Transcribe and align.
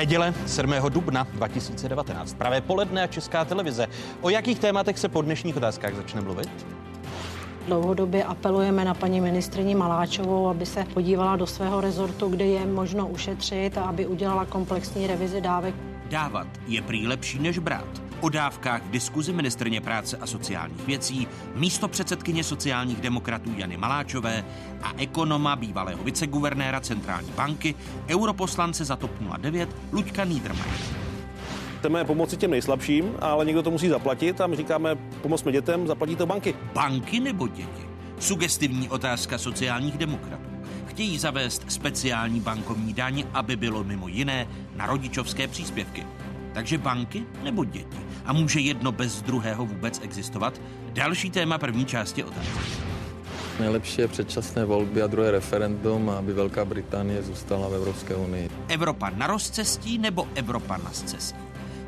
Neděle 0.00 0.34
7. 0.46 0.74
dubna 0.88 1.26
2019. 1.32 2.34
Pravé 2.34 2.60
poledne 2.60 3.02
a 3.02 3.06
Česká 3.06 3.44
televize. 3.44 3.86
O 4.20 4.30
jakých 4.30 4.58
tématech 4.58 4.98
se 4.98 5.08
po 5.08 5.22
dnešních 5.22 5.56
otázkách 5.56 5.94
začne 5.94 6.20
mluvit? 6.20 6.66
Dlouhodobě 7.66 8.24
apelujeme 8.24 8.84
na 8.84 8.94
paní 8.94 9.20
ministrině 9.20 9.76
Maláčovou, 9.76 10.48
aby 10.48 10.66
se 10.66 10.84
podívala 10.94 11.36
do 11.36 11.46
svého 11.46 11.80
rezortu, 11.80 12.28
kde 12.28 12.44
je 12.44 12.66
možno 12.66 13.08
ušetřit 13.08 13.78
a 13.78 13.82
aby 13.82 14.06
udělala 14.06 14.44
komplexní 14.44 15.06
revizi 15.06 15.40
dávek. 15.40 15.74
Dávat 16.10 16.46
je 16.66 16.82
prý 16.82 17.06
lepší 17.06 17.38
než 17.38 17.58
brát. 17.58 18.09
O 18.20 18.28
dávkách 18.28 18.82
v 18.82 18.90
diskuzi 18.90 19.32
ministrně 19.32 19.80
práce 19.80 20.16
a 20.16 20.26
sociálních 20.26 20.86
věcí, 20.86 21.28
místo 21.54 21.88
předsedkyně 21.88 22.44
sociálních 22.44 23.00
demokratů 23.00 23.50
Jany 23.56 23.76
Maláčové 23.76 24.44
a 24.82 24.92
ekonoma 24.96 25.56
bývalého 25.56 26.04
viceguvernéra 26.04 26.80
Centrální 26.80 27.30
banky, 27.30 27.74
europoslance 28.08 28.84
za 28.84 28.96
TOP 28.96 29.10
09 29.38 29.68
Luďka 29.92 30.24
Niedermayer. 30.24 30.80
Chceme 31.78 32.04
pomoci 32.04 32.36
těm 32.36 32.50
nejslabším, 32.50 33.12
ale 33.20 33.44
někdo 33.44 33.62
to 33.62 33.70
musí 33.70 33.88
zaplatit 33.88 34.40
a 34.40 34.46
my 34.46 34.56
říkáme, 34.56 34.96
pomozme 35.22 35.52
dětem, 35.52 35.86
zaplatí 35.86 36.16
to 36.16 36.26
banky. 36.26 36.54
Banky 36.74 37.20
nebo 37.20 37.48
děti? 37.48 37.88
Sugestivní 38.18 38.88
otázka 38.88 39.38
sociálních 39.38 39.98
demokratů. 39.98 40.50
Chtějí 40.86 41.18
zavést 41.18 41.72
speciální 41.72 42.40
bankovní 42.40 42.94
daň, 42.94 43.24
aby 43.32 43.56
bylo 43.56 43.84
mimo 43.84 44.08
jiné 44.08 44.48
na 44.76 44.86
rodičovské 44.86 45.48
příspěvky. 45.48 46.06
Takže 46.52 46.78
banky 46.78 47.26
nebo 47.42 47.64
děti? 47.64 47.98
A 48.24 48.32
může 48.32 48.60
jedno 48.60 48.92
bez 48.92 49.22
druhého 49.22 49.66
vůbec 49.66 50.00
existovat? 50.02 50.60
Další 50.92 51.30
téma 51.30 51.58
první 51.58 51.86
části 51.86 52.24
otázky. 52.24 52.80
Nejlepší 53.60 54.00
je 54.00 54.08
předčasné 54.08 54.64
volby 54.64 55.02
a 55.02 55.06
druhé 55.06 55.30
referendum, 55.30 56.10
aby 56.10 56.32
Velká 56.32 56.64
Británie 56.64 57.22
zůstala 57.22 57.68
v 57.68 57.74
Evropské 57.74 58.14
unii. 58.14 58.50
Evropa 58.68 59.10
na 59.10 59.26
rozcestí 59.26 59.98
nebo 59.98 60.28
Evropa 60.34 60.76
na 60.76 60.92
scestí? 60.92 61.38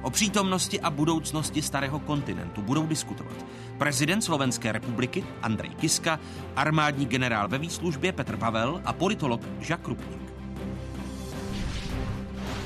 O 0.03 0.11
přítomnosti 0.11 0.81
a 0.81 0.91
budoucnosti 0.91 1.63
starého 1.63 1.99
kontinentu 1.99 2.63
budou 2.63 2.87
diskutovat 2.87 3.45
prezident 3.79 4.23
Slovenské 4.23 4.73
republiky 4.73 5.25
Andrej 5.43 5.71
Kiska, 5.71 6.21
armádní 6.57 7.07
generál 7.07 7.49
ve 7.49 7.59
výslužbě 7.59 8.13
Petr 8.13 8.37
Pavel 8.37 8.81
a 8.85 8.93
politolog 8.93 9.41
Jacques 9.61 9.85
Krupník. 9.85 10.32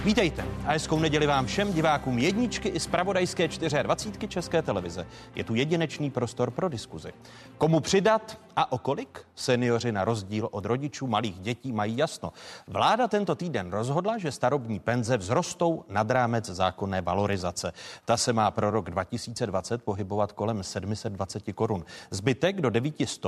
Vítejte 0.07 0.45
a 0.67 0.73
hezkou 0.73 0.99
neděli 0.99 1.27
vám 1.27 1.47
všem 1.47 1.73
divákům 1.73 2.19
jedničky 2.19 2.69
i 2.69 2.81
zpravodajské 2.81 3.49
24 3.83 4.29
České 4.29 4.63
televize. 4.63 5.07
Je 5.35 5.45
tu 5.45 5.55
jedinečný 5.55 6.11
prostor 6.11 6.51
pro 6.51 6.69
diskuzi. 6.69 7.13
Komu 7.59 7.81
přidat 7.81 8.39
a 8.57 8.73
o 8.73 8.79
kolik? 8.79 9.21
Seniori 9.35 9.93
na 9.93 10.05
rozdíl 10.05 10.49
od 10.51 10.65
rodičů 10.65 11.07
malých 11.07 11.39
dětí 11.39 11.73
mají 11.73 11.97
jasno. 11.97 12.33
Vláda 12.67 13.09
tento 13.09 13.35
týden 13.35 13.71
rozhodla, 13.71 14.19
že 14.19 14.33
starobní 14.33 14.81
penze 14.81 15.19
vzrostou 15.19 15.85
nad 15.89 16.11
rámec 16.11 16.45
zákonné 16.45 17.01
valorizace. 17.01 17.73
Ta 18.05 18.17
se 18.17 18.33
má 18.33 18.51
pro 18.51 18.71
rok 18.71 18.91
2020 18.91 19.83
pohybovat 19.83 20.33
kolem 20.33 20.63
720 20.63 21.53
korun. 21.55 21.85
Zbytek 22.11 22.61
do 22.61 22.71
900 22.71 23.27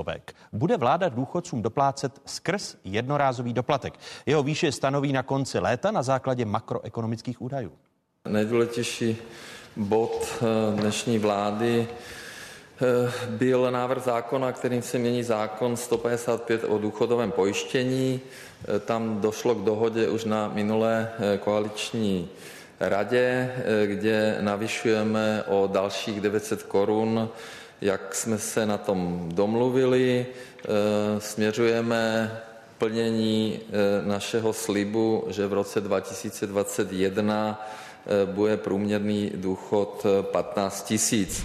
bude 0.52 0.76
vláda 0.76 1.08
důchodcům 1.08 1.62
doplácet 1.62 2.20
skrz 2.26 2.76
jednorázový 2.84 3.52
doplatek. 3.52 3.98
Jeho 4.26 4.42
výše 4.42 4.72
stanoví 4.72 5.12
na 5.12 5.22
konci 5.22 5.58
léta 5.58 5.90
na 5.90 6.02
základě 6.02 6.44
makroekonomických 6.44 7.42
údajů. 7.42 7.72
Nejdůležitější 8.28 9.16
bod 9.76 10.26
eh, 10.42 10.80
dnešní 10.80 11.18
vlády 11.18 11.88
byl 13.28 13.70
návrh 13.70 14.02
zákona, 14.02 14.52
kterým 14.52 14.82
se 14.82 14.98
mění 14.98 15.22
zákon 15.22 15.76
155 15.76 16.64
o 16.64 16.78
důchodovém 16.78 17.32
pojištění. 17.32 18.20
Eh, 18.20 18.78
tam 18.78 19.20
došlo 19.20 19.54
k 19.54 19.64
dohodě 19.64 20.08
už 20.08 20.24
na 20.24 20.48
minulé 20.54 21.10
koaliční 21.40 22.28
radě, 22.80 23.52
kde 23.86 24.38
navyšujeme 24.40 25.44
o 25.46 25.68
dalších 25.72 26.20
900 26.20 26.62
korun, 26.62 27.28
jak 27.80 28.14
jsme 28.14 28.38
se 28.38 28.66
na 28.66 28.78
tom 28.78 29.28
domluvili. 29.32 30.26
Směřujeme 31.18 32.30
plnění 32.78 33.60
eh, 33.60 34.06
našeho 34.06 34.52
slibu, 34.52 35.24
že 35.28 35.46
v 35.46 35.52
roce 35.52 35.80
2021 35.80 37.66
eh, 38.06 38.26
bude 38.26 38.56
průměrný 38.56 39.32
důchod 39.34 40.06
15 40.22 40.80
eh, 40.80 40.88
tisíc. 40.88 41.44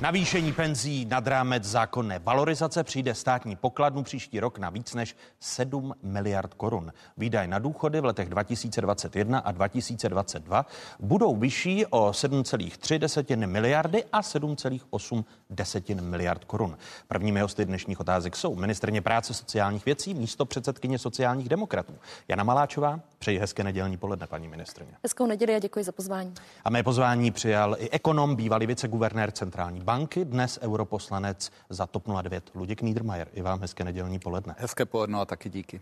Navýšení 0.00 0.52
penzí 0.52 1.04
nad 1.04 1.26
rámec 1.26 1.64
zákonné 1.64 2.18
valorizace 2.18 2.84
přijde 2.84 3.14
státní 3.14 3.56
pokladnu 3.56 4.02
příští 4.02 4.40
rok 4.40 4.58
na 4.58 4.70
víc 4.70 4.94
než 4.94 5.16
7 5.40 5.94
miliard 6.02 6.54
korun. 6.54 6.92
Výdaj 7.16 7.48
na 7.48 7.58
důchody 7.58 8.00
v 8.00 8.04
letech 8.04 8.28
2021 8.28 9.38
a 9.38 9.52
2022 9.52 10.66
budou 11.00 11.36
vyšší 11.36 11.86
o 11.86 12.10
7,3 12.10 13.46
miliardy 13.46 14.04
a 14.12 14.20
7,8 14.20 15.24
desetin 15.50 16.00
miliard 16.00 16.44
korun. 16.44 16.78
Prvními 17.08 17.40
hosty 17.40 17.64
dnešních 17.64 18.00
otázek 18.00 18.36
jsou 18.36 18.54
ministrně 18.54 19.02
práce 19.02 19.34
sociálních 19.34 19.84
věcí, 19.84 20.14
místo 20.14 20.44
předsedkyně 20.44 20.98
sociálních 20.98 21.48
demokratů. 21.48 21.94
Jana 22.28 22.44
Maláčová, 22.44 23.00
přeji 23.18 23.38
hezké 23.38 23.64
nedělní 23.64 23.96
poledne, 23.96 24.26
paní 24.26 24.48
ministrně. 24.48 24.92
Hezkou 25.02 25.26
neděli 25.26 25.54
a 25.54 25.58
děkuji 25.58 25.84
za 25.84 25.92
pozvání. 25.92 26.34
A 26.64 26.70
mé 26.70 26.82
pozvání 26.82 27.30
přijal 27.30 27.76
i 27.78 27.90
ekonom, 27.90 28.36
bývalý 28.36 28.66
viceguvernér 28.66 29.30
centrální 29.30 29.80
banky, 29.90 30.24
dnes 30.24 30.58
europoslanec 30.62 31.50
za 31.68 31.86
TOP 31.86 32.08
09 32.22 32.50
Luděk 32.54 32.82
Niedermayer. 32.82 33.28
I 33.32 33.42
vám 33.42 33.60
hezké 33.60 33.84
nedělní 33.84 34.18
poledne. 34.18 34.54
Hezké 34.58 34.84
poledne 34.84 35.18
a 35.18 35.24
taky 35.24 35.48
díky. 35.50 35.80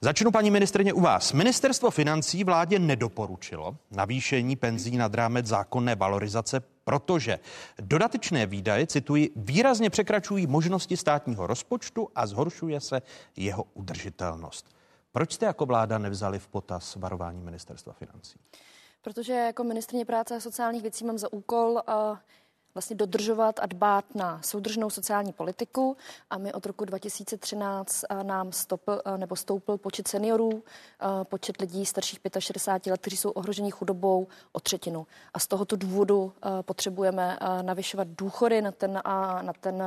Začnu 0.00 0.30
paní 0.30 0.50
ministrně 0.50 0.92
u 0.92 1.00
vás. 1.00 1.32
Ministerstvo 1.32 1.90
financí 1.90 2.44
vládě 2.44 2.78
nedoporučilo 2.78 3.76
navýšení 3.90 4.56
penzí 4.56 4.96
nad 4.96 5.14
rámec 5.14 5.46
zákonné 5.46 5.94
valorizace 5.94 6.60
protože 6.84 7.38
dodatečné 7.80 8.46
výdaje, 8.46 8.86
cituji, 8.86 9.30
výrazně 9.36 9.90
překračují 9.90 10.46
možnosti 10.46 10.96
státního 10.96 11.46
rozpočtu 11.46 12.08
a 12.14 12.26
zhoršuje 12.26 12.80
se 12.80 13.02
jeho 13.36 13.64
udržitelnost. 13.74 14.66
Proč 15.12 15.32
jste 15.32 15.46
jako 15.46 15.66
vláda 15.66 15.98
nevzali 15.98 16.38
v 16.38 16.48
potaz 16.48 16.96
varování 16.96 17.40
ministerstva 17.42 17.92
financí? 17.92 18.38
Protože 19.02 19.32
jako 19.32 19.64
ministrně 19.64 20.04
práce 20.04 20.36
a 20.36 20.40
sociálních 20.40 20.82
věcí 20.82 21.04
mám 21.04 21.18
za 21.18 21.32
úkol 21.32 21.70
uh, 21.70 22.18
vlastně 22.74 22.96
dodržovat 22.96 23.60
a 23.62 23.66
dbát 23.66 24.14
na 24.14 24.42
soudržnou 24.42 24.90
sociální 24.90 25.32
politiku 25.32 25.96
a 26.30 26.38
my 26.38 26.52
od 26.52 26.66
roku 26.66 26.84
2013 26.84 28.04
eh, 28.10 28.24
nám 28.24 28.52
stopl, 28.52 29.00
eh, 29.04 29.18
nebo 29.18 29.36
stoupil 29.36 29.78
počet 29.78 30.08
seniorů, 30.08 30.62
eh, 31.02 31.24
počet 31.24 31.60
lidí 31.60 31.86
starších 31.86 32.20
65 32.38 32.90
let, 32.90 33.00
kteří 33.00 33.16
jsou 33.16 33.30
ohroženi 33.30 33.70
chudobou 33.70 34.26
o 34.52 34.60
třetinu. 34.60 35.06
A 35.34 35.38
z 35.38 35.46
tohoto 35.46 35.76
důvodu 35.76 36.32
potřebujeme 36.62 37.38
navyšovat 37.62 38.08
důchody 38.08 38.62
na 38.62 38.72
ten, 38.72 39.00
na 39.42 39.52
ten 39.60 39.82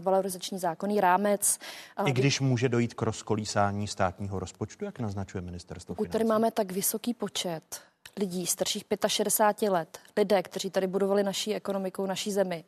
valorizační 0.00 0.58
zákonný 0.58 1.00
rámec. 1.00 1.58
I 2.06 2.12
když 2.12 2.40
může 2.40 2.68
dojít 2.68 2.94
k 2.94 3.02
rozkolísání 3.02 3.88
státního 3.88 4.38
rozpočtu, 4.38 4.84
jak 4.84 4.98
naznačuje 4.98 5.40
ministerstvo 5.40 5.94
Pokud 5.94 6.10
tady 6.10 6.24
máme 6.24 6.50
tak 6.50 6.72
vysoký 6.72 7.14
počet 7.14 7.80
lidí 8.16 8.46
starších 8.46 8.84
65 9.06 9.70
let, 9.70 9.98
lidé, 10.16 10.42
kteří 10.42 10.70
tady 10.70 10.86
budovali 10.86 11.22
naší 11.22 11.54
ekonomikou, 11.54 12.06
naší 12.06 12.32
zemi, 12.32 12.64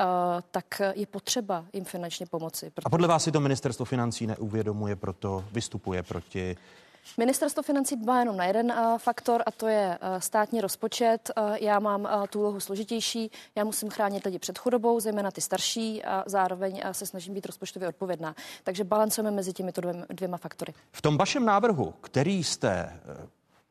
uh, 0.00 0.06
tak 0.50 0.82
je 0.94 1.06
potřeba 1.06 1.64
jim 1.72 1.84
finančně 1.84 2.26
pomoci. 2.26 2.72
A 2.84 2.90
podle 2.90 3.08
vás 3.08 3.24
si 3.24 3.32
to 3.32 3.40
ministerstvo 3.40 3.84
financí 3.84 4.26
neuvědomuje, 4.26 4.96
proto 4.96 5.44
vystupuje 5.52 6.02
proti 6.02 6.56
Ministerstvo 7.16 7.62
financí 7.62 7.96
dbá 7.96 8.18
jenom 8.18 8.36
na 8.36 8.44
jeden 8.44 8.72
uh, 8.72 8.98
faktor 8.98 9.42
a 9.46 9.50
to 9.50 9.68
je 9.68 9.98
uh, 10.02 10.18
státní 10.18 10.60
rozpočet. 10.60 11.30
Uh, 11.36 11.56
já 11.60 11.78
mám 11.78 12.08
tu 12.30 12.40
úlohu 12.40 12.60
složitější, 12.60 13.30
já 13.54 13.64
musím 13.64 13.90
chránit 13.90 14.24
lidi 14.24 14.38
před 14.38 14.58
chudobou, 14.58 15.00
zejména 15.00 15.30
ty 15.30 15.40
starší 15.40 16.04
a 16.04 16.24
zároveň 16.26 16.82
se 16.92 17.06
snažím 17.06 17.34
být 17.34 17.46
rozpočtově 17.46 17.88
odpovědná. 17.88 18.34
Takže 18.64 18.84
balancujeme 18.84 19.30
mezi 19.30 19.52
těmito 19.52 19.80
dvěma 20.08 20.36
faktory. 20.36 20.74
V 20.92 21.02
tom 21.02 21.18
vašem 21.18 21.44
návrhu, 21.44 21.94
který 22.00 22.44
jste 22.44 23.00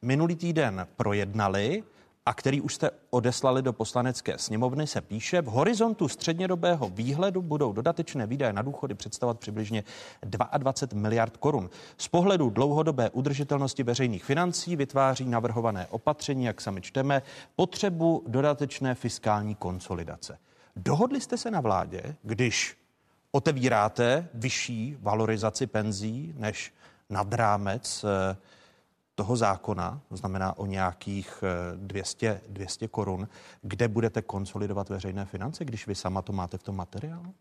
minulý 0.02 0.36
týden 0.36 0.88
projednali 0.96 1.84
a 2.26 2.34
který 2.34 2.62
už 2.62 2.76
jste 2.76 2.92
odeslali 3.10 3.62
do 3.62 3.74
poslanecké 3.74 4.38
sněmovny, 4.38 4.88
se 4.88 5.02
píše, 5.02 5.42
v 5.42 5.46
horizontu 5.46 6.08
střednědobého 6.08 6.90
výhledu 6.90 7.42
budou 7.42 7.74
dodatečné 7.74 8.28
výdaje 8.28 8.54
na 8.54 8.62
důchody 8.62 8.96
představovat 8.96 9.40
přibližně 9.40 9.84
22 10.58 11.02
miliard 11.02 11.38
korun. 11.38 11.70
Z 11.98 12.08
pohledu 12.08 12.50
dlouhodobé 12.50 13.10
udržitelnosti 13.10 13.84
veřejných 13.84 14.26
financí 14.26 14.76
vytváří 14.76 15.26
navrhované 15.26 15.88
opatření, 15.88 16.46
jak 16.46 16.62
sami 16.62 16.82
čteme, 16.82 17.22
potřebu 17.56 18.24
dodatečné 18.28 18.96
fiskální 18.96 19.56
konsolidace. 19.56 20.38
Dohodli 20.76 21.22
jste 21.22 21.38
se 21.38 21.52
na 21.52 21.62
vládě, 21.62 22.16
když 22.24 22.78
otevíráte 23.32 24.28
vyšší 24.34 24.98
valorizaci 25.00 25.68
penzí 25.68 26.34
než 26.38 26.74
nad 27.10 27.34
rámec 27.34 28.04
eh, 28.04 28.38
toho 29.20 29.36
zákona, 29.36 30.02
to 30.10 30.18
znamená 30.18 30.58
o 30.58 30.66
nějakých 30.66 31.44
200, 31.76 32.28
eh, 32.28 32.42
200 32.48 32.88
korun, 32.88 33.28
kde 33.62 33.88
budete 33.88 34.22
konsolidovat 34.22 34.90
veřejné 34.90 35.26
finance, 35.26 35.66
když 35.66 35.88
vy 35.88 35.96
sama 35.96 36.22
to 36.22 36.34
máte 36.34 36.58
v 36.58 36.64
tom 36.64 36.76
materiálu? 36.76 37.34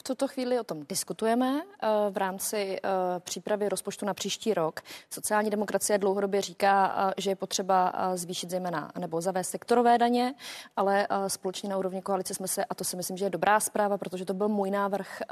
V 0.00 0.02
tuto 0.02 0.28
chvíli 0.28 0.60
o 0.60 0.64
tom 0.64 0.80
diskutujeme 0.88 1.62
eh, 1.62 1.88
v 2.10 2.16
rámci 2.16 2.78
eh, 2.78 2.88
přípravy 3.20 3.68
rozpočtu 3.68 4.06
na 4.06 4.14
příští 4.14 4.54
rok. 4.54 4.80
Sociální 5.10 5.50
demokracie 5.50 5.98
dlouhodobě 5.98 6.40
říká, 6.40 6.94
eh, 6.96 7.14
že 7.16 7.30
je 7.30 7.36
potřeba 7.36 7.92
zvýšit 8.14 8.50
zejména 8.50 8.92
nebo 8.98 9.20
zavést 9.20 9.48
sektorové 9.48 9.98
daně, 9.98 10.34
ale 10.76 11.08
společně 11.26 11.68
na 11.68 11.76
úrovni 11.76 12.02
koalice 12.02 12.34
jsme 12.34 12.48
se, 12.48 12.64
a 12.64 12.74
to 12.74 12.84
si 12.84 12.96
myslím, 12.96 13.16
že 13.16 13.24
je 13.24 13.30
dobrá 13.30 13.60
zpráva, 13.60 13.98
protože 13.98 14.24
to 14.24 14.34
byl 14.34 14.48
můj 14.48 14.70
návrh, 14.70 15.22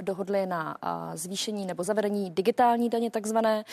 dohodli 0.00 0.46
na 0.46 0.76
zvýšení 1.14 1.66
nebo 1.66 1.84
zavedení 1.84 2.30
digitální 2.30 2.88
daně 2.88 3.10
takzvané. 3.10 3.64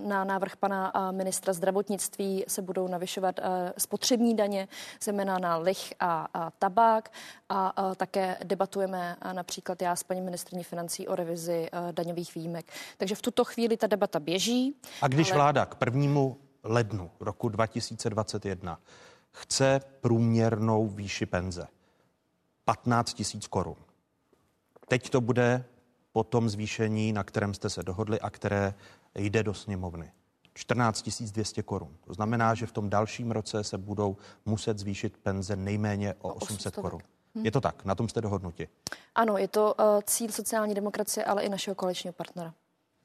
Na 0.00 0.24
návrh 0.24 0.56
pana 0.56 0.92
ministra 1.10 1.52
zdravotnictví 1.52 2.44
se 2.48 2.62
budou 2.62 2.88
navyšovat 2.88 3.40
spotřební 3.78 4.36
daně, 4.36 4.68
zejména 5.02 5.38
na 5.38 5.56
lich 5.56 5.94
a 6.00 6.50
tabák 6.58 7.10
a 7.48 7.94
také 7.96 8.36
debatujeme 8.44 9.16
například 9.32 9.81
já 9.82 9.96
s 9.96 10.02
paní 10.02 10.20
ministrní 10.20 10.64
financí 10.64 11.08
o 11.08 11.14
revizi 11.14 11.68
uh, 11.72 11.92
daňových 11.92 12.34
výjimek. 12.34 12.72
Takže 12.96 13.14
v 13.14 13.22
tuto 13.22 13.44
chvíli 13.44 13.76
ta 13.76 13.86
debata 13.86 14.20
běží. 14.20 14.76
A 15.02 15.08
když 15.08 15.30
ale... 15.30 15.36
vláda 15.36 15.66
k 15.66 15.74
prvnímu 15.74 16.36
lednu 16.62 17.10
roku 17.20 17.48
2021 17.48 18.80
chce 19.32 19.80
průměrnou 20.00 20.88
výši 20.88 21.26
penze 21.26 21.66
15 22.64 23.14
tisíc 23.14 23.46
korun. 23.46 23.76
Teď 24.88 25.10
to 25.10 25.20
bude 25.20 25.64
po 26.12 26.24
tom 26.24 26.48
zvýšení, 26.48 27.12
na 27.12 27.24
kterém 27.24 27.54
jste 27.54 27.70
se 27.70 27.82
dohodli 27.82 28.20
a 28.20 28.30
které 28.30 28.74
jde 29.14 29.42
do 29.42 29.54
sněmovny. 29.54 30.12
14 30.54 31.02
200 31.32 31.62
korun. 31.62 31.96
To 32.04 32.14
znamená, 32.14 32.54
že 32.54 32.66
v 32.66 32.72
tom 32.72 32.90
dalším 32.90 33.30
roce 33.30 33.64
se 33.64 33.78
budou 33.78 34.16
muset 34.46 34.78
zvýšit 34.78 35.16
penze 35.16 35.56
nejméně 35.56 36.14
o 36.18 36.34
800 36.34 36.74
korun. 36.74 37.00
Je 37.34 37.50
to 37.50 37.60
tak, 37.60 37.84
na 37.84 37.94
tom 37.94 38.08
jste 38.08 38.20
dohodnuti. 38.20 38.68
Ano, 39.14 39.38
je 39.38 39.48
to 39.48 39.74
uh, 39.74 39.84
cíl 40.04 40.32
sociální 40.32 40.74
demokracie, 40.74 41.24
ale 41.24 41.42
i 41.42 41.48
našeho 41.48 41.74
koaličního 41.74 42.12
partnera. 42.12 42.54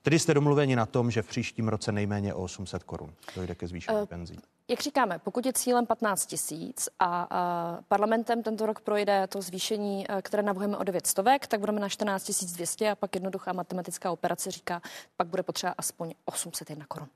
Tedy 0.02 0.20
jste 0.20 0.34
domluveni 0.34 0.76
na 0.76 0.86
tom, 0.86 1.12
že 1.12 1.22
v 1.22 1.28
příštím 1.28 1.68
roce 1.68 1.92
nejméně 1.92 2.34
o 2.34 2.44
800 2.44 2.84
korun 2.84 3.14
dojde 3.36 3.56
ke 3.56 3.68
zvýšení 3.68 3.98
uh, 3.98 4.06
penzí. 4.06 4.40
Jak 4.68 4.80
říkáme, 4.80 5.20
pokud 5.20 5.46
je 5.46 5.54
cílem 5.54 5.86
15 5.86 6.26
tisíc 6.26 6.90
a, 7.00 7.28
a 7.30 7.82
parlamentem 7.88 8.44
tento 8.44 8.66
rok 8.66 8.82
projde 8.82 9.28
to 9.28 9.42
zvýšení, 9.42 10.06
které 10.22 10.44
navrhujeme 10.44 10.78
o 10.78 10.84
9 10.84 11.08
stovek, 11.08 11.48
tak 11.48 11.60
budeme 11.60 11.80
na 11.80 11.90
14 11.90 12.44
200 12.56 12.92
a 12.92 12.96
pak 12.96 13.16
jednoduchá 13.16 13.54
matematická 13.54 14.12
operace 14.12 14.52
říká, 14.52 14.82
pak 15.18 15.28
bude 15.28 15.44
potřeba 15.44 15.74
aspoň 15.78 16.14
801 16.26 16.86
korun. 16.86 17.08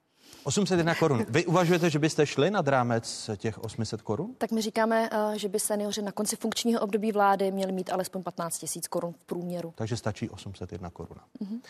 801 0.44 0.95
korun. 0.95 1.25
Vy 1.30 1.45
uvažujete, 1.45 1.89
že 1.89 2.00
byste 2.00 2.25
šli 2.25 2.51
nad 2.51 2.68
rámec 2.68 3.30
těch 3.38 3.63
800 3.63 4.01
korun? 4.01 4.36
Tak 4.38 4.51
my 4.51 4.62
říkáme, 4.62 5.10
eh, 5.12 5.39
že 5.39 5.50
by 5.50 5.60
seniori 5.60 6.01
na 6.01 6.12
konci 6.12 6.36
funkčního 6.36 6.81
období 6.81 7.12
vlády 7.12 7.51
měli 7.51 7.72
mít 7.72 7.89
alespoň 7.89 8.24
15 8.24 8.57
tisíc 8.57 8.88
korun 8.88 9.13
v 9.13 9.25
průměru. 9.25 9.74
Takže 9.75 9.98
stačí 9.98 10.30
801 10.30 10.89
korun. 10.89 11.18
Mm-hmm. 11.44 11.62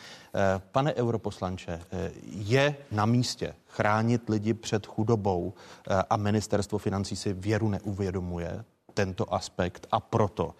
Pane 0.72 0.94
europoslanče, 0.94 1.81
eh, 1.92 2.12
je 2.24 2.75
na 2.92 3.06
místě 3.06 3.56
chránit 3.68 4.30
lidi 4.30 4.54
před 4.54 4.86
chudobou 4.88 5.54
a 6.10 6.18
ministerstvo 6.18 6.78
financí 6.78 7.16
si 7.16 7.34
věru 7.34 7.69
neuvědomuje 7.69 8.64
tento 8.94 9.34
aspekt 9.34 9.88
a 9.92 10.00
proto 10.00 10.56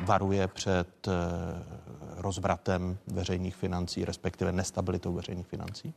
varuje 0.00 0.48
před 0.48 1.08
rozvratem 2.16 2.98
veřejných 3.06 3.56
financí, 3.56 4.04
respektive 4.04 4.52
nestabilitou 4.52 5.12
veřejných 5.12 5.46
financí? 5.46 5.94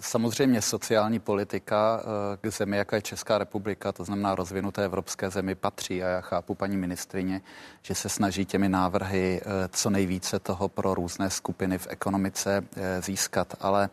Samozřejmě 0.00 0.62
sociální 0.62 1.18
politika 1.18 2.02
eh, 2.02 2.36
k 2.36 2.52
zemi, 2.52 2.76
jako 2.76 2.94
je 2.94 3.02
Česká 3.02 3.38
republika, 3.38 3.92
to 3.92 4.04
znamená 4.04 4.34
rozvinuté 4.34 4.84
evropské 4.84 5.30
zemi, 5.30 5.54
patří. 5.54 6.02
A 6.02 6.08
já 6.08 6.20
chápu 6.20 6.54
paní 6.54 6.76
ministrině, 6.76 7.40
že 7.82 7.94
se 7.94 8.08
snaží 8.08 8.44
těmi 8.44 8.68
návrhy 8.68 9.40
eh, 9.40 9.68
co 9.72 9.90
nejvíce 9.90 10.38
toho 10.38 10.68
pro 10.68 10.94
různé 10.94 11.30
skupiny 11.30 11.78
v 11.78 11.86
ekonomice 11.90 12.64
eh, 12.76 13.02
získat, 13.02 13.54
ale 13.60 13.90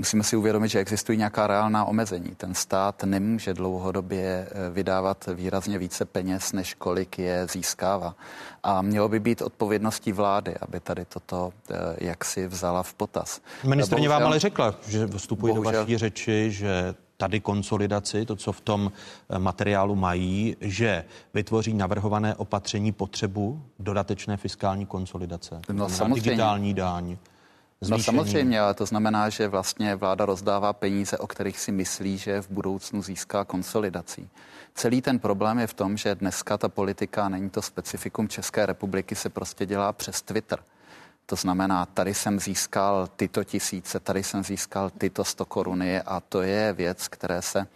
musíme 0.00 0.24
si 0.24 0.36
uvědomit, 0.36 0.68
že 0.68 0.78
existují 0.78 1.18
nějaká 1.18 1.46
reálná 1.46 1.84
omezení. 1.84 2.34
Ten 2.36 2.54
stát 2.54 3.04
nemůže 3.04 3.54
dlouhodobě 3.54 4.48
eh, 4.50 4.70
vydávat 4.70 5.28
výrazně 5.34 5.78
více 5.78 6.04
peněz, 6.04 6.52
než 6.52 6.74
kolik 6.74 7.18
je 7.18 7.46
získává. 7.46 8.16
A 8.62 8.82
mělo 8.82 9.08
by 9.08 9.20
být 9.20 9.42
odpovědností 9.42 10.12
vlády, 10.12 10.54
aby 10.60 10.80
tady 10.80 11.04
toto 11.04 11.52
eh, 11.70 11.74
jaksi 11.98 12.46
vzala 12.46 12.82
v 12.82 12.94
potaz. 12.94 13.40
Ministrně 13.64 14.08
vám 14.08 14.22
ale 14.22 14.38
řekla, 14.38 14.74
že 14.88 15.06
vstupují 15.06 15.54
do 15.54 15.62
vaší 15.62 15.98
řeči, 15.98 16.50
že 16.50 16.94
tady 17.16 17.40
konsolidaci, 17.40 18.26
to, 18.26 18.36
co 18.36 18.52
v 18.52 18.60
tom 18.60 18.92
eh, 18.92 19.38
materiálu 19.38 19.94
mají, 19.94 20.56
že 20.60 21.04
vytvoří 21.34 21.74
navrhované 21.74 22.34
opatření 22.34 22.92
potřebu 22.92 23.62
dodatečné 23.78 24.36
fiskální 24.36 24.86
konsolidace. 24.86 25.60
No, 25.72 25.88
samozřejmě. 25.88 26.20
Digitální 26.20 26.74
dáň. 26.74 27.16
No, 27.82 27.86
zvýšení. 27.86 28.16
No 28.16 28.24
samozřejmě, 28.24 28.60
ale 28.60 28.74
to 28.74 28.86
znamená, 28.86 29.28
že 29.28 29.48
vlastně 29.48 29.96
vláda 29.96 30.26
rozdává 30.26 30.72
peníze, 30.72 31.18
o 31.18 31.26
kterých 31.26 31.60
si 31.60 31.72
myslí, 31.72 32.18
že 32.18 32.42
v 32.42 32.50
budoucnu 32.50 33.02
získá 33.02 33.44
konsolidací. 33.44 34.28
Celý 34.74 35.02
ten 35.02 35.18
problém 35.18 35.58
je 35.58 35.66
v 35.66 35.74
tom, 35.74 35.96
že 35.96 36.14
dneska 36.14 36.58
ta 36.58 36.68
politika, 36.68 37.28
není 37.28 37.50
to 37.50 37.62
specifikum 37.62 38.28
České 38.28 38.66
republiky, 38.66 39.14
se 39.14 39.28
prostě 39.28 39.66
dělá 39.66 39.92
přes 39.92 40.22
Twitter. 40.22 40.58
To 41.26 41.36
znamená, 41.36 41.86
tady 41.86 42.14
jsem 42.14 42.40
získal 42.40 43.08
tyto 43.16 43.44
tisíce, 43.44 44.00
tady 44.00 44.22
jsem 44.22 44.44
získal 44.44 44.90
tyto 44.90 45.24
100 45.24 45.44
koruny 45.44 46.00
a 46.00 46.20
to 46.20 46.42
je 46.42 46.72
věc, 46.72 47.08
které 47.08 47.42
se 47.42 47.66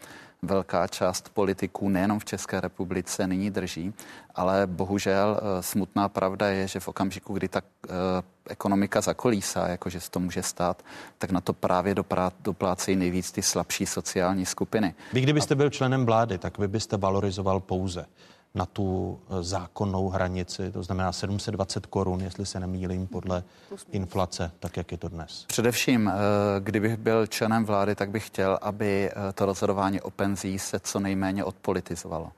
velká 0.46 0.86
část 0.86 1.28
politiků 1.28 1.88
nejenom 1.88 2.18
v 2.18 2.24
České 2.24 2.60
republice 2.60 3.26
nyní 3.26 3.50
drží, 3.50 3.94
ale 4.34 4.66
bohužel 4.66 5.40
eh, 5.40 5.62
smutná 5.62 6.08
pravda 6.08 6.48
je, 6.48 6.68
že 6.68 6.80
v 6.80 6.88
okamžiku, 6.88 7.34
kdy 7.34 7.48
ta 7.48 7.60
eh, 7.60 7.90
ekonomika 8.48 9.00
zakolísá, 9.00 9.68
jakože 9.68 10.00
se 10.00 10.10
to 10.10 10.20
může 10.20 10.42
stát, 10.42 10.82
tak 11.18 11.30
na 11.30 11.40
to 11.40 11.52
právě 11.52 11.94
doplácejí 12.40 12.96
nejvíc 12.96 13.32
ty 13.32 13.42
slabší 13.42 13.86
sociální 13.86 14.46
skupiny. 14.46 14.94
Vy 15.12 15.20
kdybyste 15.20 15.54
byl 15.54 15.70
členem 15.70 16.06
vlády, 16.06 16.38
tak 16.38 16.58
vy 16.58 16.68
byste 16.68 16.96
valorizoval 16.96 17.60
pouze 17.60 18.06
na 18.54 18.66
tu 18.66 19.20
eh, 19.30 19.42
zákonnou 19.42 20.08
hranici, 20.08 20.72
to 20.72 20.82
znamená 20.82 21.12
720 21.12 21.86
korun, 21.86 22.20
jestli 22.20 22.46
se 22.46 22.60
nemýlím, 22.60 23.06
podle 23.06 23.44
inflace, 23.90 24.50
tak 24.60 24.76
jak 24.76 24.92
je 24.92 24.98
to 24.98 25.08
dnes. 25.08 25.44
Především, 25.46 26.08
eh, 26.08 26.12
kdybych 26.60 26.96
byl 26.96 27.26
členem 27.26 27.64
vlády, 27.64 27.94
tak 27.94 28.10
bych 28.10 28.26
chtěl, 28.26 28.58
aby 28.62 29.10
eh, 29.10 29.32
to 29.32 29.46
rozhodování 29.46 30.00
o 30.00 30.10
penzí 30.10 30.58
se 30.58 30.80
co 30.80 31.00
nejméně 31.00 31.44
odpolitizovalo. 31.44 32.32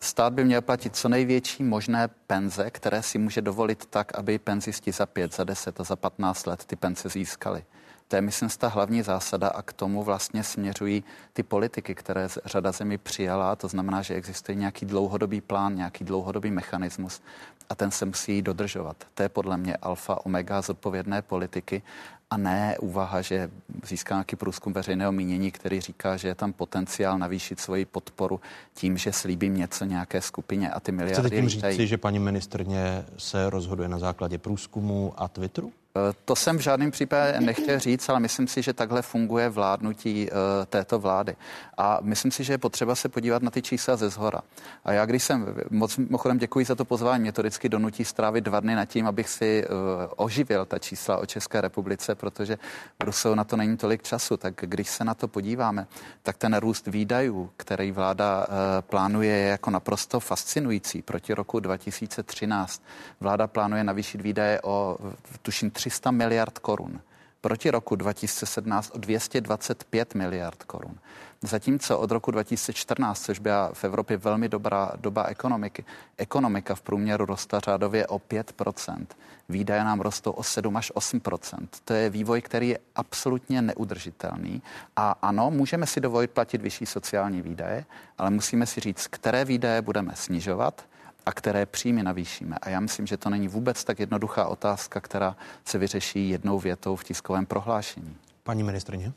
Stát 0.00 0.32
by 0.32 0.44
měl 0.44 0.62
platit 0.62 0.96
co 0.96 1.08
největší 1.08 1.62
možné 1.62 2.08
penze, 2.26 2.70
které 2.70 3.02
si 3.02 3.18
může 3.18 3.42
dovolit 3.42 3.86
tak, 3.86 4.18
aby 4.18 4.38
penzisti 4.38 4.92
za 4.92 5.06
5, 5.06 5.34
za 5.34 5.44
10 5.44 5.80
a 5.80 5.84
za 5.84 5.96
15 5.96 6.46
let 6.46 6.64
ty 6.64 6.76
penze 6.76 7.08
získali. 7.08 7.64
To 8.10 8.16
je, 8.16 8.22
myslím, 8.22 8.48
ta 8.58 8.68
hlavní 8.68 9.02
zásada 9.02 9.48
a 9.48 9.62
k 9.62 9.72
tomu 9.72 10.02
vlastně 10.02 10.44
směřují 10.44 11.04
ty 11.32 11.42
politiky, 11.42 11.94
které 11.94 12.28
řada 12.44 12.72
zemí 12.72 12.98
přijala. 12.98 13.56
To 13.56 13.68
znamená, 13.68 14.02
že 14.02 14.14
existuje 14.14 14.56
nějaký 14.56 14.86
dlouhodobý 14.86 15.40
plán, 15.40 15.74
nějaký 15.74 16.04
dlouhodobý 16.04 16.50
mechanismus 16.50 17.22
a 17.68 17.74
ten 17.74 17.90
se 17.90 18.04
musí 18.04 18.42
dodržovat. 18.42 18.96
To 19.14 19.22
je 19.22 19.28
podle 19.28 19.56
mě 19.56 19.76
alfa, 19.76 20.26
omega 20.26 20.62
zodpovědné 20.62 21.22
politiky 21.22 21.82
a 22.30 22.36
ne 22.36 22.76
úvaha, 22.80 23.22
že 23.22 23.50
získá 23.84 24.14
nějaký 24.14 24.36
průzkum 24.36 24.72
veřejného 24.72 25.12
mínění, 25.12 25.50
který 25.50 25.80
říká, 25.80 26.16
že 26.16 26.28
je 26.28 26.34
tam 26.34 26.52
potenciál 26.52 27.18
navýšit 27.18 27.60
svoji 27.60 27.84
podporu 27.84 28.40
tím, 28.74 28.96
že 28.96 29.12
slíbím 29.12 29.56
něco 29.56 29.84
nějaké 29.84 30.20
skupině 30.20 30.70
a 30.70 30.80
ty 30.80 30.92
miliardy... 30.92 31.28
Chcete 31.28 31.36
tím 31.36 31.48
říct, 31.48 31.88
že 31.88 31.98
paní 31.98 32.18
ministrně 32.18 33.04
se 33.18 33.50
rozhoduje 33.50 33.88
na 33.88 33.98
základě 33.98 34.38
průzkumu 34.38 35.14
a 35.16 35.28
Twitteru? 35.28 35.72
Eh, 35.96 36.14
to 36.24 36.36
jsem 36.36 36.58
v 36.58 36.60
žádném 36.60 36.90
případě 36.90 37.40
nechtěl 37.40 37.78
říct, 37.78 38.08
ale 38.08 38.20
myslím 38.20 38.46
si, 38.46 38.62
že 38.62 38.72
takhle 38.72 39.02
funguje 39.02 39.48
vládnutí 39.48 40.28
eh, 40.30 40.66
této 40.66 40.98
vlády. 40.98 41.36
A 41.76 41.98
myslím 42.02 42.30
si, 42.30 42.44
že 42.44 42.52
je 42.52 42.58
potřeba 42.58 42.94
se 42.94 43.08
podívat 43.08 43.42
na 43.42 43.50
ty 43.50 43.62
čísla 43.62 43.96
ze 43.96 44.10
zhora. 44.10 44.40
A 44.84 44.92
já, 44.92 45.06
když 45.06 45.22
jsem, 45.22 45.54
moc 45.70 45.96
mimochodem 45.96 46.38
děkuji 46.38 46.64
za 46.64 46.74
to 46.74 46.84
pozvání, 46.84 47.22
mě 47.22 47.32
to 47.32 47.42
vždycky 47.42 47.68
donutí 47.68 48.04
strávit 48.04 48.44
dva 48.44 48.60
dny 48.60 48.74
nad 48.74 48.84
tím, 48.84 49.06
abych 49.06 49.28
si 49.28 49.64
uh, 49.64 49.76
oživil 50.16 50.66
ta 50.66 50.78
čísla 50.78 51.16
o 51.16 51.26
České 51.26 51.60
republice, 51.60 52.14
protože 52.14 52.56
v 52.56 52.98
Bruselu 52.98 53.34
na 53.34 53.44
to 53.44 53.56
není 53.56 53.76
tolik 53.76 54.02
času. 54.02 54.36
Tak 54.36 54.54
když 54.60 54.88
se 54.88 55.04
na 55.04 55.14
to 55.14 55.28
podíváme, 55.28 55.86
tak 56.22 56.36
ten 56.36 56.56
růst 56.56 56.86
výdajů, 56.86 57.50
který 57.56 57.92
vláda 57.92 58.46
plánuje, 58.80 59.36
je 59.36 59.48
jako 59.48 59.70
naprosto 59.70 60.20
fascinující. 60.20 61.02
Proti 61.02 61.34
roku 61.34 61.60
2013 61.60 62.82
vláda 63.20 63.46
plánuje 63.46 63.84
navýšit 63.84 64.20
výdaje 64.20 64.60
o, 64.62 64.98
tuším, 65.42 65.70
300 65.80 66.10
miliard 66.10 66.58
korun. 66.58 67.00
Proti 67.40 67.70
roku 67.70 67.96
2017 67.96 68.90
o 68.94 68.98
225 68.98 70.14
miliard 70.14 70.64
korun. 70.64 70.98
Zatímco 71.42 71.98
od 71.98 72.10
roku 72.10 72.30
2014, 72.30 73.22
což 73.24 73.38
byla 73.38 73.70
v 73.72 73.84
Evropě 73.84 74.16
velmi 74.16 74.48
dobrá 74.48 74.92
doba 74.96 75.24
ekonomiky, 75.24 75.84
ekonomika 76.16 76.74
v 76.74 76.82
průměru 76.82 77.24
roste 77.24 77.60
řádově 77.60 78.06
o 78.06 78.18
5% 78.18 79.06
Výdaje 79.48 79.84
nám 79.84 80.00
rostou 80.00 80.30
o 80.30 80.42
7 80.42 80.76
až 80.76 80.92
8% 80.92 81.68
To 81.84 81.92
je 81.92 82.10
vývoj, 82.10 82.42
který 82.42 82.68
je 82.68 82.78
absolutně 82.94 83.62
neudržitelný. 83.62 84.62
A 84.96 85.16
ano, 85.22 85.50
můžeme 85.50 85.86
si 85.86 86.00
dovolit 86.00 86.30
platit 86.30 86.62
vyšší 86.62 86.86
sociální 86.86 87.42
výdaje, 87.42 87.84
ale 88.18 88.30
musíme 88.30 88.66
si 88.66 88.80
říct, 88.80 89.06
které 89.06 89.44
výdaje 89.44 89.82
budeme 89.82 90.12
snižovat 90.14 90.89
a 91.30 91.32
které 91.32 91.66
příjmy 91.66 92.02
navýšíme. 92.02 92.56
A 92.62 92.68
já 92.68 92.80
myslím, 92.80 93.06
že 93.06 93.16
to 93.16 93.30
není 93.30 93.48
vůbec 93.48 93.84
tak 93.84 93.98
jednoduchá 93.98 94.46
otázka, 94.46 95.00
která 95.00 95.36
se 95.64 95.78
vyřeší 95.78 96.28
jednou 96.28 96.58
větou 96.58 96.96
v 96.96 97.04
tiskovém 97.04 97.46
prohlášení. 97.46 98.16
Paní 98.42 98.62
ministrině? 98.62 99.12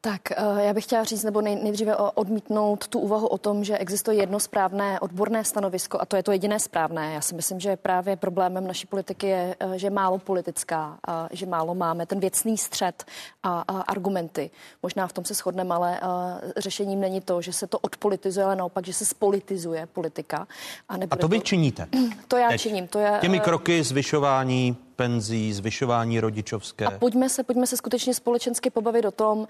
Tak 0.00 0.30
eh, 0.30 0.36
já 0.58 0.72
bych 0.74 0.84
chtěla 0.84 1.04
říct, 1.04 1.24
nebo 1.24 1.40
nejdříve 1.40 1.96
odmítnout 1.96 2.88
tu 2.88 2.98
úvahu 2.98 3.26
o 3.26 3.38
tom, 3.38 3.64
že 3.64 3.78
existuje 3.78 4.16
jedno 4.16 4.40
správné 4.40 5.00
odborné 5.00 5.44
stanovisko 5.44 5.98
a 6.00 6.04
to 6.04 6.16
je 6.16 6.22
to 6.22 6.32
jediné 6.32 6.60
správné. 6.60 7.14
Já 7.14 7.20
si 7.20 7.34
myslím, 7.34 7.60
že 7.60 7.76
právě 7.76 8.16
problémem 8.16 8.66
naší 8.66 8.86
politiky 8.86 9.26
je, 9.26 9.56
eh, 9.60 9.78
že 9.78 9.86
je 9.86 9.90
málo 9.90 10.18
politická, 10.18 10.98
že 11.30 11.46
málo 11.46 11.74
máme 11.74 12.06
ten 12.06 12.20
věcný 12.20 12.58
střed 12.58 13.04
a, 13.42 13.64
a 13.68 13.80
argumenty. 13.80 14.50
Možná 14.82 15.06
v 15.06 15.12
tom 15.12 15.24
se 15.24 15.34
shodneme, 15.34 15.74
ale 15.74 16.00
eh, 16.02 16.52
řešením 16.56 17.00
není 17.00 17.20
to, 17.20 17.42
že 17.42 17.52
se 17.52 17.66
to 17.66 17.78
odpolitizuje, 17.78 18.46
ale 18.46 18.56
naopak, 18.56 18.86
že 18.86 18.92
se 18.92 19.04
spolitizuje 19.04 19.86
politika. 19.86 20.46
A, 20.88 20.94
a 21.10 21.16
to 21.16 21.28
vy 21.28 21.40
činíte? 21.40 21.86
To 22.28 22.36
já 22.36 22.48
Teď. 22.48 22.60
činím. 22.60 22.88
To 22.88 22.98
je, 22.98 23.18
Těmi 23.20 23.40
kroky 23.40 23.82
zvyšování 23.82 24.85
penzí, 24.96 25.52
zvyšování 25.52 26.20
rodičovské. 26.20 26.84
A 26.84 26.90
pojďme 26.90 27.28
se, 27.28 27.42
pojďme 27.42 27.66
se 27.66 27.76
skutečně 27.76 28.14
společensky 28.14 28.70
pobavit 28.70 29.04
o 29.04 29.10
tom, 29.10 29.38
uh, 29.38 29.46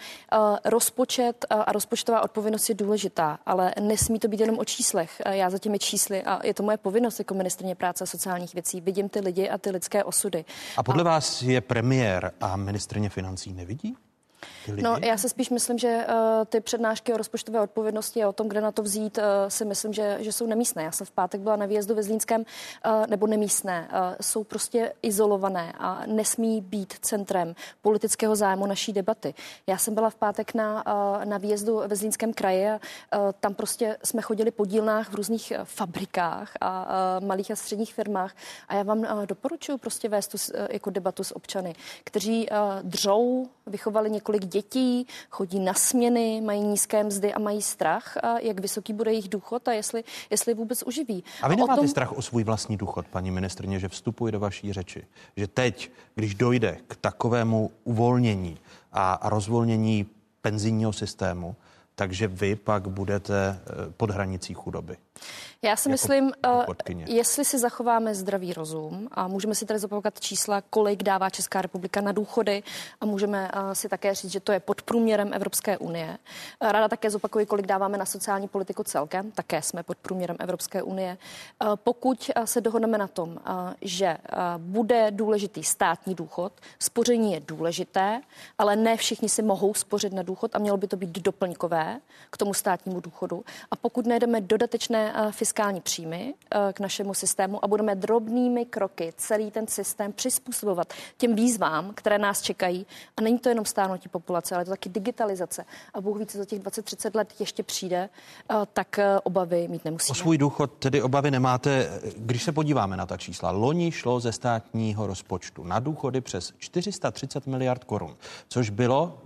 rozpočet 0.64 1.46
uh, 1.54 1.62
a 1.66 1.72
rozpočtová 1.72 2.20
odpovědnost 2.20 2.68
je 2.68 2.74
důležitá, 2.74 3.38
ale 3.46 3.72
nesmí 3.80 4.18
to 4.18 4.28
být 4.28 4.40
jenom 4.40 4.58
o 4.58 4.64
číslech. 4.64 5.22
Uh, 5.26 5.32
já 5.32 5.50
za 5.50 5.58
těmi 5.58 5.78
čísly 5.78 6.22
a 6.22 6.46
je 6.46 6.54
to 6.54 6.62
moje 6.62 6.76
povinnost 6.76 7.18
jako 7.18 7.34
ministrně 7.34 7.74
práce 7.74 8.04
a 8.04 8.06
sociálních 8.06 8.54
věcí. 8.54 8.80
Vidím 8.80 9.08
ty 9.08 9.20
lidi 9.20 9.48
a 9.48 9.58
ty 9.58 9.70
lidské 9.70 10.04
osudy. 10.04 10.44
A 10.76 10.82
podle 10.82 11.02
a... 11.02 11.04
vás 11.04 11.42
je 11.42 11.60
premiér 11.60 12.32
a 12.40 12.56
ministrně 12.56 13.08
financí 13.08 13.52
nevidí? 13.52 13.96
No, 14.74 14.96
já 15.04 15.16
se 15.16 15.28
spíš 15.28 15.50
myslím, 15.50 15.78
že 15.78 16.06
uh, 16.08 16.44
ty 16.44 16.60
přednášky 16.60 17.12
o 17.12 17.16
rozpočtové 17.16 17.60
odpovědnosti 17.60 18.24
a 18.24 18.28
o 18.28 18.32
tom, 18.32 18.48
kde 18.48 18.60
na 18.60 18.72
to 18.72 18.82
vzít, 18.82 19.18
uh, 19.18 19.24
si 19.48 19.64
myslím, 19.64 19.92
že, 19.92 20.16
že 20.20 20.32
jsou 20.32 20.46
nemístné. 20.46 20.82
Já 20.82 20.92
jsem 20.92 21.06
v 21.06 21.10
pátek 21.10 21.40
byla 21.40 21.56
na 21.56 21.66
výjezdu 21.66 21.94
ve 21.94 22.02
Zlínském, 22.02 22.40
uh, 22.40 23.06
nebo 23.06 23.26
nemístné. 23.26 23.88
Uh, 23.92 23.98
jsou 24.20 24.44
prostě 24.44 24.92
izolované 25.02 25.72
a 25.78 26.02
nesmí 26.06 26.60
být 26.60 26.94
centrem 27.00 27.54
politického 27.82 28.36
zájmu 28.36 28.66
naší 28.66 28.92
debaty. 28.92 29.34
Já 29.66 29.78
jsem 29.78 29.94
byla 29.94 30.10
v 30.10 30.14
pátek 30.14 30.54
na, 30.54 30.84
uh, 30.86 31.24
na 31.24 31.38
výjezdu 31.38 31.82
ve 31.86 31.96
Zlínském 31.96 32.32
kraji 32.32 32.70
a 32.70 32.74
uh, 32.74 33.32
tam 33.40 33.54
prostě 33.54 33.96
jsme 34.04 34.22
chodili 34.22 34.50
po 34.50 34.66
dílnách 34.66 35.10
v 35.10 35.14
různých 35.14 35.52
fabrikách 35.64 36.52
a 36.60 36.88
uh, 37.20 37.26
malých 37.26 37.50
a 37.50 37.56
středních 37.56 37.94
firmách 37.94 38.34
a 38.68 38.74
já 38.74 38.82
vám 38.82 38.98
uh, 38.98 39.26
doporučuji 39.26 39.78
prostě 39.78 40.08
vést 40.08 40.28
tu 40.28 40.38
uh, 40.54 40.66
jako 40.70 40.90
debatu 40.90 41.24
s 41.24 41.36
občany, 41.36 41.74
kteří 42.04 42.48
uh, 42.50 42.56
dřou, 42.82 43.46
vychovali 43.66 44.10
několik 44.10 44.35
dětí, 44.44 44.76
dětí, 44.76 45.06
chodí 45.30 45.60
na 45.60 45.74
směny, 45.74 46.40
mají 46.40 46.62
nízké 46.62 47.04
mzdy 47.04 47.34
a 47.34 47.38
mají 47.38 47.62
strach, 47.62 48.16
a 48.16 48.38
jak 48.38 48.60
vysoký 48.60 48.92
bude 48.92 49.10
jejich 49.10 49.28
důchod 49.28 49.68
a 49.68 49.72
jestli, 49.72 50.04
jestli 50.30 50.54
vůbec 50.54 50.82
uživí. 50.82 51.24
A 51.42 51.48
vy 51.48 51.56
nemáte 51.56 51.80
tom... 51.80 51.88
strach 51.88 52.12
o 52.12 52.22
svůj 52.22 52.44
vlastní 52.44 52.76
důchod, 52.76 53.06
paní 53.06 53.30
ministrně, 53.30 53.78
že 53.78 53.88
vstupuji 53.88 54.32
do 54.32 54.40
vaší 54.40 54.72
řeči, 54.72 55.06
že 55.36 55.46
teď, 55.46 55.90
když 56.14 56.34
dojde 56.34 56.78
k 56.88 56.96
takovému 56.96 57.70
uvolnění 57.84 58.58
a 58.92 59.28
rozvolnění 59.28 60.06
penzijního 60.42 60.92
systému, 60.92 61.56
takže 61.94 62.28
vy 62.28 62.56
pak 62.56 62.88
budete 62.88 63.34
eh, 63.36 63.92
pod 63.96 64.10
hranicí 64.10 64.54
chudoby. 64.54 64.96
Já 65.62 65.76
si 65.76 65.88
jako 65.88 65.92
myslím, 65.92 66.24
uh, 66.24 66.64
jestli 67.06 67.44
si 67.44 67.58
zachováme 67.58 68.14
zdravý 68.14 68.52
rozum 68.52 69.08
a 69.12 69.28
můžeme 69.28 69.54
si 69.54 69.66
tady 69.66 69.78
zopakovat 69.78 70.20
čísla, 70.20 70.60
kolik 70.60 71.02
dává 71.02 71.30
Česká 71.30 71.62
republika 71.62 72.00
na 72.00 72.12
důchody 72.12 72.62
a 73.00 73.06
můžeme 73.06 73.50
uh, 73.54 73.72
si 73.72 73.88
také 73.88 74.14
říct, 74.14 74.32
že 74.32 74.40
to 74.40 74.52
je 74.52 74.60
pod 74.60 74.82
průměrem 74.82 75.32
Evropské 75.32 75.78
unie. 75.78 76.18
Uh, 76.62 76.72
Rada 76.72 76.88
také 76.88 77.10
zopakuje, 77.10 77.46
kolik 77.46 77.66
dáváme 77.66 77.98
na 77.98 78.04
sociální 78.04 78.48
politiku 78.48 78.82
celkem, 78.82 79.30
také 79.30 79.62
jsme 79.62 79.82
pod 79.82 79.98
průměrem 79.98 80.36
Evropské 80.40 80.82
unie. 80.82 81.18
Pokud 81.74 82.30
se 82.44 82.60
dohodneme 82.60 82.98
na 82.98 83.06
tom, 83.06 83.38
že 83.80 84.18
bude 84.58 85.10
důležitý 85.10 85.64
státní 85.64 86.14
důchod, 86.14 86.52
spoření 86.78 87.32
je 87.32 87.40
důležité, 87.40 88.20
ale 88.58 88.76
ne 88.76 88.96
všichni 88.96 89.28
si 89.28 89.42
mohou 89.42 89.74
spořit 89.74 90.12
na 90.12 90.22
důchod 90.22 90.56
a 90.56 90.58
mělo 90.58 90.76
by 90.76 90.88
to 90.88 90.96
být 90.96 91.18
doplňkové 91.18 92.00
k 92.30 92.36
tomu 92.36 92.54
státnímu 92.54 93.00
důchodu. 93.00 93.44
A 93.70 93.76
pokud 93.76 94.06
najdeme 94.06 94.40
dodatečné 94.40 95.05
uh, 95.12 95.32
fiskální 95.32 95.80
příjmy 95.80 96.34
eh, 96.50 96.72
k 96.72 96.80
našemu 96.80 97.14
systému 97.14 97.64
a 97.64 97.68
budeme 97.68 97.94
drobnými 97.94 98.64
kroky 98.64 99.12
celý 99.16 99.50
ten 99.50 99.66
systém 99.66 100.12
přizpůsobovat 100.12 100.94
těm 101.16 101.34
výzvám, 101.34 101.92
které 101.94 102.18
nás 102.18 102.42
čekají. 102.42 102.86
A 103.16 103.20
není 103.20 103.38
to 103.38 103.48
jenom 103.48 103.64
stárnutí 103.64 104.08
populace, 104.08 104.54
ale 104.54 104.64
to 104.64 104.70
taky 104.70 104.88
digitalizace. 104.88 105.64
A 105.94 106.00
Bůh 106.00 106.18
ví, 106.18 106.26
co 106.26 106.38
za 106.38 106.44
těch 106.44 106.60
20-30 106.60 107.10
let 107.14 107.34
ještě 107.40 107.62
přijde, 107.62 108.08
eh, 108.50 108.54
tak 108.72 108.98
eh, 108.98 109.20
obavy 109.22 109.68
mít 109.68 109.84
nemusíme. 109.84 110.12
O 110.12 110.14
svůj 110.14 110.38
důchod 110.38 110.72
tedy 110.78 111.02
obavy 111.02 111.30
nemáte. 111.30 112.00
Když 112.16 112.42
se 112.42 112.52
podíváme 112.52 112.96
na 112.96 113.06
ta 113.06 113.16
čísla, 113.16 113.50
loni 113.50 113.92
šlo 113.92 114.20
ze 114.20 114.32
státního 114.32 115.06
rozpočtu 115.06 115.64
na 115.64 115.80
důchody 115.80 116.20
přes 116.20 116.52
430 116.58 117.46
miliard 117.46 117.84
korun, 117.84 118.16
což 118.48 118.70
bylo 118.70 119.18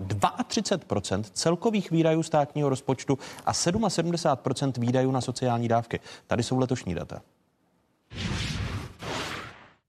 32 0.46 1.00
celkových 1.32 1.90
výdajů 1.90 2.22
státního 2.22 2.68
rozpočtu 2.68 3.18
a 3.46 3.52
77 3.52 4.72
výdajů 4.78 5.10
na 5.10 5.20
sociální 5.20 5.68
dávky. 5.70 6.00
Tady 6.26 6.42
jsou 6.42 6.58
letošní 6.58 6.94
data. 6.94 7.22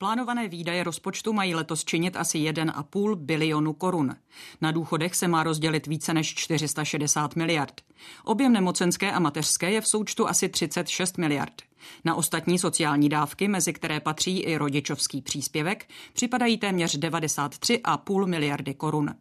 Plánované 0.02 0.48
výdaje 0.48 0.84
rozpočtu 0.84 1.34
mají 1.34 1.56
letos 1.56 1.86
činit 1.86 2.16
asi 2.16 2.38
1,5 2.38 3.16
bilionu 3.16 3.74
korun. 3.74 4.16
Na 4.62 4.72
důchodech 4.72 5.16
se 5.16 5.28
má 5.28 5.44
rozdělit 5.44 5.88
více 5.88 6.14
než 6.14 6.36
460 6.36 7.36
miliard. 7.36 7.82
Objem 8.24 8.54
nemocenské 8.54 9.12
a 9.12 9.20
mateřské 9.20 9.72
je 9.72 9.82
v 9.82 9.88
součtu 9.88 10.28
asi 10.28 10.50
36 10.50 11.18
miliard. 11.18 11.62
Na 12.06 12.16
ostatní 12.16 12.60
sociální 12.60 13.10
dávky, 13.10 13.48
mezi 13.48 13.74
které 13.74 14.00
patří 14.00 14.40
i 14.40 14.58
rodičovský 14.58 15.22
příspěvek, 15.22 15.90
připadají 16.14 16.58
téměř 16.58 17.00
93,5 17.00 18.26
miliardy 18.26 18.74
korun. 18.74 19.16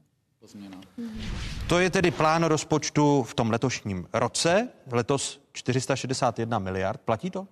To 1.68 1.78
je 1.78 1.90
tedy 1.90 2.10
plán 2.10 2.44
rozpočtu 2.44 3.22
v 3.22 3.34
tom 3.34 3.50
letošním 3.50 4.06
roce. 4.12 4.68
Letos 4.92 5.40
461 5.52 6.58
miliard. 6.58 7.00
Platí 7.00 7.30
to? 7.30 7.46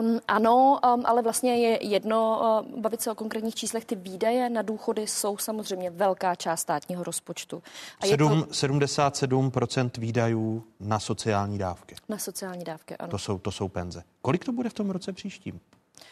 Um, 0.00 0.20
ano, 0.28 0.80
um, 0.94 1.06
ale 1.06 1.22
vlastně 1.22 1.56
je 1.56 1.86
jedno 1.86 2.40
uh, 2.74 2.80
bavit 2.80 3.02
se 3.02 3.10
o 3.10 3.14
konkrétních 3.14 3.54
číslech. 3.54 3.84
Ty 3.84 3.96
výdaje 3.96 4.50
na 4.50 4.62
důchody 4.62 5.06
jsou 5.06 5.38
samozřejmě 5.38 5.90
velká 5.90 6.34
část 6.34 6.60
státního 6.60 7.04
rozpočtu. 7.04 7.62
A 8.00 8.06
7, 8.06 8.42
to... 8.42 8.50
77% 8.50 9.90
výdajů 9.98 10.64
na 10.80 11.00
sociální 11.00 11.58
dávky. 11.58 11.94
Na 12.08 12.18
sociální 12.18 12.64
dávky, 12.64 12.96
ano. 12.96 13.10
To 13.10 13.18
jsou, 13.18 13.38
to 13.38 13.50
jsou 13.50 13.68
penze. 13.68 14.02
Kolik 14.22 14.44
to 14.44 14.52
bude 14.52 14.68
v 14.68 14.74
tom 14.74 14.90
roce 14.90 15.12
příštím? 15.12 15.60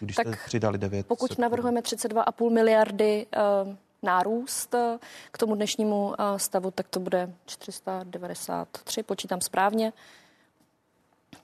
Když 0.00 0.16
tak 0.16 0.26
jste 0.26 0.36
přidali 0.46 0.78
9. 0.78 1.06
Pokud 1.06 1.38
navrhujeme 1.38 1.80
32,5 1.80 2.50
miliardy 2.50 3.26
uh, 3.66 3.74
nárůst 4.02 4.74
k 5.30 5.38
tomu 5.38 5.54
dnešnímu 5.54 6.14
eh, 6.18 6.38
stavu, 6.38 6.70
tak 6.70 6.88
to 6.88 7.00
bude 7.00 7.32
493, 7.46 9.02
počítám 9.02 9.40
správně. 9.40 9.92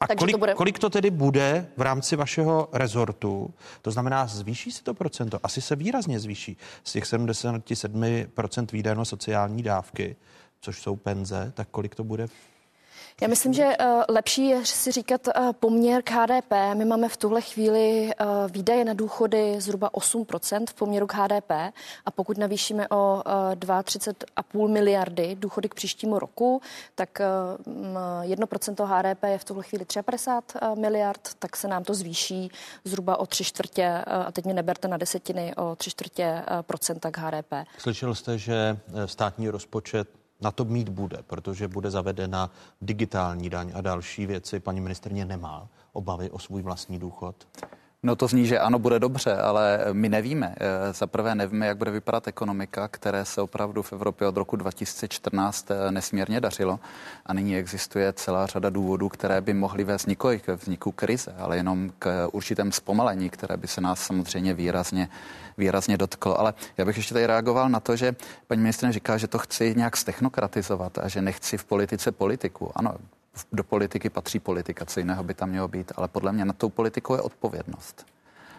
A 0.00 0.06
Takže 0.06 0.18
kolik 0.18 0.34
to, 0.34 0.38
bude... 0.38 0.54
kolik 0.54 0.78
to 0.78 0.90
tedy 0.90 1.11
bude 1.11 1.66
v 1.76 1.80
rámci 1.80 2.16
vašeho 2.16 2.68
rezortu? 2.73 3.54
To 3.82 3.90
znamená, 3.90 4.26
zvýší 4.26 4.73
se 4.73 4.84
to 4.84 4.94
procento? 4.94 5.40
Asi 5.42 5.61
se 5.61 5.76
výrazně 5.76 6.20
zvýší 6.20 6.56
z 6.84 6.92
těch 6.92 7.04
77% 7.04 8.66
výdajno 8.73 9.04
sociální 9.04 9.62
dávky, 9.62 10.16
což 10.61 10.82
jsou 10.82 10.96
penze, 10.96 11.52
tak 11.54 11.68
kolik 11.70 11.94
to 11.94 12.04
bude 12.04 12.26
já 13.21 13.28
myslím, 13.28 13.52
že 13.52 13.64
uh, 13.64 14.02
lepší 14.09 14.49
je 14.49 14.66
si 14.66 14.92
říkat 14.92 15.28
uh, 15.28 15.52
poměr 15.52 16.02
k 16.02 16.11
HDP. 16.11 16.52
My 16.75 16.85
máme 16.85 17.09
v 17.09 17.16
tuhle 17.16 17.40
chvíli 17.40 18.11
uh, 18.21 18.26
výdaje 18.50 18.85
na 18.85 18.94
důchody 18.94 19.61
zhruba 19.61 19.90
8% 19.90 20.64
v 20.71 20.75
poměru 20.75 21.06
k 21.06 21.14
HDP 21.14 21.50
a 22.06 22.11
pokud 22.14 22.38
navýšíme 22.38 22.88
o 22.88 23.23
uh, 23.26 23.54
32,5 23.54 24.68
miliardy 24.68 25.37
důchody 25.40 25.68
k 25.68 25.75
příštímu 25.75 26.18
roku, 26.18 26.62
tak 26.94 27.21
uh, 27.66 28.23
1% 28.23 28.87
HDP 28.87 29.23
je 29.25 29.38
v 29.38 29.44
tuhle 29.44 29.62
chvíli 29.62 29.85
53 30.04 30.59
uh, 30.59 30.78
miliard, 30.78 31.28
tak 31.38 31.56
se 31.56 31.68
nám 31.68 31.85
to 31.85 31.94
zvýší 31.94 32.50
zhruba 32.85 33.16
o 33.16 33.26
tři 33.26 33.44
čtvrtě, 33.44 33.88
a 34.06 34.33
teď 34.33 34.44
mě 34.44 34.54
neberte 34.54 34.88
na 34.88 34.97
desetiny, 34.97 35.54
o 35.56 35.76
tři 35.76 35.90
čtvrtě 35.90 36.42
procenta 36.62 37.11
k 37.11 37.18
HDP. 37.18 37.52
Slyšel 37.78 38.14
jste, 38.14 38.38
že 38.38 38.78
státní 39.06 39.49
rozpočet 39.49 40.09
na 40.41 40.50
to 40.50 40.64
mít 40.64 40.88
bude, 40.88 41.19
protože 41.26 41.69
bude 41.69 41.91
zavedena 41.91 42.50
digitální 42.83 43.50
daň 43.50 43.73
a 43.75 43.81
další 43.81 44.26
věci. 44.26 44.61
Paní 44.61 44.81
ministrně 44.81 45.25
nemá 45.25 45.69
obavy 45.93 46.31
o 46.31 46.38
svůj 46.38 46.62
vlastní 46.62 46.99
důchod? 46.99 47.47
No 48.04 48.16
to 48.16 48.28
zní, 48.28 48.46
že 48.46 48.58
ano, 48.58 48.78
bude 48.78 48.99
dobře, 48.99 49.37
ale 49.37 49.84
my 49.92 50.08
nevíme. 50.08 50.54
Eh, 50.61 50.92
za 50.92 51.06
prvé 51.06 51.34
nevíme, 51.34 51.66
jak 51.66 51.76
bude 51.76 51.90
vypadat 51.90 52.28
ekonomika, 52.28 52.88
které 52.88 53.25
se 53.25 53.42
opravdu 53.42 53.82
v 53.82 53.92
Evropě 53.92 54.26
od 54.26 54.37
roku 54.37 54.56
2014 54.56 55.70
eh, 55.70 55.90
nesmírně 55.90 56.40
dařilo. 56.40 56.80
A 57.26 57.34
nyní 57.34 57.56
existuje 57.56 58.12
celá 58.12 58.46
řada 58.46 58.70
důvodů, 58.70 59.08
které 59.08 59.40
by 59.40 59.54
mohly 59.54 59.84
vést 59.84 60.06
nikoli 60.06 60.40
k 60.40 60.49
vzniku 60.49 60.92
krize, 60.92 61.34
ale 61.38 61.56
jenom 61.56 61.92
k 61.99 62.28
určitém 62.32 62.73
zpomalení, 62.73 63.30
které 63.30 63.56
by 63.56 63.68
se 63.68 63.80
nás 63.80 64.00
samozřejmě 64.00 64.54
výrazně, 64.54 65.08
výrazně 65.58 65.96
dotklo. 65.96 66.40
Ale 66.40 66.54
já 66.78 66.84
bych 66.84 66.96
ještě 66.96 67.14
tady 67.14 67.26
reagoval 67.26 67.68
na 67.68 67.80
to, 67.80 67.96
že 67.96 68.16
paní 68.46 68.61
ministrině 68.61 68.92
říká, 68.92 69.18
že 69.18 69.28
to 69.28 69.38
chci 69.38 69.75
nějak 69.76 69.96
stechnokratizovat 69.96 70.99
a 70.99 71.08
že 71.08 71.23
nechci 71.23 71.58
v 71.58 71.64
politice 71.64 72.12
politiku. 72.12 72.73
Ano, 72.75 72.94
do 73.53 73.64
politiky 73.64 74.11
patří 74.11 74.41
politika, 74.41 74.85
co 74.85 75.00
jiného 75.00 75.25
by 75.25 75.35
tam 75.35 75.49
mělo 75.49 75.69
být, 75.69 75.93
ale 75.97 76.09
podle 76.09 76.33
mě 76.33 76.45
na 76.45 76.53
tou 76.53 76.69
politikou 76.69 77.14
je 77.14 77.21
odpovědnost. 77.21 78.07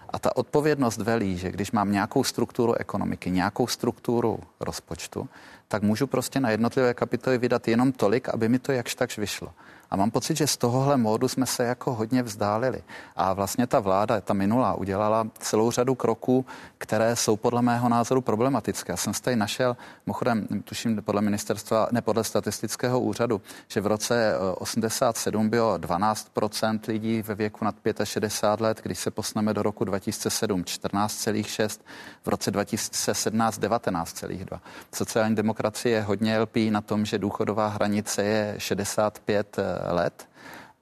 A 0.10 0.20
ta 0.20 0.36
odpovědnost 0.36 0.98
velí, 0.98 1.38
že 1.38 1.52
když 1.52 1.72
mám 1.72 1.92
nějakou 1.92 2.24
strukturu 2.24 2.74
ekonomiky, 2.74 3.32
nějakou 3.32 3.68
strukturu 3.68 4.40
rozpočtu, 4.60 5.30
tak 5.68 5.84
můžu 5.84 6.08
prostě 6.08 6.40
na 6.40 6.50
jednotlivé 6.50 6.94
kapitoly 6.94 7.38
vydat 7.38 7.68
jenom 7.68 7.92
tolik, 7.92 8.30
aby 8.30 8.50
mi 8.50 8.60
to 8.60 8.72
jakž 8.72 8.96
takž 8.96 9.18
vyšlo. 9.18 9.54
A 9.92 9.96
mám 9.96 10.12
pocit, 10.12 10.38
že 10.38 10.48
z 10.48 10.58
tohohle 10.58 10.98
módu 10.98 11.28
jsme 11.28 11.46
se 11.46 11.64
jako 11.64 11.94
hodně 11.94 12.24
vzdálili. 12.24 12.84
A 13.16 13.34
vlastně 13.34 13.68
ta 13.68 13.80
vláda, 13.80 14.22
ta 14.22 14.34
minulá, 14.34 14.74
udělala 14.74 15.28
celou 15.40 15.72
řadu 15.72 15.96
kroků, 15.96 16.46
které 16.78 17.16
jsou 17.16 17.36
podle 17.36 17.62
mého 17.62 17.90
názoru 17.90 18.22
problematické. 18.22 18.94
Já 18.94 18.98
jsem 18.98 19.14
se 19.14 19.22
tady 19.22 19.36
našel, 19.36 19.78
mimochodem, 20.06 20.48
tuším 20.64 21.02
podle 21.02 21.22
ministerstva, 21.22 21.88
ne 21.92 22.02
podle 22.02 22.24
statistického 22.24 23.00
úřadu, 23.00 23.42
že 23.68 23.82
v 23.82 23.88
roce 23.88 24.34
87 24.58 25.46
eh, 25.46 25.50
bylo 25.50 25.78
12% 25.78 26.80
lidí 26.88 27.22
ve 27.22 27.36
věku 27.36 27.66
nad 27.66 27.76
65 28.04 28.64
let, 28.64 28.80
když 28.84 29.00
se 29.00 29.12
posneme 29.12 29.54
do 29.54 29.64
roku 29.64 29.84
2007 29.84 30.64
14,6, 30.64 31.80
v 32.24 32.28
roce 32.28 32.52
2017 32.52 33.60
19,2. 33.60 34.60
Sociální 34.94 35.36
demokracie 35.36 36.02
hodně 36.02 36.40
lpí 36.40 36.72
na 36.72 36.82
tom, 36.82 37.06
že 37.06 37.18
důchodová 37.18 37.68
hranice 37.68 38.24
je 38.24 38.56
65 38.58 39.58
let. 39.90 40.28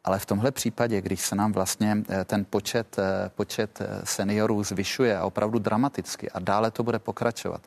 Ale 0.04 0.20
v 0.20 0.26
tomhle 0.26 0.52
případě, 0.52 1.02
když 1.02 1.22
se 1.22 1.36
nám 1.36 1.54
vlastně 1.54 1.98
eh, 2.10 2.26
ten 2.26 2.46
počet, 2.50 3.00
eh, 3.00 3.30
počet 3.36 3.82
eh, 3.82 4.02
seniorů 4.04 4.64
zvyšuje 4.64 5.22
opravdu 5.22 5.60
dramaticky 5.60 6.32
a 6.32 6.40
dále 6.40 6.72
to 6.72 6.84
bude 6.84 7.00
pokračovat, 7.00 7.62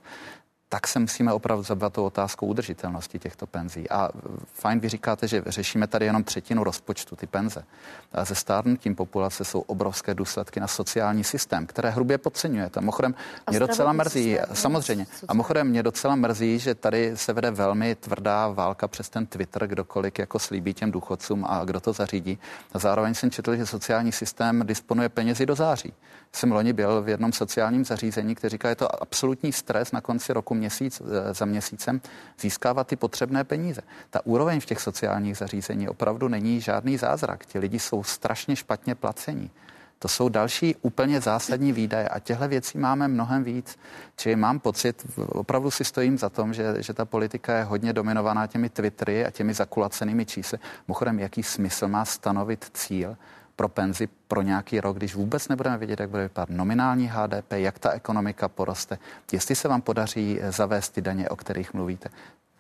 tak 0.69 0.87
se 0.87 0.99
musíme 0.99 1.33
opravdu 1.33 1.63
zabývat 1.63 1.93
tou 1.93 2.05
otázkou 2.05 2.47
udržitelnosti 2.47 3.19
těchto 3.19 3.47
penzí. 3.47 3.91
A 3.91 4.09
fajn, 4.53 4.81
vy 4.81 4.89
říkáte, 4.89 5.29
že 5.29 5.43
řešíme 5.47 5.87
tady 5.87 6.05
jenom 6.05 6.25
třetinu 6.25 6.65
rozpočtu, 6.65 7.17
ty 7.17 7.27
penze. 7.27 7.65
A 8.13 8.25
se 8.25 8.35
stárnutím 8.35 8.95
populace 8.95 9.45
jsou 9.45 9.61
obrovské 9.61 10.15
důsledky 10.15 10.61
na 10.61 10.67
sociální 10.67 11.25
systém, 11.25 11.67
které 11.67 11.91
hrubě 11.91 12.19
podceňujete. 12.19 12.81
Mimochodem, 12.81 13.15
mě 13.51 13.61
docela 13.61 13.93
mrzí, 13.93 14.39
samozřejmě, 14.53 15.07
a 15.29 15.35
mimochodem 15.35 15.69
mě 15.69 15.83
docela 15.83 16.17
mrzí, 16.17 16.59
že 16.59 16.75
tady 16.75 17.17
se 17.17 17.33
vede 17.33 17.51
velmi 17.51 17.95
tvrdá 17.95 18.49
válka 18.49 18.89
přes 18.89 19.09
ten 19.09 19.27
Twitter, 19.27 19.67
kdokoliv 19.67 20.19
jako 20.19 20.39
slíbí 20.39 20.75
těm 20.75 20.91
důchodcům 20.93 21.45
a 21.49 21.65
kdo 21.65 21.81
to 21.81 21.93
zařídí. 21.93 22.39
A 22.73 22.79
zároveň 22.79 23.15
jsem 23.15 23.31
četl, 23.31 23.57
že 23.57 23.67
sociální 23.67 24.13
systém 24.13 24.67
disponuje 24.67 25.09
penězi 25.09 25.47
do 25.47 25.55
září. 25.55 25.93
Jsem 26.37 26.53
loni 26.53 26.73
byl 26.73 27.03
v 27.03 27.09
jednom 27.09 27.33
sociálním 27.33 27.85
zařízení, 27.85 28.35
který 28.35 28.51
říká, 28.51 28.69
je 28.69 28.77
to 28.77 29.03
absolutní 29.03 29.53
stres 29.53 29.93
na 29.93 30.01
konci 30.01 30.33
roku 30.33 30.55
měsíc 30.55 31.03
eh, 31.05 31.35
za 31.35 31.45
měsícem 31.45 32.01
získávat 32.41 32.87
ty 32.87 32.97
potřebné 32.97 33.45
peníze. 33.45 33.81
Ta 34.11 34.27
úroveň 34.27 34.61
v 34.61 34.67
těch 34.67 34.81
sociálních 34.81 35.37
zařízení 35.37 35.89
opravdu 35.89 36.29
není 36.29 36.61
žádný 36.61 36.97
zázrak. 36.99 37.47
Ti 37.47 37.59
lidi 37.59 37.79
jsou 37.79 38.05
strašně 38.05 38.57
špatně 38.57 38.95
placení. 38.95 39.51
To 39.99 40.09
jsou 40.09 40.29
další 40.29 40.77
úplně 40.83 41.21
zásadní 41.21 41.73
výdaje 41.73 42.09
a 42.09 42.19
těchto 42.19 42.49
věcí 42.49 42.79
máme 42.79 43.09
mnohem 43.09 43.45
víc. 43.45 43.79
Čili 44.17 44.37
mám 44.37 44.61
pocit, 44.61 45.07
opravdu 45.29 45.71
si 45.71 45.85
stojím 45.85 46.19
za 46.19 46.29
tom, 46.29 46.55
že, 46.55 46.83
že 46.83 46.93
ta 46.93 47.05
politika 47.05 47.57
je 47.57 47.65
hodně 47.65 47.93
dominovaná 47.93 48.47
těmi 48.47 48.69
Twittery 48.69 49.27
a 49.27 49.31
těmi 49.31 49.55
zakulacenými 49.55 50.27
čísly. 50.27 50.59
Mimochodem, 50.89 51.19
jaký 51.19 51.43
smysl 51.43 51.89
má 51.89 52.05
stanovit 52.05 52.71
cíl 52.75 53.17
pro 53.57 53.69
penzi 53.69 54.09
pro 54.29 54.43
nějaký 54.43 54.81
rok, 54.81 54.97
když 54.97 55.15
vůbec 55.15 55.49
nebudeme 55.49 55.79
vědět, 55.79 56.01
jak 56.01 56.11
bude 56.11 56.23
vypadat 56.23 56.51
nominální 56.51 57.11
HDP, 57.13 57.53
jak 57.53 57.79
ta 57.79 57.91
ekonomika 57.91 58.49
poroste, 58.49 58.99
jestli 59.33 59.55
se 59.55 59.69
vám 59.69 59.83
podaří 59.83 60.41
zavést 60.49 60.89
ty 60.89 61.01
daně, 61.01 61.29
o 61.29 61.37
kterých 61.37 61.75
mluvíte. 61.75 62.09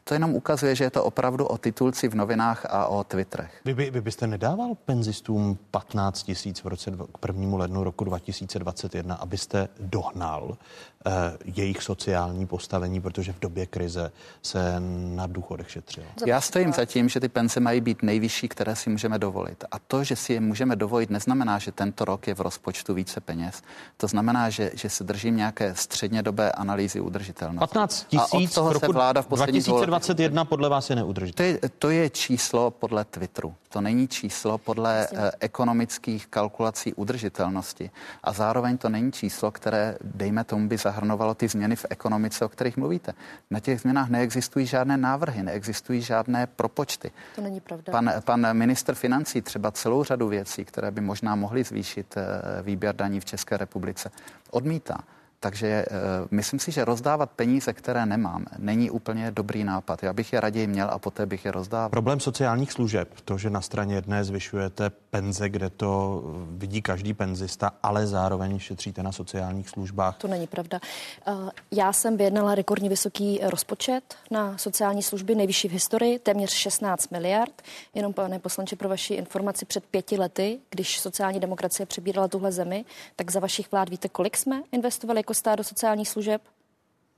To 0.05 0.14
jenom 0.14 0.35
ukazuje, 0.35 0.75
že 0.75 0.85
je 0.85 0.90
to 0.90 1.05
opravdu 1.05 1.47
o 1.47 1.59
titulci 1.59 2.09
v 2.09 2.14
novinách 2.14 2.66
a 2.71 2.87
o 2.87 3.05
Twitterech. 3.05 3.61
Vy, 3.64 3.75
by, 3.75 3.90
vy 3.90 4.01
byste 4.01 4.27
nedával 4.27 4.75
penzistům 4.85 5.59
15 5.71 6.23
tisíc 6.23 6.64
v 6.64 6.66
roce 6.66 6.90
k 7.21 7.27
1. 7.27 7.57
lednu 7.57 7.85
roku 7.85 8.05
2021, 8.05 9.14
abyste 9.14 9.68
dohnal 9.81 10.57
Eh, 10.96 10.96
jejich 11.45 11.83
sociální 11.83 12.47
postavení, 12.47 13.01
protože 13.01 13.33
v 13.33 13.40
době 13.40 13.66
krize 13.66 14.12
se 14.42 14.75
na 15.14 15.27
důchodech 15.27 15.71
šetřilo. 15.71 16.07
Já 16.27 16.40
stojím 16.40 16.73
za 16.73 16.85
tím, 16.85 17.09
že 17.09 17.21
ty 17.21 17.29
penze 17.29 17.61
mají 17.61 17.81
být 17.81 18.03
nejvyšší, 18.03 18.49
které 18.49 18.77
si 18.77 18.90
můžeme 18.90 19.19
dovolit. 19.19 19.64
A 19.71 19.79
to, 19.79 20.05
že 20.05 20.16
si 20.16 20.33
je 20.33 20.40
můžeme 20.40 20.77
dovolit, 20.77 21.11
neznamená, 21.11 21.59
že 21.59 21.73
tento 21.73 22.05
rok 22.05 22.27
je 22.27 22.35
v 22.35 22.40
rozpočtu 22.40 22.95
více 22.95 23.21
peněz. 23.21 23.62
To 23.97 24.07
znamená, 24.07 24.51
že, 24.51 24.71
že 24.75 24.90
se 24.90 25.05
držím 25.05 25.37
nějaké 25.37 25.75
střednědobé 25.75 26.53
analýzy 26.53 27.01
udržitelnosti. 27.01 27.59
15 27.59 28.07
tisíc 28.09 28.55
toho 28.55 28.73
roku 28.73 28.87
se 28.87 28.92
vláda 28.92 29.23
v 29.23 29.29
2021 29.29 30.45
podle 30.45 30.69
vás 30.69 30.90
je 30.90 30.97
neudržitelné. 30.97 31.59
To 31.59 31.66
je, 31.66 31.71
to 31.79 31.90
je 31.90 32.11
číslo 32.11 32.71
podle 32.71 33.05
Twitteru. 33.05 33.55
To 33.69 33.81
není 33.81 34.09
číslo 34.09 34.59
podle 34.59 35.07
eh, 35.07 35.31
ekonomických 35.40 36.27
kalkulací 36.27 36.95
udržitelnosti. 36.95 37.90
A 38.25 38.33
zároveň 38.33 38.79
to 38.79 38.88
není 38.88 39.12
číslo, 39.12 39.51
které, 39.51 39.99
dejme 40.01 40.45
tomu, 40.45 40.69
by 40.69 40.77
zahrnovalo 40.97 41.35
ty 41.35 41.49
změny 41.49 41.77
v 41.77 41.87
ekonomice, 41.91 42.45
o 42.45 42.49
kterých 42.49 42.77
mluvíte. 42.77 43.13
Na 43.51 43.61
těch 43.61 43.81
změnách 43.81 44.09
neexistují 44.09 44.67
žádné 44.67 44.97
návrhy, 44.97 45.43
neexistují 45.43 46.03
žádné 46.03 46.47
propočty. 46.47 47.11
To 47.37 47.41
není 47.41 47.61
pravda. 47.61 47.93
Pan, 47.93 48.13
pan 48.25 48.57
minister 48.57 48.95
financí 48.95 49.43
třeba 49.43 49.71
celou 49.71 50.05
řadu 50.05 50.29
věcí, 50.29 50.65
které 50.65 50.91
by 50.91 51.01
možná 51.01 51.35
mohly 51.37 51.65
zvýšit 51.65 52.17
eh, 52.17 52.63
výběr 52.63 52.97
daní 52.97 53.21
v 53.21 53.25
České 53.25 53.57
republice, 53.57 54.11
odmítá. 54.51 55.05
Takže 55.40 55.85
uh, 55.90 55.96
myslím 56.31 56.61
si, 56.61 56.72
že 56.72 56.85
rozdávat 56.85 57.31
peníze, 57.31 57.72
které 57.72 58.07
nemám, 58.07 58.44
není 58.59 58.90
úplně 58.90 59.31
dobrý 59.31 59.64
nápad. 59.64 60.03
Já 60.03 60.12
bych 60.12 60.33
je 60.33 60.40
raději 60.40 60.66
měl 60.66 60.88
a 60.90 60.99
poté 60.99 61.27
bych 61.27 61.44
je 61.44 61.53
rozdával. 61.53 61.88
Problém 61.88 62.20
sociálních 62.20 62.72
služeb, 62.72 63.09
to, 63.25 63.38
že 63.38 63.51
na 63.51 63.61
straně 63.61 63.94
jedné 63.94 64.25
zvyšujete 64.25 64.90
penze, 64.90 65.49
kde 65.49 65.70
to 65.70 66.22
vidí 66.51 66.83
každý 66.83 67.14
penzista, 67.14 67.70
ale 67.83 68.07
zároveň 68.07 68.59
šetříte 68.59 69.03
na 69.03 69.12
sociálních 69.12 69.68
službách. 69.68 70.16
To 70.16 70.29
není 70.29 70.46
pravda. 70.46 70.81
Uh, 71.29 71.51
já 71.70 71.92
jsem 71.92 72.16
vyjednala 72.16 72.55
rekordně 72.55 72.88
vysoký 72.88 73.40
rozpočet 73.42 74.14
na 74.31 74.59
sociální 74.59 75.03
služby, 75.03 75.35
nejvyšší 75.35 75.68
v 75.68 75.72
historii, 75.72 76.18
téměř 76.18 76.53
16 76.53 77.11
miliard. 77.11 77.62
Jenom, 77.94 78.12
pane 78.12 78.38
poslanče, 78.38 78.77
pro 78.77 78.88
vaši 78.88 79.14
informaci, 79.14 79.64
před 79.64 79.85
pěti 79.85 80.18
lety, 80.18 80.59
když 80.70 81.01
sociální 81.01 81.40
demokracie 81.40 81.87
přebírala 81.87 82.29
tuhle 82.29 82.53
zemi, 82.53 82.85
tak 83.16 83.31
za 83.31 83.40
vašich 83.40 83.72
vlád 83.72 83.88
víte, 83.88 84.09
kolik 84.09 84.37
jsme 84.37 84.62
investovali 84.72 85.22
jako 85.27 85.35
stát 85.35 85.57
do 85.57 85.65
sociálních 85.65 86.09
služeb? 86.09 86.43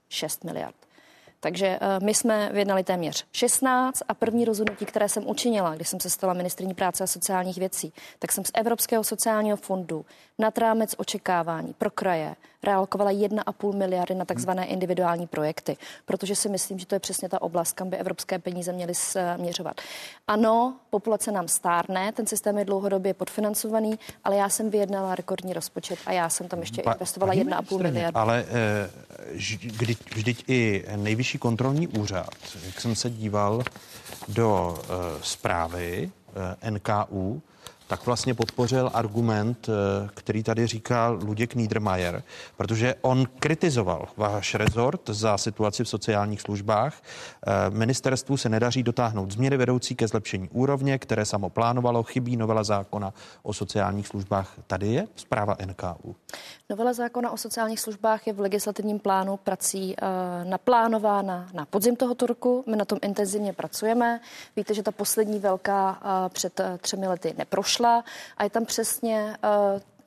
6 0.09 0.43
miliard. 0.43 0.75
Takže 1.39 1.79
uh, 1.81 2.05
my 2.05 2.13
jsme 2.13 2.49
vyjednali 2.53 2.83
téměř 2.83 3.25
16 3.31 4.01
a 4.07 4.13
první 4.13 4.45
rozhodnutí, 4.45 4.85
které 4.85 5.09
jsem 5.09 5.27
učinila, 5.27 5.75
když 5.75 5.87
jsem 5.87 5.99
se 5.99 6.09
stala 6.09 6.33
ministrní 6.33 6.73
práce 6.73 7.03
a 7.03 7.07
sociálních 7.07 7.57
věcí, 7.57 7.93
tak 8.19 8.31
jsem 8.31 8.45
z 8.45 8.51
Evropského 8.53 9.03
sociálního 9.03 9.57
fondu 9.57 10.05
nad 10.39 10.57
rámec 10.57 10.95
očekávání 10.97 11.73
pro 11.77 11.91
kraje 11.91 12.35
realokovala 12.63 13.11
1,5 13.11 13.75
miliardy 13.75 14.15
na 14.15 14.25
takzvané 14.25 14.65
individuální 14.65 15.27
projekty, 15.27 15.77
protože 16.05 16.35
si 16.35 16.49
myslím, 16.49 16.79
že 16.79 16.85
to 16.85 16.95
je 16.95 16.99
přesně 16.99 17.29
ta 17.29 17.41
oblast, 17.41 17.73
kam 17.73 17.89
by 17.89 17.97
evropské 17.97 18.39
peníze 18.39 18.73
měly 18.73 18.95
směřovat. 18.95 19.81
Ano, 20.27 20.75
populace 20.89 21.31
nám 21.31 21.47
stárne, 21.47 22.11
ten 22.11 22.27
systém 22.27 22.57
je 22.57 22.65
dlouhodobě 22.65 23.13
podfinancovaný, 23.13 23.99
ale 24.23 24.35
já 24.35 24.49
jsem 24.49 24.69
vyjednala 24.69 25.15
rekordní 25.15 25.53
rozpočet 25.53 25.99
a 26.05 26.11
já 26.11 26.29
jsem 26.29 26.47
tam 26.47 26.59
ještě 26.59 26.81
pa, 26.81 26.91
investovala 26.91 27.33
1,5 27.33 27.81
miliardy. 27.81 28.15
Ale 28.15 28.45
eh, 28.47 28.89
vždyť, 29.33 30.15
vždyť 30.15 30.43
i 30.47 30.85
nejvyšší 30.95 31.37
kontrolní 31.37 31.87
úřad, 31.87 32.29
jak 32.65 32.81
jsem 32.81 32.95
se 32.95 33.09
díval 33.09 33.63
do 34.27 34.77
uh, 34.77 34.95
zprávy 35.21 36.11
eh, 36.61 36.71
NKU, 36.71 37.41
tak 37.89 38.05
vlastně 38.05 38.33
podpořil 38.33 38.91
argument, 38.93 39.69
eh, 39.69 40.09
který 40.13 40.43
tady 40.43 40.67
říkal 40.67 41.19
Luděk 41.23 41.55
Niedermayer, 41.55 42.23
protože 42.57 42.95
on 43.01 43.25
kritizoval 43.39 44.07
váš 44.17 44.55
rezort 44.55 45.09
za 45.09 45.37
situaci 45.37 45.83
v 45.83 45.89
sociálních 45.89 46.41
službách. 46.41 46.93
Eh, 46.97 47.69
ministerstvu 47.69 48.37
se 48.37 48.49
nedaří 48.49 48.83
dotáhnout 48.83 49.31
změny 49.31 49.57
vedoucí 49.57 49.95
ke 49.95 50.07
zlepšení 50.07 50.49
úrovně, 50.49 50.99
které 50.99 51.25
samo 51.25 51.49
plánovalo, 51.49 52.03
chybí 52.03 52.37
novela 52.37 52.63
zákona 52.63 53.13
o 53.43 53.53
sociálních 53.53 54.07
službách. 54.07 54.53
Tady 54.67 54.87
je 54.87 55.07
zpráva 55.15 55.55
NKU. 55.65 56.15
Novela 56.69 56.93
zákona 56.93 57.31
o 57.31 57.37
sociálních 57.37 57.79
službách 57.79 58.27
je 58.27 58.33
v 58.33 58.39
legislativním 58.39 58.99
plánu 58.99 59.37
prací 59.37 59.95
uh, 59.95 60.49
naplánována 60.49 61.49
na 61.53 61.65
podzim 61.65 61.95
tohoto 61.95 62.25
roku. 62.25 62.63
My 62.67 62.77
na 62.77 62.85
tom 62.85 62.99
intenzivně 63.01 63.53
pracujeme. 63.53 64.21
Víte, 64.55 64.73
že 64.73 64.83
ta 64.83 64.91
poslední 64.91 65.39
velká 65.39 66.01
před 66.33 66.61
třemi 66.81 67.07
lety 67.07 67.33
neprošla 67.37 67.78
a 68.37 68.43
je 68.43 68.49
tam 68.49 68.65
přesně 68.65 69.37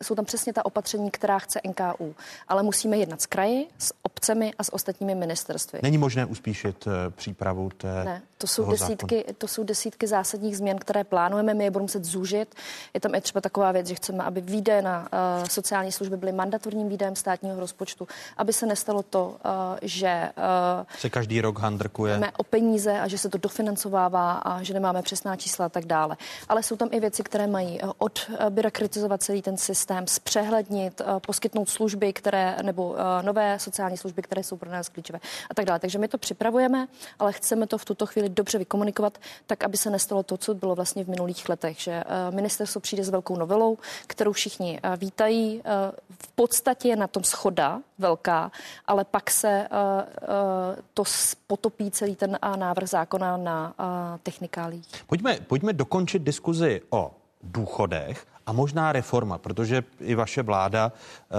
jsou 0.02 0.14
tam 0.14 0.24
přesně 0.24 0.52
ta 0.52 0.64
opatření, 0.64 1.10
která 1.10 1.38
chce 1.38 1.60
NKU. 1.68 2.14
Ale 2.48 2.62
musíme 2.62 2.96
jednat 2.96 3.22
s 3.22 3.26
kraji, 3.26 3.68
s 3.78 3.94
obcemi 4.02 4.52
a 4.58 4.64
s 4.64 4.74
ostatními 4.74 5.14
ministerstvy. 5.14 5.78
Není 5.82 5.98
možné 5.98 6.26
uspíšit 6.26 6.86
eh, 6.86 7.10
přípravu 7.10 7.70
té 7.70 8.04
Ne, 8.04 8.22
to 8.42 8.46
jsou, 8.46 8.70
desítky, 8.70 9.24
to 9.38 9.48
jsou 9.48 9.64
desítky 9.64 10.06
zásadních 10.06 10.56
změn, 10.56 10.78
které 10.78 11.04
plánujeme, 11.04 11.54
my 11.54 11.64
je 11.64 11.70
budeme 11.70 11.84
muset 11.84 12.04
zúžit. 12.04 12.54
Je 12.94 13.00
tam 13.00 13.14
i 13.14 13.20
třeba 13.20 13.40
taková 13.40 13.72
věc, 13.72 13.86
že 13.86 13.94
chceme, 13.94 14.24
aby 14.24 14.40
výdaje 14.40 14.82
na 14.82 15.00
uh, 15.00 15.46
sociální 15.48 15.92
služby 15.92 16.16
byly 16.16 16.32
mandatorním 16.32 16.88
výdajem 16.88 17.16
státního 17.16 17.60
rozpočtu, 17.60 18.08
aby 18.36 18.52
se 18.52 18.66
nestalo 18.66 19.02
to, 19.02 19.26
uh, 19.26 19.52
že 19.82 20.30
uh, 20.36 20.86
se 20.98 21.10
každý 21.10 21.40
rok 21.40 21.58
handrkuje 21.58 22.20
o 22.36 22.44
peníze 22.44 23.00
a 23.00 23.08
že 23.08 23.18
se 23.18 23.28
to 23.28 23.38
dofinancovává 23.38 24.32
a 24.32 24.62
že 24.62 24.74
nemáme 24.74 25.02
přesná 25.02 25.36
čísla 25.36 25.66
a 25.66 25.68
tak 25.68 25.84
dále. 25.84 26.16
Ale 26.48 26.62
jsou 26.62 26.76
tam 26.76 26.88
i 26.92 27.00
věci, 27.00 27.22
které 27.22 27.46
mají 27.46 27.80
odbyrokratizovat 27.98 29.22
celý 29.22 29.42
ten 29.42 29.56
systém, 29.56 30.06
zpřehlednit, 30.06 31.00
uh, 31.00 31.18
poskytnout 31.18 31.68
služby, 31.68 32.12
které 32.12 32.56
nebo 32.62 32.88
uh, 32.90 32.96
nové 33.22 33.58
sociální 33.58 33.96
služby, 33.96 34.22
které 34.22 34.42
jsou 34.42 34.56
pro 34.56 34.70
nás 34.70 34.88
klíčové 34.88 35.18
a 35.50 35.54
tak 35.54 35.64
dále. 35.64 35.78
Takže 35.78 35.98
my 35.98 36.08
to 36.08 36.18
připravujeme, 36.18 36.86
ale 37.18 37.32
chceme 37.32 37.66
to 37.66 37.78
v 37.78 37.84
tuto 37.84 38.06
chvíli 38.06 38.31
dobře 38.34 38.58
vykomunikovat, 38.58 39.18
tak 39.46 39.64
aby 39.64 39.76
se 39.76 39.90
nestalo 39.90 40.22
to, 40.22 40.36
co 40.36 40.54
bylo 40.54 40.74
vlastně 40.74 41.04
v 41.04 41.08
minulých 41.08 41.48
letech, 41.48 41.80
že 41.80 41.92
eh, 41.92 42.30
ministerstvo 42.30 42.80
přijde 42.80 43.04
s 43.04 43.08
velkou 43.08 43.36
novelou, 43.36 43.78
kterou 44.06 44.32
všichni 44.32 44.80
eh, 44.82 44.96
vítají. 44.96 45.62
Eh, 45.64 45.92
v 46.20 46.28
podstatě 46.28 46.88
je 46.88 46.96
na 46.96 47.06
tom 47.06 47.24
schoda 47.24 47.80
velká, 47.98 48.52
ale 48.86 49.04
pak 49.04 49.30
se 49.30 49.68
to 50.94 51.04
potopí 51.46 51.90
celý 51.90 52.16
ten 52.16 52.38
návrh 52.56 52.88
zákona 52.88 53.36
na 53.36 53.74
technikálích. 54.22 54.86
Pojďme, 55.06 55.38
pojďme 55.46 55.72
dokončit 55.72 56.22
diskuzi 56.22 56.82
o 56.90 57.10
důchodech 57.42 58.26
a 58.46 58.52
možná 58.52 58.92
reforma, 58.92 59.38
protože 59.38 59.84
i 60.00 60.14
vaše 60.14 60.42
vláda 60.42 60.92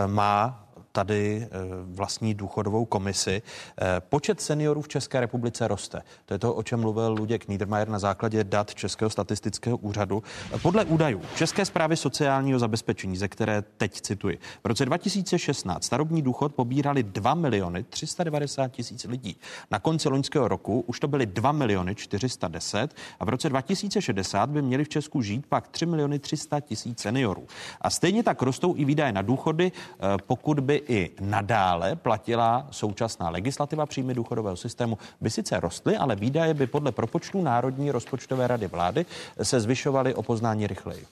má 0.07 0.62
tady 0.93 1.47
eh, 1.47 1.49
vlastní 1.85 2.33
důchodovou 2.33 2.85
komisi. 2.85 3.41
Eh, 3.81 4.01
počet 4.09 4.41
seniorů 4.41 4.81
v 4.81 4.87
České 4.87 5.19
republice 5.19 5.67
roste. 5.67 6.01
To 6.25 6.33
je 6.33 6.39
to, 6.39 6.53
o 6.53 6.63
čem 6.63 6.79
mluvil 6.79 7.15
Luděk 7.19 7.47
Niedermayer 7.47 7.89
na 7.89 7.99
základě 7.99 8.43
dat 8.43 8.75
Českého 8.75 9.09
statistického 9.09 9.77
úřadu. 9.77 10.23
Podle 10.61 10.85
údajů 10.85 11.21
České 11.35 11.65
zprávy 11.65 11.97
sociálního 11.97 12.59
zabezpečení, 12.59 13.17
ze 13.17 13.27
které 13.27 13.61
teď 13.61 14.01
cituji, 14.01 14.39
v 14.63 14.67
roce 14.67 14.85
2016 14.85 15.83
starobní 15.83 16.21
důchod 16.21 16.55
pobírali 16.55 17.03
2 17.03 17.33
miliony 17.33 17.83
390 17.83 18.67
tisíc 18.67 19.03
lidí. 19.03 19.37
Na 19.71 19.79
konci 19.79 20.09
loňského 20.09 20.47
roku 20.47 20.83
už 20.87 20.99
to 20.99 21.07
byly 21.07 21.25
2 21.25 21.51
miliony 21.51 21.95
410 21.95 22.95
a 23.19 23.25
v 23.25 23.29
roce 23.29 23.49
2060 23.49 24.49
by 24.49 24.61
měli 24.61 24.83
v 24.83 24.89
Česku 24.89 25.21
žít 25.21 25.45
pak 25.49 25.67
3 25.67 25.85
miliony 25.85 26.19
300 26.19 26.59
tisíc 26.59 26.99
seniorů. 26.99 27.47
A 27.81 27.89
stejně 27.89 28.23
tak 28.23 28.41
rostou 28.41 28.75
i 28.77 28.85
výdaje 28.85 29.11
na 29.11 29.21
důchody, 29.21 29.71
eh, 29.71 30.17
pokud 30.27 30.59
by 30.59 30.82
i 30.87 31.11
nadále 31.21 31.95
platila 31.95 32.67
současná 32.71 33.29
legislativa 33.29 33.85
příjmy 33.85 34.13
důchodového 34.13 34.57
systému, 34.57 34.97
by 35.21 35.29
sice 35.29 35.59
rostly, 35.59 35.97
ale 35.97 36.15
výdaje 36.15 36.53
by 36.53 36.67
podle 36.67 36.91
propočtů 36.91 37.41
Národní 37.41 37.91
rozpočtové 37.91 38.47
rady 38.47 38.67
vlády 38.67 39.05
se 39.43 39.59
zvyšovaly 39.59 40.15
o 40.15 40.23
poznání 40.23 40.67
rychleji. 40.67 41.05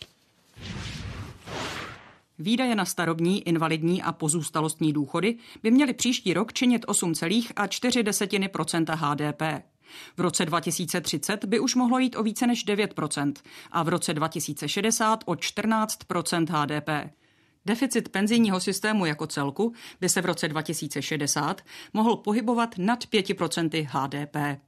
Výdaje 2.39 2.75
na 2.75 2.85
starobní, 2.85 3.47
invalidní 3.47 4.01
a 4.01 4.11
pozůstalostní 4.11 4.93
důchody 4.93 5.37
by 5.63 5.71
měly 5.71 5.93
příští 5.93 6.33
rok 6.33 6.53
činit 6.53 6.85
8,4 6.85 8.95
HDP. 8.95 9.41
V 10.17 10.21
roce 10.21 10.45
2030 10.45 11.45
by 11.45 11.59
už 11.59 11.75
mohlo 11.75 11.99
jít 11.99 12.15
o 12.15 12.23
více 12.23 12.47
než 12.47 12.63
9 12.63 12.93
a 13.71 13.83
v 13.83 13.89
roce 13.89 14.13
2060 14.13 15.23
o 15.25 15.33
14% 15.33 16.45
HDP. 16.49 16.89
Deficit 17.65 18.09
penzijního 18.09 18.59
systému 18.59 19.05
jako 19.05 19.27
celku 19.27 19.73
by 20.01 20.09
se 20.09 20.21
v 20.21 20.25
roce 20.25 20.47
2060 20.47 21.61
mohl 21.93 22.15
pohybovat 22.15 22.77
nad 22.77 23.03
5% 23.03 23.87
HDP. 23.89 24.61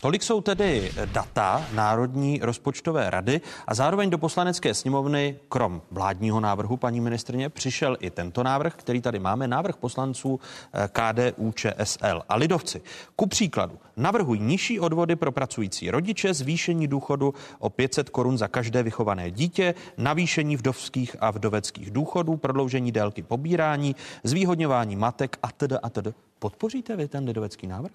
Tolik 0.00 0.22
jsou 0.22 0.40
tedy 0.40 0.92
data 1.04 1.66
Národní 1.72 2.40
rozpočtové 2.42 3.10
rady 3.10 3.40
a 3.66 3.74
zároveň 3.74 4.10
do 4.10 4.18
poslanecké 4.18 4.74
sněmovny, 4.74 5.36
krom 5.48 5.82
vládního 5.90 6.40
návrhu 6.40 6.76
paní 6.76 7.00
ministrně, 7.00 7.48
přišel 7.48 7.96
i 8.00 8.10
tento 8.10 8.42
návrh, 8.42 8.74
který 8.74 9.00
tady 9.00 9.18
máme, 9.18 9.48
návrh 9.48 9.76
poslanců 9.76 10.40
eh, 10.72 10.88
KDU, 10.92 11.52
ČSL 11.52 12.22
a 12.28 12.36
lidovci. 12.36 12.82
Ku 13.16 13.26
příkladu 13.26 13.78
navrhují 13.96 14.40
nižší 14.40 14.80
odvody 14.80 15.16
pro 15.16 15.32
pracující 15.32 15.90
rodiče, 15.90 16.34
zvýšení 16.34 16.88
důchodu 16.88 17.34
o 17.58 17.70
500 17.70 18.10
korun 18.10 18.38
za 18.38 18.48
každé 18.48 18.82
vychované 18.82 19.30
dítě, 19.30 19.74
navýšení 19.96 20.56
vdovských 20.56 21.16
a 21.20 21.30
vdoveckých 21.30 21.90
důchodů, 21.90 22.36
prodloužení 22.36 22.92
délky 22.92 23.22
pobírání, 23.22 23.96
zvýhodňování 24.24 24.96
matek 24.96 25.38
a 25.42 25.52
tedy 25.52 25.76
a 25.82 25.90
tedy. 25.90 26.14
Podpoříte 26.38 26.96
vy 26.96 27.08
ten 27.08 27.24
lidovecký 27.24 27.66
návrh? 27.66 27.92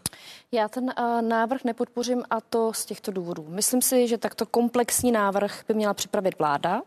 Já 0.52 0.68
ten 0.68 0.84
uh, 0.84 1.22
návrh 1.22 1.64
nepodpořím 1.64 2.24
a 2.30 2.42
to 2.42 2.74
z 2.74 2.86
těchto 2.86 3.12
důvodů. 3.12 3.46
Myslím 3.50 3.82
si, 3.82 4.08
že 4.08 4.18
takto 4.18 4.46
komplexní 4.46 5.12
návrh 5.12 5.64
by 5.68 5.74
měla 5.74 5.94
připravit 5.94 6.40
vláda 6.40 6.82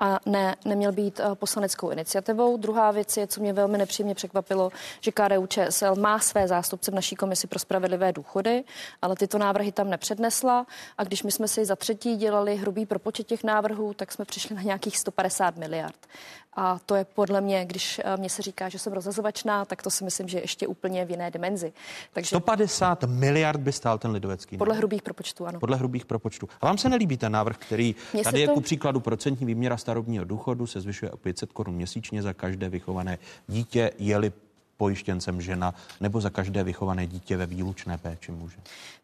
a 0.00 0.18
ne, 0.26 0.56
neměl 0.64 0.92
být 0.92 1.20
uh, 1.20 1.34
poslaneckou 1.34 1.90
iniciativou. 1.90 2.56
Druhá 2.56 2.90
věc 2.90 3.16
je, 3.16 3.26
co 3.26 3.40
mě 3.40 3.52
velmi 3.52 3.78
nepříjemně 3.78 4.14
překvapilo, 4.14 4.70
že 5.00 5.12
KDU 5.12 5.46
ČSL 5.46 5.94
má 5.94 6.18
své 6.18 6.48
zástupce 6.48 6.90
v 6.90 6.94
naší 6.94 7.16
komisi 7.16 7.46
pro 7.46 7.58
spravedlivé 7.58 8.12
důchody, 8.12 8.64
ale 9.02 9.16
tyto 9.16 9.38
návrhy 9.38 9.72
tam 9.72 9.90
nepřednesla 9.90 10.66
a 10.98 11.04
když 11.04 11.22
my 11.22 11.32
jsme 11.32 11.48
si 11.48 11.64
za 11.64 11.76
třetí 11.76 12.16
dělali 12.16 12.56
hrubý 12.56 12.86
propočet 12.86 13.26
těch 13.26 13.44
návrhů, 13.44 13.94
tak 13.94 14.12
jsme 14.12 14.24
přišli 14.24 14.56
na 14.56 14.62
nějakých 14.62 14.98
150 14.98 15.56
miliard. 15.56 16.06
A 16.56 16.78
to 16.86 16.94
je 16.94 17.04
podle 17.04 17.40
mě, 17.40 17.64
když 17.64 18.00
eh, 18.04 18.16
mě 18.16 18.30
se 18.30 18.42
říká, 18.42 18.68
že 18.68 18.78
jsem 18.78 18.92
rozhazovačná, 18.92 19.64
tak 19.64 19.82
to 19.82 19.90
si 19.90 20.04
myslím, 20.04 20.28
že 20.28 20.38
je 20.38 20.42
ještě 20.42 20.66
úplně 20.66 21.04
v 21.04 21.10
jiné 21.10 21.30
dimenzi. 21.30 21.72
Takže 22.12 22.28
150 22.28 23.04
miliard 23.04 23.60
by 23.60 23.72
stál 23.72 23.98
ten 23.98 24.10
lidovecký. 24.10 24.56
Podle 24.56 24.72
návrh. 24.72 24.78
hrubých 24.78 25.02
propočtů, 25.02 25.46
ano. 25.46 25.60
Podle 25.60 25.76
hrubých 25.76 26.06
propočtů. 26.06 26.48
A 26.60 26.66
vám 26.66 26.78
se 26.78 26.88
nelíbí 26.88 27.16
ten 27.16 27.32
návrh, 27.32 27.56
který 27.56 27.94
Mně 28.12 28.22
tady 28.22 28.40
je 28.40 28.46
to... 28.46 28.54
ku 28.54 28.60
příkladu 28.60 29.00
procentní 29.00 29.46
výměra 29.46 29.76
starobního 29.76 30.24
důchodu 30.24 30.66
se 30.66 30.80
zvyšuje 30.80 31.10
o 31.10 31.16
500 31.16 31.52
korun 31.52 31.74
měsíčně 31.74 32.22
za 32.22 32.32
každé 32.32 32.68
vychované 32.68 33.18
dítě, 33.48 33.90
je-li 33.98 34.32
pojištěncem 34.76 35.40
žena 35.40 35.74
nebo 36.00 36.20
za 36.20 36.30
každé 36.30 36.64
vychované 36.64 37.06
dítě 37.06 37.36
ve 37.36 37.46
výlučné 37.46 37.98
péči 37.98 38.32
muže. 38.32 38.56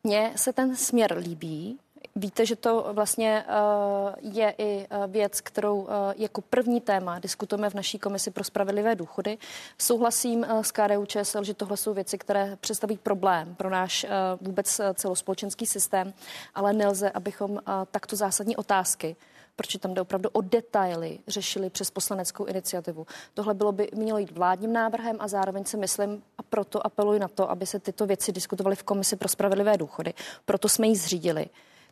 Mně 0.05 0.33
se 0.37 0.53
ten 0.53 0.77
směr 0.77 1.17
líbí, 1.19 1.79
Víte, 2.17 2.47
že 2.47 2.57
to 2.57 2.87
vlastně 2.93 3.45
uh, 3.49 4.33
je 4.35 4.55
i 4.59 4.87
uh, 4.91 5.13
věc, 5.13 5.41
kterou 5.41 5.81
uh, 5.81 5.89
jako 6.17 6.41
první 6.41 6.81
téma 6.81 7.19
diskutujeme 7.19 7.71
v 7.71 7.75
naší 7.75 7.99
komisi 7.99 8.31
pro 8.31 8.45
spravedlivé 8.45 8.95
důchody. 8.95 9.39
Souhlasím 9.79 10.45
s 10.45 10.73
KDU 10.73 11.07
ČSL, 11.07 11.45
že 11.45 11.55
tohle 11.55 11.77
jsou 11.77 11.95
věci, 11.95 12.19
které 12.19 12.57
představí 12.61 12.99
problém 12.99 13.55
pro 13.55 13.71
náš 13.71 14.07
vůbec 14.41 14.81
celospolečenský 14.95 15.67
systém, 15.67 16.13
ale 16.55 16.73
nelze, 16.73 17.11
abychom 17.11 17.59
takto 17.91 18.17
zásadní 18.17 18.57
otázky 18.57 19.17
protože 19.57 19.79
tam 19.79 19.95
jde 19.95 20.01
opravdu 20.01 20.31
o 20.31 20.41
detaily, 20.41 21.19
řešili 21.29 21.71
přes 21.71 21.91
poslaneckou 21.91 22.45
iniciativu. 22.45 23.07
Tohle 23.35 23.55
bylo 23.55 23.73
by 23.73 23.89
mělo 23.95 24.19
jít 24.19 24.31
vládním 24.31 24.73
návrhem 24.73 25.17
a 25.19 25.29
zároveň 25.29 25.65
si 25.65 25.77
myslím 25.77 26.23
a 26.39 26.43
proto 26.43 26.87
apeluji 26.87 27.21
na 27.21 27.29
to, 27.29 27.51
aby 27.51 27.67
se 27.67 27.79
tyto 27.79 28.07
věci 28.07 28.33
diskutovaly 28.33 28.77
v 28.77 28.83
Komisi 28.83 29.17
pro 29.17 29.29
spravedlivé 29.29 29.77
důchody. 29.77 30.15
Proto 30.45 30.69
jsme 30.69 30.87
ji 30.87 30.97
zřídili 30.97 31.47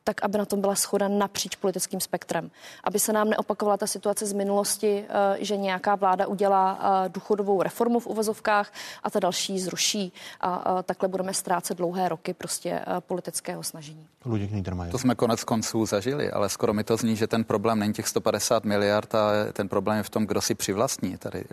tak 0.08 0.24
aby 0.24 0.38
na 0.38 0.44
tom 0.44 0.60
byla 0.60 0.74
schoda 0.74 1.08
napříč 1.08 1.56
politickým 1.56 2.00
spektrem. 2.00 2.50
Aby 2.84 2.98
se 2.98 3.12
nám 3.12 3.28
neopakovala 3.28 3.76
ta 3.76 3.86
situace 3.86 4.26
z 4.26 4.32
minulosti, 4.32 5.04
eh, 5.08 5.44
že 5.44 5.56
nějaká 5.56 5.94
vláda 5.94 6.26
udělá 6.26 6.78
eh, 6.80 7.08
důchodovou 7.08 7.62
reformu 7.62 8.00
v 8.00 8.06
uvozovkách 8.06 8.72
a 9.02 9.10
ta 9.10 9.20
další 9.20 9.60
zruší. 9.60 10.12
A 10.40 10.82
takhle 10.82 11.08
budeme 11.08 11.34
ztrácet 11.34 11.76
dlouhé 11.76 12.08
roky 12.08 12.34
prostě 12.34 12.70
eh, 12.70 12.84
politického 13.00 13.62
snažení. 13.62 14.06
Luděk 14.24 14.50
To 14.90 14.98
jsme 14.98 15.14
konec 15.14 15.44
konců 15.44 15.86
zažili, 15.86 16.30
ale 16.30 16.48
skoro 16.48 16.72
mi 16.72 16.84
to 16.84 16.96
zní, 16.96 17.16
že 17.16 17.26
ten 17.26 17.44
problém 17.44 17.78
není 17.78 17.92
těch 17.92 18.08
150 18.08 18.64
miliard 18.64 19.14
a 19.14 19.52
ten 19.52 19.68
problém 19.68 19.96
je 19.96 20.02
v 20.02 20.10
tom, 20.10 20.26
kdo 20.26 20.40
si 20.40 20.54
přivlastní 20.54 21.16
tady, 21.16 21.44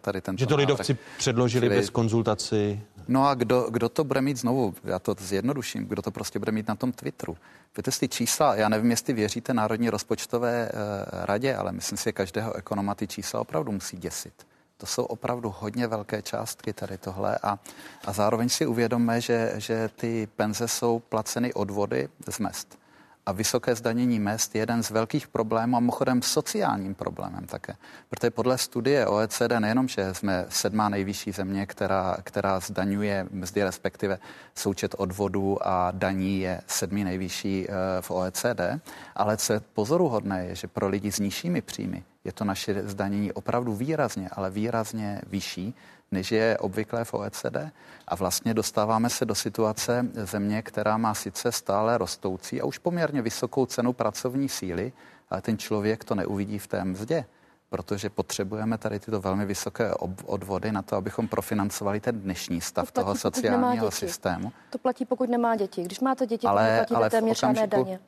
tady 0.00 0.20
ten. 0.20 0.38
Že 0.38 0.46
to 0.46 0.56
lidovci 0.56 0.96
předložili 1.18 1.66
Čili... 1.66 1.76
bez 1.76 1.90
konzultaci 1.90 2.80
No 3.08 3.28
a 3.28 3.34
kdo, 3.34 3.66
kdo 3.70 3.88
to 3.88 4.04
bude 4.04 4.20
mít 4.20 4.36
znovu, 4.36 4.74
já 4.84 4.98
to 4.98 5.14
zjednoduším, 5.18 5.86
kdo 5.86 6.02
to 6.02 6.10
prostě 6.10 6.38
bude 6.38 6.52
mít 6.52 6.68
na 6.68 6.74
tom 6.74 6.92
Twitteru. 6.92 7.36
Víte 7.76 7.90
si 7.90 8.08
čísla, 8.08 8.54
já 8.54 8.68
nevím, 8.68 8.90
jestli 8.90 9.12
věříte 9.12 9.54
Národní 9.54 9.90
rozpočtové 9.90 10.68
uh, 10.72 10.78
radě, 11.24 11.56
ale 11.56 11.72
myslím 11.72 11.98
si, 11.98 12.04
že 12.04 12.12
každého 12.12 12.54
ekonoma 12.54 12.94
ty 12.94 13.06
čísla 13.06 13.40
opravdu 13.40 13.72
musí 13.72 13.96
děsit. 13.96 14.46
To 14.76 14.86
jsou 14.86 15.04
opravdu 15.04 15.54
hodně 15.58 15.86
velké 15.86 16.22
částky 16.22 16.72
tady 16.72 16.98
tohle 16.98 17.38
a, 17.42 17.58
a 18.04 18.12
zároveň 18.12 18.48
si 18.48 18.66
uvědomme, 18.66 19.20
že, 19.20 19.52
že 19.56 19.90
ty 19.96 20.28
penze 20.36 20.68
jsou 20.68 20.98
placeny 20.98 21.54
odvody 21.54 22.08
z 22.30 22.38
mest 22.38 22.78
a 23.26 23.32
vysoké 23.32 23.74
zdanění 23.74 24.20
mest 24.20 24.54
je 24.54 24.60
jeden 24.60 24.82
z 24.82 24.90
velkých 24.90 25.28
problémů 25.28 25.76
a 25.76 25.80
mimochodem 25.80 26.22
sociálním 26.22 26.94
problémem 26.94 27.46
také. 27.46 27.76
Protože 28.10 28.30
podle 28.30 28.58
studie 28.58 29.06
OECD 29.06 29.58
nejenom, 29.58 29.88
že 29.88 30.14
jsme 30.14 30.46
sedmá 30.48 30.88
nejvyšší 30.88 31.32
země, 31.32 31.66
která, 31.66 32.16
která 32.22 32.60
zdaňuje 32.60 33.26
mzdy, 33.30 33.64
respektive 33.64 34.18
součet 34.54 34.94
odvodů 34.98 35.68
a 35.68 35.90
daní 35.90 36.40
je 36.40 36.60
sedmý 36.66 37.04
nejvyšší 37.04 37.66
eh, 37.68 37.72
v 38.00 38.10
OECD, 38.10 38.60
ale 39.16 39.36
co 39.36 39.52
je 39.52 39.60
pozoruhodné 39.60 40.44
je, 40.44 40.54
že 40.54 40.66
pro 40.66 40.88
lidi 40.88 41.12
s 41.12 41.18
nižšími 41.18 41.62
příjmy 41.62 42.02
je 42.24 42.32
to 42.32 42.44
naše 42.44 42.88
zdanění 42.88 43.32
opravdu 43.32 43.74
výrazně, 43.74 44.28
ale 44.32 44.50
výrazně 44.50 45.20
vyšší, 45.26 45.74
než 46.14 46.32
je 46.32 46.58
obvyklé 46.58 47.04
v 47.04 47.14
OECD. 47.14 47.56
A 48.08 48.14
vlastně 48.14 48.54
dostáváme 48.54 49.10
se 49.10 49.24
do 49.24 49.34
situace 49.34 50.06
země, 50.14 50.62
která 50.62 50.96
má 50.96 51.14
sice 51.14 51.52
stále 51.52 51.98
rostoucí 51.98 52.60
a 52.60 52.64
už 52.64 52.78
poměrně 52.78 53.22
vysokou 53.22 53.66
cenu 53.66 53.92
pracovní 53.92 54.48
síly, 54.48 54.92
ale 55.30 55.42
ten 55.42 55.58
člověk 55.58 56.04
to 56.04 56.14
neuvidí 56.14 56.58
v 56.58 56.66
té 56.66 56.84
mzdě 56.84 57.24
protože 57.74 58.10
potřebujeme 58.10 58.78
tady 58.78 59.00
tyto 59.00 59.20
velmi 59.20 59.46
vysoké 59.46 59.94
odvody 60.26 60.72
na 60.72 60.82
to, 60.82 60.96
abychom 60.96 61.28
profinancovali 61.28 62.00
ten 62.00 62.20
dnešní 62.20 62.60
stav 62.60 62.86
to 62.86 62.92
platí, 62.92 63.04
toho 63.04 63.16
sociálního 63.16 63.90
systému. 63.90 64.52
To 64.70 64.78
platí, 64.78 65.04
pokud 65.04 65.30
nemá 65.30 65.56
děti. 65.56 65.82
Když 65.82 66.00
máte 66.00 66.26
děti, 66.26 66.46
ale, 66.46 66.62
tak 66.62 66.70
neplatíte 66.70 66.96
ale 66.96 67.10
téměř 67.10 67.40
žádné 67.40 67.66
daně. 67.66 68.00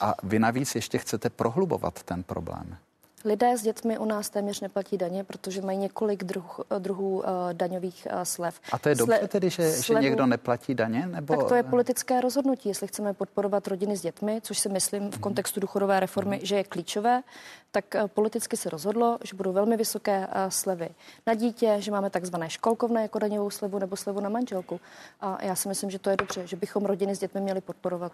A 0.00 0.14
vy 0.22 0.38
navíc 0.38 0.74
ještě 0.74 0.98
chcete 0.98 1.30
prohlubovat 1.30 2.02
ten 2.02 2.22
problém. 2.22 2.76
Lidé 3.24 3.58
s 3.58 3.62
dětmi 3.62 3.98
u 3.98 4.04
nás 4.04 4.30
téměř 4.30 4.60
neplatí 4.60 4.98
daně, 4.98 5.24
protože 5.24 5.62
mají 5.62 5.78
několik 5.78 6.24
druh, 6.24 6.60
druhů 6.78 7.16
uh, 7.16 7.24
daňových 7.52 8.08
uh, 8.12 8.22
slev. 8.22 8.60
A 8.72 8.78
to 8.78 8.88
je 8.88 8.94
dobře 8.94 9.18
Sle- 9.22 9.28
tedy, 9.28 9.50
že, 9.50 9.72
slevu, 9.72 10.02
že 10.02 10.08
někdo 10.08 10.26
neplatí 10.26 10.74
daně? 10.74 11.06
Nebo... 11.06 11.36
Tak 11.36 11.48
to 11.48 11.54
je 11.54 11.62
politické 11.62 12.20
rozhodnutí, 12.20 12.68
jestli 12.68 12.86
chceme 12.86 13.14
podporovat 13.14 13.68
rodiny 13.68 13.96
s 13.96 14.02
dětmi, 14.02 14.40
což 14.42 14.58
si 14.58 14.68
myslím 14.68 15.10
v 15.10 15.18
kontextu 15.18 15.60
důchodové 15.60 16.00
reformy, 16.00 16.40
že 16.42 16.56
je 16.56 16.64
klíčové, 16.64 17.22
tak 17.70 17.84
politicky 18.06 18.56
se 18.56 18.70
rozhodlo, 18.70 19.18
že 19.24 19.36
budou 19.36 19.52
velmi 19.52 19.76
vysoké 19.76 20.26
slevy 20.48 20.88
na 21.26 21.34
dítě, 21.34 21.76
že 21.78 21.90
máme 21.90 22.10
takzvané 22.10 22.50
školkovné 22.50 23.02
jako 23.02 23.18
daňovou 23.18 23.50
slevu 23.50 23.78
nebo 23.78 23.96
slevu 23.96 24.20
na 24.20 24.28
manželku. 24.28 24.80
A 25.20 25.44
já 25.44 25.54
si 25.54 25.68
myslím, 25.68 25.90
že 25.90 25.98
to 25.98 26.10
je 26.10 26.16
dobře, 26.16 26.46
že 26.46 26.56
bychom 26.56 26.84
rodiny 26.84 27.16
s 27.16 27.18
dětmi 27.18 27.40
měli 27.40 27.60
podporovat. 27.60 28.12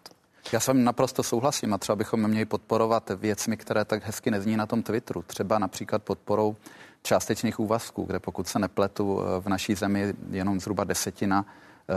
Já 0.53 0.61
s 0.61 0.67
vámi 0.67 0.83
naprosto 0.83 1.23
souhlasím 1.23 1.75
a 1.75 1.79
třeba 1.79 1.97
bychom 1.97 2.29
měli 2.29 2.45
podporovat 2.45 3.11
věcmi, 3.17 3.57
které 3.57 3.85
tak 3.85 4.05
hezky 4.05 4.31
nezní 4.31 4.57
na 4.57 4.67
tom 4.67 4.83
Twitteru. 4.83 5.23
Třeba 5.23 5.59
například 5.59 6.03
podporou 6.03 6.57
částečných 7.03 7.61
úvazků, 7.61 8.03
kde 8.05 8.19
pokud 8.19 8.49
se 8.49 8.59
nepletu 8.59 9.21
v 9.41 9.49
naší 9.49 9.75
zemi 9.75 10.15
jenom 10.31 10.61
zhruba 10.61 10.85
desetina 10.85 11.45
eh, 11.47 11.95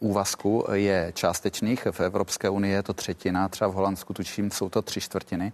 úvazku 0.00 0.64
je 0.72 1.12
částečných, 1.14 1.86
v 1.90 2.00
Evropské 2.00 2.50
unii 2.50 2.72
je 2.72 2.82
to 2.82 2.92
třetina, 2.92 3.48
třeba 3.48 3.70
v 3.70 3.74
Holandsku 3.74 4.14
tučím, 4.14 4.50
jsou 4.50 4.68
to 4.68 4.82
tři 4.82 5.00
čtvrtiny. 5.00 5.52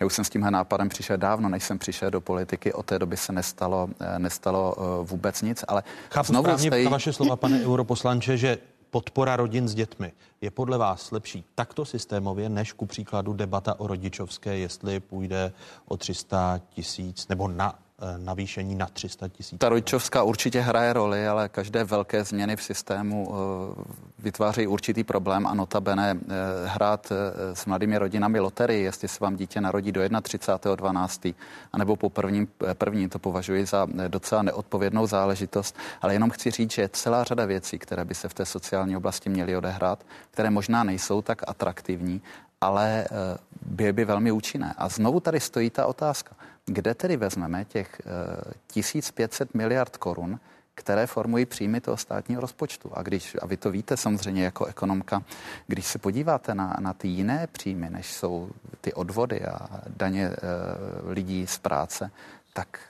Já 0.00 0.06
už 0.06 0.14
jsem 0.14 0.24
s 0.24 0.30
tímhle 0.30 0.50
nápadem 0.50 0.88
přišel 0.88 1.16
dávno, 1.16 1.48
než 1.48 1.64
jsem 1.64 1.78
přišel 1.78 2.10
do 2.10 2.20
politiky. 2.20 2.72
Od 2.72 2.86
té 2.86 2.98
doby 2.98 3.16
se 3.16 3.32
nestalo, 3.32 3.88
eh, 4.00 4.18
nestalo 4.18 4.74
eh, 4.76 5.04
vůbec 5.04 5.42
nic, 5.42 5.64
ale 5.68 5.82
Chápu 6.10 6.26
znovu 6.26 6.58
správně 6.58 6.88
vaše 6.88 7.12
slova, 7.12 7.36
pane 7.36 7.64
europoslanče, 7.64 8.36
že 8.36 8.58
podpora 8.90 9.36
rodin 9.36 9.68
s 9.68 9.74
dětmi 9.74 10.12
je 10.40 10.50
podle 10.50 10.78
vás 10.78 11.10
lepší 11.10 11.44
takto 11.54 11.84
systémově, 11.84 12.48
než 12.48 12.72
ku 12.72 12.86
příkladu 12.86 13.32
debata 13.32 13.80
o 13.80 13.86
rodičovské, 13.86 14.58
jestli 14.58 15.00
půjde 15.00 15.52
o 15.84 15.96
300 15.96 16.60
tisíc 16.70 17.28
nebo 17.28 17.48
na 17.48 17.78
navýšení 18.18 18.74
na 18.74 18.86
300 18.86 19.28
tisíc. 19.28 19.58
Ta 19.58 19.68
rodičovská 19.68 20.22
určitě 20.22 20.60
hraje 20.60 20.92
roli, 20.92 21.28
ale 21.28 21.48
každé 21.48 21.84
velké 21.84 22.24
změny 22.24 22.56
v 22.56 22.62
systému 22.62 23.28
eh, 23.30 23.82
vytváří 24.18 24.66
určitý 24.66 25.04
problém 25.04 25.46
a 25.46 25.54
notabene 25.54 26.16
eh, 26.16 26.26
hrát 26.64 27.12
s 27.54 27.66
mladými 27.66 27.98
rodinami 27.98 28.40
loterii, 28.40 28.82
jestli 28.82 29.08
se 29.08 29.18
vám 29.20 29.36
dítě 29.36 29.60
narodí 29.60 29.92
do 29.92 30.00
31.12. 30.00 31.34
anebo 31.72 31.96
po 31.96 32.10
prvním, 32.10 32.48
první, 32.74 33.08
to 33.08 33.18
považuji 33.18 33.66
za 33.66 33.86
docela 34.08 34.42
neodpovědnou 34.42 35.06
záležitost, 35.06 35.76
ale 36.02 36.12
jenom 36.12 36.30
chci 36.30 36.50
říct, 36.50 36.72
že 36.72 36.82
je 36.82 36.88
celá 36.88 37.24
řada 37.24 37.44
věcí, 37.44 37.78
které 37.78 38.04
by 38.04 38.14
se 38.14 38.28
v 38.28 38.34
té 38.34 38.46
sociální 38.46 38.96
oblasti 38.96 39.30
měly 39.30 39.56
odehrát, 39.56 40.04
které 40.30 40.50
možná 40.50 40.84
nejsou 40.84 41.22
tak 41.22 41.42
atraktivní, 41.46 42.22
ale 42.60 43.06
by 43.62 43.92
by 43.92 44.04
velmi 44.04 44.32
účinné. 44.32 44.74
A 44.78 44.88
znovu 44.88 45.20
tady 45.20 45.40
stojí 45.40 45.70
ta 45.70 45.86
otázka 45.86 46.36
kde 46.72 46.94
tedy 46.94 47.16
vezmeme 47.16 47.64
těch 47.64 48.00
1500 48.66 49.48
eh, 49.54 49.58
miliard 49.58 49.96
korun, 49.96 50.40
které 50.74 51.06
formují 51.06 51.46
příjmy 51.46 51.80
toho 51.80 51.96
státního 51.96 52.40
rozpočtu. 52.40 52.90
A, 52.94 53.02
když, 53.02 53.36
a 53.42 53.46
vy 53.46 53.56
to 53.56 53.70
víte 53.70 53.96
samozřejmě 53.96 54.44
jako 54.44 54.66
ekonomka, 54.66 55.22
když 55.66 55.86
se 55.86 55.98
podíváte 55.98 56.54
na, 56.54 56.76
na 56.80 56.92
ty 56.92 57.08
jiné 57.08 57.46
příjmy, 57.52 57.90
než 57.90 58.12
jsou 58.12 58.50
ty 58.80 58.92
odvody 58.92 59.44
a 59.44 59.80
daně 59.96 60.26
e, 60.26 60.36
lidí 61.06 61.46
z 61.46 61.58
práce, 61.58 62.10
tak 62.52 62.80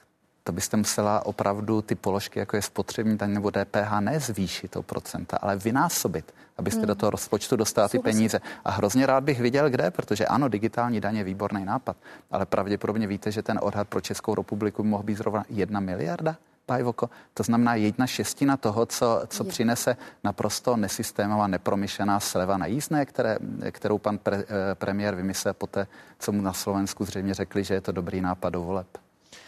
to 0.51 0.55
byste 0.55 0.77
musela 0.77 1.27
opravdu 1.27 1.83
ty 1.83 1.95
položky, 1.95 2.39
jako 2.39 2.57
je 2.57 2.63
spotřební 2.63 3.17
daň 3.17 3.33
nebo 3.33 3.51
DPH, 3.51 4.01
ne 4.01 4.21
zvýšit 4.21 4.77
o 4.77 4.83
procenta, 4.83 5.37
ale 5.37 5.57
vynásobit, 5.57 6.35
abyste 6.59 6.81
hmm. 6.81 6.87
do 6.87 6.95
toho 6.95 7.11
rozpočtu 7.11 7.57
dostali 7.57 7.89
ty 7.89 7.99
peníze. 7.99 8.41
A 8.65 8.71
hrozně 8.71 9.07
rád 9.07 9.25
bych 9.25 9.41
viděl, 9.41 9.71
kde, 9.71 9.91
protože 9.91 10.27
ano, 10.27 10.49
digitální 10.49 11.01
daň 11.01 11.17
je 11.17 11.25
výborný 11.25 11.65
nápad, 11.65 11.97
ale 12.31 12.47
pravděpodobně 12.47 13.07
víte, 13.07 13.31
že 13.31 13.43
ten 13.43 13.59
odhad 13.63 13.89
pro 13.89 14.01
Českou 14.01 14.35
republiku 14.35 14.85
mohl 14.85 15.03
být 15.03 15.15
zrovna 15.15 15.45
jedna 15.49 15.81
miliarda. 15.81 16.37
Pajvoko. 16.67 17.11
To 17.35 17.43
znamená 17.43 17.75
jedna 17.75 18.07
šestina 18.07 18.57
toho, 18.57 18.87
co, 18.87 19.23
co 19.29 19.45
přinese 19.45 19.97
naprosto 20.25 20.77
nesystémová, 20.77 21.47
nepromyšlená 21.47 22.21
sleva 22.21 22.57
na 22.57 22.67
jízdné, 22.67 23.07
které, 23.07 23.39
kterou 23.71 23.99
pan 23.99 24.19
pre, 24.19 24.37
eh, 24.37 24.75
premiér 24.75 25.15
vymyslel 25.15 25.55
poté, 25.55 25.87
co 26.19 26.33
mu 26.33 26.43
na 26.43 26.53
Slovensku 26.53 27.05
zřejmě 27.05 27.35
řekli, 27.35 27.65
že 27.65 27.75
je 27.75 27.81
to 27.81 27.93
dobrý 27.93 28.21
nápad 28.21 28.51
do 28.51 28.63
voleb. 28.63 28.87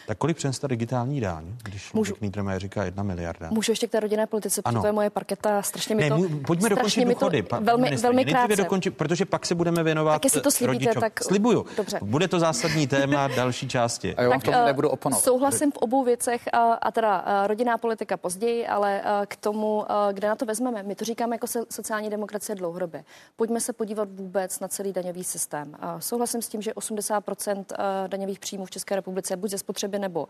Tak 0.07 0.19
kolik 0.19 0.37
přinese 0.37 0.69
digitální 0.69 1.21
daň, 1.21 1.57
když 1.62 1.93
Můžu. 1.93 2.15
Niedermayer 2.21 2.61
říká 2.61 2.85
jedna 2.85 3.03
miliarda? 3.03 3.49
Můžu 3.51 3.73
ještě 3.73 3.87
k 3.87 3.91
té 3.91 4.01
rodinné 4.01 4.27
politice, 4.27 4.62
protože 4.62 4.79
to 4.81 4.87
je 4.87 4.93
moje 4.93 5.11
parketa, 5.11 5.62
strašně 5.62 5.95
mi 5.95 6.09
to... 6.09 6.19
Ne, 6.19 6.29
pojďme 6.47 6.69
dokončit 6.69 7.05
důchody, 7.09 7.43
to, 7.43 7.61
velmi, 7.61 7.97
velmi 7.97 8.25
krátce. 8.25 8.57
Dokončit, 8.57 8.91
protože 8.91 9.25
pak 9.25 9.47
se 9.47 9.55
budeme 9.55 9.83
věnovat 9.83 10.12
Tak 10.12 10.25
jestli 10.25 10.41
to 10.41 10.51
slíbíte, 10.51 10.85
rodičov. 10.85 11.01
tak... 11.01 11.25
Slibuju. 11.25 11.67
Dobře. 11.77 11.99
Bude 12.03 12.29
to 12.29 12.38
zásadní 12.38 12.87
téma 12.87 13.29
další 13.37 13.69
části. 13.69 14.17
A 14.17 14.23
jo, 14.23 14.31
tak, 14.31 14.43
tomu 14.43 14.57
eh, 14.57 14.65
nebudu 14.65 14.88
oponovat. 14.88 15.25
Souhlasím 15.25 15.73
v 15.73 15.77
obou 15.77 16.05
věcech, 16.05 16.49
a, 16.53 16.73
a 16.73 16.91
teda 16.91 17.25
eh, 17.27 17.47
rodinná 17.47 17.79
politika 17.79 18.17
později, 18.17 18.67
ale 18.67 19.03
eh, 19.05 19.27
k 19.27 19.37
tomu, 19.37 19.85
kde 20.12 20.29
na 20.29 20.37
to 20.37 20.47
vezmeme. 20.47 20.83
My 20.83 20.95
to 20.95 21.05
říkáme 21.05 21.35
jako 21.35 21.47
sociální 21.71 22.11
demokracie 22.11 22.57
dlouhodobě. 22.57 23.05
Pojďme 23.37 23.61
se 23.61 23.73
podívat 23.73 24.09
vůbec 24.12 24.61
na 24.61 24.69
celý 24.69 24.93
daňový 24.93 25.25
systém. 25.25 25.77
Souhlasím 25.99 26.43
s 26.43 26.49
tím, 26.49 26.62
že 26.62 26.73
80% 26.73 27.65
daňových 28.07 28.38
příjmů 28.38 28.65
v 28.65 28.71
České 28.71 28.97
republice 28.97 29.37
buď 29.37 29.51
ze 29.51 29.59
spotřeby 29.59 29.91
nebo 29.98 30.28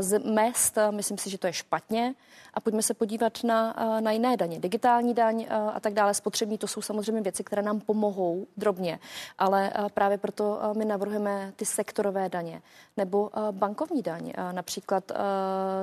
z 0.00 0.18
mest. 0.18 0.78
Myslím 0.90 1.18
si, 1.18 1.30
že 1.30 1.38
to 1.38 1.46
je 1.46 1.52
špatně. 1.52 2.14
A 2.54 2.60
pojďme 2.60 2.82
se 2.82 2.94
podívat 2.94 3.44
na, 3.44 3.74
na 4.00 4.10
jiné 4.10 4.36
daně. 4.36 4.58
Digitální 4.60 5.14
daň 5.14 5.46
a 5.74 5.80
tak 5.80 5.94
dále, 5.94 6.14
spotřební, 6.14 6.58
to 6.58 6.66
jsou 6.66 6.82
samozřejmě 6.82 7.22
věci, 7.22 7.44
které 7.44 7.62
nám 7.62 7.80
pomohou 7.80 8.46
drobně. 8.56 8.98
Ale 9.38 9.72
právě 9.94 10.18
proto 10.18 10.60
my 10.76 10.84
navrhujeme 10.84 11.52
ty 11.56 11.64
sektorové 11.64 12.28
daně 12.28 12.62
nebo 12.96 13.30
bankovní 13.50 14.02
daň, 14.02 14.32
například 14.52 15.12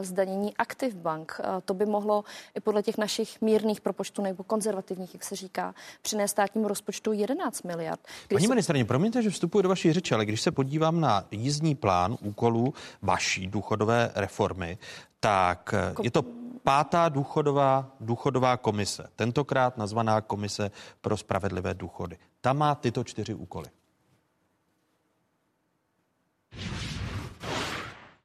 zdanění 0.01 0.57
aktiv 0.57 0.95
bank. 0.95 1.41
To 1.65 1.73
by 1.73 1.85
mohlo 1.85 2.23
i 2.55 2.59
podle 2.59 2.83
těch 2.83 2.97
našich 2.97 3.41
mírných 3.41 3.81
propočtů 3.81 4.21
nebo 4.21 4.43
konzervativních, 4.43 5.13
jak 5.13 5.23
se 5.23 5.35
říká, 5.35 5.75
přinést 6.01 6.31
státnímu 6.31 6.67
rozpočtu 6.67 7.13
11 7.13 7.63
miliard. 7.63 7.99
Když 8.27 8.37
Paní 8.37 8.47
se... 8.47 8.49
ministrně, 8.49 8.85
promiňte, 8.85 9.21
že 9.21 9.29
vstupuji 9.29 9.61
do 9.61 9.69
vaší 9.69 9.93
řeči, 9.93 10.15
ale 10.15 10.25
když 10.25 10.41
se 10.41 10.51
podívám 10.51 11.01
na 11.01 11.25
jízdní 11.31 11.75
plán 11.75 12.17
úkolů 12.21 12.73
vaší 13.05 13.47
důchodové 13.47 14.11
reformy, 14.15 14.77
tak 15.19 15.73
je 16.01 16.11
to 16.11 16.23
pátá 16.63 17.09
důchodová, 17.09 17.95
důchodová 17.99 18.57
komise, 18.57 19.07
tentokrát 19.15 19.77
nazvaná 19.77 20.21
Komise 20.21 20.71
pro 21.01 21.17
spravedlivé 21.17 21.73
důchody. 21.73 22.17
Ta 22.41 22.53
má 22.53 22.75
tyto 22.75 23.03
čtyři 23.03 23.33
úkoly. 23.33 23.67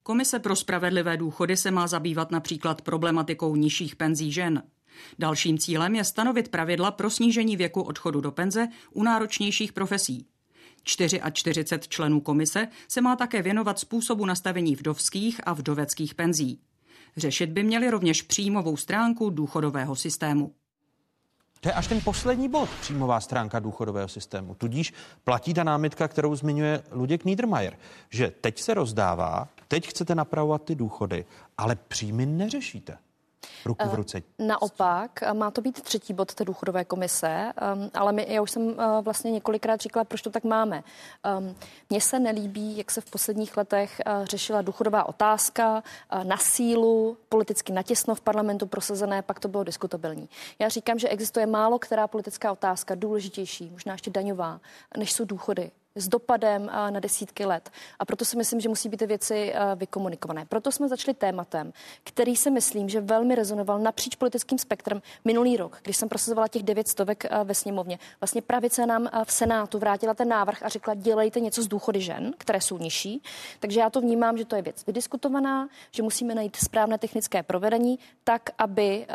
Komise 0.03 0.39
pro 0.39 0.57
spravedlivé 0.57 1.17
důchody 1.17 1.57
se 1.57 1.71
má 1.71 1.87
zabývat 1.87 2.31
například 2.31 2.83
problematikou 2.83 3.57
nižších 3.57 3.97
penzí 3.97 4.33
žen. 4.33 4.63
Dalším 5.19 5.59
cílem 5.59 5.95
je 5.95 6.05
stanovit 6.05 6.49
pravidla 6.49 6.91
pro 6.91 7.11
snížení 7.11 7.57
věku 7.57 7.83
odchodu 7.83 8.21
do 8.21 8.33
penze 8.33 8.69
u 8.93 9.03
náročnějších 9.03 9.73
profesí. 9.73 10.27
44 10.83 11.65
členů 11.89 12.21
komise 12.21 12.69
se 12.89 13.01
má 13.01 13.17
také 13.17 13.43
věnovat 13.43 13.79
způsobu 13.79 14.27
nastavení 14.27 14.77
vdovských 14.77 15.41
a 15.47 15.53
vdoveckých 15.53 16.15
penzí. 16.15 16.61
Řešit 17.17 17.51
by 17.51 17.63
měli 17.63 17.91
rovněž 17.91 18.23
příjmovou 18.23 18.77
stránku 18.77 19.31
důchodového 19.31 19.97
systému. 19.97 20.55
To 21.61 21.69
je 21.69 21.73
až 21.73 21.87
ten 21.87 22.01
poslední 22.01 22.49
bod, 22.49 22.69
příjmová 22.81 23.21
stránka 23.21 23.59
důchodového 23.59 24.09
systému. 24.09 24.55
Tudíž 24.55 24.93
platí 25.25 25.55
ta 25.55 25.65
námitka, 25.65 26.09
kterou 26.09 26.35
zmiňuje 26.35 26.83
Luděk 26.91 27.25
Niedermayer, 27.25 27.77
že 28.11 28.33
teď 28.41 28.61
se 28.61 28.75
rozdává, 28.75 29.49
teď 29.69 29.89
chcete 29.89 30.15
napravovat 30.15 30.65
ty 30.65 30.75
důchody, 30.75 31.25
ale 31.59 31.77
příjmy 31.77 32.27
neřešíte 32.27 32.99
ruku 33.65 33.89
v 33.89 33.93
eh, 33.93 33.97
ruce. 33.97 34.23
Naopak, 34.39 35.23
eh, 35.23 35.35
má 35.35 35.51
to 35.51 35.61
být 35.61 35.83
třetí 35.83 36.13
bod 36.13 36.35
té 36.35 36.45
důchodové 36.45 36.85
komise, 36.85 37.53
ehm, 37.57 37.91
ale 37.95 38.13
my, 38.13 38.27
já 38.29 38.43
už 38.43 38.51
jsem 38.51 38.71
eh, 38.71 39.03
vlastně 39.03 39.31
několikrát 39.31 39.81
říkala, 39.81 40.05
proč 40.05 40.23
to 40.23 40.31
tak 40.31 40.45
máme. 40.45 40.83
Mně 41.91 42.01
se 42.01 42.19
nelíbí, 42.19 42.77
jak 42.77 42.91
se 42.91 43.01
v 43.01 43.11
posledních 43.11 43.57
letech 43.57 44.01
řešila 44.25 44.63
důchodová 44.63 45.09
otázka 45.09 45.83
na 46.23 46.37
sílu, 46.37 47.17
politicky 47.29 47.73
natěsno 47.73 48.15
v 48.15 48.21
parlamentu 48.21 48.67
prosazené, 48.67 49.23
pak 49.23 49.41
to 49.41 49.49
bylo 49.49 49.65
diskutabilní. 49.65 50.29
Já 50.59 50.69
říkám, 50.69 50.99
že 50.99 51.09
existuje 51.09 51.47
málo 51.47 51.79
která 51.79 52.07
politická 52.07 52.53
otázka 52.53 52.95
důležitější, 52.95 53.71
možná 53.71 53.93
ještě 53.93 54.11
daňová, 54.11 54.61
než 54.97 55.13
jsou 55.13 55.25
důchody 55.25 55.71
s 56.01 56.09
dopadem 56.09 56.71
na 56.91 57.01
desítky 57.01 57.45
let. 57.45 57.71
A 57.99 58.05
proto 58.05 58.25
si 58.25 58.37
myslím, 58.37 58.61
že 58.61 58.69
musí 58.69 58.89
být 58.89 58.97
ty 58.97 59.07
věci 59.07 59.53
vykomunikované. 59.77 60.45
Proto 60.45 60.73
jsme 60.73 60.89
začali 60.89 61.15
tématem, 61.15 61.73
který 62.05 62.37
si 62.37 62.51
myslím, 62.51 62.89
že 62.89 63.01
velmi 63.01 63.35
rezonoval 63.35 63.79
napříč 63.79 64.17
politickým 64.17 64.59
spektrem 64.59 65.03
minulý 65.25 65.57
rok, 65.57 65.79
když 65.83 65.97
jsem 65.97 66.09
prosazovala 66.09 66.49
těch 66.49 66.63
devět 66.63 66.89
stovek 66.89 67.25
ve 67.45 67.55
sněmovně. 67.55 67.99
Vlastně 68.21 68.43
pravice 68.43 68.87
nám 68.87 69.09
v 69.25 69.33
Senátu 69.33 69.79
vrátila 69.79 70.15
ten 70.15 70.29
návrh 70.29 70.63
a 70.63 70.69
řekla, 70.69 70.95
dělejte 70.95 71.41
něco 71.41 71.63
z 71.63 71.69
důchody 71.69 72.01
žen, 72.01 72.33
které 72.39 72.61
jsou 72.61 72.79
nižší. 72.79 73.23
Takže 73.61 73.81
já 73.81 73.91
to 73.91 74.01
vnímám, 74.01 74.39
že 74.39 74.45
to 74.45 74.57
je 74.57 74.63
věc 74.63 74.87
vydiskutovaná, 74.87 75.69
že 75.91 76.03
musíme 76.03 76.35
najít 76.35 76.57
správné 76.57 76.99
technické 76.99 77.43
provedení, 77.43 77.99
tak, 78.25 78.51
aby 78.59 79.07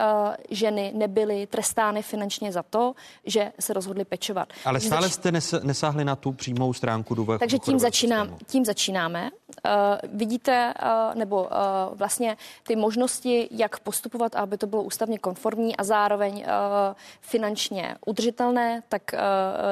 ženy 0.50 0.91
nebyly 0.95 1.48
trestány 1.48 2.02
finančně 2.02 2.52
za 2.52 2.63
to, 2.63 2.95
že 3.26 3.52
se 3.60 3.74
rozhodly 3.74 4.06
pečovat. 4.06 4.50
Ale 4.65 4.80
stále 4.80 5.10
jste 5.10 5.32
nesáhli 5.63 6.06
na 6.06 6.15
tu 6.15 6.32
přímou 6.32 6.74
stránku 6.75 7.15
důvodu. 7.15 7.39
Takže 7.39 7.59
tím, 7.59 7.79
začínám, 7.79 8.38
tím 8.47 8.65
začínáme. 8.65 9.31
Uh, 9.65 9.71
vidíte, 10.13 10.73
uh, 10.83 11.15
nebo 11.15 11.43
uh, 11.43 11.49
vlastně 11.97 12.38
ty 12.63 12.75
možnosti, 12.75 13.47
jak 13.51 13.79
postupovat, 13.79 14.35
aby 14.35 14.57
to 14.57 14.67
bylo 14.67 14.83
ústavně 14.83 15.17
konformní 15.17 15.75
a 15.77 15.83
zároveň 15.83 16.33
uh, 16.35 16.43
finančně 17.21 17.95
udržitelné, 18.05 18.83
tak 18.89 19.01
uh, 19.13 19.19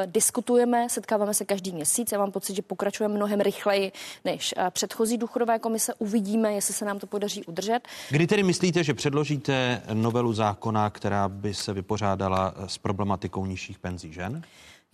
diskutujeme, 0.05 0.89
setkáváme 0.89 1.33
se 1.33 1.45
každý 1.45 1.71
měsíc. 1.71 2.11
Já 2.11 2.17
mám 2.17 2.31
pocit, 2.31 2.55
že 2.55 2.61
pokračujeme 2.61 3.15
mnohem 3.15 3.39
rychleji 3.39 3.91
než 4.25 4.53
uh, 4.57 4.69
předchozí 4.69 5.17
důchodové 5.17 5.59
komise. 5.59 5.93
Uvidíme, 5.97 6.53
jestli 6.53 6.73
se 6.73 6.85
nám 6.85 6.99
to 6.99 7.07
podaří 7.07 7.43
udržet. 7.45 7.79
Kdy 8.09 8.27
tedy 8.27 8.43
myslíte, 8.43 8.83
že 8.83 8.93
předložíte 8.93 9.81
novelu 9.93 10.33
zákona, 10.33 10.89
která 10.89 11.29
by 11.29 11.53
se 11.53 11.73
vypořádala 11.73 12.53
s 12.67 12.77
problematikou 12.77 13.45
nižších 13.45 13.79
penzí 13.79 14.13
žen? 14.13 14.41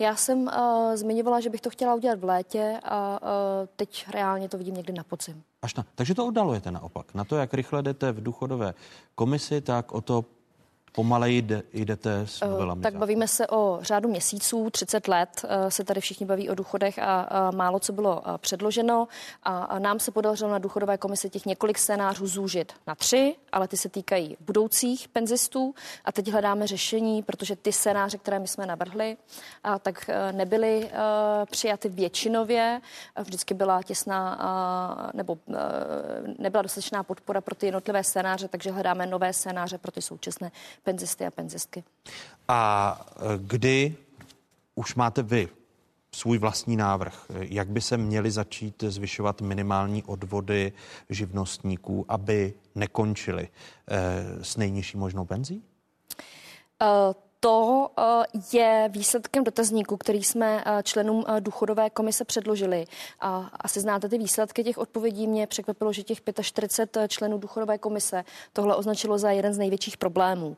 Já 0.00 0.16
jsem 0.16 0.38
uh, 0.42 0.50
zmiňovala, 0.94 1.40
že 1.40 1.50
bych 1.50 1.60
to 1.60 1.70
chtěla 1.70 1.94
udělat 1.94 2.18
v 2.18 2.24
létě 2.24 2.80
a 2.84 3.22
uh, 3.22 3.28
teď 3.76 4.04
reálně 4.10 4.48
to 4.48 4.58
vidím 4.58 4.74
někdy 4.74 4.92
na 4.92 5.04
podzim. 5.04 5.42
Až 5.62 5.74
na, 5.74 5.86
takže 5.94 6.14
to 6.14 6.26
oddalujete 6.26 6.70
naopak. 6.70 7.14
Na 7.14 7.24
to, 7.24 7.36
jak 7.36 7.54
rychle 7.54 7.82
jdete 7.82 8.12
v 8.12 8.22
důchodové 8.22 8.74
komisi, 9.14 9.60
tak 9.60 9.92
o 9.92 10.00
to 10.00 10.24
Pomaleji 10.92 11.42
jdete 11.72 12.20
s 12.26 12.42
eh, 12.42 12.48
novelami? 12.48 12.82
Tak 12.82 12.96
bavíme 12.96 13.28
se 13.28 13.46
o 13.46 13.78
řádu 13.82 14.08
měsíců, 14.08 14.70
30 14.70 15.08
let 15.08 15.44
eh, 15.48 15.70
se 15.70 15.84
tady 15.84 16.00
všichni 16.00 16.26
baví 16.26 16.50
o 16.50 16.54
důchodech 16.54 16.98
a 16.98 17.50
málo 17.54 17.78
co 17.78 17.92
bylo 17.92 18.22
eh, 18.24 18.38
předloženo. 18.38 19.08
A 19.42 19.78
nám 19.78 19.98
se 19.98 20.10
podařilo 20.10 20.50
na 20.50 20.58
důchodové 20.58 20.98
komisi 20.98 21.30
těch 21.30 21.46
několik 21.46 21.78
scénářů 21.78 22.26
zúžit 22.26 22.72
na 22.86 22.94
tři, 22.94 23.36
ale 23.52 23.68
ty 23.68 23.76
se 23.76 23.88
týkají 23.88 24.36
budoucích 24.40 25.08
penzistů. 25.08 25.74
A 26.04 26.12
teď 26.12 26.30
hledáme 26.30 26.66
řešení, 26.66 27.22
protože 27.22 27.56
ty 27.56 27.72
scénáře, 27.72 28.18
které 28.18 28.38
my 28.38 28.48
jsme 28.48 28.66
navrhli, 28.66 29.16
tak 29.82 30.10
nebyly 30.32 30.90
přijaty 31.50 31.88
většinově. 31.88 32.80
Vždycky 33.22 33.54
byla 33.54 33.82
těsná 33.82 34.38
nebo 35.14 35.38
nebyla 36.38 36.62
dostatečná 36.62 37.02
podpora 37.02 37.40
pro 37.40 37.54
ty 37.54 37.66
jednotlivé 37.66 38.04
scénáře, 38.04 38.48
takže 38.48 38.70
hledáme 38.70 39.06
nové 39.06 39.32
scénáře 39.32 39.78
pro 39.78 39.92
ty 39.92 40.02
současné 40.02 40.50
penzisty 40.82 41.26
a 41.26 41.30
penzistky. 41.30 41.84
A 42.48 43.00
e, 43.16 43.38
kdy 43.38 43.96
už 44.74 44.94
máte 44.94 45.22
vy 45.22 45.48
svůj 46.14 46.38
vlastní 46.38 46.76
návrh, 46.76 47.26
jak 47.40 47.68
by 47.68 47.80
se 47.80 47.96
měly 47.96 48.30
začít 48.30 48.82
zvyšovat 48.82 49.40
minimální 49.40 50.02
odvody 50.02 50.72
živnostníků, 51.08 52.04
aby 52.08 52.54
nekončili 52.74 53.48
e, 53.88 54.44
s 54.44 54.56
nejnižší 54.56 54.96
možnou 54.96 55.24
penzí? 55.24 55.62
Uh, 56.82 57.14
to 57.40 57.90
eh, 57.98 58.02
je 58.52 58.88
výsledkem 58.92 59.44
dotazníku, 59.44 59.96
který 59.96 60.22
jsme 60.24 60.64
eh, 60.66 60.82
členům 60.82 61.24
eh, 61.28 61.40
důchodové 61.40 61.90
komise 61.90 62.24
předložili. 62.24 62.84
A 63.20 63.50
asi 63.60 63.80
znáte 63.80 64.08
ty 64.08 64.18
výsledky 64.18 64.64
těch 64.64 64.78
odpovědí. 64.78 65.26
Mě 65.26 65.46
překvapilo, 65.46 65.92
že 65.92 66.02
těch 66.02 66.18
45 66.42 67.10
členů 67.10 67.38
důchodové 67.38 67.78
komise 67.78 68.24
tohle 68.52 68.76
označilo 68.76 69.18
za 69.18 69.30
jeden 69.30 69.54
z 69.54 69.58
největších 69.58 69.96
problémů. 69.96 70.56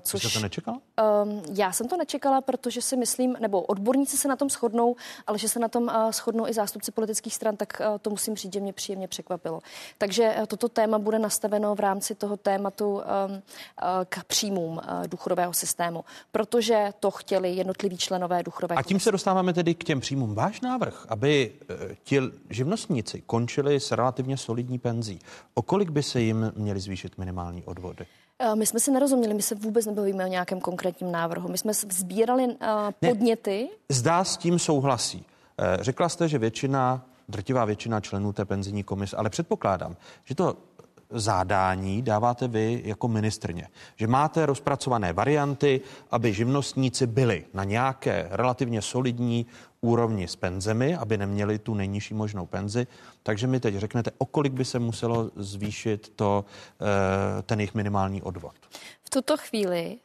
Což, 0.00 0.22
Jste 0.22 0.38
to 0.38 0.40
nečekala? 0.40 0.80
Ehm, 0.96 1.42
já 1.54 1.72
jsem 1.72 1.88
to 1.88 1.96
nečekala, 1.96 2.40
protože 2.40 2.82
si 2.82 2.96
myslím, 2.96 3.36
nebo 3.40 3.62
odborníci 3.62 4.16
se 4.16 4.28
na 4.28 4.36
tom 4.36 4.50
shodnou, 4.50 4.96
ale 5.26 5.38
že 5.38 5.48
se 5.48 5.58
na 5.58 5.68
tom 5.68 5.92
shodnou 6.12 6.46
i 6.48 6.52
zástupci 6.52 6.92
politických 6.92 7.34
stran, 7.34 7.56
tak 7.56 7.82
to 8.02 8.10
musím 8.10 8.36
říct, 8.36 8.52
že 8.52 8.60
mě 8.60 8.72
příjemně 8.72 9.08
překvapilo. 9.08 9.60
Takže 9.98 10.36
toto 10.46 10.68
téma 10.68 10.98
bude 10.98 11.18
nastaveno 11.18 11.74
v 11.74 11.80
rámci 11.80 12.14
toho 12.14 12.36
tématu 12.36 13.00
ehm, 13.00 13.42
k 14.08 14.24
příjmům 14.24 14.80
důchodového 15.06 15.52
systému 15.52 16.04
protože 16.32 16.90
to 17.00 17.10
chtěli 17.10 17.50
jednotliví 17.50 17.96
členové 17.98 18.42
důchodové 18.42 18.74
A 18.74 18.82
tím 18.82 18.94
komise. 18.94 19.04
se 19.04 19.12
dostáváme 19.12 19.52
tedy 19.52 19.74
k 19.74 19.84
těm 19.84 20.00
příjmům. 20.00 20.34
Váš 20.34 20.60
návrh, 20.60 21.06
aby 21.08 21.52
eh, 21.70 21.96
ti 22.02 22.20
živnostníci 22.50 23.22
končili 23.26 23.80
s 23.80 23.92
relativně 23.92 24.36
solidní 24.36 24.78
penzí, 24.78 25.18
o 25.54 25.62
kolik 25.62 25.90
by 25.90 26.02
se 26.02 26.20
jim 26.20 26.52
měly 26.56 26.80
zvýšit 26.80 27.18
minimální 27.18 27.62
odvody? 27.64 28.06
Eh, 28.38 28.56
my 28.56 28.66
jsme 28.66 28.80
si 28.80 28.90
nerozuměli, 28.90 29.34
my 29.34 29.42
se 29.42 29.54
vůbec 29.54 29.86
nebavíme 29.86 30.24
o 30.24 30.28
nějakém 30.28 30.60
konkrétním 30.60 31.12
návrhu. 31.12 31.48
My 31.48 31.58
jsme 31.58 31.74
sbírali 31.74 32.44
uh, 32.44 32.54
podněty. 33.08 33.68
Ne, 33.70 33.96
zdá 33.96 34.24
s 34.24 34.36
tím 34.36 34.58
souhlasí. 34.58 35.24
Řekla 35.80 36.08
jste, 36.08 36.28
že 36.28 36.38
většina, 36.38 37.06
drtivá 37.28 37.64
většina 37.64 38.00
členů 38.00 38.32
té 38.32 38.44
penzijní 38.44 38.82
komise, 38.82 39.16
ale 39.16 39.30
předpokládám, 39.30 39.96
že 40.24 40.34
to 40.34 40.56
zádání 41.10 42.02
dáváte 42.02 42.48
vy 42.48 42.82
jako 42.84 43.08
ministrně. 43.08 43.68
Že 43.96 44.06
máte 44.06 44.46
rozpracované 44.46 45.12
varianty, 45.12 45.80
aby 46.10 46.32
živnostníci 46.32 47.06
byli 47.06 47.44
na 47.54 47.64
nějaké 47.64 48.28
relativně 48.30 48.82
solidní 48.82 49.46
úrovni 49.80 50.28
s 50.28 50.36
penzemi, 50.36 50.96
aby 50.96 51.18
neměli 51.18 51.58
tu 51.58 51.74
nejnižší 51.74 52.14
možnou 52.14 52.46
penzi. 52.46 52.86
Takže 53.22 53.46
mi 53.46 53.60
teď 53.60 53.74
řeknete, 53.74 54.10
o 54.18 54.26
kolik 54.26 54.52
by 54.52 54.64
se 54.64 54.78
muselo 54.78 55.30
zvýšit 55.36 56.12
to, 56.16 56.44
eh, 56.80 57.42
ten 57.42 57.60
jejich 57.60 57.74
minimální 57.74 58.22
odvod. 58.22 58.54
V 59.02 59.10
tuto 59.10 59.36
chvíli 59.36 59.98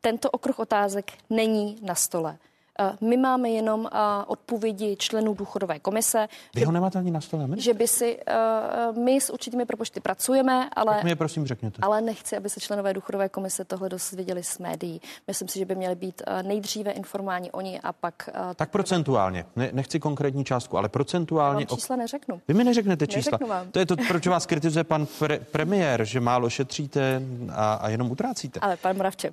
tento 0.00 0.30
okruh 0.30 0.58
otázek 0.58 1.12
není 1.30 1.78
na 1.82 1.94
stole. 1.94 2.38
Eh, 2.78 2.96
my 3.00 3.16
máme 3.16 3.50
jenom 3.50 3.88
eh, 3.92 3.98
odpovědi 4.26 4.96
členů 4.96 5.34
důchodové 5.34 5.78
komise. 5.78 6.28
Vy 6.54 6.64
ho 6.64 6.72
nemáte 6.72 6.98
ani 6.98 7.10
na 7.10 7.20
stole, 7.20 7.46
my? 7.46 7.60
Že 7.60 7.74
by 7.74 7.88
si, 7.88 8.18
eh, 8.26 8.92
my 8.98 9.20
s 9.20 9.30
určitými 9.30 9.66
propočty 9.66 10.00
pracujeme, 10.00 10.70
ale... 10.76 10.94
Tak 10.94 11.04
mi 11.04 11.10
je 11.10 11.16
prosím 11.16 11.46
řekněte. 11.46 11.78
Ale 11.82 12.00
nechci, 12.00 12.36
aby 12.36 12.50
se 12.50 12.60
členové 12.60 12.94
důchodové 12.94 13.28
komise 13.28 13.64
tohle 13.64 13.88
dozvěděli 13.88 14.42
z 14.42 14.58
médií. 14.58 15.00
Myslím 15.26 15.48
si, 15.48 15.58
že 15.58 15.64
by 15.64 15.74
měly 15.74 15.94
být 15.94 16.22
nejdříve 16.42 16.90
informováni 16.90 17.50
oni 17.50 17.80
a 17.80 17.92
pak... 17.92 18.28
Tak 18.54 18.70
procentuálně. 18.70 19.44
Ne, 19.56 19.70
nechci 19.72 20.00
konkrétní 20.00 20.44
částku, 20.44 20.78
ale 20.78 20.88
procentuálně... 20.88 21.62
Já 21.62 21.66
vám 21.70 21.78
čísla 21.78 21.96
neřeknu. 21.96 22.40
Vy 22.48 22.54
mi 22.54 22.64
neřeknete 22.64 23.06
čísla. 23.06 23.38
vám. 23.48 23.70
To 23.70 23.78
je 23.78 23.86
to, 23.86 23.96
proč 24.08 24.26
vás 24.26 24.46
kritizuje 24.46 24.84
pan 24.84 25.06
pre, 25.18 25.38
premiér, 25.38 26.04
že 26.04 26.20
málo 26.20 26.50
šetříte 26.50 27.22
a, 27.52 27.74
a 27.74 27.88
jenom 27.88 28.10
utrácíte. 28.10 28.60
Ale 28.60 28.76
pan 28.76 28.96
Moravče. 28.96 29.32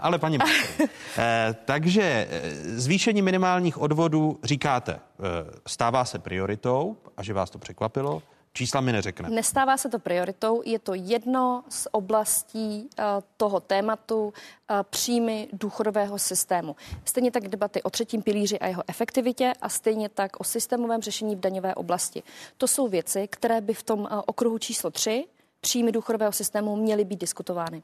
ale 0.00 0.18
paní 0.18 0.38
eh, 1.18 1.56
Takže 1.64 2.28
zvýšení 2.76 3.22
minimálních 3.22 3.78
odvodů 3.78 4.38
říkáte, 4.42 4.92
eh, 4.92 5.00
stává 5.66 6.04
se 6.04 6.18
prioritou 6.18 6.96
a 7.16 7.22
že 7.22 7.32
vás 7.32 7.50
to 7.50 7.58
překvapilo. 7.58 8.22
Čísla 8.54 8.80
mi 8.80 8.92
neřekne. 8.92 9.30
Nestává 9.30 9.76
se 9.76 9.88
to 9.88 9.98
prioritou, 9.98 10.62
je 10.64 10.78
to 10.78 10.94
jedno 10.94 11.64
z 11.68 11.88
oblastí 11.92 12.88
uh, 12.98 13.04
toho 13.36 13.60
tématu 13.60 14.24
uh, 14.24 14.32
příjmy 14.90 15.48
důchodového 15.52 16.18
systému. 16.18 16.76
Stejně 17.04 17.30
tak 17.30 17.48
debaty 17.48 17.82
o 17.82 17.90
třetím 17.90 18.22
pilíři 18.22 18.58
a 18.58 18.66
jeho 18.66 18.82
efektivitě 18.88 19.52
a 19.62 19.68
stejně 19.68 20.08
tak 20.08 20.40
o 20.40 20.44
systémovém 20.44 21.02
řešení 21.02 21.36
v 21.36 21.40
daňové 21.40 21.74
oblasti. 21.74 22.22
To 22.58 22.68
jsou 22.68 22.88
věci, 22.88 23.28
které 23.28 23.60
by 23.60 23.74
v 23.74 23.82
tom 23.82 24.00
uh, 24.00 24.06
okruhu 24.26 24.58
číslo 24.58 24.90
3 24.90 25.24
příjmy 25.60 25.92
důchodového 25.92 26.32
systému 26.32 26.76
měly 26.76 27.04
být 27.04 27.20
diskutovány. 27.20 27.82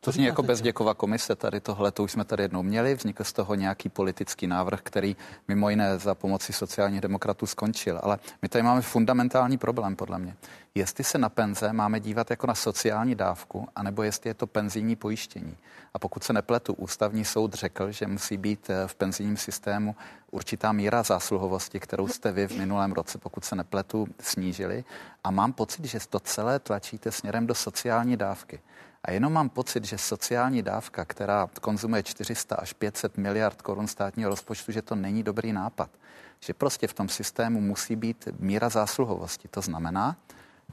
To 0.00 0.12
zní 0.12 0.24
jako 0.24 0.42
bezděková 0.42 0.94
komise, 0.94 1.36
tady 1.36 1.60
tohle, 1.60 1.92
to 1.92 2.02
už 2.02 2.12
jsme 2.12 2.24
tady 2.24 2.42
jednou 2.42 2.62
měli, 2.62 2.94
vznikl 2.94 3.24
z 3.24 3.32
toho 3.32 3.54
nějaký 3.54 3.88
politický 3.88 4.46
návrh, 4.46 4.80
který 4.82 5.16
mimo 5.48 5.70
jiné 5.70 5.98
za 5.98 6.14
pomoci 6.14 6.52
sociálních 6.52 7.00
demokratů 7.00 7.46
skončil. 7.46 8.00
Ale 8.02 8.18
my 8.42 8.48
tady 8.48 8.62
máme 8.62 8.82
fundamentální 8.82 9.58
problém, 9.58 9.96
podle 9.96 10.18
mě. 10.18 10.36
Jestli 10.74 11.04
se 11.04 11.18
na 11.18 11.28
penze 11.28 11.72
máme 11.72 12.00
dívat 12.00 12.30
jako 12.30 12.46
na 12.46 12.54
sociální 12.54 13.14
dávku, 13.14 13.68
anebo 13.76 14.02
jestli 14.02 14.30
je 14.30 14.34
to 14.34 14.46
penzijní 14.46 14.96
pojištění. 14.96 15.56
A 15.94 15.98
pokud 15.98 16.24
se 16.24 16.32
nepletu, 16.32 16.72
ústavní 16.74 17.24
soud 17.24 17.54
řekl, 17.54 17.90
že 17.92 18.06
musí 18.06 18.36
být 18.36 18.70
eh, 18.70 18.88
v 18.88 18.94
penzijním 18.94 19.36
systému 19.36 19.96
určitá 20.30 20.72
míra 20.72 21.02
zásluhovosti, 21.02 21.80
kterou 21.80 22.08
jste 22.08 22.32
vy 22.32 22.48
v 22.48 22.58
minulém 22.58 22.92
roce, 22.92 23.18
pokud 23.18 23.44
se 23.44 23.56
nepletu, 23.56 24.06
snížili. 24.20 24.84
A 25.24 25.30
mám 25.30 25.52
pocit, 25.52 25.84
že 25.84 25.98
to 26.10 26.20
celé 26.20 26.58
tlačíte 26.58 27.12
směrem 27.12 27.46
do 27.46 27.54
sociální 27.54 28.16
dávky. 28.16 28.60
A 29.04 29.10
jenom 29.10 29.32
mám 29.32 29.48
pocit, 29.48 29.84
že 29.84 29.98
sociální 29.98 30.62
dávka, 30.62 31.04
která 31.04 31.48
konzumuje 31.60 32.02
400 32.02 32.56
až 32.56 32.72
500 32.72 33.18
miliard 33.18 33.62
korun 33.62 33.86
státního 33.86 34.30
rozpočtu, 34.30 34.72
že 34.72 34.82
to 34.82 34.94
není 34.94 35.22
dobrý 35.22 35.52
nápad. 35.52 35.90
Že 36.40 36.54
prostě 36.54 36.86
v 36.86 36.94
tom 36.94 37.08
systému 37.08 37.60
musí 37.60 37.96
být 37.96 38.28
míra 38.38 38.68
zásluhovosti. 38.68 39.48
To 39.48 39.60
znamená, 39.60 40.16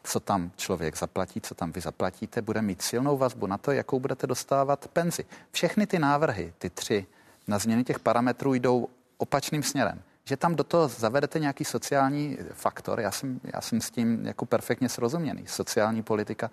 co 0.03 0.19
tam 0.19 0.51
člověk 0.55 0.97
zaplatí, 0.97 1.41
co 1.41 1.55
tam 1.55 1.71
vy 1.71 1.81
zaplatíte, 1.81 2.41
bude 2.41 2.61
mít 2.61 2.81
silnou 2.81 3.17
vazbu 3.17 3.47
na 3.47 3.57
to, 3.57 3.71
jakou 3.71 3.99
budete 3.99 4.27
dostávat 4.27 4.87
penzi. 4.87 5.25
Všechny 5.51 5.87
ty 5.87 5.99
návrhy, 5.99 6.53
ty 6.57 6.69
tři, 6.69 7.05
na 7.47 7.59
změny 7.59 7.83
těch 7.83 7.99
parametrů 7.99 8.53
jdou 8.53 8.87
opačným 9.17 9.63
směrem. 9.63 10.01
že 10.23 10.37
tam 10.37 10.55
do 10.55 10.63
toho 10.63 10.87
zavedete 10.87 11.39
nějaký 11.39 11.65
sociální 11.65 12.37
faktor. 12.53 12.99
Já 12.99 13.11
jsem, 13.11 13.39
já 13.53 13.61
jsem 13.61 13.81
s 13.81 13.91
tím 13.91 14.25
jako 14.25 14.45
perfektně 14.45 14.89
srozuměný. 14.89 15.43
Sociální 15.47 16.03
politika 16.03 16.51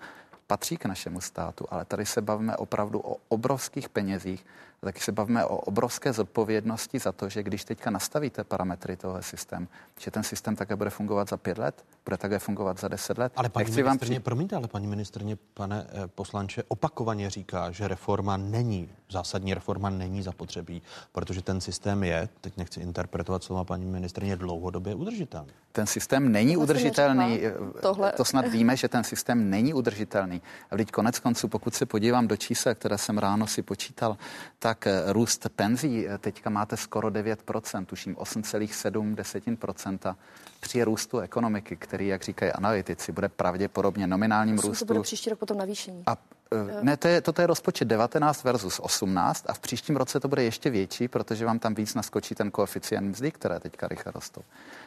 patří 0.49 0.77
k 0.77 0.87
našemu 0.87 1.21
státu, 1.21 1.67
ale 1.71 1.85
tady 1.85 2.07
se 2.07 2.23
bavíme 2.23 2.57
opravdu 2.57 3.01
o 3.01 3.17
obrovských 3.29 3.89
penězích, 3.89 4.47
taky 4.81 5.01
se 5.01 5.13
bavíme 5.13 5.45
o 5.45 5.57
obrovské 5.57 6.13
zodpovědnosti 6.13 6.99
za 6.99 7.13
to, 7.13 7.29
že 7.29 7.43
když 7.43 7.65
teďka 7.65 7.91
nastavíte 7.91 8.45
parametry 8.45 8.97
toho 8.97 9.23
systému, 9.23 9.69
že 9.99 10.11
ten 10.11 10.23
systém 10.23 10.57
také 10.57 10.77
bude 10.77 10.91
fungovat 10.91 11.29
za 11.29 11.37
pět 11.37 11.59
let, 11.59 11.85
bude 12.09 12.17
také 12.17 12.39
fungovat 12.39 12.81
za 12.81 12.89
deset 12.89 13.19
let. 13.19 13.33
Ale 13.37 13.49
paní 13.49 13.65
Nechci 13.65 13.83
ministrně, 13.83 13.85
vám 13.85 13.99
při... 13.99 14.25
promiňte, 14.25 14.57
ale 14.57 14.69
paní 14.69 14.87
ministrně, 14.87 15.37
pane 15.55 15.87
eh, 15.89 16.07
poslanče, 16.07 16.63
opakovaně 16.69 17.31
říká, 17.31 17.71
že 17.71 17.89
reforma 17.89 18.37
není, 18.37 18.91
zásadní 19.11 19.55
reforma 19.55 19.91
není 19.91 20.23
zapotřebí, 20.23 20.83
protože 21.13 21.43
ten 21.43 21.61
systém 21.61 22.05
je, 22.05 22.29
teď 22.41 22.57
nechci 22.57 22.81
interpretovat 22.81 23.45
slova 23.45 23.65
paní 23.65 23.87
ministrně, 23.87 24.37
dlouhodobě 24.37 24.95
udržitelný. 24.95 25.51
Ten 25.73 25.87
systém 25.87 26.33
není 26.33 26.55
to 26.55 26.61
udržitelný. 26.61 27.47
Eh, 27.47 27.53
Tohle... 27.83 28.13
To 28.13 28.25
snad 28.25 28.49
víme, 28.49 28.77
že 28.77 28.89
ten 28.89 29.05
systém 29.05 29.51
není 29.51 29.75
udržitelný. 29.75 30.43
A 30.71 30.77
teď 30.77 30.91
konec 30.91 31.19
konců, 31.19 31.49
pokud 31.49 31.75
se 31.75 31.87
podívám 31.87 32.29
do 32.29 32.37
čísel, 32.37 32.75
které 32.75 32.99
jsem 32.99 33.19
ráno 33.19 33.47
si 33.47 33.63
počítal, 33.63 34.17
tak 34.59 34.87
eh, 34.87 35.13
růst 35.13 35.47
penzí 35.57 36.07
teďka 36.21 36.51
máte 36.51 36.77
skoro 36.77 37.09
9%, 37.09 37.87
tuším 37.87 38.15
8,7% 38.15 40.15
při 40.61 40.83
růstu 40.83 41.19
ekonomiky, 41.19 41.77
který, 41.77 42.07
jak 42.07 42.23
říkají 42.23 42.53
analytici, 42.53 43.13
bude 43.13 43.29
pravděpodobně 43.29 44.07
nominálním 44.07 44.55
Myslím, 44.55 44.71
růstu. 44.71 44.85
To 44.85 44.95
bude 44.95 45.03
příští 45.03 45.31
rok 45.31 45.39
potom 45.39 45.59
navýšení. 45.59 46.03
A 46.07 46.17
eh, 46.53 46.85
ne, 46.85 46.97
to 46.97 47.09
je, 47.09 47.21
toto 47.21 47.41
je 47.41 47.47
rozpočet 47.47 47.85
19 47.85 48.45
versus 48.45 48.81
18 48.81 49.45
a 49.49 49.53
v 49.53 49.59
příštím 49.59 49.97
roce 49.97 50.21
to 50.21 50.29
bude 50.29 50.43
ještě 50.43 50.71
větší, 50.71 51.09
protože 51.09 51.47
vám 51.47 51.59
tam 51.59 51.75
víc 51.75 51.95
naskočí 51.95 52.35
ten 52.35 52.51
koeficient 52.51 53.09
mzdy, 53.09 53.31
které 53.31 53.61
teďka 53.61 53.89
rychle 53.89 54.13
rostou. 54.13 54.41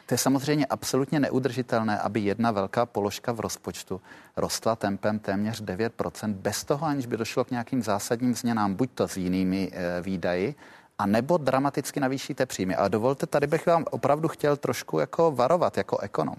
To 0.06 0.14
je 0.14 0.18
samozřejmě 0.18 0.66
absolutně 0.66 1.20
neudržitelné, 1.20 1.98
aby 1.98 2.20
jedna 2.20 2.50
velká 2.50 2.86
položka 2.86 3.32
v 3.32 3.40
rozpočtu 3.40 4.00
rostla 4.36 4.76
tempem 4.76 5.18
téměř 5.18 5.62
9%, 5.62 6.32
bez 6.32 6.64
toho, 6.64 6.86
aniž 6.86 7.06
by 7.06 7.16
došlo 7.16 7.44
k 7.44 7.50
nějakým 7.50 7.82
zásadním 7.82 8.34
změnám, 8.34 8.74
buď 8.74 8.90
to 8.94 9.08
s 9.08 9.16
jinými 9.16 9.70
e, 9.72 10.02
výdaji, 10.02 10.54
a 11.02 11.06
nebo 11.06 11.36
dramaticky 11.36 12.00
navýšíte 12.00 12.46
příjmy. 12.46 12.76
A 12.76 12.88
dovolte, 12.88 13.26
tady 13.26 13.46
bych 13.46 13.66
vám 13.66 13.84
opravdu 13.90 14.28
chtěl 14.28 14.56
trošku 14.56 14.98
jako 14.98 15.30
varovat 15.30 15.76
jako 15.76 15.98
ekonom. 15.98 16.36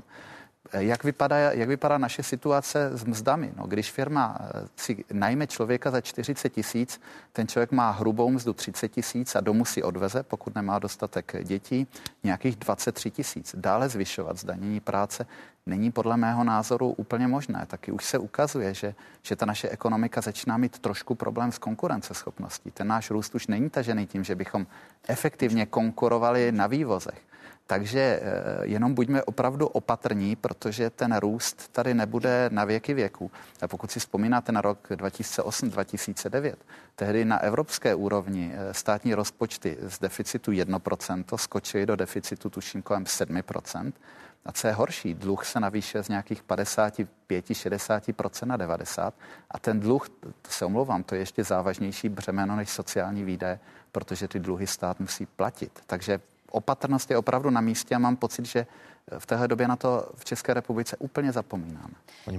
Jak 0.73 1.03
vypadá, 1.03 1.37
jak 1.37 1.69
vypadá 1.69 1.97
naše 1.97 2.23
situace 2.23 2.89
s 2.93 3.03
mzdami? 3.03 3.53
No, 3.57 3.67
když 3.67 3.91
firma 3.91 4.37
eh, 4.39 4.67
si 4.75 5.05
najme 5.13 5.47
člověka 5.47 5.91
za 5.91 6.01
40 6.01 6.49
tisíc, 6.49 7.01
ten 7.33 7.47
člověk 7.47 7.71
má 7.71 7.91
hrubou 7.91 8.29
mzdu 8.29 8.53
30 8.53 8.87
tisíc 8.87 9.35
a 9.35 9.41
domů 9.41 9.65
si 9.65 9.83
odveze, 9.83 10.23
pokud 10.23 10.55
nemá 10.55 10.79
dostatek 10.79 11.35
dětí, 11.43 11.87
nějakých 12.23 12.55
23 12.55 13.11
tisíc. 13.11 13.55
Dále 13.57 13.89
zvyšovat 13.89 14.37
zdanění 14.37 14.79
práce 14.79 15.25
není 15.65 15.91
podle 15.91 16.17
mého 16.17 16.43
názoru 16.43 16.89
úplně 16.89 17.27
možné. 17.27 17.65
Taky 17.67 17.91
už 17.91 18.05
se 18.05 18.17
ukazuje, 18.17 18.73
že, 18.73 18.95
že 19.21 19.35
ta 19.35 19.45
naše 19.45 19.69
ekonomika 19.69 20.21
začíná 20.21 20.57
mít 20.57 20.79
trošku 20.79 21.15
problém 21.15 21.51
s 21.51 21.57
konkurenceschopností. 21.57 22.71
Ten 22.71 22.87
náš 22.87 23.11
růst 23.11 23.35
už 23.35 23.47
není 23.47 23.69
tažený 23.69 24.07
tím, 24.07 24.23
že 24.23 24.35
bychom 24.35 24.67
efektivně 25.07 25.65
konkurovali 25.65 26.51
na 26.51 26.67
vývozech. 26.67 27.21
Takže 27.67 27.99
eh, 27.99 28.21
jenom 28.61 28.93
buďme 28.93 29.23
opravdu 29.23 29.67
opatrní, 29.67 30.35
protože 30.35 30.89
ten 30.89 31.17
růst 31.17 31.71
tady 31.71 31.93
nebude 31.93 32.49
na 32.53 32.65
věky 32.65 32.93
věku. 32.93 33.31
A 33.61 33.67
pokud 33.67 33.91
si 33.91 33.99
vzpomínáte 33.99 34.51
na 34.51 34.61
rok 34.61 34.87
2008-2009, 34.91 36.55
tehdy 36.95 37.25
na 37.25 37.39
evropské 37.39 37.95
úrovni 37.95 38.51
eh, 38.53 38.73
státní 38.73 39.13
rozpočty 39.13 39.77
z 39.81 39.99
deficitu 39.99 40.51
1% 40.51 41.37
skočily 41.37 41.85
do 41.85 41.95
deficitu 41.95 42.49
tuším 42.49 42.81
kolem 42.81 43.03
7%. 43.03 43.93
A 44.45 44.51
co 44.51 44.67
je 44.67 44.73
horší, 44.73 45.13
dluh 45.13 45.45
se 45.45 45.59
navýšil 45.59 46.03
z 46.03 46.09
nějakých 46.09 46.43
55-60% 46.43 48.45
na 48.45 48.57
90%. 48.57 49.11
A 49.51 49.59
ten 49.59 49.79
dluh, 49.79 50.09
to 50.19 50.49
se 50.49 50.65
omlouvám, 50.65 51.03
to 51.03 51.15
je 51.15 51.21
ještě 51.21 51.43
závažnější 51.43 52.09
břemeno 52.09 52.55
než 52.55 52.69
sociální 52.69 53.23
výdaje, 53.23 53.59
protože 53.91 54.27
ty 54.27 54.39
dluhy 54.39 54.67
stát 54.67 54.99
musí 54.99 55.25
platit. 55.25 55.79
Takže 55.87 56.19
opatrnost 56.53 57.11
je 57.11 57.17
opravdu 57.17 57.49
na 57.49 57.61
místě 57.61 57.95
a 57.95 57.99
mám 57.99 58.15
pocit, 58.15 58.45
že 58.45 58.65
v 59.17 59.25
téhle 59.25 59.47
době 59.47 59.67
na 59.67 59.75
to 59.75 60.09
v 60.15 60.25
České 60.25 60.53
republice 60.53 60.97
úplně 60.99 61.31
zapomínáme. 61.31 61.93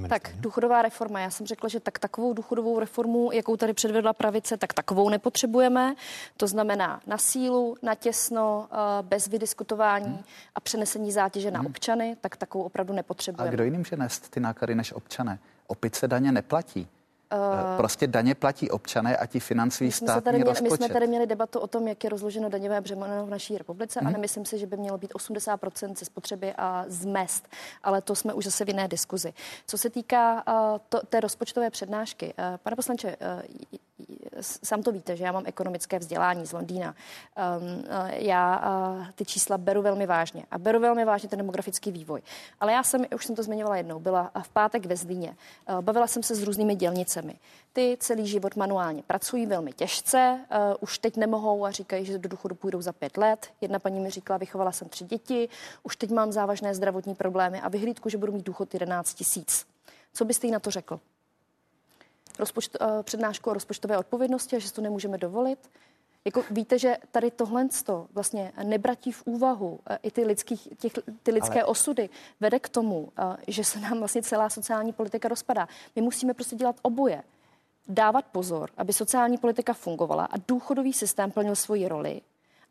Tak 0.09 0.31
důchodová 0.35 0.83
reforma. 0.83 1.21
Já 1.21 1.31
jsem 1.31 1.47
řekla, 1.47 1.69
že 1.69 1.81
tak 1.81 1.99
takovou 1.99 2.33
důchodovou 2.33 2.81
reformu, 2.81 3.33
jakou 3.33 3.57
tady 3.57 3.73
předvedla 3.73 4.13
pravice, 4.13 4.57
tak 4.57 4.73
takovou 4.73 5.09
nepotřebujeme. 5.09 5.95
To 6.37 6.47
znamená 6.47 7.01
na 7.07 7.19
sílu, 7.19 7.77
na 7.83 7.95
těsno, 7.95 8.69
eh, 8.73 8.77
bez 9.03 9.29
vydiskutování 9.29 10.07
hmm. 10.07 10.25
a 10.55 10.61
přenesení 10.61 11.13
zátěže 11.13 11.49
hmm. 11.51 11.63
na 11.63 11.71
občany, 11.71 12.17
tak 12.21 12.37
takovou 12.37 12.65
opravdu 12.65 12.93
nepotřebujeme. 12.93 13.49
A 13.49 13.53
kdo 13.53 13.65
jiným 13.65 13.81
může 13.81 13.97
nést 13.97 14.31
ty 14.31 14.41
náklady 14.41 14.75
než 14.75 14.93
občané? 14.93 15.39
Opice 15.67 16.09
daně 16.09 16.33
neplatí. 16.33 16.89
Uh, 17.35 17.77
prostě 17.77 18.07
daně 18.07 18.35
platí 18.35 18.71
občané 18.71 19.17
a 19.17 19.27
ti 19.27 19.41
financují 19.41 19.93
státní 19.93 20.23
tady 20.23 20.37
měli, 20.37 20.51
rozpočet. 20.51 20.71
My 20.71 20.77
jsme 20.77 20.89
tady 20.89 21.07
měli 21.07 21.27
debatu 21.27 21.59
o 21.59 21.67
tom, 21.67 21.89
jak 21.89 22.05
je 22.05 22.11
rozloženo 22.11 22.49
daňové 22.49 22.81
břemeno 22.81 23.27
v 23.27 23.31
naší 23.31 23.59
republice 23.59 24.01
hmm. 24.01 24.09
a 24.09 24.11
nemyslím 24.11 24.45
si, 24.45 24.59
že 24.59 24.67
by 24.67 24.77
mělo 24.77 24.99
být 24.99 25.13
80% 25.13 25.97
ze 25.97 26.05
spotřeby 26.05 26.55
a 26.59 26.85
z 26.89 27.05
mest, 27.05 27.49
ale 27.83 28.03
to 28.03 28.15
jsme 28.15 28.35
už 28.35 28.45
zase 28.45 28.65
v 28.65 28.69
jiné 28.69 28.89
diskuzi. 28.89 29.33
Co 29.67 29.79
se 29.79 29.91
týká 29.91 30.43
uh, 30.49 30.79
to, 30.89 31.01
té 31.09 31.21
rozpočtové 31.21 31.71
přednášky, 31.71 32.27
uh, 32.27 32.57
pane 32.57 32.77
poslanče, 32.77 33.17
uh, 33.17 33.79
sám 34.41 34.83
to 34.83 34.93
víte, 34.93 35.17
že 35.17 35.25
já 35.25 35.33
mám 35.33 35.43
ekonomické 35.47 35.99
vzdělání 35.99 36.47
z 36.47 36.53
Londýna. 36.53 36.95
Um, 37.59 37.85
já 38.09 38.71
uh, 38.99 39.07
ty 39.15 39.25
čísla 39.25 39.59
beru 39.59 39.83
velmi 39.83 40.07
vážně 40.07 40.45
a 40.51 40.59
beru 40.59 40.81
velmi 40.81 41.05
vážně 41.05 41.29
ten 41.29 41.39
demografický 41.39 41.93
vývoj. 41.93 42.23
Ale 42.61 42.73
já 42.73 42.83
jsem, 42.83 43.05
už 43.15 43.27
jsem 43.27 43.37
to 43.37 43.43
zmiňovala 43.43 43.77
jednou, 43.77 44.01
byla 44.01 44.31
v 44.43 44.49
pátek 44.49 44.87
ve 44.87 44.97
Zlíně. 44.97 45.37
Uh, 45.69 45.81
bavila 45.81 46.07
jsem 46.07 46.23
se 46.23 46.35
s 46.35 46.43
různými 46.43 46.75
dělnicemi. 46.75 47.24
Ty 47.73 47.97
celý 48.01 48.27
život 48.27 48.57
manuálně 48.57 49.03
pracují 49.03 49.47
velmi 49.47 49.73
těžce, 49.73 50.41
uh, 50.51 50.57
už 50.81 50.99
teď 50.99 51.17
nemohou 51.17 51.65
a 51.65 51.71
říkají, 51.71 52.05
že 52.05 52.19
do 52.19 52.29
důchodu 52.29 52.55
půjdou 52.55 52.83
za 52.83 52.93
pět 52.93 53.17
let. 53.17 53.47
Jedna 53.61 53.79
paní 53.79 54.01
mi 54.01 54.11
říkala, 54.11 54.39
vychovala 54.39 54.73
jsem 54.73 54.89
tři 54.89 55.05
děti, 55.05 55.49
už 55.83 55.97
teď 55.97 56.11
mám 56.11 56.33
závažné 56.33 56.75
zdravotní 56.75 57.15
problémy 57.15 57.61
a 57.61 57.69
vyhlídku, 57.69 58.09
že 58.09 58.19
budu 58.19 58.33
mít 58.33 58.47
důchod 58.47 58.75
11 58.75 59.15
tisíc. 59.15 59.67
Co 60.13 60.25
byste 60.25 60.47
jí 60.47 60.51
na 60.51 60.61
to 60.61 60.71
řekl? 60.71 61.01
rozpočt, 62.39 62.77
uh, 62.81 63.03
přednášku 63.03 63.51
o 63.51 63.55
rozpočtové 63.55 63.99
odpovědnosti 63.99 64.57
a 64.57 64.59
že 64.59 64.69
si 64.69 64.75
to 64.75 64.83
nemůžeme 64.83 65.19
dovolit. 65.19 65.71
Jako 66.25 66.45
víte, 66.51 66.79
že 66.79 66.97
tady 67.11 67.31
tohle 67.31 67.69
vlastně 68.13 68.53
nebratí 68.63 69.13
v 69.13 69.23
úvahu 69.27 69.71
uh, 69.71 69.97
i 70.03 70.11
ty, 70.11 70.25
lidský, 70.25 70.57
těch, 70.57 70.93
ty 71.23 71.31
lidské 71.33 71.63
Ale... 71.63 71.65
osudy 71.65 72.09
vede 72.41 72.59
k 72.59 72.69
tomu, 72.69 73.01
uh, 73.01 73.09
že 73.49 73.65
se 73.65 73.81
nám 73.81 73.99
vlastně 73.99 74.23
celá 74.23 74.51
sociální 74.51 74.93
politika 74.93 75.29
rozpadá. 75.29 75.69
My 75.97 76.03
musíme 76.03 76.35
prostě 76.35 76.57
dělat 76.57 76.77
oboje. 76.83 77.23
Dávat 77.89 78.25
pozor, 78.25 78.71
aby 78.77 78.93
sociální 78.93 79.39
politika 79.39 79.73
fungovala 79.73 80.25
a 80.25 80.37
důchodový 80.49 80.93
systém 80.93 81.31
plnil 81.31 81.57
svoji 81.57 81.89
roli, 81.89 82.21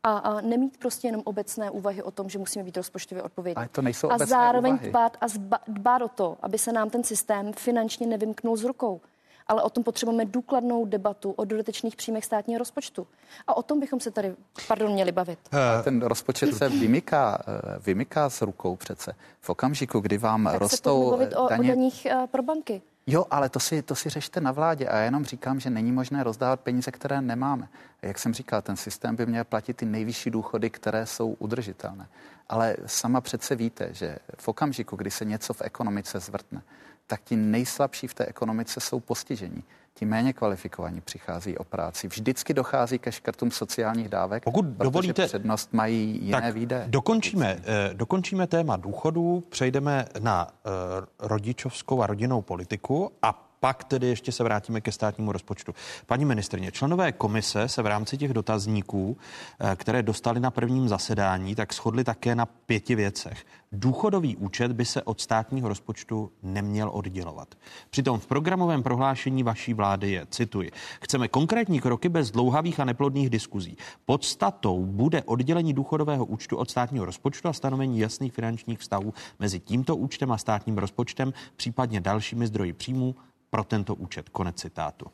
a, 0.02 0.18
a 0.18 0.40
nemít 0.40 0.78
prostě 0.78 1.08
jenom 1.08 1.22
obecné 1.24 1.70
úvahy 1.70 2.02
o 2.02 2.10
tom, 2.10 2.28
že 2.28 2.38
musíme 2.38 2.64
být 2.64 2.76
rozpočtově 2.76 3.22
odpovědní. 3.22 3.56
Ale 3.56 3.68
to 3.68 3.82
nejsou 3.82 4.10
a 4.10 4.18
zároveň 4.18 4.78
dbát, 4.78 5.16
a 5.20 5.28
zba, 5.28 5.58
dbát 5.68 6.02
o 6.02 6.08
to, 6.08 6.36
aby 6.42 6.58
se 6.58 6.72
nám 6.72 6.90
ten 6.90 7.04
systém 7.04 7.52
finančně 7.52 8.06
nevymknul 8.06 8.56
z 8.56 8.64
rukou 8.64 9.00
ale 9.46 9.62
o 9.62 9.70
tom 9.70 9.84
potřebujeme 9.84 10.24
důkladnou 10.24 10.84
debatu 10.84 11.30
o 11.30 11.44
dodatečných 11.44 11.96
příjmech 11.96 12.24
státního 12.24 12.58
rozpočtu. 12.58 13.06
A 13.46 13.56
o 13.56 13.62
tom 13.62 13.80
bychom 13.80 14.00
se 14.00 14.10
tady, 14.10 14.34
pardon, 14.68 14.92
měli 14.92 15.12
bavit. 15.12 15.38
A 15.52 15.82
ten 15.82 16.02
rozpočet 16.02 16.54
se 16.54 16.68
vymyká, 16.68 17.38
eh, 17.46 17.78
vymyká 17.78 18.30
s 18.30 18.42
rukou 18.42 18.76
přece. 18.76 19.14
V 19.40 19.50
okamžiku, 19.50 20.00
kdy 20.00 20.18
vám 20.18 20.44
tak 20.44 20.54
rostou 20.54 21.02
se 21.02 21.08
mluvit 21.08 21.34
o, 21.36 21.48
daně... 21.48 21.72
o 21.72 21.74
daních 21.74 22.06
pro 22.30 22.42
banky. 22.42 22.82
Jo, 23.06 23.26
ale 23.30 23.48
to 23.48 23.60
si, 23.60 23.82
to 23.82 23.94
si 23.94 24.08
řešte 24.08 24.40
na 24.40 24.52
vládě 24.52 24.88
a 24.88 24.96
já 24.96 25.04
jenom 25.04 25.24
říkám, 25.24 25.60
že 25.60 25.70
není 25.70 25.92
možné 25.92 26.24
rozdávat 26.24 26.60
peníze, 26.60 26.90
které 26.90 27.20
nemáme. 27.20 27.68
Jak 28.02 28.18
jsem 28.18 28.34
říkal, 28.34 28.62
ten 28.62 28.76
systém 28.76 29.16
by 29.16 29.26
měl 29.26 29.44
platit 29.44 29.76
ty 29.76 29.86
nejvyšší 29.86 30.30
důchody, 30.30 30.70
které 30.70 31.06
jsou 31.06 31.36
udržitelné. 31.38 32.08
Ale 32.48 32.76
sama 32.86 33.20
přece 33.20 33.56
víte, 33.56 33.88
že 33.92 34.16
v 34.38 34.48
okamžiku, 34.48 34.96
kdy 34.96 35.10
se 35.10 35.24
něco 35.24 35.54
v 35.54 35.62
ekonomice 35.62 36.20
zvrtne, 36.20 36.62
tak 37.06 37.20
ti 37.24 37.36
nejslabší 37.36 38.06
v 38.06 38.14
té 38.14 38.26
ekonomice 38.26 38.80
jsou 38.80 39.00
postižení. 39.00 39.62
Ti 39.94 40.04
méně 40.04 40.32
kvalifikovaní 40.32 41.00
přichází 41.00 41.58
o 41.58 41.64
práci. 41.64 42.08
Vždycky 42.08 42.54
dochází 42.54 42.98
ke 42.98 43.12
škrtům 43.12 43.50
sociálních 43.50 44.08
dávek, 44.08 44.44
Pokud 44.44 44.64
dovolíte, 44.64 45.26
přednost 45.26 45.72
mají 45.72 46.18
jiné 46.22 46.40
tak 46.40 46.54
výdaje. 46.54 46.84
Dokončíme, 46.88 47.58
eh, 47.64 47.90
dokončíme 47.94 48.46
téma 48.46 48.76
důchodů, 48.76 49.44
přejdeme 49.48 50.06
na 50.18 50.48
eh, 50.50 50.70
rodičovskou 51.18 52.02
a 52.02 52.06
rodinnou 52.06 52.42
politiku 52.42 53.10
a 53.22 53.53
pak 53.64 53.84
tedy 53.84 54.06
ještě 54.06 54.32
se 54.32 54.44
vrátíme 54.44 54.80
ke 54.80 54.92
státnímu 54.92 55.32
rozpočtu. 55.32 55.74
Paní 56.06 56.24
ministrně, 56.24 56.72
členové 56.72 57.12
komise 57.12 57.68
se 57.68 57.82
v 57.82 57.86
rámci 57.86 58.18
těch 58.18 58.32
dotazníků, 58.32 59.16
eh, 59.60 59.76
které 59.76 60.02
dostali 60.02 60.40
na 60.40 60.50
prvním 60.50 60.88
zasedání, 60.88 61.54
tak 61.54 61.74
shodli 61.74 62.04
také 62.04 62.34
na 62.34 62.46
pěti 62.46 62.94
věcech. 62.94 63.44
Důchodový 63.72 64.36
účet 64.36 64.72
by 64.72 64.84
se 64.84 65.02
od 65.02 65.20
státního 65.20 65.68
rozpočtu 65.68 66.32
neměl 66.42 66.90
oddělovat. 66.92 67.54
Přitom 67.90 68.18
v 68.18 68.26
programovém 68.26 68.82
prohlášení 68.82 69.42
vaší 69.42 69.74
vlády 69.74 70.10
je, 70.10 70.26
cituji, 70.30 70.70
chceme 71.02 71.28
konkrétní 71.28 71.80
kroky 71.80 72.08
bez 72.08 72.30
dlouhavých 72.30 72.80
a 72.80 72.84
neplodných 72.84 73.30
diskuzí. 73.30 73.76
Podstatou 74.06 74.84
bude 74.86 75.22
oddělení 75.22 75.72
důchodového 75.72 76.24
účtu 76.24 76.56
od 76.56 76.70
státního 76.70 77.04
rozpočtu 77.04 77.48
a 77.48 77.52
stanovení 77.52 77.98
jasných 77.98 78.32
finančních 78.32 78.78
vztahů 78.78 79.14
mezi 79.38 79.60
tímto 79.60 79.96
účtem 79.96 80.32
a 80.32 80.38
státním 80.38 80.78
rozpočtem, 80.78 81.32
případně 81.56 82.00
dalšími 82.00 82.46
zdroji 82.46 82.72
příjmů 82.72 83.14
pro 83.54 83.64
tento 83.64 83.94
účet. 83.94 84.28
Konec 84.28 84.56
citátu. 84.56 85.06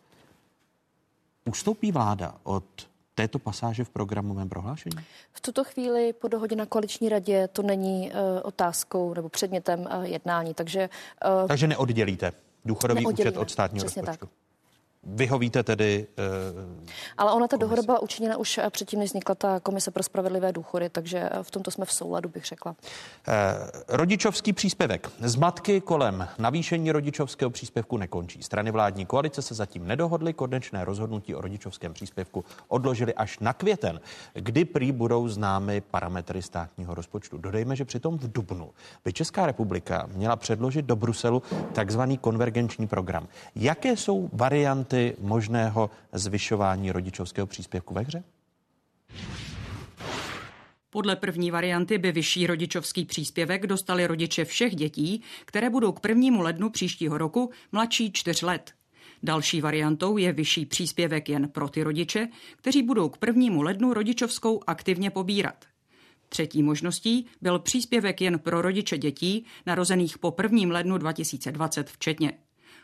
Ustoupí 1.45 1.93
vláda 1.93 2.35
od 2.43 2.65
této 3.15 3.39
pasáže 3.39 3.85
v 3.85 3.91
programovém 3.91 4.49
prohlášení? 4.49 4.97
V 5.33 5.41
tuto 5.41 5.65
chvíli 5.65 6.13
po 6.13 6.29
dohodě 6.29 6.57
na 6.57 6.67
koaliční 6.67 7.09
radě 7.09 7.49
to 7.49 7.63
není 7.63 8.11
uh, 8.11 8.17
otázkou 8.43 9.15
nebo 9.15 9.29
předmětem 9.29 9.81
uh, 9.81 10.05
jednání, 10.05 10.55
takže... 10.55 10.89
Uh, 11.43 11.49
takže 11.49 11.67
neoddělíte 11.67 12.33
důchodový 12.65 13.03
neoddělíme. 13.03 13.31
účet 13.31 13.41
od 13.41 13.51
státního 13.51 13.85
Přesně 13.85 14.03
rozpočtu? 14.03 14.27
Tak. 14.27 14.40
Vyhovíte 15.03 15.63
tedy. 15.63 16.07
Uh, 16.55 16.85
Ale 17.19 17.33
ona 17.33 17.49
ta 17.49 17.57
komise. 17.57 17.61
dohoda 17.61 17.83
byla 17.83 18.03
učiněna 18.03 18.37
už 18.37 18.59
eh, 18.59 18.71
předtím, 18.71 18.99
než 18.99 19.11
vznikla 19.11 19.35
ta 19.35 19.61
komise 19.61 19.91
pro 19.91 20.03
spravedlivé 20.03 20.53
důchody, 20.53 20.89
takže 20.89 21.19
eh, 21.19 21.43
v 21.43 21.51
tomto 21.51 21.71
jsme 21.71 21.85
v 21.85 21.93
souladu, 21.93 22.29
bych 22.29 22.45
řekla. 22.45 22.71
Uh, 22.73 23.35
rodičovský 23.89 24.53
příspěvek. 24.53 25.11
Zmatky 25.21 25.81
kolem 25.81 26.29
navýšení 26.39 26.93
rodičovského 26.93 27.51
příspěvku 27.51 27.97
nekončí. 27.97 28.43
Strany 28.43 28.71
vládní 28.71 29.07
koalice 29.07 29.43
se 29.43 29.55
zatím 29.55 29.87
nedohodly. 29.87 30.33
Konečné 30.33 30.85
rozhodnutí 30.85 31.35
o 31.35 31.41
rodičovském 31.41 31.93
příspěvku 31.93 32.45
odložili 32.69 33.15
až 33.15 33.39
na 33.39 33.53
květen, 33.53 34.01
kdy 34.35 34.65
prý 34.65 34.93
budou 34.93 35.29
známy 35.29 35.81
parametry 35.81 36.43
státního 36.43 36.95
rozpočtu. 36.95 37.39
Dodejme, 37.39 37.77
že 37.77 37.85
přitom 37.85 38.19
v 38.19 38.33
Dubnu 38.33 38.71
by 39.05 39.13
Česká 39.13 39.47
republika 39.47 40.09
měla 40.13 40.37
předložit 40.37 40.85
do 40.85 40.97
Bruselu 40.97 41.43
takzvaný 41.73 42.19
konvergenční 42.19 42.87
program. 42.87 43.29
Jaké 43.55 43.97
jsou 43.97 44.31
varianty 44.33 44.90
varianty 44.91 45.17
možného 45.21 45.91
zvyšování 46.13 46.93
rodičovského 46.93 47.47
příspěvku 47.47 47.95
ve 47.95 48.01
hře? 48.01 48.25
Podle 50.91 51.17
první 51.17 51.51
varianty 51.51 51.99
by 51.99 52.13
vyšší 52.13 52.47
rodičovský 52.47 53.05
příspěvek 53.05 53.67
dostali 53.67 54.07
rodiče 54.07 54.45
všech 54.45 54.75
dětí, 54.75 55.23
které 55.45 55.71
budou 55.71 55.93
k 55.93 56.01
prvnímu 56.01 56.43
lednu 56.43 56.71
příštího 56.71 57.19
roku 57.19 57.51
mladší 57.73 58.13
čtyř 58.13 58.43
let. 58.43 58.73
Další 59.23 59.61
variantou 59.61 60.17
je 60.17 60.33
vyšší 60.33 60.67
příspěvek 60.67 61.29
jen 61.29 61.49
pro 61.49 61.69
ty 61.69 61.83
rodiče, 61.83 62.29
kteří 62.57 62.83
budou 62.83 63.09
k 63.09 63.19
prvnímu 63.19 63.63
lednu 63.63 63.95
rodičovskou 63.95 64.61
aktivně 64.67 65.11
pobírat. 65.11 65.65
Třetí 66.29 66.63
možností 66.63 67.27
byl 67.41 67.59
příspěvek 67.59 68.21
jen 68.21 68.39
pro 68.39 68.63
rodiče 68.63 68.99
dětí 68.99 69.45
narozených 69.67 70.19
po 70.19 70.35
1. 70.43 70.73
lednu 70.73 70.99
2020 70.99 71.91
včetně. 71.91 72.33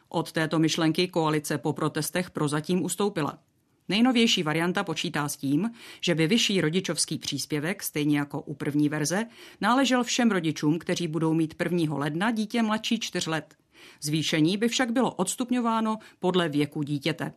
Od 0.08 0.32
této 0.32 0.58
myšlenky 0.58 1.08
koalice 1.08 1.58
po 1.58 1.72
protestech 1.72 2.30
prozatím 2.30 2.84
ustoupila. 2.84 3.38
Nejnovější 3.88 4.42
varianta 4.42 4.84
počítá 4.84 5.28
s 5.28 5.36
tím, 5.36 5.70
že 6.00 6.14
by 6.14 6.26
vyšší 6.26 6.60
rodičovský 6.60 7.18
příspěvek, 7.18 7.82
stejně 7.82 8.18
jako 8.18 8.40
u 8.40 8.54
první 8.54 8.88
verze, 8.88 9.26
náležel 9.60 10.04
všem 10.04 10.30
rodičům, 10.30 10.78
kteří 10.78 11.08
budou 11.08 11.34
mít 11.34 11.54
1. 11.62 11.96
ledna 11.96 12.30
dítě 12.30 12.62
mladší 12.62 13.00
4 13.00 13.30
let. 13.30 13.54
Zvýšení 14.02 14.56
by 14.56 14.68
však 14.68 14.90
bylo 14.90 15.14
odstupňováno 15.14 15.98
podle 16.20 16.48
věku 16.48 16.82
dítěte. 16.82 17.32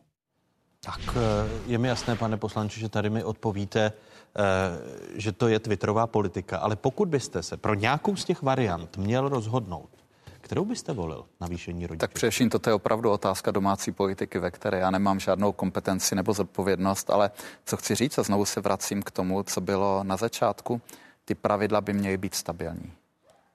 Tak 0.84 1.00
eh, 1.16 1.60
je 1.66 1.78
mi 1.78 1.88
jasné, 1.88 2.16
pane 2.16 2.36
poslanče, 2.36 2.80
že 2.80 2.88
tady 2.88 3.10
mi 3.10 3.24
odpovíte, 3.24 3.92
eh, 4.36 4.40
že 5.14 5.32
to 5.32 5.48
je 5.48 5.58
twitterová 5.58 6.06
politika, 6.06 6.58
ale 6.58 6.76
pokud 6.76 7.08
byste 7.08 7.42
se 7.42 7.56
pro 7.56 7.74
nějakou 7.74 8.16
z 8.16 8.24
těch 8.24 8.42
variant 8.42 8.96
měl 8.96 9.28
rozhodnout, 9.28 9.90
Kterou 10.40 10.64
byste 10.64 10.92
volil 10.92 11.26
na 11.40 11.46
výšení 11.46 11.86
rodičů? 11.86 12.00
Tak 12.00 12.12
především 12.12 12.50
toto 12.50 12.70
je 12.70 12.74
opravdu 12.74 13.10
otázka 13.10 13.50
domácí 13.50 13.92
politiky, 13.92 14.38
ve 14.38 14.50
které 14.50 14.78
já 14.78 14.90
nemám 14.90 15.20
žádnou 15.20 15.52
kompetenci 15.52 16.14
nebo 16.14 16.32
zodpovědnost, 16.32 17.10
ale 17.10 17.30
co 17.64 17.76
chci 17.76 17.94
říct, 17.94 18.18
a 18.18 18.22
znovu 18.22 18.44
se 18.44 18.60
vracím 18.60 19.02
k 19.02 19.10
tomu, 19.10 19.42
co 19.42 19.60
bylo 19.60 20.04
na 20.04 20.16
začátku, 20.16 20.80
ty 21.24 21.34
pravidla 21.34 21.80
by 21.80 21.92
měly 21.92 22.16
být 22.16 22.34
stabilní. 22.34 22.92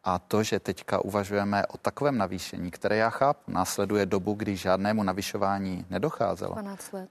A 0.03 0.19
to, 0.19 0.43
že 0.43 0.59
teďka 0.59 0.99
uvažujeme 0.99 1.65
o 1.65 1.77
takovém 1.77 2.17
navýšení, 2.17 2.71
které 2.71 2.97
já 2.97 3.09
chápu, 3.09 3.51
následuje 3.51 4.05
dobu, 4.05 4.33
kdy 4.33 4.55
žádnému 4.57 5.03
navyšování 5.03 5.85
nedocházelo, 5.89 6.55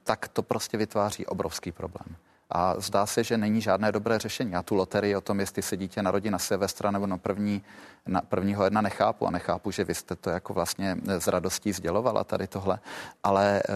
tak 0.03 0.27
to 0.27 0.43
prostě 0.43 0.77
vytváří 0.77 1.25
obrovský 1.25 1.71
problém. 1.71 2.15
A 2.49 2.75
zdá 2.77 3.05
se, 3.05 3.23
že 3.23 3.37
není 3.37 3.61
žádné 3.61 3.91
dobré 3.91 4.19
řešení. 4.19 4.51
Já 4.51 4.63
tu 4.63 4.75
loterii 4.75 5.15
o 5.15 5.21
tom, 5.21 5.39
jestli 5.39 5.61
se 5.61 5.77
dítě 5.77 6.01
narodí 6.01 6.29
na 6.29 6.39
Silvestra 6.39 6.91
nebo 6.91 7.07
na 7.07 7.17
první, 7.17 7.63
na 8.07 8.21
prvního 8.21 8.63
jedna 8.63 8.81
nechápu 8.81 9.27
a 9.27 9.31
nechápu, 9.31 9.71
že 9.71 9.83
vy 9.83 9.95
jste 9.95 10.15
to 10.15 10.29
jako 10.29 10.53
vlastně 10.53 10.97
s 11.05 11.27
radostí 11.27 11.73
sdělovala 11.73 12.23
tady 12.23 12.47
tohle, 12.47 12.79
ale 13.23 13.63
uh, 13.69 13.75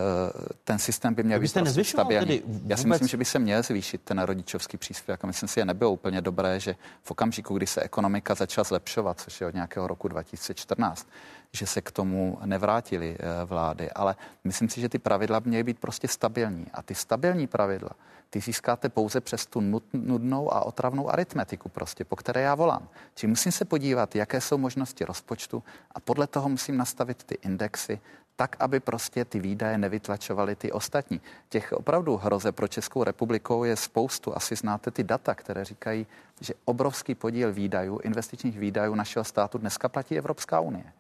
ten 0.63 0.80
systém 0.80 1.13
by 1.13 1.24
měl 1.24 1.39
být 1.39 1.53
prostě 1.53 1.84
stabilní. 1.84 2.41
Vůbec... 2.45 2.70
Já 2.70 2.78
si 2.78 2.88
myslím, 2.88 3.07
že 3.07 3.17
by 3.17 3.26
se 3.26 3.39
měl 3.39 3.63
zvýšit 3.63 4.01
ten 4.01 4.20
rodičovský 4.20 4.78
příspěvek 4.78 5.24
a 5.24 5.28
myslím 5.28 5.49
si, 5.49 5.59
že 5.59 5.65
nebylo 5.65 5.91
úplně 5.91 6.22
dobré, 6.22 6.59
že 6.59 6.76
v 7.03 7.11
okamžiku, 7.11 7.57
kdy 7.57 7.67
se 7.67 7.82
ekonomika 7.82 8.36
začala 8.36 8.63
zlepšovat, 8.63 9.20
což 9.20 9.41
je 9.41 9.47
od 9.47 9.53
nějakého 9.53 9.88
roku 9.88 10.07
2014, 10.07 11.07
že 11.54 11.66
se 11.66 11.82
k 11.82 11.91
tomu 11.91 12.38
nevrátili 12.45 13.18
uh, 13.20 13.50
vlády, 13.50 13.91
ale 13.91 14.16
myslím 14.43 14.70
si, 14.70 14.82
že 14.82 14.89
ty 14.89 15.00
pravidla 15.00 15.41
měly 15.45 15.64
být 15.64 15.80
prostě 15.80 16.08
stabilní 16.08 16.66
a 16.74 16.82
ty 16.82 16.95
stabilní 16.95 17.47
pravidla 17.47 17.89
ty 18.30 18.39
získáte 18.39 18.89
pouze 18.89 19.22
přes 19.22 19.45
tu 19.45 19.82
nudnou 19.93 20.54
a 20.54 20.66
otravnou 20.66 21.10
aritmetiku 21.10 21.70
prostě, 21.70 22.04
po 22.04 22.16
které 22.16 22.41
já 22.41 22.56
volám. 22.56 22.89
Či 23.16 23.28
musím 23.28 23.52
se 23.52 23.66
podívat, 23.66 24.16
jaké 24.16 24.41
jsou 24.41 24.58
možnosti 24.58 25.06
rozpočtu 25.06 25.64
a 25.91 26.00
podle 26.00 26.28
toho 26.28 26.50
musím 26.50 26.78
nastavit 26.78 27.24
ty 27.24 27.38
indexy, 27.41 28.00
tak, 28.36 28.56
aby 28.60 28.80
prostě 28.80 29.26
ty 29.26 29.39
výdaje 29.39 29.78
nevytlačovaly 29.78 30.56
ty 30.56 30.72
ostatní. 30.72 31.22
Těch 31.50 31.74
opravdu 31.74 32.18
hroze 32.18 32.52
pro 32.52 32.68
Českou 32.68 33.04
republikou 33.04 33.64
je 33.64 33.76
spoustu. 33.76 34.38
Asi 34.38 34.56
znáte 34.56 34.91
ty 34.91 35.04
data, 35.04 35.36
které 35.36 35.66
říkají, 35.66 36.08
že 36.41 36.54
obrovský 36.66 37.16
podíl 37.16 37.54
výdajů, 37.54 38.00
investičních 38.04 38.60
výdajů 38.60 38.95
našeho 38.95 39.24
státu 39.24 39.58
dneska 39.58 39.89
platí 39.89 40.18
Evropská 40.18 40.60
unie. 40.60 40.93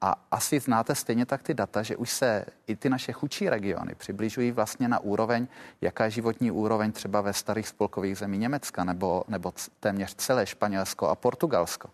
A 0.00 0.26
asi 0.30 0.60
znáte 0.60 0.94
stejně 0.94 1.26
tak 1.26 1.42
ty 1.42 1.54
data, 1.54 1.82
že 1.82 1.96
už 1.96 2.10
se 2.10 2.44
i 2.66 2.76
ty 2.76 2.88
naše 2.88 3.12
chudší 3.12 3.48
regiony 3.48 3.94
přibližují 3.94 4.52
vlastně 4.52 4.88
na 4.88 4.98
úroveň, 4.98 5.46
jaká 5.80 6.04
je 6.04 6.10
životní 6.10 6.50
úroveň 6.50 6.92
třeba 6.92 7.20
ve 7.20 7.32
starých 7.32 7.68
spolkových 7.68 8.18
zemí 8.18 8.38
Německa 8.38 8.84
nebo, 8.84 9.24
nebo 9.28 9.52
téměř 9.80 10.14
celé 10.14 10.46
Španělsko 10.46 11.08
a 11.08 11.14
Portugalsko. 11.14 11.90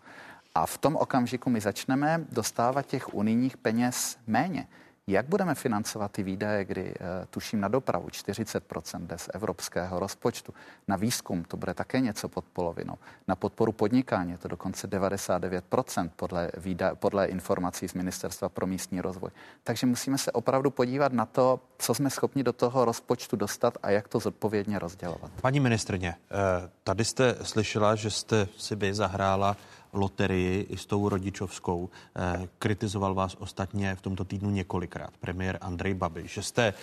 A 0.55 0.65
v 0.65 0.77
tom 0.77 0.95
okamžiku 0.95 1.49
my 1.49 1.61
začneme 1.61 2.25
dostávat 2.31 2.85
těch 2.85 3.13
unijních 3.13 3.57
peněz 3.57 4.17
méně. 4.27 4.67
Jak 5.07 5.25
budeme 5.27 5.55
financovat 5.55 6.11
ty 6.11 6.23
výdaje, 6.23 6.65
kdy 6.65 6.83
uh, 6.83 7.07
tuším 7.29 7.59
na 7.61 7.67
dopravu 7.67 8.07
40% 8.07 9.07
z 9.15 9.29
evropského 9.33 9.99
rozpočtu, 9.99 10.53
na 10.87 10.95
výzkum 10.95 11.43
to 11.43 11.57
bude 11.57 11.73
také 11.73 11.99
něco 11.99 12.29
pod 12.29 12.45
polovinou, 12.53 12.97
na 13.27 13.35
podporu 13.35 13.71
podnikání 13.71 14.31
je 14.31 14.37
to 14.37 14.47
dokonce 14.47 14.87
99% 14.87 16.09
podle, 16.15 16.51
výda, 16.57 16.95
podle 16.95 17.25
informací 17.25 17.87
z 17.87 17.93
Ministerstva 17.93 18.49
pro 18.49 18.67
místní 18.67 19.01
rozvoj. 19.01 19.29
Takže 19.63 19.87
musíme 19.87 20.17
se 20.17 20.31
opravdu 20.31 20.71
podívat 20.71 21.13
na 21.13 21.25
to, 21.25 21.59
co 21.77 21.93
jsme 21.93 22.09
schopni 22.09 22.43
do 22.43 22.53
toho 22.53 22.85
rozpočtu 22.85 23.35
dostat 23.35 23.77
a 23.83 23.89
jak 23.89 24.07
to 24.07 24.19
zodpovědně 24.19 24.79
rozdělovat. 24.79 25.31
Paní 25.41 25.59
ministrně, 25.59 26.15
eh, 26.31 26.69
tady 26.83 27.05
jste 27.05 27.35
slyšela, 27.41 27.95
že 27.95 28.09
jste 28.09 28.47
si 28.57 28.75
vy 28.75 28.93
zahrála 28.93 29.57
loterii 29.93 30.61
i 30.61 30.77
s 30.77 30.85
tou 30.85 31.09
rodičovskou. 31.09 31.89
Eh, 32.15 32.47
kritizoval 32.59 33.13
vás 33.13 33.35
ostatně 33.39 33.95
v 33.95 34.01
tomto 34.01 34.25
týdnu 34.25 34.49
několikrát 34.49 35.17
premiér 35.19 35.57
Andrej 35.61 35.93
Babiš, 35.93 36.33
že 36.33 36.43
jste 36.43 36.73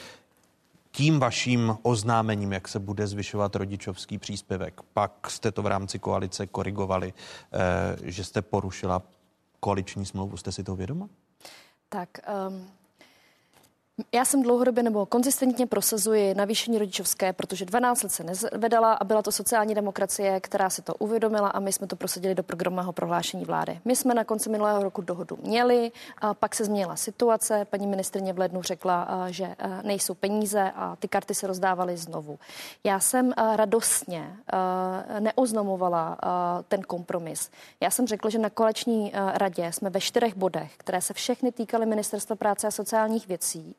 tím 0.92 1.20
vaším 1.20 1.76
oznámením, 1.82 2.52
jak 2.52 2.68
se 2.68 2.78
bude 2.78 3.06
zvyšovat 3.06 3.56
rodičovský 3.56 4.18
příspěvek, 4.18 4.80
pak 4.92 5.30
jste 5.30 5.52
to 5.52 5.62
v 5.62 5.66
rámci 5.66 5.98
koalice 5.98 6.46
korigovali, 6.46 7.12
eh, 7.52 8.10
že 8.10 8.24
jste 8.24 8.42
porušila 8.42 9.02
koaliční 9.60 10.06
smlouvu. 10.06 10.36
Jste 10.36 10.52
si 10.52 10.64
toho 10.64 10.76
vědoma? 10.76 11.08
Tak 11.88 12.08
um, 12.48 12.70
Já 14.12 14.24
jsem 14.24 14.42
dlouhodobě 14.42 14.82
nebo 14.82 15.06
konzistentně 15.06 15.66
prosazuji 15.66 16.34
navýšení 16.34 16.78
rodičovské, 16.78 17.32
protože 17.32 17.64
12 17.64 18.02
let 18.02 18.12
se 18.12 18.24
nezvedala 18.24 18.92
a 18.92 19.04
byla 19.04 19.22
to 19.22 19.32
sociální 19.32 19.74
demokracie, 19.74 20.40
která 20.40 20.70
si 20.70 20.82
to 20.82 20.94
uvědomila 20.94 21.48
a 21.48 21.60
my 21.60 21.72
jsme 21.72 21.86
to 21.86 21.96
prosadili 21.96 22.34
do 22.34 22.42
programového 22.42 22.92
prohlášení 22.92 23.44
vlády. 23.44 23.80
My 23.84 23.96
jsme 23.96 24.14
na 24.14 24.24
konci 24.24 24.50
minulého 24.50 24.82
roku 24.82 25.02
dohodu 25.02 25.38
měli, 25.42 25.92
a 26.18 26.34
pak 26.34 26.54
se 26.54 26.64
změnila 26.64 26.96
situace. 26.96 27.64
Paní 27.64 27.86
ministrně 27.86 28.32
v 28.32 28.38
lednu 28.38 28.62
řekla, 28.62 29.08
že 29.28 29.56
nejsou 29.82 30.14
peníze 30.14 30.72
a 30.74 30.96
ty 30.96 31.08
karty 31.08 31.34
se 31.34 31.46
rozdávaly 31.46 31.96
znovu. 31.96 32.38
Já 32.84 33.00
jsem 33.00 33.32
radostně 33.56 34.36
neoznamovala 35.20 36.18
ten 36.68 36.82
kompromis. 36.82 37.50
Já 37.80 37.90
jsem 37.90 38.06
řekla, 38.06 38.30
že 38.30 38.38
na 38.38 38.50
koleční 38.50 39.12
radě 39.14 39.72
jsme 39.72 39.90
ve 39.90 40.00
čtyřech 40.00 40.36
bodech, 40.36 40.72
které 40.76 41.00
se 41.00 41.14
všechny 41.14 41.52
týkaly 41.52 41.86
ministerstva 41.86 42.36
práce 42.36 42.66
a 42.66 42.70
sociálních 42.70 43.28
věcí, 43.28 43.74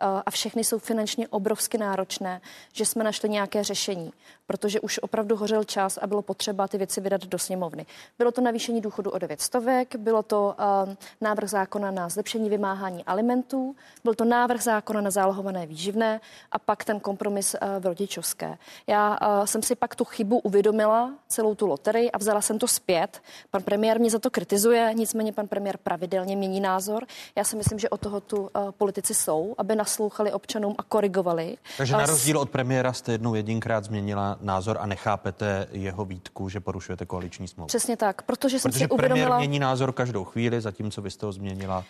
a 0.00 0.30
všechny 0.30 0.64
jsou 0.64 0.78
finančně 0.78 1.28
obrovsky 1.28 1.78
náročné, 1.78 2.40
že 2.72 2.86
jsme 2.86 3.04
našli 3.04 3.28
nějaké 3.28 3.64
řešení 3.64 4.12
protože 4.48 4.80
už 4.80 4.98
opravdu 4.98 5.36
hořel 5.36 5.64
čas 5.64 5.98
a 6.02 6.06
bylo 6.06 6.22
potřeba 6.22 6.68
ty 6.68 6.78
věci 6.78 7.00
vydat 7.00 7.24
do 7.24 7.38
sněmovny. 7.38 7.86
Bylo 8.18 8.32
to 8.32 8.40
navýšení 8.40 8.80
důchodu 8.80 9.10
o 9.10 9.18
9 9.18 9.40
stovek, 9.40 9.96
bylo 9.96 10.22
to 10.22 10.56
uh, 10.86 10.94
návrh 11.20 11.50
zákona 11.50 11.90
na 11.90 12.08
zlepšení 12.08 12.50
vymáhání 12.50 13.04
alimentů, 13.04 13.76
byl 14.04 14.14
to 14.14 14.24
návrh 14.24 14.62
zákona 14.62 15.00
na 15.00 15.10
zálohované 15.10 15.66
výživné 15.66 16.20
a 16.52 16.58
pak 16.58 16.84
ten 16.84 17.00
kompromis 17.00 17.56
v 17.78 17.86
rodičovské. 17.86 18.58
Já 18.86 19.18
jsem 19.44 19.62
si 19.62 19.74
pak 19.74 19.94
tu 19.94 20.04
chybu 20.04 20.38
uvědomila, 20.38 21.12
celou 21.28 21.54
tu 21.54 21.66
loterii 21.66 22.10
a 22.10 22.18
vzala 22.18 22.40
jsem 22.40 22.58
to 22.58 22.68
zpět. 22.68 23.22
Pan 23.50 23.62
premiér 23.62 24.00
mě 24.00 24.10
za 24.10 24.18
to 24.18 24.30
kritizuje, 24.30 24.90
nicméně 24.94 25.32
pan 25.32 25.48
premiér 25.48 25.76
pravidelně 25.76 26.36
mění 26.36 26.60
názor. 26.60 27.06
Já 27.36 27.44
si 27.44 27.56
myslím, 27.56 27.78
že 27.78 27.88
o 27.88 27.96
toho 27.96 28.20
tu 28.20 28.50
politici 28.78 29.14
jsou, 29.14 29.54
aby 29.58 29.76
naslouchali 29.88 30.32
občanům 30.32 30.74
a 30.78 30.82
korigovali. 30.82 31.56
Takže 31.76 31.92
na 31.96 32.06
rozdíl 32.06 32.38
od 32.38 32.50
premiéra 32.50 32.92
jste 32.92 33.12
jednou 33.12 33.34
jedinkrát 33.34 33.84
změnila 33.84 34.36
názor 34.40 34.76
a 34.80 34.86
nechápete 34.86 35.66
jeho 35.72 36.04
výtku, 36.04 36.48
že 36.48 36.60
porušujete 36.60 37.06
koaliční 37.06 37.48
smlouvu. 37.48 37.66
Přesně 37.66 37.96
tak, 37.96 38.22
protože 38.22 38.58
jsem 38.58 38.70
protože 38.70 38.84
si 38.84 38.90
uvědomila... 38.90 39.26
premiér 39.26 39.48
mění 39.48 39.58
názor 39.58 39.92
každou 39.92 40.24
chvíli, 40.24 40.60
zatímco 40.60 41.02
vy 41.02 41.10
jste 41.10 41.26
ho 41.26 41.32
změnila. 41.32 41.84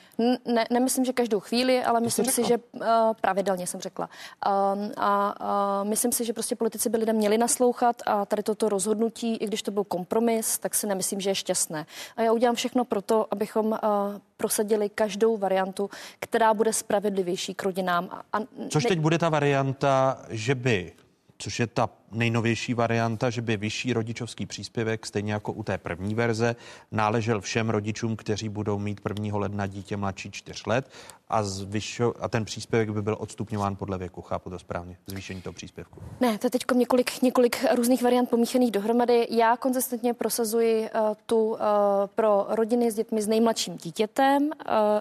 Ne, 0.44 0.64
nemyslím, 0.70 1.04
že 1.04 1.12
každou 1.12 1.40
chvíli, 1.40 1.84
ale 1.84 2.00
to 2.00 2.04
myslím 2.04 2.24
si, 2.24 2.44
že 2.44 2.56
uh, 2.56 2.82
pravidelně 3.20 3.66
jsem 3.66 3.80
řekla. 3.80 4.08
Um, 4.08 4.90
a 4.96 5.10
uh, 5.82 5.88
myslím 5.88 6.12
si, 6.12 6.24
že 6.24 6.32
prostě 6.32 6.56
politici 6.56 6.90
by 6.90 6.98
lidem 6.98 7.16
měli 7.16 7.38
naslouchat 7.38 7.96
a 8.06 8.26
tady 8.26 8.42
toto 8.42 8.68
rozhodnutí, 8.68 9.36
i 9.36 9.46
když 9.46 9.62
to 9.62 9.70
byl 9.70 9.84
kompromis, 9.84 10.58
tak 10.58 10.74
si 10.74 10.86
nemyslím, 10.86 11.20
že 11.20 11.30
je 11.30 11.34
šťastné. 11.34 11.86
A 12.16 12.22
já 12.22 12.32
udělám 12.32 12.54
všechno 12.54 12.84
pro 12.84 13.02
to, 13.02 13.26
abychom 13.30 13.66
uh, 13.66 13.78
prosadili 14.36 14.88
každou 14.88 15.36
variantu, 15.36 15.90
která 16.20 16.54
bude 16.54 16.72
spravedlivější 16.72 17.54
k 17.54 17.62
rodinám. 17.62 17.87
A, 17.88 18.24
a 18.32 18.38
Což 18.68 18.84
teď 18.84 18.98
bude 19.00 19.18
ta 19.18 19.28
varianta, 19.28 20.22
že 20.28 20.54
by 20.54 20.92
což 21.38 21.60
je 21.60 21.66
ta 21.66 21.88
nejnovější 22.12 22.74
varianta, 22.74 23.30
že 23.30 23.42
by 23.42 23.56
vyšší 23.56 23.92
rodičovský 23.92 24.46
příspěvek, 24.46 25.06
stejně 25.06 25.32
jako 25.32 25.52
u 25.52 25.62
té 25.62 25.78
první 25.78 26.14
verze, 26.14 26.56
náležel 26.92 27.40
všem 27.40 27.70
rodičům, 27.70 28.16
kteří 28.16 28.48
budou 28.48 28.78
mít 28.78 29.00
1. 29.20 29.38
ledna 29.38 29.66
dítě 29.66 29.96
mladší 29.96 30.30
4 30.30 30.62
let 30.66 30.90
a, 31.28 31.42
zvyšo, 31.42 32.14
a 32.20 32.28
ten 32.28 32.44
příspěvek 32.44 32.90
by 32.90 33.02
byl 33.02 33.16
odstupňován 33.20 33.76
podle 33.76 33.98
věku. 33.98 34.22
Chápu 34.22 34.50
to 34.50 34.58
správně, 34.58 34.96
zvýšení 35.06 35.42
toho 35.42 35.52
příspěvku. 35.54 36.00
Ne, 36.20 36.38
to 36.38 36.46
je 36.46 36.50
teď 36.50 36.62
několik, 36.74 37.22
několik 37.22 37.64
různých 37.74 38.02
variant 38.02 38.30
pomíchaných 38.30 38.70
dohromady. 38.70 39.26
Já 39.30 39.56
konzistentně 39.56 40.14
prosazuji 40.14 40.80
uh, 40.80 41.14
tu 41.26 41.50
uh, 41.50 41.58
pro 42.14 42.46
rodiny 42.48 42.90
s 42.90 42.94
dětmi 42.94 43.22
s 43.22 43.26
nejmladším 43.26 43.76
dítětem, 43.76 44.42
uh, 44.42 44.50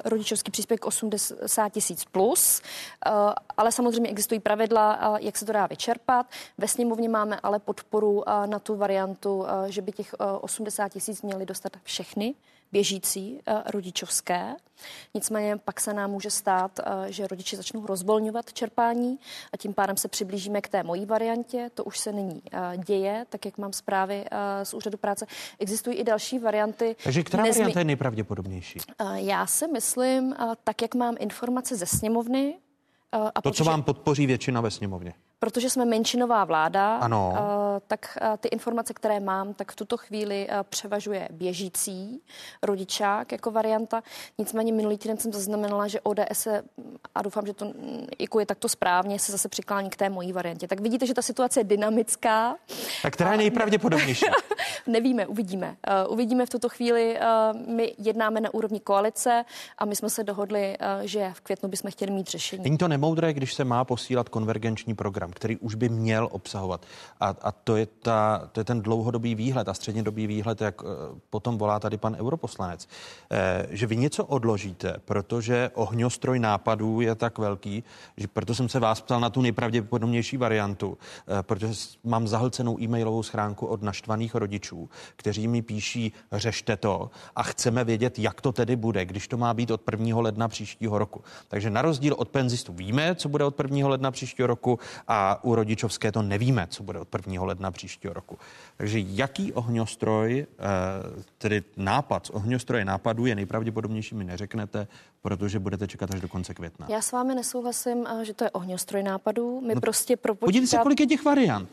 rodičovský 0.05 0.51
příspěvek 0.51 0.85
80 0.85 1.69
tisíc 1.69 2.05
plus, 2.05 2.61
uh, 3.05 3.11
ale 3.57 3.71
samozřejmě 3.71 4.09
existují 4.09 4.39
pravidla, 4.39 5.09
uh, 5.09 5.17
jak 5.21 5.37
se 5.37 5.45
to 5.45 5.53
dá 5.53 5.67
vyčerpat. 5.67 6.25
Ve 6.57 6.67
sněmovně 6.67 6.96
máme 7.07 7.39
ale 7.43 7.59
podporu 7.59 8.23
na 8.45 8.59
tu 8.59 8.75
variantu, 8.75 9.45
že 9.67 9.81
by 9.81 9.91
těch 9.91 10.15
uh, 10.19 10.27
80 10.41 10.89
tisíc 10.89 11.21
měly 11.21 11.45
dostat 11.45 11.77
všechny 11.83 12.35
běžící 12.71 13.39
rodičovské. 13.65 14.55
Nicméně 15.13 15.57
pak 15.57 15.79
se 15.79 15.93
nám 15.93 16.11
může 16.11 16.31
stát, 16.31 16.79
že 17.07 17.27
rodiče 17.27 17.57
začnou 17.57 17.85
rozvolňovat 17.85 18.53
čerpání 18.53 19.19
a 19.53 19.57
tím 19.57 19.73
pádem 19.73 19.97
se 19.97 20.07
přiblížíme 20.07 20.61
k 20.61 20.67
té 20.67 20.83
mojí 20.83 21.05
variantě. 21.05 21.69
To 21.73 21.83
už 21.83 21.97
se 21.97 22.11
nyní 22.11 22.41
děje, 22.85 23.25
tak 23.29 23.45
jak 23.45 23.57
mám 23.57 23.73
zprávy 23.73 24.25
z 24.63 24.73
úřadu 24.73 24.97
práce. 24.97 25.25
Existují 25.59 25.97
i 25.97 26.03
další 26.03 26.39
varianty. 26.39 26.95
Takže 27.03 27.23
která 27.23 27.43
Nezmi... 27.43 27.61
varianta 27.61 27.79
je 27.79 27.85
nejpravděpodobnější? 27.85 28.79
Já 29.15 29.47
si 29.47 29.67
myslím, 29.67 30.35
tak 30.63 30.81
jak 30.81 30.95
mám 30.95 31.15
informace 31.19 31.75
ze 31.75 31.85
sněmovny, 31.85 32.57
a 33.11 33.31
to, 33.31 33.41
protože... 33.41 33.57
co 33.57 33.63
vám 33.63 33.83
podpoří 33.83 34.25
většina 34.25 34.61
ve 34.61 34.71
sněmovně 34.71 35.13
protože 35.39 35.69
jsme 35.69 35.85
menšinová 35.85 36.45
vláda, 36.45 36.97
ano. 36.97 37.29
Uh, 37.31 37.37
tak 37.87 38.17
uh, 38.21 38.37
ty 38.37 38.47
informace, 38.47 38.93
které 38.93 39.19
mám, 39.19 39.53
tak 39.53 39.71
v 39.71 39.75
tuto 39.75 39.97
chvíli 39.97 40.47
uh, 40.49 40.63
převažuje 40.63 41.29
běžící 41.31 42.21
rodičák 42.63 43.31
jako 43.31 43.51
varianta. 43.51 44.03
Nicméně 44.37 44.73
minulý 44.73 44.97
týden 44.97 45.17
jsem 45.17 45.33
zaznamenala, 45.33 45.87
že 45.87 46.01
ODS 46.01 46.21
se, 46.33 46.63
a 47.15 47.21
doufám, 47.21 47.45
že 47.45 47.53
to 47.53 47.73
ikuje 48.17 48.45
takto 48.45 48.69
správně, 48.69 49.19
se 49.19 49.31
zase 49.31 49.49
přiklání 49.49 49.89
k 49.89 49.95
té 49.95 50.09
mojí 50.09 50.33
variantě. 50.33 50.67
Tak 50.67 50.79
vidíte, 50.79 51.05
že 51.05 51.13
ta 51.13 51.21
situace 51.21 51.59
je 51.59 51.63
dynamická. 51.63 52.55
A 53.03 53.11
která 53.11 53.31
je 53.31 53.37
nejpravděpodobnější? 53.37 54.25
Nevíme, 54.87 55.27
uvidíme. 55.27 55.77
Uvidíme 56.09 56.45
v 56.45 56.49
tuto 56.49 56.69
chvíli. 56.69 57.19
My 57.67 57.95
jednáme 57.97 58.41
na 58.41 58.53
úrovni 58.53 58.79
koalice 58.79 59.45
a 59.77 59.85
my 59.85 59.95
jsme 59.95 60.09
se 60.09 60.23
dohodli, 60.23 60.77
že 61.01 61.31
v 61.33 61.41
květnu 61.41 61.69
bychom 61.69 61.91
chtěli 61.91 62.11
mít 62.11 62.27
řešení. 62.27 62.63
Není 62.63 62.77
to 62.77 62.87
nemoudré, 62.87 63.33
když 63.33 63.53
se 63.53 63.63
má 63.63 63.85
posílat 63.85 64.29
konvergenční 64.29 64.95
program? 64.95 65.26
Program, 65.27 65.31
který 65.33 65.57
už 65.57 65.75
by 65.75 65.89
měl 65.89 66.29
obsahovat. 66.31 66.85
A, 67.19 67.35
a 67.41 67.51
to, 67.51 67.75
je 67.75 67.85
ta, 67.85 68.49
to 68.51 68.59
je 68.59 68.63
ten 68.63 68.81
dlouhodobý 68.81 69.35
výhled 69.35 69.67
a 69.69 69.73
střednědobý 69.73 70.27
výhled, 70.27 70.61
jak 70.61 70.81
eh, 70.81 71.19
potom 71.29 71.57
volá 71.57 71.79
tady 71.79 71.97
pan 71.97 72.15
europoslanec, 72.19 72.87
eh, 73.31 73.67
že 73.69 73.87
vy 73.87 73.97
něco 73.97 74.25
odložíte, 74.25 74.95
protože 75.05 75.71
ohňostroj 75.73 76.39
nápadů 76.39 77.01
je 77.01 77.15
tak 77.15 77.37
velký, 77.37 77.83
že 78.17 78.27
proto 78.27 78.55
jsem 78.55 78.69
se 78.69 78.79
vás 78.79 79.01
ptal 79.01 79.19
na 79.19 79.29
tu 79.29 79.41
nejpravděpodobnější 79.41 80.37
variantu, 80.37 80.97
eh, 80.97 81.43
protože 81.43 81.73
mám 82.03 82.27
zahlcenou 82.27 82.79
e-mailovou 82.79 83.23
schránku 83.23 83.67
od 83.67 83.81
naštvaných 83.81 84.35
rodičů, 84.35 84.89
kteří 85.15 85.47
mi 85.47 85.61
píší, 85.61 86.13
řešte 86.31 86.77
to 86.77 87.09
a 87.35 87.43
chceme 87.43 87.83
vědět, 87.83 88.19
jak 88.19 88.41
to 88.41 88.51
tedy 88.51 88.75
bude, 88.75 89.05
když 89.05 89.27
to 89.27 89.37
má 89.37 89.53
být 89.53 89.71
od 89.71 89.81
1. 89.91 90.21
ledna 90.21 90.47
příštího 90.47 90.97
roku. 90.97 91.23
Takže 91.47 91.69
na 91.69 91.81
rozdíl 91.81 92.15
od 92.17 92.29
penzistů 92.29 92.73
víme, 92.73 93.15
co 93.15 93.29
bude 93.29 93.43
od 93.43 93.59
1. 93.59 93.87
ledna 93.87 94.11
příštího 94.11 94.47
roku 94.47 94.79
a 95.07 95.16
a 95.17 95.39
u 95.43 95.55
rodičovské 95.55 96.11
to 96.11 96.21
nevíme, 96.21 96.67
co 96.69 96.83
bude 96.83 96.99
od 96.99 97.07
1. 97.27 97.43
ledna 97.43 97.71
příštího 97.71 98.13
roku. 98.13 98.37
Takže 98.77 98.99
jaký 98.99 99.53
ohňostroj, 99.53 100.45
eh, 100.49 100.63
tedy 101.37 101.63
nápad 101.77 102.25
z 102.25 102.29
ohňostroje 102.29 102.85
nápadu 102.85 103.25
je 103.25 103.35
nejpravděpodobnější, 103.35 104.15
mi 104.15 104.23
neřeknete, 104.23 104.87
protože 105.21 105.59
budete 105.59 105.87
čekat 105.87 106.11
až 106.11 106.21
do 106.21 106.27
konce 106.27 106.53
května. 106.53 106.87
Já 106.89 107.01
s 107.01 107.11
vámi 107.11 107.35
nesouhlasím, 107.35 108.07
eh, 108.07 108.25
že 108.25 108.33
to 108.33 108.43
je 108.43 108.51
ohňostroj 108.51 109.03
nápadů. 109.03 109.61
My 109.61 109.75
no, 109.75 109.81
prostě 109.81 110.17
propočítáváme... 110.17 110.47
Podívejte 110.47 110.77
se, 110.77 110.83
kolik 110.83 110.99
je 110.99 111.07
těch 111.07 111.25
variant. 111.25 111.69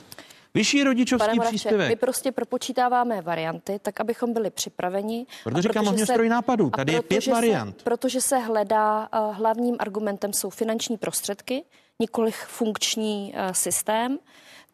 Vyšší 0.54 0.84
rodičovský 0.84 1.26
Pane 1.26 1.34
Moravče, 1.34 1.56
příspěvek. 1.56 1.88
My 1.88 1.96
prostě 1.96 2.32
propočítáváme 2.32 3.22
varianty, 3.22 3.78
tak 3.82 4.00
abychom 4.00 4.32
byli 4.32 4.50
připraveni. 4.50 5.26
Proto 5.44 5.62
říkám 5.62 5.88
ohňostroj 5.88 6.28
nápadů. 6.28 6.70
Tady 6.70 6.92
je 6.92 7.02
pět 7.02 7.26
variant. 7.26 7.78
Se, 7.78 7.84
protože 7.84 8.20
se 8.20 8.38
hledá, 8.38 9.08
uh, 9.08 9.36
hlavním 9.36 9.76
argumentem 9.78 10.32
jsou 10.32 10.50
finanční 10.50 10.96
prostředky, 10.96 11.64
nikoliv 11.98 12.36
funkční 12.36 13.34
uh, 13.34 13.52
systém, 13.52 14.18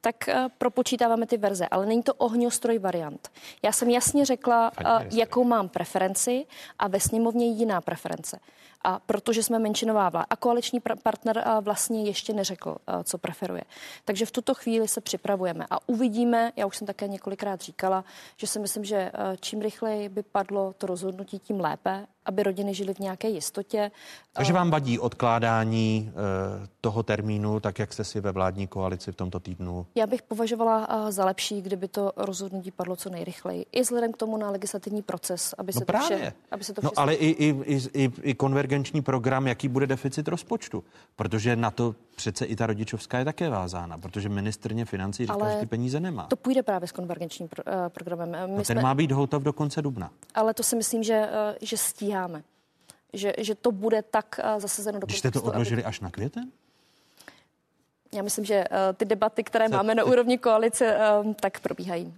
tak 0.01 0.17
uh, 0.29 0.49
propočítáváme 0.59 1.27
ty 1.27 1.37
verze, 1.37 1.69
ale 1.69 1.87
není 1.87 2.03
to 2.03 2.15
ohňostroj 2.15 2.79
variant. 2.79 3.29
Já 3.63 3.73
jsem 3.73 3.91
jasně 3.91 4.25
řekla, 4.25 4.73
uh, 4.81 5.03
jakou 5.11 5.45
mám 5.45 5.69
preferenci 5.69 6.47
a 6.79 6.89
ve 6.89 7.01
sněmovně 7.01 7.47
jiná 7.47 7.81
preference. 7.81 8.41
A 8.85 8.99
protože 9.07 9.43
jsme 9.43 9.59
menšinová 9.59 10.09
vláda 10.09 10.27
a 10.31 10.37
koaliční 10.37 10.81
partner 11.03 11.45
vlastně 11.61 12.05
ještě 12.05 12.33
neřekl, 12.33 12.77
co 13.05 13.19
preferuje. 13.19 13.63
Takže 14.05 14.27
v 14.27 14.31
tuto 14.31 14.55
chvíli 14.55 14.89
se 14.89 15.01
připravujeme 15.01 15.67
a 15.71 15.89
uvidíme, 15.89 16.53
já 16.57 16.67
už 16.67 16.77
jsem 16.77 16.87
také 16.87 17.09
několikrát 17.09 17.61
říkala, 17.61 18.05
že 18.37 18.47
si 18.47 18.59
myslím, 18.59 18.85
že 18.85 19.13
čím 19.41 19.61
rychleji 19.61 20.09
by 20.09 20.23
padlo 20.23 20.73
to 20.79 20.87
rozhodnutí, 20.87 21.39
tím 21.39 21.61
lépe 21.61 22.07
aby 22.27 22.43
rodiny 22.43 22.75
žily 22.75 22.95
v 22.95 22.99
nějaké 22.99 23.29
jistotě. 23.29 23.91
Takže 24.33 24.53
vám 24.53 24.71
vadí 24.71 24.99
odkládání 24.99 26.13
uh, 26.13 26.67
toho 26.81 27.03
termínu, 27.03 27.61
tak 27.61 27.79
jak 27.79 27.93
jste 27.93 28.05
si 28.05 28.21
ve 28.21 28.33
vládní 28.33 28.67
koalici 28.67 29.13
v 29.13 29.17
tomto 29.17 29.41
týdnu? 29.41 29.87
Já 29.95 30.07
bych 30.07 30.23
považovala 30.23 31.07
za 31.09 31.25
lepší, 31.25 31.63
kdyby 31.63 31.89
to 31.89 32.13
rozhodnutí 32.17 32.71
padlo 32.71 32.97
co 32.97 33.11
nejrychleji. 33.11 33.67
I 33.73 33.81
vzhledem 33.81 34.13
k 34.13 34.17
tomu 34.17 34.37
na 34.37 34.51
legislativní 34.51 35.03
proces, 35.03 35.55
aby 35.59 35.73
no 35.75 35.79
se 35.81 35.85
právě. 35.85 36.09
to 36.09 36.17
vše, 36.17 36.33
aby 36.51 36.65
se 36.65 36.73
to 36.75 36.81
No 36.85 36.91
ale 36.97 37.15
i, 37.15 37.27
i, 37.27 37.81
i, 37.95 38.13
i 38.23 38.35
konvergenční 38.71 39.03
program, 39.03 39.47
jaký 39.47 39.69
bude 39.69 39.87
deficit 39.87 40.29
rozpočtu, 40.29 40.85
protože 41.17 41.57
na 41.57 41.71
to 41.71 41.95
přece 42.17 42.45
i 42.45 42.57
ta 42.57 42.67
rodičovská 42.67 43.19
je 43.19 43.25
také 43.25 43.49
vázána, 43.49 43.99
protože 43.99 44.29
ministrně 44.29 44.85
financí 44.85 45.23
říká, 45.23 45.35
ale 45.35 45.53
že 45.53 45.59
ty 45.59 45.67
peníze 45.67 46.01
nemá. 46.01 46.27
To 46.27 46.37
půjde 46.37 46.63
právě 46.63 46.89
s 46.89 46.93
konvergenčním 46.93 47.49
pro, 47.49 47.65
uh, 47.65 47.89
programem. 47.89 48.31
My 48.31 48.39
no 48.39 48.57
ten 48.57 48.65
jsme... 48.65 48.83
má 48.83 48.95
být 48.95 49.13
hotov 49.13 49.43
do 49.43 49.53
konce 49.53 49.83
dubna. 49.83 50.11
Ale 50.35 50.55
to 50.55 50.63
si 50.63 50.77
myslím, 50.77 51.03
že, 51.03 51.19
uh, 51.19 51.57
že 51.61 51.77
stíháme. 51.77 52.43
že, 53.13 53.33
že 53.39 53.55
to 53.55 53.73
bude 53.73 54.03
tak 54.03 54.41
zasazeno 54.59 55.01
do 55.01 55.07
Když 55.07 55.19
jste 55.19 55.31
to 55.31 55.43
odložili 55.43 55.83
aby... 55.83 55.89
až 55.89 56.01
na 56.01 56.11
květen? 56.11 56.45
Já 58.15 58.23
myslím, 58.23 58.45
že 58.45 58.65
ty 58.97 59.05
debaty, 59.05 59.45
které 59.45 59.69
Se... 59.69 59.77
máme 59.77 59.95
na 59.95 60.05
úrovni 60.05 60.39
koalice, 60.39 60.99
tak 61.41 61.61
probíhají. 61.61 62.15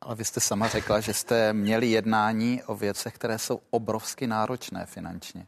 Ale 0.00 0.14
vy 0.14 0.24
jste 0.24 0.40
sama 0.40 0.68
řekla, 0.68 1.00
že 1.00 1.14
jste 1.14 1.52
měli 1.52 1.90
jednání 1.90 2.62
o 2.66 2.74
věcech, 2.74 3.14
které 3.14 3.38
jsou 3.38 3.60
obrovsky 3.70 4.26
náročné 4.26 4.86
finančně. 4.86 5.46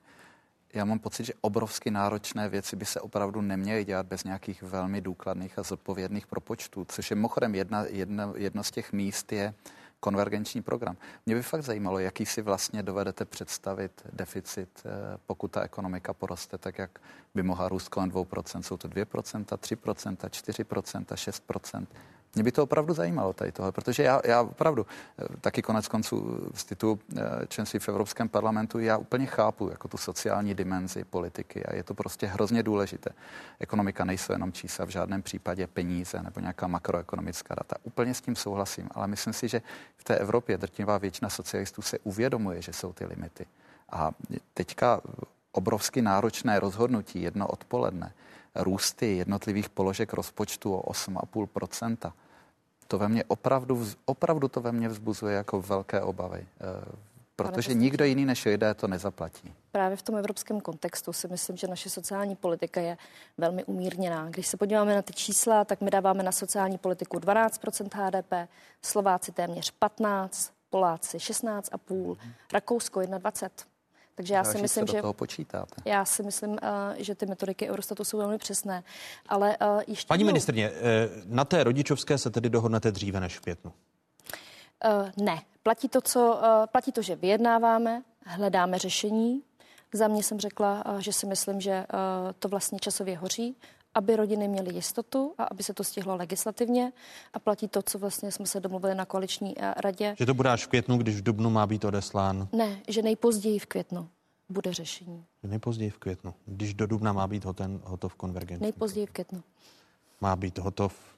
Já 0.74 0.84
mám 0.84 0.98
pocit, 0.98 1.24
že 1.24 1.32
obrovsky 1.40 1.90
náročné 1.90 2.48
věci 2.48 2.76
by 2.76 2.84
se 2.84 3.00
opravdu 3.00 3.40
neměly 3.40 3.84
dělat 3.84 4.06
bez 4.06 4.24
nějakých 4.24 4.62
velmi 4.62 5.00
důkladných 5.00 5.58
a 5.58 5.62
zodpovědných 5.62 6.26
propočtů, 6.26 6.84
což 6.88 7.10
je 7.10 7.16
mimochodem 7.16 7.54
jedna, 7.54 7.84
jedna, 7.88 8.32
jedno 8.36 8.64
z 8.64 8.70
těch 8.70 8.92
míst 8.92 9.32
je 9.32 9.54
konvergenční 10.00 10.62
program. 10.62 10.96
Mě 11.26 11.34
by 11.34 11.42
fakt 11.42 11.62
zajímalo, 11.62 11.98
jaký 11.98 12.26
si 12.26 12.42
vlastně 12.42 12.82
dovedete 12.82 13.24
představit 13.24 14.02
deficit, 14.12 14.68
eh, 14.84 15.18
pokud 15.26 15.50
ta 15.50 15.62
ekonomika 15.62 16.12
poroste 16.12 16.58
tak, 16.58 16.78
jak 16.78 16.98
by 17.34 17.42
mohla 17.42 17.68
růst 17.68 17.88
kolem 17.88 18.10
2%. 18.10 18.62
Jsou 18.62 18.76
to 18.76 18.88
2%, 18.88 19.56
3%, 19.56 20.28
4%, 20.28 21.16
6%. 21.16 21.86
Mě 22.34 22.44
by 22.44 22.52
to 22.52 22.62
opravdu 22.62 22.94
zajímalo 22.94 23.32
tady 23.32 23.52
tohle, 23.52 23.72
protože 23.72 24.02
já, 24.02 24.20
já 24.24 24.40
opravdu 24.40 24.86
eh, 25.18 25.24
taky 25.40 25.62
konec 25.62 25.88
konců 25.88 26.50
z 26.54 26.64
titulu 26.64 26.98
eh, 27.16 27.22
členství 27.48 27.78
v 27.78 27.88
Evropském 27.88 28.28
parlamentu 28.28 28.78
já 28.78 28.96
úplně 28.96 29.26
chápu 29.26 29.68
jako 29.68 29.88
tu 29.88 29.96
sociální 29.96 30.54
dimenzi 30.54 31.04
politiky 31.04 31.64
a 31.64 31.74
je 31.74 31.82
to 31.82 31.94
prostě 31.94 32.26
hrozně 32.26 32.62
důležité. 32.62 33.10
Ekonomika 33.60 34.04
nejsou 34.04 34.32
jenom 34.32 34.52
čísla, 34.52 34.84
v 34.84 34.88
žádném 34.88 35.22
případě 35.22 35.66
peníze 35.66 36.22
nebo 36.22 36.40
nějaká 36.40 36.66
makroekonomická 36.66 37.54
data. 37.54 37.76
Úplně 37.82 38.14
s 38.14 38.20
tím 38.20 38.36
souhlasím, 38.36 38.88
ale 38.94 39.06
myslím 39.06 39.32
si, 39.32 39.48
že 39.48 39.62
v 39.96 40.04
té 40.04 40.16
Evropě 40.16 40.58
drtivá 40.58 40.98
většina 40.98 41.28
socialistů 41.28 41.82
se 41.82 41.98
uvědomuje, 41.98 42.62
že 42.62 42.72
jsou 42.72 42.92
ty 42.92 43.04
limity. 43.04 43.46
A 43.92 44.12
teďka 44.54 45.00
obrovsky 45.52 46.02
náročné 46.02 46.60
rozhodnutí 46.60 47.22
jedno 47.22 47.46
odpoledne, 47.46 48.12
růsty 48.54 49.16
jednotlivých 49.16 49.68
položek 49.68 50.12
rozpočtu 50.12 50.74
o 50.74 50.92
8,5 50.92 52.12
to 52.94 52.98
ve 52.98 53.08
mně 53.08 53.24
opravdu, 53.24 53.86
opravdu 54.04 54.48
to 54.48 54.60
ve 54.60 54.72
mně 54.72 54.88
vzbuzuje 54.88 55.36
jako 55.36 55.60
velké 55.60 56.00
obavy. 56.00 56.46
Eh, 56.60 56.96
protože 57.36 57.74
nikdo 57.74 58.04
jiný 58.04 58.24
než 58.24 58.44
lidé 58.44 58.74
to 58.74 58.88
nezaplatí. 58.88 59.52
Právě 59.72 59.96
v 59.96 60.02
tom 60.02 60.16
evropském 60.16 60.60
kontextu 60.60 61.12
si 61.12 61.28
myslím, 61.28 61.56
že 61.56 61.66
naše 61.66 61.90
sociální 61.90 62.36
politika 62.36 62.80
je 62.80 62.96
velmi 63.38 63.64
umírněná. 63.64 64.28
Když 64.30 64.46
se 64.46 64.56
podíváme 64.56 64.94
na 64.94 65.02
ty 65.02 65.12
čísla, 65.12 65.64
tak 65.64 65.80
my 65.80 65.90
dáváme 65.90 66.22
na 66.22 66.32
sociální 66.32 66.78
politiku 66.78 67.18
12 67.18 67.60
HDP, 67.94 68.32
Slováci 68.82 69.32
téměř 69.32 69.70
15, 69.70 70.52
Poláci 70.70 71.16
16,5, 71.18 72.16
Rakousko 72.52 73.00
21. 73.00 73.73
Takže 74.14 74.34
já 74.34 74.44
si 74.44 74.62
myslím, 74.62 74.86
že 74.86 75.00
toho 75.00 75.12
počítáte. 75.12 75.74
Já 75.84 76.04
si 76.04 76.22
myslím, 76.22 76.50
uh, 76.50 76.58
že 76.96 77.14
ty 77.14 77.26
metodiky 77.26 77.70
Eurostatu 77.70 78.04
jsou 78.04 78.18
velmi 78.18 78.38
přesné. 78.38 78.84
Ale 79.28 79.56
uh, 79.56 79.82
ještě 79.86 80.08
Paní 80.08 80.24
ministrně, 80.24 80.70
uh, 80.70 80.76
na 81.24 81.44
té 81.44 81.64
rodičovské 81.64 82.18
se 82.18 82.30
tedy 82.30 82.50
dohodnete 82.50 82.92
dříve 82.92 83.20
než 83.20 83.38
v 83.38 83.40
květnu? 83.40 83.72
Uh, 84.84 85.24
ne. 85.24 85.42
Platí 85.62 85.88
to, 85.88 86.00
co, 86.00 86.40
platí 86.72 86.92
to, 86.92 87.02
že 87.02 87.16
vyjednáváme, 87.16 88.02
hledáme 88.26 88.78
řešení. 88.78 89.42
Za 89.92 90.08
mě 90.08 90.22
jsem 90.22 90.40
řekla, 90.40 90.84
že 90.98 91.12
si 91.12 91.26
myslím, 91.26 91.60
že 91.60 91.86
to 92.38 92.48
vlastně 92.48 92.78
časově 92.78 93.16
hoří 93.16 93.56
aby 93.94 94.16
rodiny 94.16 94.48
měly 94.48 94.74
jistotu 94.74 95.34
a 95.38 95.44
aby 95.44 95.62
se 95.62 95.74
to 95.74 95.84
stihlo 95.84 96.16
legislativně 96.16 96.92
a 97.32 97.38
platí 97.38 97.68
to, 97.68 97.82
co 97.82 97.98
vlastně 97.98 98.32
jsme 98.32 98.46
se 98.46 98.60
domluvili 98.60 98.94
na 98.94 99.04
koaliční 99.04 99.54
eh, 99.58 99.74
radě. 99.76 100.14
Že 100.18 100.26
to 100.26 100.34
bude 100.34 100.50
až 100.50 100.64
v 100.64 100.68
květnu, 100.68 100.98
když 100.98 101.16
v 101.16 101.22
dubnu 101.22 101.50
má 101.50 101.66
být 101.66 101.84
odeslán? 101.84 102.48
Ne, 102.52 102.80
že 102.88 103.02
nejpozději 103.02 103.58
v 103.58 103.66
květnu 103.66 104.08
bude 104.48 104.72
řešení. 104.72 105.24
Nejpozději 105.42 105.90
v 105.90 105.98
květnu, 105.98 106.34
když 106.46 106.74
do 106.74 106.86
dubna 106.86 107.12
má 107.12 107.26
být 107.26 107.44
hoten, 107.44 107.80
hotov 107.84 108.14
konvergenční. 108.14 108.62
Nejpozději 108.62 109.06
v 109.06 109.10
květnu. 109.10 109.42
Má 110.20 110.36
být 110.36 110.58
hotov 110.58 111.14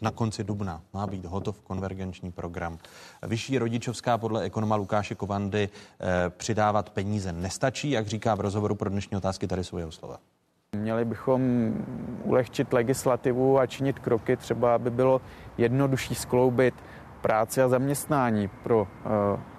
na 0.00 0.10
konci 0.10 0.44
dubna 0.44 0.82
má 0.92 1.06
být 1.06 1.24
hotov 1.24 1.60
konvergenční 1.60 2.32
program. 2.32 2.78
Vyšší 3.22 3.58
rodičovská 3.58 4.18
podle 4.18 4.42
ekonoma 4.42 4.76
Lukáše 4.76 5.14
Kovandy 5.14 5.68
eh, 5.68 6.30
přidávat 6.30 6.90
peníze 6.90 7.32
nestačí, 7.32 7.90
jak 7.90 8.06
říká 8.06 8.34
v 8.34 8.40
rozhovoru 8.40 8.74
pro 8.74 8.90
dnešní 8.90 9.16
otázky, 9.16 9.46
tady 9.46 9.64
jsou 9.64 9.78
jeho 9.78 9.92
slova. 9.92 10.18
Měli 10.74 11.04
bychom 11.04 11.72
ulehčit 12.22 12.72
legislativu 12.72 13.58
a 13.58 13.66
činit 13.66 13.98
kroky, 13.98 14.36
třeba 14.36 14.74
aby 14.74 14.90
bylo 14.90 15.20
jednodušší 15.58 16.14
skloubit 16.14 16.74
práci 17.20 17.62
a 17.62 17.68
zaměstnání 17.68 18.48
pro 18.48 18.80
uh, 18.80 18.86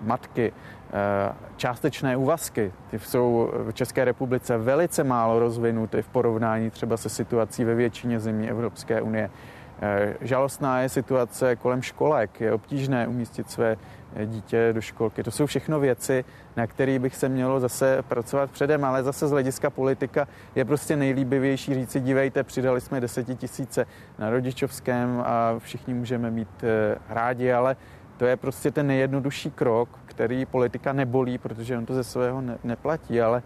matky, 0.02 0.52
uh, 0.52 1.36
částečné 1.58 2.18
úvazky. 2.18 2.72
Ty 2.92 3.00
jsou 3.00 3.52
v 3.70 3.74
České 3.74 4.06
republice 4.06 4.58
velice 4.58 5.04
málo 5.04 5.40
rozvinuty 5.40 6.02
v 6.02 6.08
porovnání 6.08 6.70
třeba 6.70 6.98
se 6.98 7.10
situací 7.10 7.64
ve 7.64 7.76
většině 7.76 8.20
zemí 8.20 8.50
Evropské 8.50 9.02
unie. 9.02 9.30
Uh, 9.30 10.14
žalostná 10.22 10.82
je 10.82 10.90
situace 10.90 11.56
kolem 11.56 11.82
školek. 11.82 12.42
Je 12.42 12.54
obtížné 12.54 13.08
umístit 13.08 13.50
své 13.50 13.78
dítě 14.26 14.70
do 14.74 14.82
školky. 14.82 15.24
To 15.24 15.32
jsou 15.32 15.46
všechno 15.46 15.80
věci, 15.80 16.26
na 16.56 16.68
které 16.68 17.00
bych 17.00 17.16
se 17.16 17.30
mělo 17.30 17.60
zase 17.60 18.02
pracovat 18.02 18.52
předem, 18.52 18.86
ale 18.86 19.04
zase 19.04 19.28
z 19.28 19.32
hlediska 19.32 19.70
politika 19.70 20.28
je 20.56 20.66
prostě 20.66 20.96
nejlíbivější 20.96 21.74
říci, 21.74 22.00
dívejte, 22.00 22.44
přidali 22.44 22.82
jsme 22.82 23.02
desetitisíce 23.02 23.86
na 24.20 24.30
rodičovském 24.30 25.24
a 25.26 25.60
všichni 25.60 25.94
můžeme 25.94 26.32
mít 26.32 26.64
eh, 26.64 26.98
rádi, 27.10 27.52
ale 27.52 27.76
to 28.18 28.26
je 28.26 28.38
prostě 28.38 28.72
ten 28.72 28.88
nejjednodušší 28.88 29.52
krok, 29.52 29.90
který 30.06 30.46
politika 30.46 30.94
nebolí, 30.94 31.38
protože 31.38 31.78
on 31.78 31.86
to 31.86 31.94
ze 31.94 32.04
svého 32.04 32.42
ne- 32.42 32.58
neplatí, 32.64 33.22
ale 33.22 33.44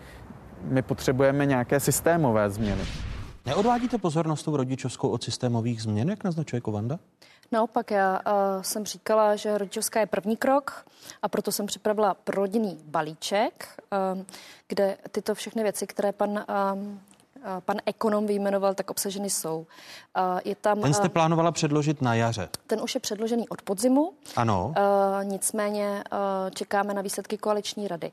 my 0.63 0.82
potřebujeme 0.82 1.45
nějaké 1.45 1.80
systémové 1.80 2.49
změny. 2.49 2.82
Neodvádíte 3.45 3.97
pozornost 3.97 4.43
tou 4.43 4.57
rodičovskou 4.57 5.09
od 5.09 5.24
systémových 5.24 5.82
změn, 5.82 6.09
jak 6.09 6.24
naznačuje 6.24 6.61
Kovanda? 6.61 6.99
Naopak, 7.52 7.91
já 7.91 8.20
uh, 8.20 8.62
jsem 8.62 8.86
říkala, 8.86 9.36
že 9.36 9.58
rodičovská 9.58 10.00
je 10.00 10.06
první 10.06 10.38
krok 10.38 10.86
a 11.22 11.30
proto 11.30 11.52
jsem 11.52 11.66
připravila 11.66 12.14
prorodinný 12.14 12.78
balíček, 12.84 13.80
uh, 14.16 14.24
kde 14.68 14.97
tyto 15.12 15.36
všechny 15.36 15.64
věci, 15.64 15.88
které 15.88 16.12
pan 16.12 16.30
uh, 16.30 16.45
pan 17.60 17.78
ekonom 17.86 18.28
vyjmenoval, 18.28 18.74
tak 18.74 18.92
obsaženy 18.92 19.30
jsou. 19.30 19.66
Je 20.46 20.56
tam, 20.56 20.82
ten 20.82 20.94
jste 20.94 21.10
plánovala 21.10 21.52
předložit 21.52 22.02
na 22.02 22.16
jaře? 22.16 22.50
Ten 22.68 22.82
už 22.82 22.96
je 22.96 23.02
předložený 23.02 23.50
od 23.50 23.62
podzimu. 23.62 24.14
Ano. 24.36 24.74
Nicméně 25.24 26.04
čekáme 26.54 26.94
na 26.94 27.02
výsledky 27.02 27.38
koaliční 27.38 27.88
rady. 27.88 28.12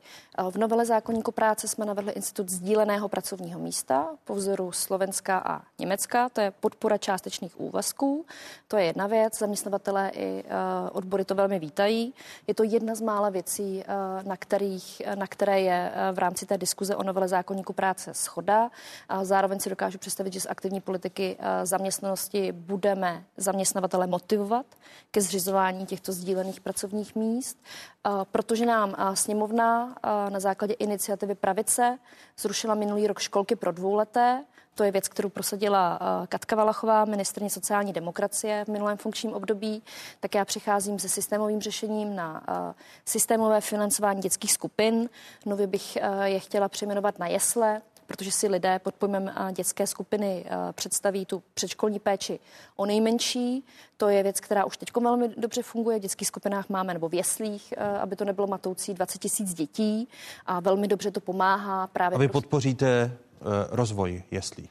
V 0.51 0.57
novele 0.57 0.85
zákonníku 0.85 1.31
práce 1.31 1.67
jsme 1.67 1.85
navrhli 1.85 2.11
institut 2.11 2.49
sdíleného 2.49 3.09
pracovního 3.09 3.59
místa 3.59 4.07
po 4.25 4.35
vzoru 4.35 4.71
Slovenska 4.71 5.37
a 5.37 5.61
Německa. 5.79 6.29
To 6.29 6.41
je 6.41 6.51
podpora 6.51 6.97
částečných 6.97 7.59
úvazků. 7.59 8.25
To 8.67 8.77
je 8.77 8.85
jedna 8.85 9.07
věc. 9.07 9.37
Zaměstnavatelé 9.39 10.11
i 10.13 10.43
odbory 10.91 11.25
to 11.25 11.35
velmi 11.35 11.59
vítají. 11.59 12.13
Je 12.47 12.53
to 12.53 12.63
jedna 12.63 12.95
z 12.95 13.01
mála 13.01 13.29
věcí, 13.29 13.83
na, 14.23 14.37
kterých, 14.37 15.01
na 15.15 15.27
které 15.27 15.61
je 15.61 15.91
v 16.13 16.17
rámci 16.17 16.45
té 16.45 16.57
diskuze 16.57 16.95
o 16.95 17.03
novele 17.03 17.27
zákonníku 17.27 17.73
práce 17.73 18.13
schoda. 18.13 18.69
Zároveň 19.25 19.59
si 19.59 19.69
dokážu 19.69 19.97
představit, 19.97 20.33
že 20.33 20.41
z 20.41 20.47
aktivní 20.49 20.81
politiky 20.81 21.37
eh, 21.39 21.65
zaměstnanosti 21.65 22.51
budeme 22.51 23.23
zaměstnavatele 23.37 24.07
motivovat 24.07 24.65
ke 25.11 25.21
zřizování 25.21 25.85
těchto 25.85 26.11
sdílených 26.13 26.61
pracovních 26.61 27.15
míst, 27.15 27.57
eh, 28.05 28.09
protože 28.31 28.65
nám 28.65 28.95
eh, 28.97 29.15
sněmovna 29.15 29.95
na 30.29 30.39
základě 30.39 30.73
iniciativy 30.73 31.35
Pravice 31.35 31.99
zrušila 32.37 32.75
minulý 32.75 33.07
rok 33.07 33.19
školky 33.19 33.55
pro 33.55 33.71
dvouleté, 33.71 34.43
to 34.75 34.83
je 34.83 34.91
věc, 34.91 35.07
kterou 35.07 35.29
prosadila 35.29 35.99
Katka 36.29 36.55
Valachová, 36.55 37.05
ministrně 37.05 37.49
sociální 37.49 37.93
demokracie 37.93 38.65
v 38.65 38.67
minulém 38.67 38.97
funkčním 38.97 39.33
období. 39.33 39.83
Tak 40.19 40.35
já 40.35 40.45
přicházím 40.45 40.99
se 40.99 41.09
systémovým 41.09 41.61
řešením 41.61 42.15
na 42.15 42.43
systémové 43.05 43.61
financování 43.61 44.21
dětských 44.21 44.53
skupin. 44.53 45.09
Nově 45.45 45.67
bych 45.67 45.97
je 46.23 46.39
chtěla 46.39 46.69
přejmenovat 46.69 47.19
na 47.19 47.27
jesle 47.27 47.81
protože 48.07 48.31
si 48.31 48.47
lidé 48.47 48.79
pod 48.79 48.95
pojmem 48.95 49.31
dětské 49.51 49.87
skupiny 49.87 50.45
představí 50.71 51.25
tu 51.25 51.43
předškolní 51.53 51.99
péči 51.99 52.39
o 52.75 52.85
nejmenší. 52.85 53.63
To 53.97 54.09
je 54.09 54.23
věc, 54.23 54.39
která 54.39 54.65
už 54.65 54.77
teď 54.77 54.89
velmi 55.01 55.29
dobře 55.37 55.63
funguje. 55.63 55.99
V 55.99 56.01
dětských 56.01 56.27
skupinách 56.27 56.69
máme 56.69 56.93
nebo 56.93 57.09
v 57.09 57.13
jeslích, 57.13 57.73
aby 58.01 58.15
to 58.15 58.25
nebylo 58.25 58.47
matoucí, 58.47 58.93
20 58.93 59.17
tisíc 59.17 59.53
dětí 59.53 60.07
a 60.45 60.59
velmi 60.59 60.87
dobře 60.87 61.11
to 61.11 61.19
pomáhá 61.19 61.87
právě. 61.87 62.15
A 62.15 62.19
vy 62.19 62.27
podpoříte 62.27 62.87
e, 62.87 63.11
rozvoj 63.69 64.23
jeslí? 64.31 64.69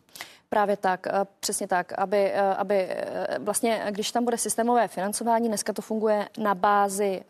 Právě 0.49 0.77
tak, 0.77 1.07
eh, 1.07 1.13
přesně 1.41 1.69
tak, 1.69 1.93
aby, 1.99 2.31
eh, 2.33 2.55
aby 2.55 2.75
eh, 2.75 3.39
vlastně, 3.39 3.87
když 3.91 4.13
tam 4.13 4.25
bude 4.25 4.39
systémové 4.39 4.89
financování, 4.89 5.49
dneska 5.49 5.73
to 5.73 5.83
funguje 5.83 6.29
na 6.39 6.55
bázi 6.55 7.23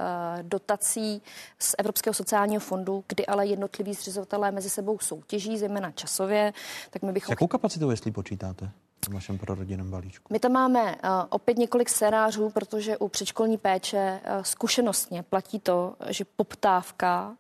dotací 0.43 1.23
z 1.59 1.75
Evropského 1.79 2.15
sociálního 2.15 2.61
fondu, 2.61 3.05
kdy 3.09 3.27
ale 3.27 3.47
jednotliví 3.47 3.95
zřizovatelé 3.95 4.51
mezi 4.51 4.71
sebou 4.71 4.99
soutěží, 4.99 5.59
zejména 5.59 5.91
časově, 5.91 6.53
tak 6.91 7.03
my 7.03 7.13
bychom... 7.13 7.33
Jakou 7.33 7.47
kapacitu, 7.47 7.91
jestli 7.91 8.11
počítáte? 8.11 8.71
v 9.09 9.15
našem 9.15 9.39
prorodinném 9.39 9.91
balíčku? 9.91 10.33
My 10.33 10.39
tam 10.39 10.53
máme 10.53 10.83
uh, 10.85 11.11
opět 11.29 11.59
několik 11.59 11.89
scénářů, 11.89 12.51
protože 12.51 12.99
u 12.99 13.09
předškolní 13.09 13.59
péče 13.59 14.21
uh, 14.25 14.43
zkušenostně 14.43 15.23
platí 15.23 15.61
to, 15.61 15.95
že 16.09 16.25
poptávka 16.37 17.37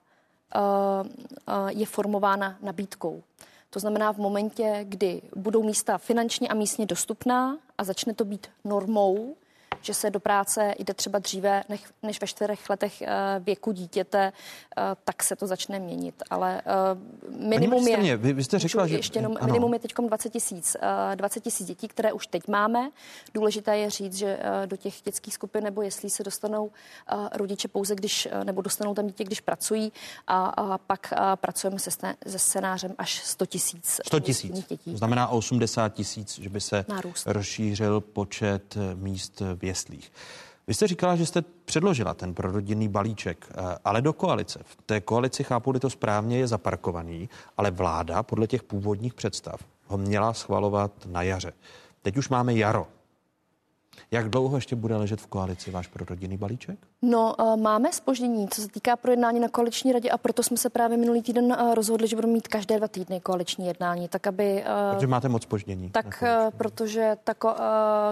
je 1.68 1.87
formována 1.87 2.57
nabídkou. 2.62 3.22
To 3.70 3.80
znamená 3.80 4.12
v 4.12 4.18
momentě, 4.18 4.80
kdy 4.82 5.22
budou 5.36 5.62
místa 5.62 5.98
finančně 5.98 6.48
a 6.48 6.54
místně 6.54 6.86
dostupná 6.86 7.58
a 7.78 7.84
začne 7.84 8.14
to 8.14 8.24
být 8.24 8.46
normou, 8.64 9.36
že 9.83 9.95
se 9.95 10.11
do 10.11 10.20
práce 10.20 10.74
jde 10.79 10.95
třeba 10.95 11.18
dříve 11.18 11.62
než 12.03 12.20
ve 12.20 12.27
čtyřech 12.27 12.70
letech 12.70 13.03
eh, 13.03 13.41
věku 13.41 13.72
dítěte, 13.72 14.33
eh, 14.77 14.83
tak 15.05 15.22
se 15.22 15.37
to 15.37 15.47
začne 15.47 15.79
měnit. 15.79 16.22
Ale 16.31 16.62
eh, 16.66 17.39
minimum 17.49 17.89
je... 17.89 18.16
Vy, 18.16 18.33
vy 18.33 18.45
jste 18.45 18.59
řekla, 18.59 18.87
že... 18.87 18.97
Ještě 18.97 19.18
jenom, 19.18 19.37
minimum 19.45 19.72
je 19.72 19.79
teď 19.79 19.95
20 20.09 20.31
tisíc 20.31 20.77
20 21.14 21.41
tisíc 21.41 21.66
dětí, 21.66 21.89
které 21.89 22.12
už 22.12 22.27
teď 22.27 22.49
máme. 22.49 22.91
Důležité 23.35 23.77
je 23.79 23.91
říct, 23.91 24.14
že 24.14 24.39
do 24.66 24.77
těch 24.77 24.95
dětských 25.05 25.35
skupin 25.35 25.64
nebo 25.64 25.83
jestli 25.83 26.11
se 26.11 26.24
dostanou 26.24 26.70
rodiče 27.35 27.68
pouze, 27.68 27.95
když, 27.95 28.29
nebo 28.45 28.62
dostanou 28.62 28.95
tam 28.95 29.07
dítě, 29.07 29.24
když 29.24 29.41
pracují 29.41 29.93
a, 30.27 30.45
a 30.45 30.79
pak 30.79 31.12
pracujeme 31.35 31.79
se, 31.79 31.91
se 32.27 32.39
scénářem 32.39 32.95
až 32.99 33.22
100 33.24 33.47
tisíc 33.47 34.01
100 34.07 34.20
tisíc. 34.20 34.66
To 34.85 34.97
znamená 34.97 35.29
80 35.29 35.89
tisíc, 35.89 36.39
že 36.39 36.49
by 36.49 36.61
se 36.61 36.85
Nárůst. 36.89 37.27
rozšířil 37.27 38.01
počet 38.01 38.77
míst 38.95 39.43
v 39.55 39.64
jeslích. 39.77 40.12
Vy 40.66 40.74
jste 40.74 40.87
říkala, 40.87 41.16
že 41.16 41.27
jste 41.27 41.43
předložila 41.64 42.14
ten 42.14 42.35
prorodinný 42.35 42.89
balíček, 42.89 43.47
eh, 43.51 43.79
ale 43.85 44.03
do 44.03 44.12
koalice. 44.12 44.61
V 44.64 44.77
té 44.87 45.01
koalici, 45.01 45.45
chápu 45.45 45.72
to 45.72 45.91
správně, 45.91 46.39
je 46.39 46.47
zaparkovaný, 46.47 47.29
ale 47.57 47.70
vláda 47.70 48.22
podle 48.22 48.47
těch 48.47 48.62
původních 48.62 49.14
představ 49.14 49.61
ho 49.87 49.99
měla 49.99 50.33
schvalovat 50.33 50.93
na 51.07 51.22
jaře. 51.22 51.53
Teď 52.03 52.16
už 52.16 52.29
máme 52.29 52.55
jaro. 52.55 52.87
Jak 54.11 54.28
dlouho 54.28 54.57
ještě 54.57 54.76
bude 54.76 54.97
ležet 54.97 55.20
v 55.20 55.26
koalici 55.26 55.70
váš 55.70 55.86
prorodinný 55.86 56.36
balíček? 56.36 56.78
No, 57.03 57.34
uh, 57.38 57.57
máme 57.57 57.92
spoždění, 57.92 58.49
co 58.49 58.62
se 58.62 58.68
týká 58.68 58.97
projednání 58.97 59.40
na 59.40 59.49
koaliční 59.49 59.92
radě 59.92 60.11
a 60.11 60.18
proto 60.18 60.42
jsme 60.42 60.57
se 60.57 60.70
právě 60.70 60.97
minulý 60.97 61.22
týden 61.22 61.44
uh, 61.44 61.74
rozhodli, 61.74 62.09
že 62.09 62.16
budeme 62.16 62.32
mít 62.32 62.49
každé 62.49 62.78
dva 62.78 62.88
týdny 62.88 63.20
koaliční 63.20 63.66
jednání, 63.66 64.09
tak 64.09 64.26
aby... 64.26 64.64
Uh, 64.90 64.94
protože 64.94 65.07
máte 65.07 65.28
moc 65.28 65.42
spoždění. 65.42 65.90
Tak, 65.90 66.24
protože 66.57 67.16
ta 67.24 67.34
ko, 67.34 67.55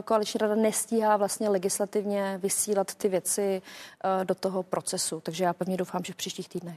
koaliční 0.04 0.38
rada 0.38 0.54
nestíhá 0.54 1.16
vlastně 1.16 1.48
legislativně 1.48 2.38
vysílat 2.42 2.94
ty 2.94 3.08
věci 3.08 3.62
do 4.24 4.34
toho 4.34 4.62
procesu, 4.62 5.20
takže 5.20 5.44
já 5.44 5.52
pevně 5.52 5.76
doufám, 5.76 6.04
že 6.04 6.12
v 6.12 6.16
příštích 6.16 6.48
týdnech. 6.48 6.76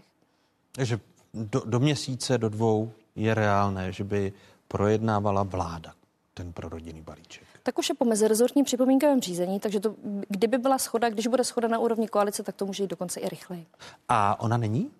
Takže 0.71 0.99
do, 1.33 1.61
do 1.65 1.79
měsíce, 1.79 2.37
do 2.37 2.49
dvou 2.49 2.91
je 3.15 3.33
reálné, 3.33 3.91
že 3.91 4.03
by 4.03 4.33
projednávala 4.67 5.43
vláda 5.43 5.93
ten 6.33 6.53
prorodinný 6.53 7.01
balíček 7.01 7.46
tak 7.67 7.79
už 7.79 7.89
je 7.89 7.95
po 7.95 8.05
mezirezortním 8.05 8.65
připomínkovém 8.65 9.21
řízení, 9.21 9.59
takže 9.59 9.79
to, 9.79 9.95
kdyby 10.29 10.57
byla 10.57 10.77
schoda, 10.77 11.09
když 11.09 11.27
bude 11.27 11.43
schoda 11.43 11.67
na 11.67 11.79
úrovni 11.79 12.07
koalice, 12.07 12.43
tak 12.43 12.55
to 12.55 12.65
může 12.65 12.83
jít 12.83 12.89
dokonce 12.89 13.19
i 13.19 13.29
rychleji. 13.29 13.65
A 14.09 14.39
ona 14.39 14.57
není? 14.57 14.91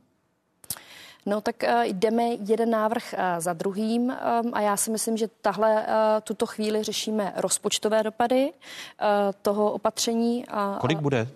No 1.26 1.42
tak 1.42 1.56
uh, 1.64 1.84
jdeme 1.84 2.24
jeden 2.24 2.70
návrh 2.70 3.14
uh, 3.14 3.20
za 3.40 3.54
druhým 3.54 4.02
um, 4.02 4.16
a 4.54 4.62
já 4.62 4.78
si 4.78 4.92
myslím, 4.92 5.18
že 5.18 5.28
tahle 5.42 5.76
uh, 5.76 5.88
tuto 6.24 6.46
chvíli 6.46 6.84
řešíme 6.84 7.34
rozpočtové 7.36 8.04
dopady 8.04 8.52
uh, 8.52 9.08
toho 9.42 9.72
opatření. 9.72 10.46
A, 10.48 10.78
Kolik 10.82 11.00
bude 11.00 11.28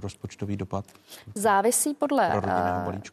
rozpočtový 0.00 0.56
dopad? 0.56 0.84
Závisí 1.34 1.94
podle, 1.94 2.42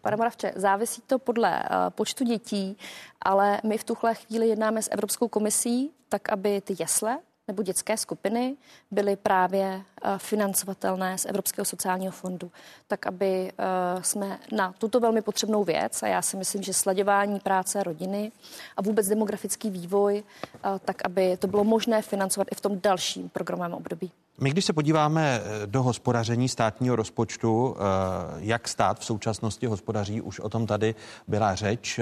pane 0.01 0.17
Moravče, 0.17 0.53
závisí 0.55 1.01
to 1.07 1.19
podle 1.19 1.63
počtu 1.89 2.23
dětí, 2.23 2.77
ale 3.21 3.61
my 3.63 3.77
v 3.77 3.83
tuhle 3.83 4.15
chvíli 4.15 4.47
jednáme 4.47 4.81
s 4.81 4.91
Evropskou 4.91 5.27
komisí, 5.27 5.91
tak 6.09 6.29
aby 6.29 6.61
ty 6.61 6.75
jesle 6.79 7.17
nebo 7.49 7.63
dětské 7.63 7.97
skupiny 7.97 8.55
byly 8.91 9.15
právě 9.15 9.81
eh, 10.03 10.13
financovatelné 10.17 11.17
z 11.17 11.25
Evropského 11.25 11.65
sociálního 11.65 12.11
fondu, 12.11 12.51
tak 12.87 13.07
aby 13.07 13.51
eh, 13.51 13.53
jsme 14.01 14.39
na 14.51 14.73
tuto 14.77 14.99
velmi 14.99 15.21
potřebnou 15.21 15.63
věc, 15.63 16.03
a 16.03 16.07
já 16.07 16.21
si 16.21 16.37
myslím, 16.37 16.63
že 16.63 16.73
sladěvání 16.73 17.39
práce 17.39 17.83
rodiny 17.83 18.31
a 18.77 18.81
vůbec 18.81 19.07
demografický 19.07 19.69
vývoj, 19.69 20.23
eh, 20.23 20.59
tak 20.85 21.05
aby 21.05 21.37
to 21.37 21.47
bylo 21.47 21.63
možné 21.63 22.01
financovat 22.01 22.47
i 22.51 22.55
v 22.55 22.61
tom 22.61 22.79
dalším 22.79 23.29
programovém 23.29 23.73
období. 23.73 24.11
My, 24.41 24.49
když 24.49 24.65
se 24.65 24.73
podíváme 24.73 25.41
do 25.65 25.83
hospodaření 25.83 26.49
státního 26.49 26.95
rozpočtu, 26.95 27.75
jak 28.37 28.67
stát 28.67 28.99
v 28.99 29.05
současnosti 29.05 29.65
hospodaří, 29.65 30.21
už 30.21 30.39
o 30.39 30.49
tom 30.49 30.67
tady 30.67 30.95
byla 31.27 31.55
řeč. 31.55 31.99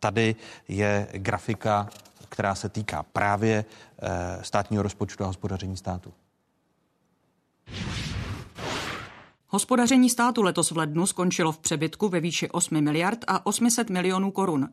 Tady 0.00 0.36
je 0.68 1.08
grafika 1.12 1.88
která 2.28 2.54
se 2.54 2.68
týká 2.68 3.02
právě 3.02 3.64
eh, 4.02 4.44
státního 4.44 4.82
rozpočtu 4.82 5.24
a 5.24 5.26
hospodaření 5.26 5.76
státu. 5.76 6.12
Hospodaření 9.48 10.10
státu 10.10 10.42
letos 10.42 10.70
v 10.70 10.76
lednu 10.76 11.06
skončilo 11.06 11.52
v 11.52 11.58
přebytku 11.58 12.08
ve 12.08 12.20
výši 12.20 12.50
8 12.50 12.80
miliard 12.80 13.24
a 13.26 13.46
800 13.46 13.90
milionů 13.90 14.30
korun. 14.30 14.68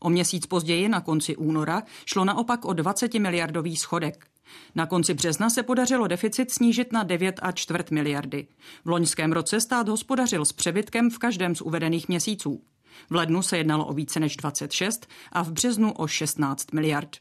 O 0.00 0.10
měsíc 0.10 0.46
později, 0.46 0.88
na 0.88 1.00
konci 1.00 1.36
února, 1.36 1.82
šlo 2.06 2.24
naopak 2.24 2.64
o 2.64 2.72
20 2.72 3.14
miliardový 3.14 3.76
schodek. 3.76 4.26
Na 4.74 4.86
konci 4.86 5.14
března 5.14 5.50
se 5.50 5.62
podařilo 5.62 6.06
deficit 6.06 6.50
snížit 6.50 6.92
na 6.92 7.02
9 7.02 7.40
a 7.42 7.52
čtvrt 7.52 7.90
miliardy. 7.90 8.46
V 8.84 8.88
loňském 8.88 9.32
roce 9.32 9.60
stát 9.60 9.88
hospodařil 9.88 10.44
s 10.44 10.52
přebytkem 10.52 11.10
v 11.10 11.18
každém 11.18 11.54
z 11.54 11.60
uvedených 11.60 12.08
měsíců. 12.08 12.62
V 13.10 13.14
lednu 13.14 13.42
se 13.42 13.58
jednalo 13.58 13.84
o 13.84 13.92
více 13.92 14.20
než 14.20 14.36
26 14.36 15.06
a 15.32 15.42
v 15.42 15.52
březnu 15.52 15.92
o 15.92 16.06
16 16.06 16.72
miliard. 16.72 17.16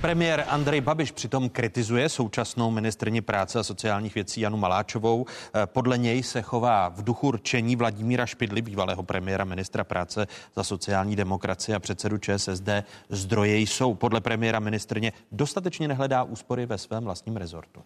Premiér 0.00 0.44
Andrej 0.48 0.80
Babiš 0.80 1.12
přitom 1.12 1.48
kritizuje 1.48 2.08
současnou 2.08 2.70
ministrni 2.70 3.20
práce 3.20 3.58
a 3.58 3.62
sociálních 3.62 4.14
věcí 4.14 4.40
Janu 4.40 4.56
Maláčovou. 4.56 5.26
Eh, 5.54 5.66
podle 5.66 5.98
něj 5.98 6.22
se 6.22 6.42
chová 6.42 6.88
v 6.88 7.04
duchu 7.04 7.30
rčení 7.30 7.76
Vladimíra 7.76 8.26
Špidly, 8.26 8.62
bývalého 8.62 9.02
premiéra 9.02 9.44
ministra 9.44 9.84
práce 9.84 10.26
za 10.56 10.64
sociální 10.64 11.16
demokracie 11.16 11.76
a 11.76 11.78
předsedu 11.78 12.18
ČSSD. 12.18 12.68
Zdroje 13.08 13.58
jsou 13.58 13.94
podle 13.94 14.20
premiéra 14.20 14.60
ministrně 14.60 15.12
dostatečně 15.32 15.88
nehledá 15.88 16.22
úspory 16.22 16.66
ve 16.66 16.78
svém 16.78 17.04
vlastním 17.04 17.36
rezortu. 17.36 17.82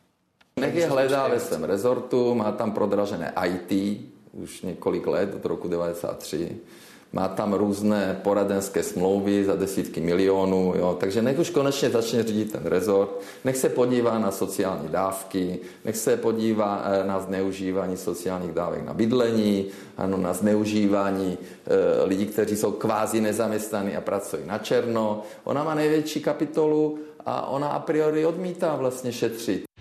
Nech 0.61 0.75
je 0.75 0.89
hledá 0.89 1.29
ve 1.29 1.41
svém 1.41 1.65
rezortu, 1.65 2.35
má 2.35 2.53
tam 2.53 2.73
prodražené 2.73 3.33
IT, 3.47 4.01
už 4.33 4.62
několik 4.62 5.07
let, 5.07 5.35
od 5.35 5.45
roku 5.45 5.68
93. 5.68 6.57
Má 7.14 7.28
tam 7.28 7.53
různé 7.53 8.20
poradenské 8.24 8.83
smlouvy 8.83 9.45
za 9.45 9.57
desítky 9.57 10.01
milionů, 10.01 10.74
jo. 10.76 10.97
takže 11.01 11.22
nech 11.22 11.39
už 11.39 11.51
konečně 11.51 11.91
začne 11.91 12.22
řídit 12.22 12.53
ten 12.53 12.62
rezort, 12.64 13.20
nech 13.45 13.57
se 13.57 13.68
podívá 13.68 14.18
na 14.18 14.30
sociální 14.30 14.89
dávky, 14.89 15.59
nech 15.85 15.97
se 15.97 16.16
podívá 16.16 16.85
eh, 16.85 17.07
na 17.07 17.20
zneužívání 17.20 17.97
sociálních 17.97 18.53
dávek 18.53 18.85
na 18.85 18.95
bydlení, 18.95 19.66
ano, 19.97 20.16
na 20.16 20.33
zneužívání 20.33 21.39
e, 21.66 22.05
lidí, 22.05 22.26
kteří 22.26 22.57
jsou 22.57 22.72
kvázi 22.72 23.20
nezaměstnaní 23.20 23.97
a 23.97 24.01
pracují 24.01 24.43
na 24.47 24.59
černo. 24.59 25.22
Ona 25.45 25.64
má 25.64 25.74
největší 25.74 26.20
kapitolu 26.20 26.99
a 27.26 27.47
ona 27.47 27.68
a 27.68 27.78
priori 27.78 28.26
odmítá 28.26 28.76
vlastně 28.76 29.12
šetřit. 29.12 29.72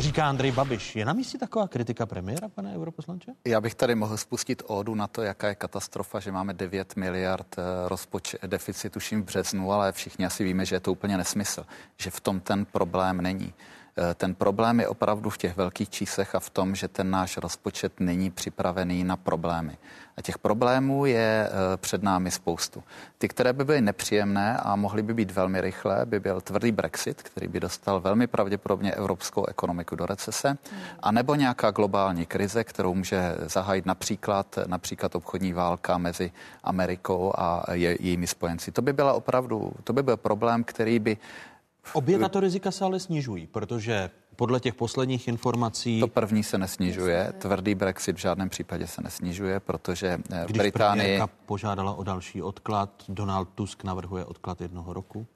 Říká 0.00 0.28
Andrej 0.28 0.52
Babiš. 0.52 0.96
Je 0.96 1.04
na 1.04 1.12
místě 1.12 1.38
taková 1.38 1.68
kritika 1.68 2.06
premiéra, 2.06 2.48
pane 2.48 2.74
europoslanče? 2.74 3.32
Já 3.44 3.60
bych 3.60 3.74
tady 3.74 3.94
mohl 3.94 4.16
spustit 4.16 4.62
ódu 4.66 4.94
na 4.94 5.06
to, 5.06 5.22
jaká 5.22 5.48
je 5.48 5.54
katastrofa, 5.54 6.20
že 6.20 6.32
máme 6.32 6.54
9 6.54 6.96
miliard 6.96 7.56
eh, 7.58 7.62
rozpočet 7.88 8.42
deficit 8.46 8.92
tuším 8.92 9.22
v 9.22 9.24
březnu, 9.24 9.72
ale 9.72 9.92
všichni 9.92 10.26
asi 10.26 10.44
víme, 10.44 10.64
že 10.64 10.76
je 10.76 10.80
to 10.80 10.92
úplně 10.92 11.16
nesmysl, 11.16 11.66
že 11.96 12.10
v 12.10 12.20
tom 12.20 12.40
ten 12.40 12.64
problém 12.64 13.20
není. 13.20 13.54
Eh, 13.98 14.14
ten 14.14 14.34
problém 14.34 14.80
je 14.80 14.88
opravdu 14.88 15.30
v 15.30 15.38
těch 15.38 15.56
velkých 15.56 15.90
číslech 15.90 16.34
a 16.34 16.40
v 16.40 16.50
tom, 16.50 16.74
že 16.74 16.88
ten 16.88 17.10
náš 17.10 17.36
rozpočet 17.36 18.00
není 18.00 18.30
připravený 18.30 19.04
na 19.04 19.16
problémy. 19.16 19.78
A 20.16 20.22
těch 20.22 20.38
problémů 20.38 21.06
je 21.06 21.48
eh, 21.48 21.76
před 21.76 22.02
námi 22.02 22.30
spoustu. 22.30 22.82
Ty, 23.18 23.28
které 23.28 23.52
by 23.52 23.64
byly 23.64 23.80
nepříjemné 23.80 24.56
a 24.56 24.76
mohly 24.76 25.02
by 25.02 25.14
být 25.14 25.30
velmi 25.30 25.60
rychlé, 25.60 26.06
by 26.06 26.20
byl 26.20 26.40
tvrdý 26.40 26.72
Brexit, 26.72 27.22
který 27.22 27.48
by 27.48 27.60
dostal 27.60 28.00
velmi 28.00 28.26
pravděpodobně 28.26 28.92
evropskou 28.92 29.46
ekonomiku 29.46 29.96
do 29.96 30.06
recese, 30.06 30.48
hmm. 30.48 30.58
a 31.00 31.12
nebo 31.12 31.34
nějaká 31.34 31.70
globální 31.70 32.26
krize, 32.26 32.64
kterou 32.64 32.94
může 32.94 33.36
zahájit 33.46 33.86
například, 33.86 34.58
například 34.66 35.14
obchodní 35.14 35.52
válka 35.52 35.98
mezi 35.98 36.32
Amerikou 36.64 37.32
a 37.38 37.64
je, 37.72 37.96
jejími 38.00 38.26
spojenci. 38.26 38.72
To 38.72 38.82
by 38.82 38.92
byla 38.92 39.12
opravdu, 39.12 39.72
to 39.84 39.92
by 39.92 40.02
byl 40.02 40.16
problém, 40.16 40.64
který 40.64 40.98
by 40.98 41.16
Obě 41.92 42.18
tato 42.18 42.40
rizika 42.40 42.70
se 42.70 42.84
ale 42.84 43.00
snižují, 43.00 43.46
protože 43.46 44.10
podle 44.40 44.60
těch 44.60 44.74
posledních 44.74 45.28
informací... 45.28 46.00
To 46.00 46.08
první 46.08 46.42
se 46.42 46.58
nesnižuje, 46.58 47.32
tvrdý 47.38 47.74
Brexit 47.74 48.16
v 48.16 48.18
žádném 48.18 48.48
případě 48.48 48.86
se 48.86 49.02
nesnižuje, 49.02 49.60
protože 49.60 50.18
eh, 50.32 50.44
Když 50.46 50.58
Británii... 50.58 51.20
požádala 51.46 51.94
o 51.94 52.02
další 52.02 52.42
odklad, 52.42 52.90
Donald 53.08 53.48
Tusk 53.54 53.84
navrhuje 53.84 54.24
odklad 54.24 54.60
jednoho 54.60 54.92
roku? 54.92 55.26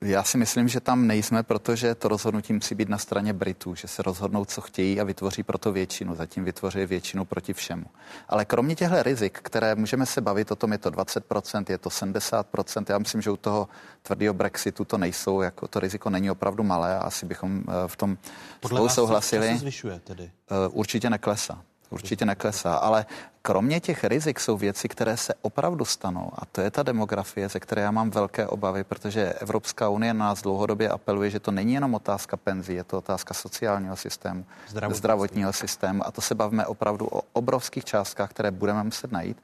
Já 0.00 0.22
si 0.22 0.38
myslím, 0.38 0.68
že 0.68 0.80
tam 0.80 1.06
nejsme, 1.06 1.42
protože 1.42 1.94
to 1.94 2.08
rozhodnutí 2.08 2.52
musí 2.52 2.74
být 2.74 2.88
na 2.88 2.98
straně 2.98 3.32
Britů, 3.32 3.74
že 3.74 3.88
se 3.88 4.02
rozhodnou, 4.02 4.44
co 4.44 4.60
chtějí 4.60 5.00
a 5.00 5.04
vytvoří 5.04 5.42
proto 5.42 5.72
většinu. 5.72 6.14
Zatím 6.14 6.44
vytvoří 6.44 6.86
většinu 6.86 7.24
proti 7.24 7.52
všemu. 7.52 7.84
Ale 8.28 8.44
kromě 8.44 8.74
těchto 8.74 9.02
rizik, 9.02 9.38
které 9.42 9.74
můžeme 9.74 10.06
se 10.06 10.20
bavit 10.20 10.50
o 10.50 10.56
tom, 10.56 10.72
je 10.72 10.78
to 10.78 10.90
20%, 10.90 11.64
je 11.68 11.78
to 11.78 11.88
70%, 11.88 12.84
já 12.88 12.98
myslím, 12.98 13.22
že 13.22 13.30
u 13.30 13.36
toho 13.36 13.68
tvrdého 14.02 14.34
Brexitu 14.34 14.84
to 14.84 14.98
nejsou, 14.98 15.40
jako 15.40 15.68
to 15.68 15.80
riziko 15.80 16.10
není 16.10 16.30
opravdu 16.30 16.62
malé 16.62 16.98
a 16.98 17.00
asi 17.00 17.26
bychom 17.26 17.64
eh, 17.68 17.72
v 17.86 17.96
tom 17.96 18.18
Podle 18.60 18.76
spolu 18.76 18.88
souhlasili. 18.88 19.46
Co 19.46 19.52
se 19.52 19.58
zvyšuje 19.58 20.00
tedy? 20.04 20.24
Eh, 20.50 20.68
určitě 20.68 21.10
neklesá. 21.10 21.62
Určitě 21.90 22.24
neklesá, 22.24 22.74
ale 22.74 23.06
kromě 23.42 23.80
těch 23.80 24.04
rizik 24.04 24.40
jsou 24.40 24.56
věci, 24.56 24.88
které 24.88 25.16
se 25.16 25.34
opravdu 25.42 25.84
stanou. 25.84 26.30
A 26.34 26.46
to 26.52 26.60
je 26.60 26.70
ta 26.70 26.82
demografie, 26.82 27.48
ze 27.48 27.60
které 27.60 27.82
já 27.82 27.90
mám 27.90 28.10
velké 28.10 28.46
obavy, 28.46 28.84
protože 28.84 29.32
Evropská 29.32 29.88
unie 29.88 30.14
na 30.14 30.26
nás 30.26 30.42
dlouhodobě 30.42 30.88
apeluje, 30.88 31.30
že 31.30 31.40
to 31.40 31.50
není 31.50 31.74
jenom 31.74 31.94
otázka 31.94 32.36
penzí, 32.36 32.74
je 32.74 32.84
to 32.84 32.98
otázka 32.98 33.34
sociálního 33.34 33.96
systému, 33.96 34.44
zdravotního 34.88 35.52
systému. 35.52 36.06
A 36.06 36.10
to 36.10 36.20
se 36.20 36.34
bavíme 36.34 36.66
opravdu 36.66 37.06
o 37.06 37.22
obrovských 37.32 37.84
částkách, 37.84 38.30
které 38.30 38.50
budeme 38.50 38.84
muset 38.84 39.12
najít 39.12 39.36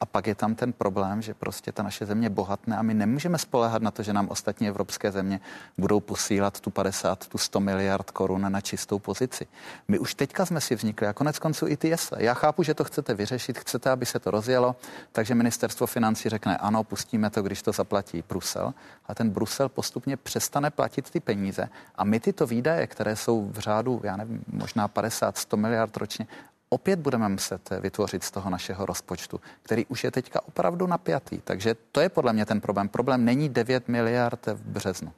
a 0.00 0.06
pak 0.06 0.26
je 0.26 0.34
tam 0.34 0.54
ten 0.54 0.72
problém, 0.72 1.22
že 1.22 1.34
prostě 1.34 1.72
ta 1.72 1.82
naše 1.82 2.06
země 2.06 2.30
bohatne 2.30 2.76
a 2.76 2.82
my 2.82 2.94
nemůžeme 2.94 3.38
spolehat 3.38 3.82
na 3.82 3.90
to, 3.90 4.02
že 4.02 4.12
nám 4.12 4.28
ostatní 4.28 4.68
evropské 4.68 5.12
země 5.12 5.40
budou 5.78 6.00
posílat 6.00 6.60
tu 6.60 6.70
50, 6.70 7.26
tu 7.26 7.38
100 7.38 7.60
miliard 7.60 8.10
korun 8.10 8.52
na 8.52 8.60
čistou 8.60 8.98
pozici. 8.98 9.46
My 9.88 9.98
už 9.98 10.14
teďka 10.14 10.46
jsme 10.46 10.60
si 10.60 10.74
vznikli 10.74 11.06
a 11.06 11.12
konec 11.12 11.38
konců 11.38 11.68
i 11.68 11.76
ty 11.76 11.88
jesle. 11.88 12.24
Já 12.24 12.34
chápu, 12.34 12.62
že 12.62 12.74
to 12.74 12.84
chcete 12.84 13.14
vyřešit, 13.14 13.58
chcete, 13.58 13.90
aby 13.90 14.06
se 14.06 14.18
to 14.18 14.30
rozjelo, 14.30 14.76
takže 15.12 15.34
ministerstvo 15.34 15.86
financí 15.86 16.28
řekne 16.28 16.56
ano, 16.56 16.84
pustíme 16.84 17.30
to, 17.30 17.42
když 17.42 17.62
to 17.62 17.72
zaplatí 17.72 18.24
Brusel. 18.28 18.74
A 19.06 19.14
ten 19.14 19.30
Brusel 19.30 19.68
postupně 19.68 20.16
přestane 20.16 20.70
platit 20.70 21.10
ty 21.10 21.20
peníze 21.20 21.68
a 21.94 22.04
my 22.04 22.20
tyto 22.20 22.46
výdaje, 22.46 22.86
které 22.86 23.16
jsou 23.16 23.50
v 23.50 23.58
řádu, 23.58 24.00
já 24.04 24.16
nevím, 24.16 24.44
možná 24.52 24.88
50, 24.88 25.38
100 25.38 25.56
miliard 25.56 25.96
ročně, 25.96 26.26
opět 26.68 26.98
budeme 26.98 27.28
muset 27.28 27.70
vytvořit 27.80 28.24
z 28.24 28.30
toho 28.30 28.50
našeho 28.50 28.86
rozpočtu, 28.86 29.40
který 29.62 29.86
už 29.86 30.04
je 30.04 30.10
teďka 30.10 30.40
opravdu 30.48 30.86
napjatý. 30.86 31.38
Takže 31.44 31.76
to 31.92 32.00
je 32.00 32.08
podle 32.08 32.32
mě 32.32 32.46
ten 32.46 32.60
problém. 32.60 32.88
Problém 32.88 33.24
není 33.24 33.48
9 33.48 33.88
miliard 33.88 34.46
v 34.46 34.62
březnu. 34.62 35.12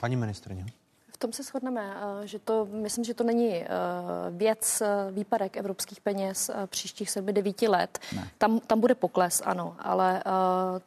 Paní 0.00 0.16
ministrně. 0.16 0.66
V 1.16 1.18
tom 1.18 1.32
se 1.32 1.42
shodneme, 1.42 1.96
eh, 1.96 2.26
že 2.26 2.38
to, 2.38 2.68
myslím, 2.70 3.04
že 3.04 3.14
to 3.14 3.24
není 3.24 3.54
eh, 3.54 3.68
věc 4.30 4.80
eh, 4.80 5.12
výpadek 5.12 5.56
evropských 5.56 6.00
peněz 6.00 6.50
příštích 6.66 7.08
7-9 7.08 7.70
let. 7.70 7.98
Tam, 8.38 8.60
tam 8.60 8.80
bude 8.80 8.94
pokles, 8.94 9.42
ano, 9.44 9.76
ale 9.78 10.22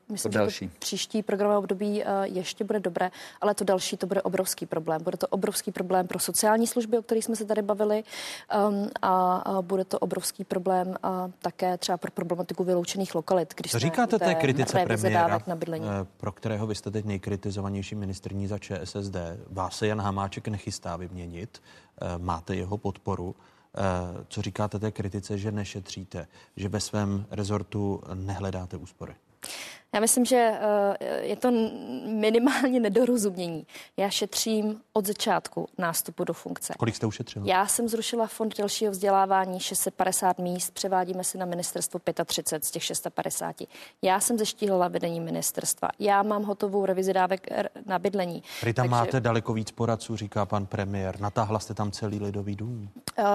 myslím, 0.10 0.32
to 0.32 0.50
že 0.50 0.68
to 0.68 0.72
příští 0.80 1.24
programové 1.24 1.58
období 1.58 2.04
ještě 2.24 2.64
bude 2.64 2.80
dobré, 2.80 3.12
ale 3.42 3.54
to 3.54 3.64
další 3.64 3.98
to 3.98 4.08
bude 4.08 4.22
obrovský 4.22 4.66
problém. 4.66 5.04
Bude 5.04 5.18
to 5.18 5.28
obrovský 5.28 5.72
problém 5.72 6.08
pro 6.08 6.20
sociální 6.20 6.68
služby, 6.68 6.98
o 6.98 7.02
kterých 7.02 7.26
jsme 7.26 7.36
se 7.36 7.46
tady 7.46 7.62
bavili 7.62 8.04
um, 8.70 8.90
a, 9.02 9.44
bude 9.62 9.86
to 9.86 10.00
obrovský 10.00 10.44
problém 10.44 10.96
také 11.40 11.78
třeba 11.78 11.98
pro 11.98 12.12
problematiku 12.12 12.64
vyloučených 12.64 13.16
lokalit. 13.16 13.54
Když 13.56 13.72
to 13.72 13.80
říkáte 13.80 14.20
té 14.20 14.36
kritice 14.36 14.80
premiéra, 14.86 15.40
na 15.48 15.56
bydlení. 15.56 15.86
pro 16.18 16.32
kterého 16.32 16.68
vy 16.68 16.76
jste 16.76 16.92
teď 16.92 17.06
nejkritizovanější 17.06 17.96
ministrní 17.96 18.48
za 18.48 18.58
ČSSD. 18.58 19.16
Vás 19.50 19.78
se 19.78 19.88
Jan 19.88 20.02
Ham 20.02 20.19
Hamáček 20.20 20.48
nechystá 20.48 20.98
vyměnit, 20.98 21.62
eh, 22.02 22.18
máte 22.18 22.56
jeho 22.56 22.78
podporu. 22.78 23.36
Eh, 23.36 24.26
co 24.28 24.42
říkáte 24.42 24.80
té 24.80 24.92
kritice, 24.92 25.38
že 25.38 25.52
nešetříte, 25.52 26.28
že 26.56 26.70
ve 26.70 26.80
svém 26.80 27.26
rezortu 27.32 28.04
nehledáte 28.14 28.78
úspory? 28.78 29.16
Já 29.94 30.00
myslím, 30.00 30.26
že 30.26 30.60
eh, 31.00 31.22
je 31.22 31.36
to 31.36 31.52
minimálně 32.06 32.80
nedorozumění. 32.80 33.68
Já 33.98 34.10
šetřím 34.10 34.82
od 34.94 35.06
začátku 35.08 35.68
nástupu 35.78 36.24
do 36.24 36.34
funkce. 36.34 36.74
Kolik 36.78 36.96
jste 36.96 37.06
ušetřil? 37.06 37.42
Já 37.46 37.68
jsem 37.68 37.90
zrušila 37.90 38.28
fond 38.28 38.58
dalšího 38.58 38.92
vzdělávání 38.92 39.60
650 39.60 40.40
míst, 40.40 40.74
převádíme 40.74 41.24
si 41.24 41.38
na 41.38 41.46
ministerstvo 41.46 42.00
35 42.26 42.66
z 42.66 42.72
těch 42.72 42.84
650. 42.84 43.56
Já 44.02 44.20
jsem 44.20 44.38
zeštíhlila 44.38 44.88
vedení 44.88 45.20
ministerstva. 45.20 45.90
Já 46.00 46.24
mám 46.24 46.44
hotovou 46.44 46.86
revizi 46.86 47.14
dávek 47.14 47.48
na 47.86 48.00
bydlení. 48.00 48.44
Vy 48.64 48.74
tam 48.74 48.84
takže... 48.84 48.92
máte 48.92 49.20
daleko 49.20 49.54
víc 49.54 49.72
poradců, 49.72 50.16
říká 50.16 50.46
pan 50.46 50.66
premiér. 50.66 51.20
Natáhla 51.20 51.60
jste 51.60 51.74
tam 51.74 51.92
celý 51.92 52.20
lidový 52.20 52.56
dům? 52.56 52.90
Uh, 53.20 53.26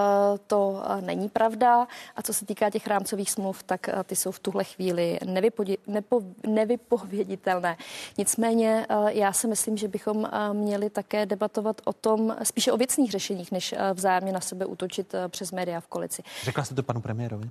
to 0.47 0.69
uh, 0.69 1.01
není 1.01 1.29
pravda. 1.29 1.87
A 2.15 2.21
co 2.21 2.33
se 2.33 2.45
týká 2.45 2.69
těch 2.69 2.87
rámcových 2.87 3.31
smluv, 3.31 3.63
tak 3.63 3.89
ty 4.03 4.15
jsou 4.15 4.31
v 4.31 4.39
tuhle 4.39 4.63
chvíli 4.63 5.19
nevypodi- 5.25 5.77
nepo- 5.87 6.33
nevypověditelné. 6.45 7.77
Nicméně 8.17 8.85
eh, 8.89 9.13
já 9.13 9.33
si 9.33 9.47
myslím, 9.47 9.77
že 9.77 9.87
bychom 9.87 10.25
eh, 10.25 10.53
měli 10.53 10.89
také 10.89 11.25
debatovat 11.25 11.81
o 11.85 11.93
tom, 11.93 12.35
spíše 12.43 12.71
o 12.71 12.77
věcných 12.77 13.11
řešeních, 13.11 13.51
než 13.51 13.73
eh, 13.73 13.93
vzájemně 13.93 14.31
na 14.31 14.41
sebe 14.41 14.65
útočit 14.65 15.15
přes 15.27 15.51
média 15.51 15.79
v 15.79 15.87
koalici. 15.87 16.23
Řekla 16.43 16.63
jste 16.63 16.75
to 16.75 16.83
panu 16.83 17.01
premiérovi? 17.01 17.49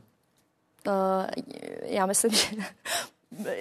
já 1.83 2.07
myslím, 2.07 2.33
že 2.35 2.47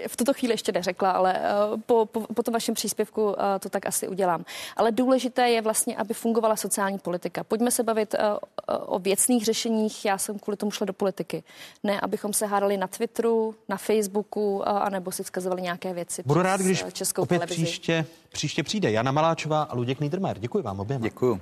v 0.07 0.17
tuto 0.17 0.33
chvíli 0.33 0.53
ještě 0.53 0.71
neřekla, 0.71 1.11
ale 1.11 1.33
eh, 1.37 1.41
po, 1.85 2.05
po, 2.05 2.19
po 2.19 2.43
tom 2.43 2.53
vašem 2.53 2.75
příspěvku 2.75 3.35
eh, 3.39 3.59
to 3.59 3.69
tak 3.69 3.85
asi 3.85 4.07
udělám. 4.07 4.45
Ale 4.77 4.91
důležité 4.91 5.49
je 5.49 5.61
vlastně, 5.61 5.95
aby 5.95 6.13
fungovala 6.13 6.55
sociální 6.55 6.99
politika. 6.99 7.43
Pojďme 7.43 7.71
se 7.71 7.83
bavit 7.83 8.13
eh, 8.13 8.19
o 8.67 8.99
věcných 8.99 9.45
řešeních. 9.45 10.05
Já 10.05 10.17
jsem 10.17 10.39
kvůli 10.39 10.57
tomu 10.57 10.71
šla 10.71 10.85
do 10.85 10.93
politiky. 10.93 11.43
Ne, 11.83 11.99
abychom 12.01 12.33
se 12.33 12.45
hádali 12.45 12.77
na 12.77 12.87
Twitteru, 12.87 13.55
na 13.69 13.77
Facebooku, 13.77 14.67
anebo 14.67 15.11
si 15.11 15.23
vzkazovali 15.23 15.61
nějaké 15.61 15.93
věci. 15.93 16.23
Budu 16.25 16.41
rád, 16.41 16.61
když 16.61 16.85
českou 16.93 17.21
opět 17.21 17.39
televizi. 17.39 17.63
příště, 17.63 18.05
příště 18.31 18.63
přijde 18.63 18.91
Jana 18.91 19.11
Maláčová 19.11 19.63
a 19.63 19.75
Luděk 19.75 19.99
Niedermayer. 19.99 20.39
Děkuji 20.39 20.63
vám 20.63 20.79
oběma. 20.79 21.03
Děkuji. 21.03 21.41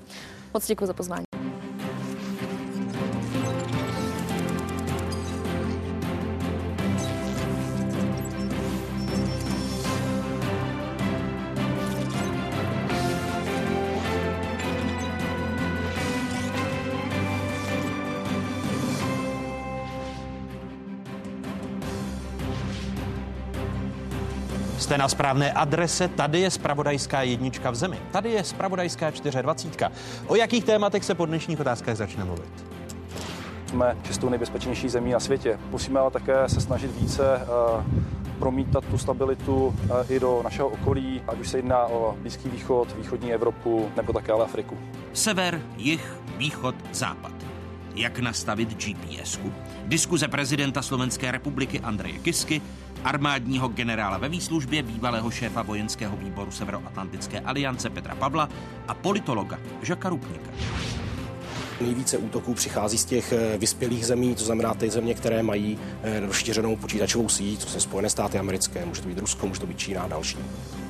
Moc 0.53 0.67
děkuji 0.67 0.86
za 0.86 0.93
pozvání. 0.93 1.41
Jste 24.92 24.98
na 24.98 25.08
správné 25.08 25.52
adrese, 25.52 26.08
tady 26.08 26.39
je 26.39 26.52
spravodajská 26.52 27.22
jednička 27.22 27.72
v 27.72 27.76
zemi. 27.76 27.98
Tady 28.12 28.32
je 28.32 28.44
spravodajská 28.44 29.12
24. 29.42 29.86
O 30.28 30.36
jakých 30.36 30.64
tématech 30.64 31.06
se 31.06 31.16
po 31.16 31.26
dnešních 31.26 31.60
otázkách 31.60 31.96
začne 31.96 32.26
mluvit? 32.26 32.66
Jsme 33.66 33.98
šestou 34.04 34.30
nejbezpečnější 34.30 34.89
zemí 34.89 35.12
na 35.12 35.20
světě. 35.20 35.60
Musíme 35.70 36.00
ale 36.00 36.12
také 36.12 36.50
se 36.50 36.62
snažit 36.62 36.92
více 37.02 37.24
uh, 37.24 37.84
promítat 38.39 38.86
tu 38.86 38.98
stabilitu 38.98 39.66
uh, 39.66 39.74
i 40.10 40.20
do 40.20 40.42
našeho 40.44 40.68
okolí, 40.68 41.22
ať 41.28 41.39
už 41.39 41.50
se 41.50 41.58
jedná 41.58 41.86
o 41.86 42.16
Blízký 42.22 42.50
východ, 42.50 42.96
východní 42.98 43.34
Evropu 43.34 43.92
nebo 43.96 44.14
také 44.14 44.32
ale 44.32 44.46
Afriku. 44.46 44.78
Sever, 45.14 45.62
jih, 45.78 46.16
východ, 46.38 46.76
západ. 46.94 47.34
Jak 47.96 48.20
nastavit 48.20 48.84
GPS-ku? 48.84 49.54
Diskuze 49.86 50.28
prezidenta 50.28 50.82
Slovenské 50.82 51.32
republiky 51.32 51.80
Andreje 51.80 52.20
Kisky 52.20 52.62
armádního 53.04 53.68
generála 53.68 54.18
ve 54.18 54.30
výslužbě, 54.30 54.84
bývalého 54.84 55.32
šéfa 55.32 55.62
vojenského 55.62 56.18
výboru 56.18 56.52
Severoatlantické 56.52 57.39
aliance 57.39 57.89
Petra 57.89 58.16
Pavla 58.16 58.49
a 58.88 58.93
politologa 58.93 59.60
Žaka 59.82 60.10
Rupníka. 60.10 60.52
Nejvíce 61.82 62.18
útoků 62.18 62.54
přichází 62.54 62.97
z 62.97 63.06
těch 63.06 63.32
eh, 63.32 63.58
vyspělých 63.58 64.06
zemí, 64.06 64.36
to 64.36 64.43
znamená 64.43 64.74
ty 64.74 64.89
země, 64.89 65.14
které 65.14 65.43
mají 65.43 65.80
eh, 66.04 66.20
rozšířenou 66.20 66.76
počítačovou 66.76 67.30
síť, 67.30 67.64
to 67.64 67.70
jsou 67.70 67.80
Spojené 67.80 68.10
státy 68.10 68.39
americké, 68.39 68.86
může 68.86 69.02
to 69.02 69.08
být 69.08 69.20
Rusko, 69.20 69.47
může 69.47 69.60
to 69.60 69.68
být 69.68 69.80
Čína 69.80 70.02
a 70.04 70.08
další. 70.08 70.38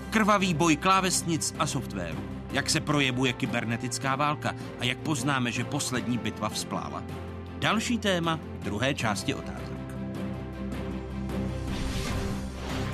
Krvavý 0.09 0.53
boj 0.53 0.75
klávesnic 0.75 1.55
a 1.59 1.67
softwaru. 1.67 2.17
Jak 2.51 2.69
se 2.69 2.79
projevuje 2.79 3.33
kybernetická 3.33 4.15
válka 4.15 4.55
a 4.79 4.85
jak 4.85 4.97
poznáme, 4.97 5.51
že 5.51 5.63
poslední 5.63 6.17
bitva 6.17 6.49
vzplála. 6.49 7.03
Další 7.59 7.97
téma 7.97 8.39
druhé 8.63 8.93
části 8.93 9.33
otázky. 9.33 9.80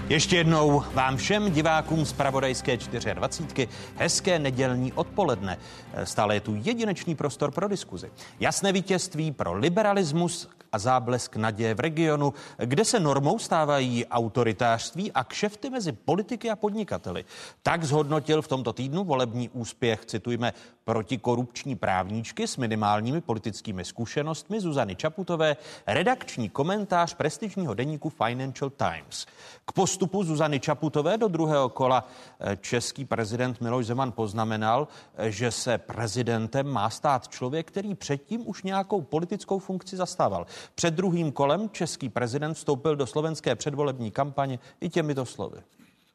Ještě 0.09 0.37
jednou 0.37 0.83
vám 0.93 1.17
všem 1.17 1.51
divákům 1.51 2.05
z 2.05 2.13
Pravodajské 2.13 2.77
24. 3.13 3.67
hezké 3.95 4.39
nedělní 4.39 4.93
odpoledne. 4.93 5.57
Stále 6.03 6.35
je 6.35 6.41
tu 6.41 6.55
jedinečný 6.55 7.15
prostor 7.15 7.51
pro 7.51 7.67
diskuzi. 7.67 8.11
Jasné 8.39 8.71
vítězství 8.71 9.31
pro 9.31 9.53
liberalismus 9.53 10.49
a 10.77 10.79
záblesk 10.79 11.35
naděje 11.35 11.73
v 11.73 11.79
regionu, 11.79 12.33
kde 12.57 12.85
se 12.85 12.99
normou 12.99 13.39
stávají 13.39 14.05
autoritářství 14.05 15.11
a 15.11 15.23
kšefty 15.23 15.69
mezi 15.69 15.91
politiky 15.91 16.49
a 16.49 16.55
podnikateli. 16.55 17.25
Tak 17.63 17.83
zhodnotil 17.83 18.41
v 18.41 18.47
tomto 18.47 18.73
týdnu 18.73 19.03
volební 19.03 19.49
úspěch, 19.49 20.05
citujme, 20.05 20.53
protikorupční 20.87 21.75
právníčky 21.75 22.47
s 22.47 22.57
minimálními 22.57 23.21
politickými 23.21 23.85
zkušenostmi 23.85 24.59
Zuzany 24.59 24.95
Čaputové, 24.95 25.57
redakční 25.87 26.49
komentář 26.49 27.13
prestižního 27.13 27.73
deníku 27.73 28.09
Financial 28.09 28.69
Times. 28.69 29.25
K 29.65 29.71
postupu 29.71 30.23
Zuzany 30.23 30.59
Čaputové 30.59 31.17
do 31.17 31.27
druhého 31.27 31.69
kola 31.69 32.07
eh, 32.39 32.57
český 32.61 33.05
prezident 33.05 33.61
Miloš 33.61 33.85
Zeman 33.85 34.11
poznamenal, 34.11 34.87
eh, 35.17 35.31
že 35.31 35.51
se 35.51 35.77
prezidentem 35.77 36.67
má 36.67 36.89
stát 36.89 37.27
člověk, 37.27 37.67
který 37.67 37.95
předtím 37.95 38.47
už 38.47 38.63
nějakou 38.63 39.01
politickou 39.01 39.59
funkci 39.59 39.97
zastával. 39.97 40.45
Před 40.75 40.93
druhým 40.93 41.31
kolem 41.31 41.69
český 41.69 42.09
prezident 42.09 42.53
vstoupil 42.53 42.95
do 42.95 43.07
slovenské 43.07 43.55
předvolební 43.55 44.11
kampaně 44.11 44.59
i 44.81 44.89
těmito 44.89 45.25
slovy. 45.25 45.57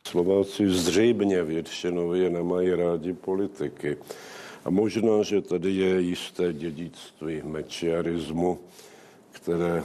Slováci 0.09 0.71
zřejmě 0.71 1.43
většinově 1.43 2.31
nemají 2.31 2.75
rádi 2.75 3.13
politiky. 3.13 3.97
A 4.65 4.71
možná, 4.71 5.23
že 5.23 5.41
tady 5.41 5.71
je 5.71 6.01
jisté 6.01 6.53
dědictví 6.53 7.43
mečiarismu, 7.45 8.59
které 9.33 9.85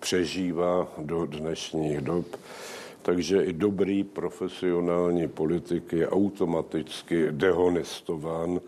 přežívá 0.00 0.88
do 0.98 1.26
dnešních 1.26 2.00
dob. 2.00 2.26
Takže 3.02 3.44
i 3.44 3.52
dobrý 3.52 4.04
profesionální 4.04 5.28
politik 5.28 5.92
je 5.92 6.08
automaticky 6.08 7.26
dehonestován, 7.30 8.60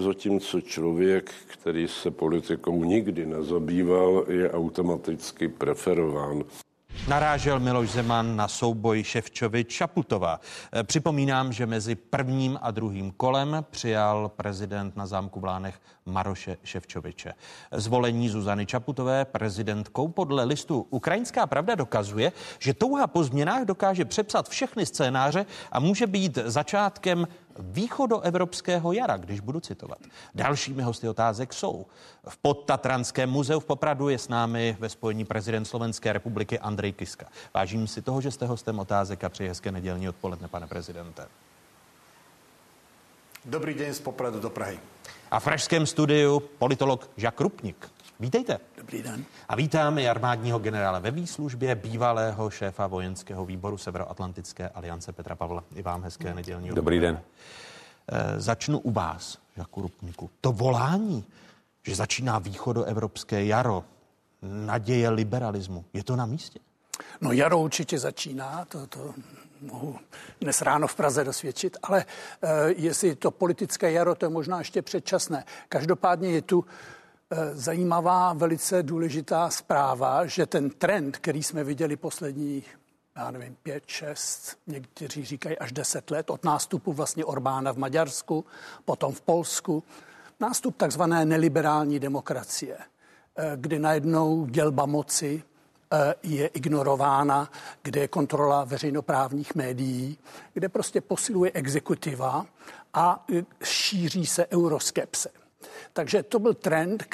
zatímco 0.00 0.60
člověk, 0.60 1.30
který 1.46 1.88
se 1.88 2.10
politikou 2.10 2.84
nikdy 2.84 3.26
nezabýval, 3.26 4.24
je 4.28 4.50
automaticky 4.50 5.48
preferován. 5.48 6.44
Narážel 7.08 7.60
Miloš 7.60 7.90
Zeman 7.90 8.36
na 8.36 8.48
souboj 8.48 9.04
Ševčovič 9.04 9.68
Čaputová. 9.68 10.40
E, 10.76 10.84
připomínám, 10.84 11.52
že 11.52 11.66
mezi 11.66 11.94
prvním 11.94 12.58
a 12.62 12.70
druhým 12.70 13.12
kolem 13.16 13.64
přijal 13.70 14.28
prezident 14.36 14.96
na 14.96 15.06
zámku 15.06 15.40
v 15.40 15.44
Lánech 15.44 15.80
Maroše 16.06 16.56
Ševčoviče. 16.64 17.34
Zvolení 17.72 18.28
Zuzany 18.28 18.66
Čaputové 18.66 19.24
prezidentkou 19.24 20.08
podle 20.08 20.44
listu 20.44 20.86
Ukrajinská 20.90 21.46
pravda 21.46 21.74
dokazuje, 21.74 22.32
že 22.58 22.74
touha 22.74 23.06
po 23.06 23.24
změnách 23.24 23.64
dokáže 23.64 24.04
přepsat 24.04 24.48
všechny 24.48 24.86
scénáře 24.86 25.46
a 25.72 25.80
může 25.80 26.06
být 26.06 26.38
začátkem 26.44 27.28
východoevropského 27.58 28.92
jara, 28.92 29.16
když 29.16 29.40
budu 29.40 29.60
citovat. 29.60 29.98
Dalšími 30.34 30.82
hosty 30.82 31.08
otázek 31.08 31.52
jsou. 31.52 31.86
V 32.28 32.36
Podtatranském 32.36 33.30
muzeu 33.30 33.60
v 33.60 33.64
Popradu 33.64 34.08
je 34.08 34.18
s 34.18 34.28
námi 34.28 34.76
ve 34.80 34.88
spojení 34.88 35.24
prezident 35.24 35.64
Slovenské 35.64 36.12
republiky 36.12 36.58
Andrej 36.58 36.92
Kiska. 36.92 37.26
Vážím 37.54 37.86
si 37.86 38.02
toho, 38.02 38.20
že 38.20 38.30
jste 38.30 38.46
hostem 38.46 38.78
otázek 38.78 39.24
a 39.24 39.28
přeji 39.28 39.48
hezké 39.48 39.72
nedělní 39.72 40.08
odpoledne, 40.08 40.48
pane 40.48 40.66
prezidente. 40.66 41.26
Dobrý 43.44 43.74
den 43.74 43.94
z 43.94 44.00
Popradu 44.00 44.40
do 44.40 44.50
Prahy. 44.50 44.78
A 45.34 45.40
v 45.40 45.44
pražském 45.44 45.86
studiu 45.86 46.40
politolog 46.40 47.10
Žak 47.16 47.40
Rupnik. 47.40 47.88
Vítejte. 48.20 48.58
Dobrý 48.76 49.02
den. 49.02 49.24
A 49.48 49.56
vítáme 49.56 50.02
i 50.02 50.08
armádního 50.08 50.58
generála 50.58 50.98
ve 50.98 51.10
výslužbě, 51.10 51.74
bývalého 51.74 52.50
šéfa 52.50 52.86
vojenského 52.86 53.44
výboru 53.44 53.78
Severoatlantické 53.78 54.68
aliance 54.68 55.12
Petra 55.12 55.34
Pavla. 55.34 55.64
I 55.74 55.82
vám 55.82 56.02
hezké 56.02 56.34
nedělní 56.34 56.68
Dobrý 56.68 57.00
den. 57.00 57.20
E, 58.08 58.40
začnu 58.40 58.78
u 58.78 58.90
vás, 58.90 59.38
Žaku 59.56 59.82
Rupniku. 59.82 60.30
To 60.40 60.52
volání, 60.52 61.24
že 61.82 61.94
začíná 61.94 62.38
východoevropské 62.38 63.44
jaro, 63.44 63.84
naděje 64.42 65.10
liberalismu, 65.10 65.84
je 65.92 66.04
to 66.04 66.16
na 66.16 66.26
místě? 66.26 66.60
No 67.20 67.32
jaro 67.32 67.58
určitě 67.58 67.98
začíná, 67.98 68.64
to, 68.64 68.86
to 68.86 69.14
mohu 69.60 69.98
dnes 70.40 70.62
ráno 70.62 70.86
v 70.86 70.94
Praze 70.94 71.24
dosvědčit, 71.24 71.76
ale 71.82 72.00
e, 72.00 72.06
jestli 72.76 73.16
to 73.16 73.30
politické 73.30 73.92
jaro, 73.92 74.14
to 74.14 74.26
je 74.26 74.30
možná 74.30 74.58
ještě 74.58 74.82
předčasné. 74.82 75.44
Každopádně 75.68 76.30
je 76.30 76.42
tu 76.42 76.64
e, 77.30 77.54
zajímavá, 77.54 78.32
velice 78.32 78.82
důležitá 78.82 79.50
zpráva, 79.50 80.26
že 80.26 80.46
ten 80.46 80.70
trend, 80.70 81.16
který 81.16 81.42
jsme 81.42 81.64
viděli 81.64 81.96
poslední 81.96 82.64
já 83.16 83.30
nevím, 83.30 83.56
pět, 83.62 83.82
šest, 83.86 84.56
někteří 84.66 85.24
říkají 85.24 85.58
až 85.58 85.72
deset 85.72 86.10
let 86.10 86.30
od 86.30 86.44
nástupu 86.44 86.92
vlastně 86.92 87.24
Orbána 87.24 87.72
v 87.72 87.76
Maďarsku, 87.76 88.44
potom 88.84 89.12
v 89.12 89.20
Polsku, 89.20 89.84
nástup 90.40 90.76
takzvané 90.76 91.24
neliberální 91.24 91.98
demokracie, 91.98 92.76
eh, 92.78 93.52
kdy 93.56 93.78
najednou 93.78 94.46
dělba 94.46 94.86
moci 94.86 95.42
eh, 95.42 95.53
je 96.22 96.46
ignorována, 96.46 97.50
kde 97.82 98.00
je 98.00 98.08
kontrola 98.08 98.64
veřejnoprávních 98.64 99.54
médií, 99.54 100.18
kde 100.54 100.68
prostě 100.68 101.00
posiluje 101.00 101.50
exekutiva 101.54 102.46
a 102.94 103.24
eh, 103.34 103.44
šíří 103.62 104.26
se 104.26 104.46
euroskepse. 104.46 105.30
Takže 105.92 106.22
to 106.22 106.38
byl 106.38 106.54
trend, 106.54 107.04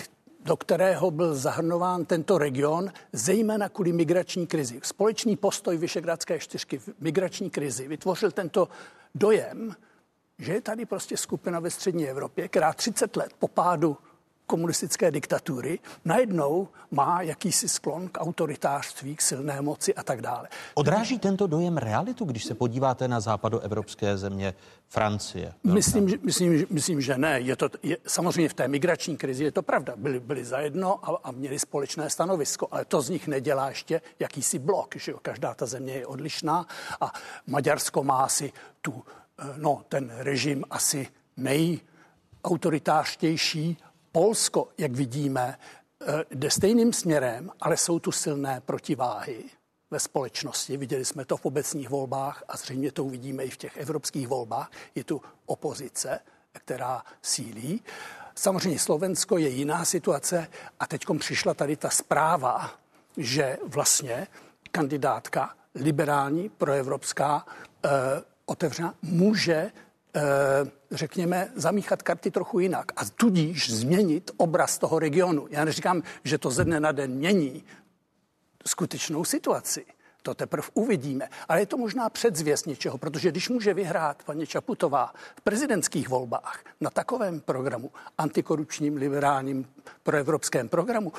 do 0.44 0.56
kterého 0.56 1.10
byl 1.10 1.34
zahrnován 1.34 2.04
tento 2.04 2.38
region, 2.38 2.92
zejména 3.12 3.68
kvůli 3.68 3.92
migrační 3.92 4.46
krizi. 4.46 4.80
Společný 4.82 5.36
postoj 5.36 5.76
Vyšegradské 5.76 6.38
čtyřky 6.38 6.78
v 6.78 6.88
migrační 7.00 7.50
krizi 7.50 7.88
vytvořil 7.88 8.30
tento 8.30 8.68
dojem, 9.14 9.76
že 10.38 10.52
je 10.52 10.60
tady 10.60 10.86
prostě 10.86 11.16
skupina 11.16 11.60
ve 11.60 11.70
střední 11.70 12.08
Evropě, 12.08 12.48
která 12.48 12.72
30 12.72 13.16
let 13.16 13.32
po 13.38 13.48
pádu 13.48 13.96
komunistické 14.50 15.10
diktatury, 15.10 15.78
najednou 16.04 16.68
má 16.90 17.22
jakýsi 17.22 17.68
sklon 17.68 18.08
k 18.08 18.20
autoritářství, 18.20 19.16
k 19.16 19.22
silné 19.22 19.62
moci 19.62 19.94
a 19.94 20.02
tak 20.02 20.20
dále. 20.20 20.48
Odráží 20.74 21.18
tento 21.18 21.46
dojem 21.46 21.76
realitu, 21.76 22.24
když 22.24 22.44
se 22.44 22.54
podíváte 22.54 23.08
na 23.08 23.20
západoevropské 23.20 24.18
země 24.18 24.54
Francie? 24.88 25.54
Myslím, 25.64 26.08
že, 26.08 26.18
myslím, 26.22 26.66
myslím, 26.70 27.00
že 27.00 27.18
ne. 27.18 27.40
Je 27.40 27.56
to, 27.56 27.68
je, 27.82 27.96
samozřejmě 28.06 28.48
v 28.48 28.54
té 28.54 28.68
migrační 28.68 29.16
krizi 29.16 29.44
je 29.44 29.52
to 29.52 29.62
pravda. 29.62 29.94
Byli, 29.96 30.20
byli 30.20 30.44
zajedno 30.44 30.98
a, 31.02 31.18
a 31.24 31.30
měli 31.30 31.58
společné 31.58 32.10
stanovisko, 32.10 32.68
ale 32.70 32.84
to 32.84 33.02
z 33.02 33.10
nich 33.10 33.28
nedělá 33.28 33.68
ještě 33.68 34.00
jakýsi 34.18 34.58
blok. 34.58 34.96
Že 34.96 35.12
jo? 35.12 35.18
Každá 35.22 35.54
ta 35.54 35.66
země 35.66 35.92
je 35.92 36.06
odlišná 36.06 36.66
a 37.00 37.12
Maďarsko 37.46 38.02
má 38.02 38.26
asi 38.26 38.52
tu, 38.82 39.04
eh, 39.38 39.44
no, 39.56 39.82
ten 39.88 40.10
režim 40.18 40.64
asi 40.70 41.06
nejautoritářtější 41.36 43.78
Polsko, 44.12 44.68
jak 44.78 44.92
vidíme, 44.92 45.58
eh, 46.00 46.24
jde 46.30 46.50
stejným 46.50 46.92
směrem, 46.92 47.50
ale 47.60 47.76
jsou 47.76 47.98
tu 47.98 48.12
silné 48.12 48.60
protiváhy 48.60 49.44
ve 49.90 50.00
společnosti. 50.00 50.76
Viděli 50.76 51.04
jsme 51.04 51.24
to 51.24 51.36
v 51.36 51.44
obecních 51.44 51.88
volbách 51.88 52.44
a 52.48 52.56
zřejmě 52.56 52.92
to 52.92 53.04
uvidíme 53.04 53.44
i 53.44 53.50
v 53.50 53.56
těch 53.56 53.76
evropských 53.76 54.28
volbách. 54.28 54.70
Je 54.94 55.04
tu 55.04 55.22
opozice, 55.46 56.20
která 56.52 57.02
sílí. 57.22 57.82
Samozřejmě 58.34 58.78
Slovensko 58.78 59.38
je 59.38 59.48
jiná 59.48 59.84
situace 59.84 60.48
a 60.80 60.86
teď 60.86 61.04
přišla 61.18 61.54
tady 61.54 61.76
ta 61.76 61.90
zpráva, 61.90 62.70
že 63.16 63.58
vlastně 63.66 64.26
kandidátka 64.70 65.54
liberální, 65.74 66.48
proevropská, 66.48 67.46
eh, 67.84 67.88
otevřená, 68.46 68.94
může 69.02 69.72
řekněme, 70.90 71.52
zamíchat 71.56 72.02
karty 72.02 72.30
trochu 72.30 72.60
jinak 72.60 72.92
a 72.96 73.04
tudíž 73.04 73.72
změnit 73.72 74.30
obraz 74.36 74.78
toho 74.78 74.98
regionu. 74.98 75.46
Já 75.50 75.64
neříkám, 75.64 76.02
že 76.24 76.38
to 76.38 76.50
ze 76.50 76.64
dne 76.64 76.80
na 76.80 76.92
den 76.92 77.10
mění 77.10 77.64
skutečnou 78.66 79.24
situaci. 79.24 79.86
To 80.22 80.34
teprve 80.34 80.68
uvidíme. 80.74 81.28
Ale 81.48 81.60
je 81.60 81.66
to 81.66 81.76
možná 81.76 82.08
předzvěst 82.08 82.66
něčeho, 82.66 82.98
protože 82.98 83.30
když 83.30 83.48
může 83.48 83.74
vyhrát 83.74 84.22
paní 84.22 84.46
Čaputová 84.46 85.12
v 85.36 85.40
prezidentských 85.40 86.08
volbách 86.08 86.64
na 86.80 86.90
takovém 86.90 87.40
programu, 87.40 87.90
antikorupčním, 88.18 88.96
liberálním, 88.96 89.66
proevropském 90.02 90.68
programu, 90.68 91.12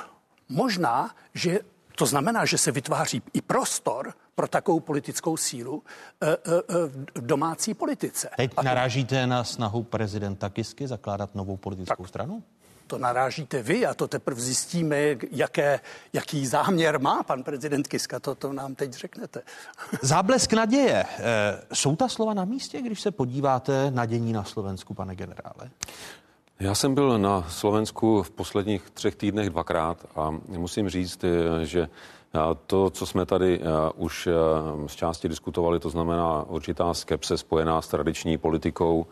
možná, 0.49 1.15
že 1.33 1.59
to 1.95 2.05
znamená, 2.05 2.45
že 2.45 2.57
se 2.57 2.71
vytváří 2.71 3.21
i 3.33 3.41
prostor 3.41 4.13
pro 4.35 4.47
takovou 4.47 4.79
politickou 4.79 5.37
sílu 5.37 5.83
eh, 6.21 6.27
eh, 6.27 6.37
eh, 6.69 7.19
v 7.19 7.25
domácí 7.25 7.73
politice. 7.73 8.29
Teď 8.37 8.51
narážíte 8.63 9.27
na 9.27 9.43
snahu 9.43 9.83
prezidenta 9.83 10.49
Kisky 10.49 10.87
zakládat 10.87 11.35
novou 11.35 11.57
politickou 11.57 12.03
tak. 12.03 12.09
stranu? 12.09 12.43
to 12.87 12.97
narážíte 12.97 13.63
vy 13.63 13.85
a 13.85 13.93
to 13.93 14.07
teprve 14.07 14.41
zjistíme, 14.41 14.97
jaké, 15.31 15.79
jaký 16.13 16.47
záměr 16.47 16.99
má 16.99 17.23
pan 17.23 17.43
prezident 17.43 17.87
Kiska, 17.87 18.19
to, 18.19 18.35
to 18.35 18.53
nám 18.53 18.75
teď 18.75 18.93
řeknete. 18.93 19.41
Záblesk 20.01 20.53
naděje. 20.53 21.05
Jsou 21.73 21.95
ta 21.95 22.07
slova 22.07 22.33
na 22.33 22.45
místě, 22.45 22.81
když 22.81 23.01
se 23.01 23.11
podíváte 23.11 23.91
na 23.91 24.05
dění 24.05 24.33
na 24.33 24.43
Slovensku, 24.43 24.93
pane 24.93 25.15
generále? 25.15 25.71
Já 26.61 26.75
jsem 26.75 26.95
byl 26.95 27.19
na 27.19 27.41
Slovensku 27.49 28.23
v 28.23 28.31
posledních 28.31 28.89
třech 28.89 29.15
týdnech 29.15 29.49
dvakrát 29.49 30.05
a 30.15 30.35
musím 30.47 30.89
říct, 30.89 31.25
že 31.63 31.89
to, 32.67 32.89
co 32.89 33.05
jsme 33.05 33.25
tady 33.25 33.61
už 33.95 34.29
z 34.87 34.95
části 34.95 35.29
diskutovali, 35.29 35.79
to 35.79 35.89
znamená 35.89 36.43
určitá 36.43 36.93
skepse 36.93 37.37
spojená 37.37 37.81
s 37.81 37.87
tradiční 37.87 38.37
politikou, 38.37 39.05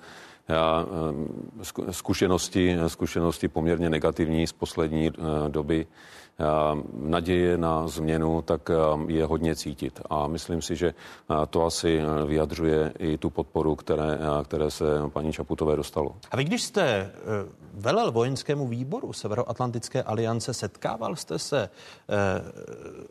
zkušenosti, 1.91 2.77
zkušenosti 2.87 3.47
poměrně 3.47 3.89
negativní 3.89 4.47
z 4.47 4.53
poslední 4.53 5.11
doby, 5.47 5.87
naděje 6.93 7.57
na 7.57 7.87
změnu, 7.87 8.41
tak 8.41 8.69
je 9.07 9.25
hodně 9.25 9.55
cítit. 9.55 10.01
A 10.09 10.27
myslím 10.27 10.61
si, 10.61 10.75
že 10.75 10.93
to 11.49 11.65
asi 11.65 12.01
vyjadřuje 12.25 12.93
i 12.99 13.17
tu 13.17 13.29
podporu, 13.29 13.75
které, 13.75 14.19
které 14.43 14.71
se 14.71 14.85
paní 15.13 15.33
Čaputové 15.33 15.75
dostalo. 15.75 16.15
A 16.31 16.37
vy, 16.37 16.43
když 16.43 16.63
jste 16.63 17.11
velel 17.73 18.11
vojenskému 18.11 18.67
výboru 18.67 19.13
Severoatlantické 19.13 20.03
aliance, 20.03 20.53
setkával 20.53 21.15
jste 21.15 21.39
se 21.39 21.69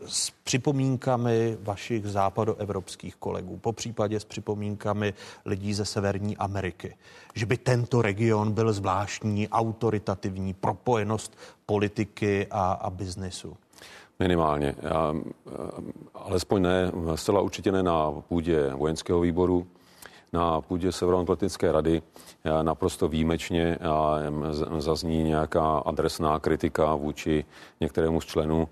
s 0.07 0.31
připomínkami 0.31 1.59
vašich 1.61 2.07
západoevropských 2.07 3.17
kolegů, 3.17 3.57
po 3.57 3.73
případě 3.73 4.21
s 4.21 4.25
připomínkami 4.25 5.15
lidí 5.45 5.75
ze 5.75 5.85
Severní 5.85 6.37
Ameriky, 6.37 6.97
že 7.35 7.47
by 7.47 7.57
tento 7.57 8.03
region 8.03 8.53
byl 8.53 8.73
zvláštní, 8.73 9.49
autoritativní, 9.49 10.55
propojenost 10.55 11.37
politiky 11.69 12.47
a, 12.51 12.73
a 12.73 12.91
biznesu? 12.91 13.57
Minimálně. 14.19 14.75
Já, 14.83 15.15
alespoň 16.15 16.63
ne, 16.63 16.93
zcela 17.15 17.41
určitě 17.41 17.73
ne 17.73 17.83
na 17.83 18.11
půdě 18.29 18.71
vojenského 18.75 19.21
výboru. 19.21 19.67
na 20.33 20.61
půdě 20.61 20.93
Severoatlantické 20.93 21.73
rady 21.73 22.03
naprosto 22.63 23.09
výjimečně 23.09 23.79
zazní 24.79 25.23
nějaká 25.23 25.79
adresná 25.79 26.39
kritika 26.39 26.95
vůči 26.95 27.45
některému 27.81 28.21
z 28.21 28.27
členů. 28.27 28.69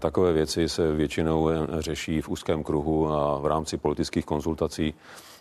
Takové 0.00 0.32
věci 0.32 0.68
se 0.68 0.92
většinou 0.92 1.50
řeší 1.78 2.20
v 2.20 2.28
úzkém 2.28 2.62
kruhu 2.62 3.12
a 3.12 3.38
v 3.38 3.46
rámci 3.46 3.76
politických 3.76 4.24
konzultací. 4.24 4.94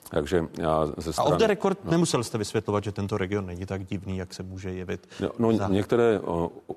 Takže 0.09 0.47
já 0.59 0.85
ze 0.97 1.13
strany... 1.13 1.29
A 1.29 1.33
off 1.33 1.39
the 1.39 1.47
record 1.47 1.85
no. 1.85 1.91
nemusel 1.91 2.23
jste 2.23 2.37
vysvětlovat, 2.37 2.83
že 2.83 2.91
tento 2.91 3.17
region 3.17 3.45
není 3.45 3.65
tak 3.65 3.85
divný, 3.85 4.17
jak 4.17 4.33
se 4.33 4.43
může 4.43 4.69
jevit. 4.69 5.07
No, 5.19 5.29
no 5.39 5.57
za... 5.57 5.67
některé 5.67 6.19
o, 6.19 6.51
o, 6.67 6.75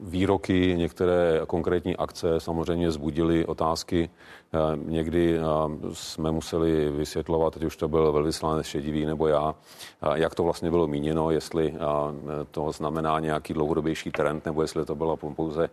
výroky, 0.00 0.74
některé 0.76 1.40
konkrétní 1.46 1.96
akce 1.96 2.40
samozřejmě 2.40 2.90
zbudily 2.90 3.46
otázky. 3.46 4.10
Eh, 4.54 4.76
někdy 4.76 5.38
eh, 5.38 5.42
jsme 5.92 6.32
museli 6.32 6.90
vysvětlovat, 6.90 7.56
ať 7.56 7.64
už 7.64 7.76
to 7.76 7.88
byl 7.88 8.12
velvyslanec 8.12 8.66
Šedivý 8.66 9.06
nebo 9.06 9.26
já, 9.26 9.54
eh, 10.02 10.08
jak 10.14 10.34
to 10.34 10.44
vlastně 10.44 10.70
bylo 10.70 10.86
míněno, 10.86 11.30
jestli 11.30 11.74
to 12.50 12.72
znamená 12.72 13.20
nějaký 13.20 13.54
dlouhodobější 13.54 14.10
trend, 14.10 14.44
nebo 14.46 14.62
jestli 14.62 14.84
to 14.84 14.94
bylo 14.94 15.16
pouze 15.16 15.70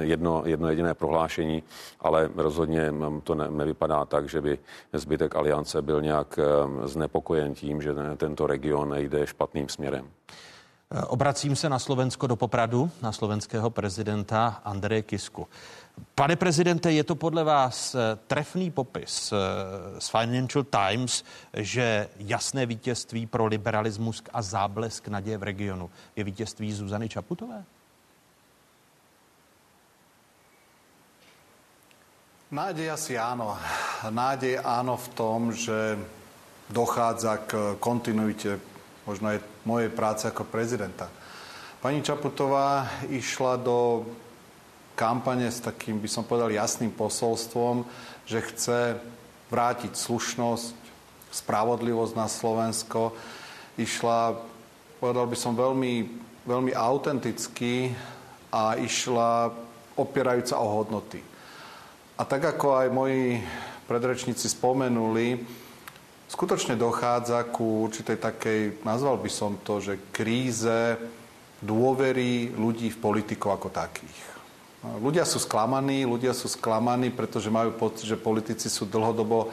jedno, 0.00 0.42
jedno 0.46 0.68
jediné 0.68 0.94
prohlášení, 0.94 1.62
ale 2.00 2.30
rozhodně 2.36 2.90
mm, 2.90 3.20
to 3.20 3.34
ne, 3.34 3.50
nevypadá 3.50 4.04
tak, 4.04 4.28
že 4.28 4.40
by 4.40 4.58
zbytek 4.92 5.36
aliance 5.36 5.82
byl 5.82 6.02
nějak 6.02 6.38
znepokojen 6.84 7.54
tím, 7.54 7.82
že 7.82 7.94
tento 8.16 8.46
region 8.46 8.94
jde 8.98 9.26
špatným 9.26 9.68
směrem. 9.68 10.08
Obracím 11.06 11.56
se 11.56 11.68
na 11.68 11.78
Slovensko 11.78 12.26
do 12.26 12.36
Popradu, 12.36 12.90
na 13.02 13.12
slovenského 13.12 13.70
prezidenta 13.70 14.60
Andreje 14.64 15.02
Kisku. 15.02 15.48
Pane 16.14 16.36
prezidente, 16.36 16.92
je 16.92 17.04
to 17.04 17.14
podle 17.14 17.44
vás 17.44 17.94
eh, 17.94 18.18
trefný 18.26 18.70
popis 18.70 19.32
eh, 19.32 19.36
z 20.00 20.08
Financial 20.08 20.64
Times, 20.64 21.24
že 21.54 22.08
jasné 22.16 22.66
vítězství 22.66 23.26
pro 23.26 23.46
liberalismus 23.46 24.22
a 24.32 24.42
záblesk 24.42 25.08
naděje 25.08 25.38
v 25.38 25.42
regionu 25.42 25.90
je 26.16 26.24
vítězství 26.24 26.72
Zuzany 26.72 27.08
Čaputové? 27.08 27.64
Nádej 32.48 32.90
asi 32.90 33.12
áno. 33.20 33.60
Nádej 34.08 34.56
áno 34.64 34.96
v 34.96 35.08
tom, 35.12 35.52
že 35.52 36.00
dochádza 36.72 37.44
k 37.44 37.76
kontinuite 37.76 38.56
možno 39.04 39.36
aj 39.36 39.44
mojej 39.68 39.92
práce 39.92 40.24
ako 40.24 40.48
prezidenta. 40.48 41.12
Pani 41.84 42.00
Čaputová 42.00 42.88
išla 43.12 43.60
do 43.60 44.08
kampane 44.98 45.46
s 45.46 45.62
takým, 45.62 46.02
by 46.02 46.10
som 46.10 46.26
povedal, 46.26 46.50
jasným 46.50 46.90
posolstvom, 46.90 47.86
že 48.26 48.42
chce 48.42 48.80
vrátiť 49.46 49.94
slušnosť, 49.94 50.74
spravodlivosť 51.30 52.14
na 52.18 52.26
Slovensko. 52.26 53.14
Išla, 53.78 54.34
povedal 54.98 55.30
by 55.30 55.36
som, 55.38 55.54
veľmi, 55.54 56.10
veľmi 56.42 56.74
autenticky 56.74 57.94
a 58.50 58.74
išla 58.74 59.54
opierajúca 59.94 60.58
o 60.58 60.66
hodnoty. 60.82 61.22
A 62.18 62.26
tak 62.26 62.42
ako 62.42 62.82
aj 62.82 62.88
moji 62.90 63.38
predrečníci 63.86 64.50
spomenuli, 64.50 65.38
skutočne 66.26 66.74
dochádza 66.74 67.46
ku 67.54 67.86
určitej 67.86 68.18
takej, 68.18 68.60
nazval 68.82 69.16
by 69.22 69.30
som 69.30 69.62
to, 69.62 69.78
že 69.78 70.10
kríze 70.10 70.98
dôvery 71.62 72.50
ľudí 72.58 72.90
v 72.90 72.98
politikov 72.98 73.62
ako 73.62 73.70
takých. 73.70 74.37
Ľudia 74.78 75.26
sú 75.26 75.42
sklamaní, 75.42 76.06
ľudia 76.06 76.30
sú 76.30 76.46
sklamaní, 76.46 77.10
pretože 77.10 77.50
majú 77.50 77.74
pocit, 77.74 78.06
že 78.06 78.14
politici 78.14 78.70
sú 78.70 78.86
dlhodobo 78.86 79.50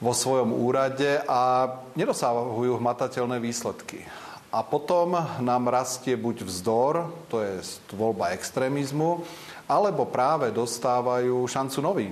vo 0.00 0.12
svojom 0.16 0.50
úrade 0.50 1.22
a 1.28 1.70
nedosahujú 1.94 2.74
hmatateľné 2.82 3.38
výsledky. 3.38 4.02
A 4.50 4.66
potom 4.66 5.14
nám 5.38 5.70
rastie 5.70 6.18
buď 6.18 6.42
vzdor, 6.42 7.14
to 7.30 7.38
je 7.38 7.62
voľba 7.94 8.34
extrémizmu, 8.34 9.22
alebo 9.70 10.10
práve 10.10 10.50
dostávajú 10.50 11.46
šancu 11.46 11.78
noví 11.78 12.10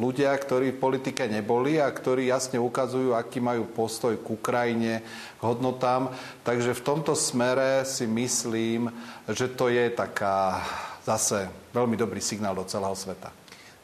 ľudia, 0.00 0.32
ktorí 0.32 0.72
v 0.74 0.82
politike 0.82 1.28
neboli 1.28 1.76
a 1.76 1.90
ktorí 1.90 2.30
jasne 2.30 2.56
ukazujú, 2.56 3.12
aký 3.12 3.38
majú 3.38 3.68
postoj 3.68 4.16
k 4.16 4.26
Ukrajine, 4.34 5.04
k 5.36 5.42
hodnotám. 5.42 6.10
Takže 6.42 6.72
v 6.72 6.84
tomto 6.84 7.12
smere 7.12 7.84
si 7.84 8.08
myslím, 8.08 8.88
že 9.28 9.52
to 9.52 9.68
je 9.68 9.92
taká 9.92 10.64
zase 11.04 11.50
veľmi 11.74 11.96
dobrý 11.96 12.20
signál 12.20 12.54
do 12.54 12.64
celého 12.64 12.94
sveta. 12.96 13.32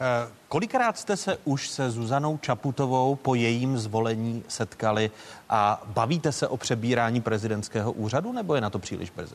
Eh, 0.00 0.28
kolikrát 0.48 0.98
jste 0.98 1.16
se 1.16 1.38
už 1.44 1.68
se 1.68 1.90
Zuzanou 1.90 2.38
Čaputovou 2.38 3.16
po 3.16 3.34
jejím 3.34 3.78
zvolení 3.78 4.44
setkali 4.48 5.10
a 5.50 5.82
bavíte 5.86 6.32
se 6.32 6.48
o 6.48 6.56
přebírání 6.56 7.20
prezidentského 7.20 7.92
úřadu, 7.92 8.32
nebo 8.32 8.54
je 8.54 8.60
na 8.60 8.70
to 8.70 8.78
příliš 8.78 9.10
brzy? 9.10 9.34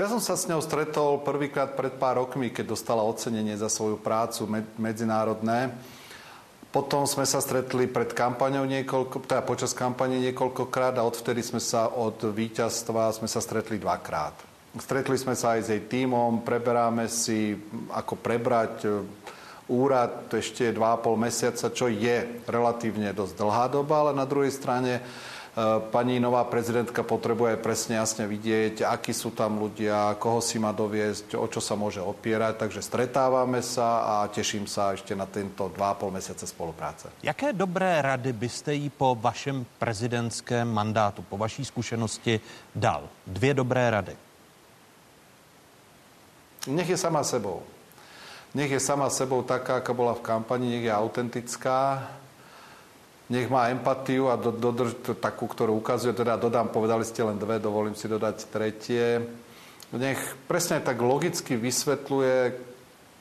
Ja 0.00 0.08
som 0.08 0.16
sa 0.16 0.32
s 0.32 0.48
ňou 0.48 0.64
stretol 0.64 1.20
prvýkrát 1.20 1.76
pred 1.76 1.92
pár 1.92 2.16
rokmi, 2.16 2.48
keď 2.48 2.72
dostala 2.72 3.04
ocenenie 3.04 3.52
za 3.52 3.68
svoju 3.68 4.00
prácu 4.00 4.48
medzinárodné. 4.80 5.76
Potom 6.72 7.04
sme 7.04 7.28
sa 7.28 7.36
stretli 7.44 7.84
pred 7.84 8.08
kampaňou 8.16 8.64
niekoľko, 8.64 9.28
teda 9.28 9.44
počas 9.44 9.76
kampane 9.76 10.16
niekoľkokrát 10.24 10.96
a 10.96 11.04
odvtedy 11.04 11.44
sme 11.44 11.60
sa 11.60 11.92
od 11.92 12.16
víťazstva 12.16 13.12
sme 13.12 13.28
sa 13.28 13.44
stretli 13.44 13.76
dvakrát. 13.76 14.49
Stretli 14.78 15.18
sme 15.18 15.34
sa 15.34 15.58
aj 15.58 15.60
s 15.66 15.68
jej 15.74 15.82
tímom, 15.82 16.46
preberáme 16.46 17.10
si, 17.10 17.58
ako 17.90 18.14
prebrať 18.14 18.74
e, 18.86 18.88
úrad 19.66 20.30
ešte 20.30 20.70
2,5 20.70 21.18
mesiaca, 21.18 21.66
čo 21.74 21.90
je 21.90 22.46
relatívne 22.46 23.10
dosť 23.10 23.34
dlhá 23.34 23.66
doba, 23.66 23.94
ale 24.06 24.12
na 24.14 24.26
druhej 24.26 24.54
strane 24.54 25.02
Eh, 25.50 25.82
pani 25.90 26.22
nová 26.22 26.46
prezidentka 26.46 27.02
potrebuje 27.02 27.58
presne 27.58 27.98
jasne 27.98 28.22
vidieť, 28.30 28.86
akí 28.86 29.10
sú 29.10 29.34
tam 29.34 29.58
ľudia, 29.58 30.14
koho 30.14 30.38
si 30.38 30.62
má 30.62 30.70
doviesť, 30.70 31.34
o 31.34 31.42
čo 31.50 31.58
sa 31.58 31.74
môže 31.74 31.98
opierať. 31.98 32.54
Takže 32.54 32.78
stretávame 32.78 33.58
sa 33.58 34.22
a 34.22 34.30
teším 34.30 34.70
sa 34.70 34.94
ešte 34.94 35.10
na 35.18 35.26
tento 35.26 35.66
2,5 35.66 36.14
mesiace 36.14 36.46
spolupráce. 36.46 37.10
Jaké 37.18 37.50
dobré 37.50 37.98
rady 37.98 38.30
byste 38.30 38.74
jí 38.78 38.94
po 38.94 39.18
vašem 39.18 39.66
prezidentském 39.78 40.70
mandátu, 40.70 41.26
po 41.26 41.34
vaší 41.34 41.66
zkušenosti 41.66 42.40
dal? 42.70 43.10
Dvě 43.26 43.54
dobré 43.54 43.90
rady. 43.90 44.29
Nech 46.68 46.88
je 46.88 46.98
sama 47.00 47.24
sebou. 47.24 47.64
Nech 48.52 48.68
je 48.68 48.82
sama 48.82 49.08
sebou 49.08 49.40
taká, 49.46 49.78
aká 49.78 49.94
bola 49.94 50.12
v 50.12 50.26
kampani, 50.26 50.66
nech 50.68 50.84
je 50.84 50.92
autentická, 50.92 52.10
nech 53.30 53.46
má 53.46 53.70
empatiu 53.70 54.26
a 54.26 54.34
do, 54.34 54.50
dodrž 54.50 54.98
takú, 55.22 55.46
ktorú 55.46 55.78
ukazuje, 55.78 56.10
teda 56.10 56.34
dodám, 56.34 56.66
povedali 56.68 57.06
ste 57.06 57.22
len 57.22 57.38
dve, 57.38 57.62
dovolím 57.62 57.94
si 57.94 58.10
dodať 58.10 58.50
tretie. 58.50 59.22
Nech 59.94 60.18
presne 60.50 60.82
tak 60.82 60.98
logicky 60.98 61.54
vysvetľuje 61.54 62.68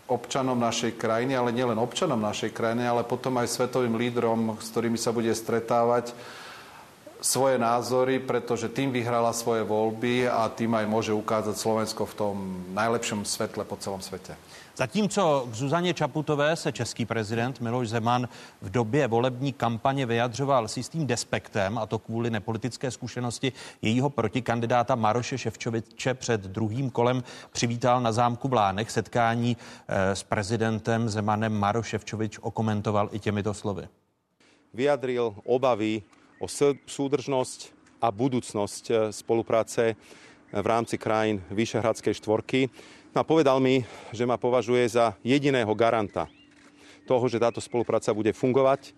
občanom 0.10 0.58
našej 0.58 0.98
krajiny, 0.98 1.38
ale 1.38 1.54
nielen 1.54 1.78
občanom 1.78 2.18
našej 2.18 2.50
krajiny, 2.50 2.90
ale 2.90 3.06
potom 3.06 3.38
aj 3.38 3.54
svetovým 3.54 3.94
lídrom, 3.94 4.58
s 4.58 4.74
ktorými 4.74 4.98
sa 4.98 5.14
bude 5.14 5.30
stretávať, 5.30 6.18
svoje 7.22 7.60
názory, 7.60 8.20
pretože 8.20 8.72
tým 8.72 8.92
vyhrala 8.92 9.36
svoje 9.36 9.64
voľby 9.64 10.32
a 10.32 10.48
tým 10.48 10.72
aj 10.76 10.86
môže 10.88 11.12
ukázať 11.12 11.56
Slovensko 11.56 12.08
v 12.08 12.16
tom 12.16 12.36
najlepšom 12.72 13.28
svetle 13.28 13.64
po 13.68 13.76
celom 13.76 14.02
svete. 14.02 14.36
Zatímco 14.80 15.48
k 15.52 15.54
Zuzaně 15.56 15.94
Čaputové 15.94 16.56
se 16.56 16.72
český 16.72 17.06
prezident 17.06 17.62
Miloš 17.62 17.90
Zeman 17.90 18.30
v 18.62 18.70
době 18.70 19.08
volební 19.08 19.54
kampaně 19.54 20.06
vyjadřoval 20.06 20.68
s 20.68 20.78
jistým 20.78 21.08
despektem, 21.08 21.78
a 21.78 21.86
to 21.86 22.00
kvůli 22.00 22.30
nepolitické 22.30 22.92
zkušenosti 22.92 23.52
jejího 23.82 24.10
protikandidáta 24.10 24.96
Maroše 24.96 25.38
Ševčoviče 25.38 26.14
před 26.14 26.42
druhým 26.42 26.90
kolem 26.90 27.24
přivítal 27.52 28.02
na 28.02 28.12
zámku 28.12 28.48
v 28.48 28.54
Lánech 28.54 28.92
setkání 28.92 29.58
eh, 29.88 30.16
s 30.16 30.24
prezidentem 30.24 31.10
Zemanem 31.10 31.54
Maroš 31.54 31.88
Ševčovič 31.88 32.40
okomentoval 32.42 33.10
i 33.12 33.20
těmito 33.20 33.54
slovy. 33.54 33.88
Vyjadril 34.74 35.36
obavy 35.46 36.02
o 36.40 36.48
súdržnosť 36.88 37.76
a 38.02 38.08
budúcnosť 38.10 38.84
eh, 38.90 38.96
spolupráce 39.12 39.96
v 40.50 40.66
rámci 40.66 40.98
krajín 40.98 41.44
Vyšehradskej 41.54 42.18
štvorky 42.18 42.72
a 43.14 43.22
povedal 43.22 43.62
mi, 43.62 43.86
že 44.10 44.26
ma 44.26 44.38
považuje 44.38 44.82
za 44.90 45.14
jediného 45.22 45.70
garanta 45.76 46.26
toho, 47.06 47.26
že 47.30 47.42
táto 47.42 47.62
spolupráca 47.62 48.14
bude 48.14 48.34
fungovať. 48.34 48.94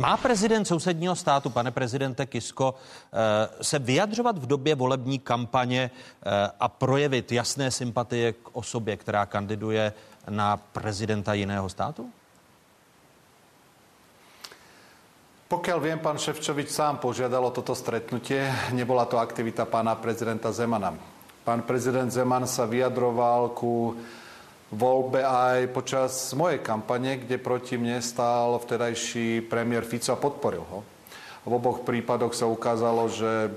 Má 0.00 0.16
prezident 0.16 0.64
sousedního 0.64 1.16
státu, 1.16 1.50
pane 1.50 1.70
prezidente 1.70 2.26
Kisko, 2.26 2.74
eh, 2.74 3.64
se 3.64 3.78
vyjadřovat 3.78 4.38
v 4.38 4.46
době 4.46 4.74
volební 4.74 5.18
kampaně 5.18 5.90
eh, 5.90 6.30
a 6.60 6.68
projevit 6.68 7.32
jasné 7.32 7.70
sympatie 7.70 8.32
k 8.32 8.56
osobě, 8.56 8.96
která 8.96 9.26
kandiduje 9.26 9.92
na 10.28 10.56
prezidenta 10.56 11.34
jiného 11.34 11.68
státu? 11.68 12.10
Pokiaľ 15.50 15.78
viem, 15.82 15.98
pán 15.98 16.14
Ševčovič 16.14 16.70
sám 16.70 17.02
požiadal 17.02 17.42
o 17.42 17.50
toto 17.50 17.74
stretnutie. 17.74 18.46
Nebola 18.70 19.02
to 19.10 19.18
aktivita 19.18 19.66
pána 19.66 19.98
prezidenta 19.98 20.54
Zemana. 20.54 20.94
Pán 21.42 21.66
prezident 21.66 22.06
Zeman 22.06 22.46
sa 22.46 22.70
vyjadroval 22.70 23.50
ku 23.50 23.98
voľbe 24.70 25.26
aj 25.26 25.74
počas 25.74 26.30
mojej 26.38 26.62
kampane, 26.62 27.18
kde 27.18 27.42
proti 27.42 27.74
mne 27.74 27.98
stál 27.98 28.62
vtedajší 28.62 29.50
premiér 29.50 29.82
Fico 29.82 30.14
a 30.14 30.22
podporil 30.22 30.62
ho. 30.62 30.86
V 31.42 31.50
oboch 31.50 31.82
prípadoch 31.82 32.30
sa 32.30 32.46
ukázalo, 32.46 33.10
že 33.10 33.50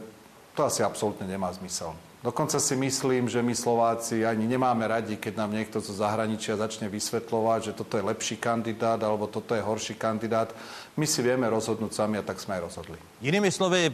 to 0.57 0.65
asi 0.65 0.81
absolútne 0.81 1.29
nemá 1.29 1.53
zmysel. 1.53 1.93
Dokonca 2.23 2.59
si 2.59 2.75
myslím, 2.75 3.27
že 3.29 3.43
my 3.43 3.55
Slováci 3.55 4.25
ani 4.25 4.47
nemáme 4.47 4.87
radi, 4.87 5.19
keď 5.19 5.43
nám 5.43 5.51
niekto 5.59 5.83
zo 5.83 5.91
zahraničia 5.91 6.55
začne 6.55 6.87
vysvetľovať, 6.87 7.59
že 7.63 7.75
toto 7.75 7.99
je 7.99 8.03
lepší 8.07 8.39
kandidát 8.39 8.95
alebo 9.03 9.27
toto 9.27 9.51
je 9.51 9.59
horší 9.59 9.99
kandidát. 9.99 10.55
My 10.95 11.03
si 11.03 11.19
vieme 11.19 11.51
rozhodnúť 11.51 11.91
sami 11.91 12.15
a 12.15 12.23
tak 12.23 12.39
sme 12.39 12.55
aj 12.55 12.61
rozhodli. 12.63 12.95
Jinými 13.19 13.51
slovy, 13.51 13.91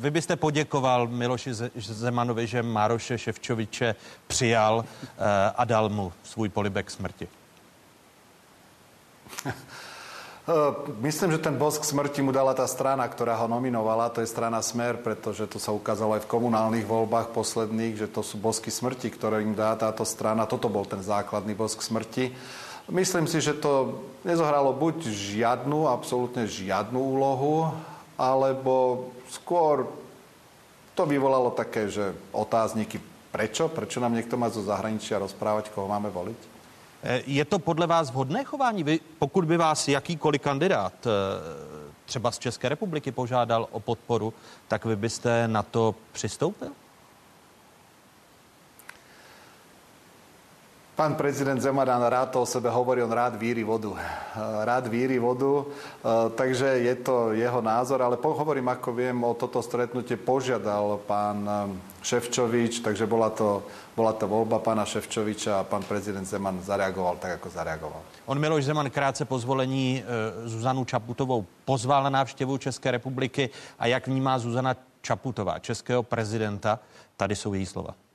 vy 0.00 0.10
byste 0.10 0.36
poděkoval 0.40 1.12
Miloši 1.12 1.52
Zemanovi, 1.76 2.46
že 2.46 2.62
Mároše 2.62 3.18
Ševčoviče 3.18 3.94
přijal 4.26 4.84
eh, 4.84 5.24
a 5.56 5.64
dal 5.64 5.88
mu 5.88 6.12
svůj 6.24 6.48
polibek 6.48 6.90
smrti. 6.90 7.28
Eh, 10.50 10.74
myslím, 10.98 11.30
že 11.30 11.38
ten 11.38 11.54
bosk 11.54 11.86
smrti 11.86 12.26
mu 12.26 12.34
dala 12.34 12.50
tá 12.58 12.66
strana, 12.66 13.06
ktorá 13.06 13.38
ho 13.38 13.46
nominovala, 13.46 14.10
to 14.10 14.18
je 14.18 14.26
strana 14.26 14.58
Smer, 14.58 14.98
pretože 14.98 15.46
to 15.46 15.62
sa 15.62 15.70
ukázalo 15.70 16.18
aj 16.18 16.26
v 16.26 16.32
komunálnych 16.34 16.90
voľbách 16.90 17.30
posledných, 17.30 17.94
že 17.94 18.10
to 18.10 18.26
sú 18.26 18.34
bosky 18.34 18.66
smrti, 18.66 19.14
ktoré 19.14 19.46
im 19.46 19.54
dá 19.54 19.78
táto 19.78 20.02
strana. 20.02 20.50
Toto 20.50 20.66
bol 20.66 20.82
ten 20.90 21.06
základný 21.06 21.54
bosk 21.54 21.78
smrti. 21.78 22.34
Myslím 22.90 23.30
si, 23.30 23.38
že 23.38 23.54
to 23.54 24.02
nezohralo 24.26 24.74
buď 24.74 25.06
žiadnu, 25.06 25.86
absolútne 25.86 26.50
žiadnu 26.50 26.98
úlohu, 26.98 27.70
alebo 28.18 29.06
skôr 29.30 29.86
to 30.98 31.06
vyvolalo 31.06 31.54
také, 31.54 31.86
že 31.86 32.10
otázniky 32.34 32.98
prečo? 33.30 33.70
Prečo 33.70 34.02
nám 34.02 34.18
niekto 34.18 34.34
má 34.34 34.50
zo 34.50 34.66
zahraničia 34.66 35.22
rozprávať, 35.22 35.70
koho 35.70 35.86
máme 35.86 36.10
voliť? 36.10 36.49
Eh, 37.02 37.22
je 37.26 37.44
to 37.44 37.58
podle 37.58 37.86
vás 37.86 38.10
vhodné 38.10 38.44
chování? 38.44 38.84
Vy, 38.84 39.00
pokud 39.18 39.44
by 39.44 39.56
vás 39.56 39.88
jakýkoliv 39.88 40.40
kandidát 40.40 41.06
eh, 41.06 41.10
třeba 42.04 42.30
z 42.30 42.38
České 42.38 42.68
republiky 42.68 43.12
požádal 43.12 43.68
o 43.70 43.80
podporu, 43.80 44.34
tak 44.68 44.84
vy 44.84 44.96
byste 44.96 45.48
na 45.48 45.62
to 45.62 45.94
přistoupil? 46.12 46.68
Pán 51.00 51.16
prezident 51.16 51.56
Zemaran 51.56 52.04
rád 52.04 52.28
to 52.28 52.44
o 52.44 52.46
sebe 52.46 52.68
hovorí, 52.68 53.00
on 53.00 53.08
rád 53.08 53.40
víri 53.40 53.64
vodu. 53.64 53.96
Eh, 53.96 54.04
rád 54.68 54.84
víri 54.84 55.16
vodu, 55.16 55.64
takže 56.36 56.66
je 56.66 56.94
to 57.00 57.32
jeho 57.32 57.64
názor, 57.64 58.04
ale 58.04 58.20
hovorím, 58.20 58.68
ako 58.68 58.92
viem, 58.92 59.16
o 59.24 59.32
toto 59.32 59.64
stretnutie 59.64 60.20
požiadal 60.20 61.00
pán 61.08 61.48
Ševčovič, 62.04 62.84
takže 62.84 63.08
bola 63.08 63.32
to, 63.32 63.64
bola 63.96 64.12
to 64.12 64.28
voľba 64.28 64.60
pána 64.60 64.84
Ševčoviča 64.84 65.64
a 65.64 65.64
pán 65.64 65.88
prezident 65.88 66.28
Zeman 66.28 66.60
zareagoval 66.60 67.16
tak, 67.16 67.40
ako 67.40 67.48
zareagoval. 67.48 68.00
On 68.28 68.36
Miloš 68.36 68.68
Zeman 68.68 68.92
krátce 68.92 69.24
po 69.24 69.40
zvolení 69.40 70.04
Zuzanu 70.44 70.84
Čaputovou 70.84 71.48
pozval 71.64 72.04
na 72.04 72.10
návštěvu 72.10 72.60
České 72.60 72.90
republiky 72.90 73.48
a 73.80 73.88
jak 73.88 74.04
vnímá 74.04 74.36
Zuzana 74.36 74.76
Čaputová, 75.00 75.64
českého 75.64 76.02
prezidenta, 76.02 76.76
tady 77.16 77.36
jsou 77.36 77.56
její 77.56 77.66
slova. 77.66 78.09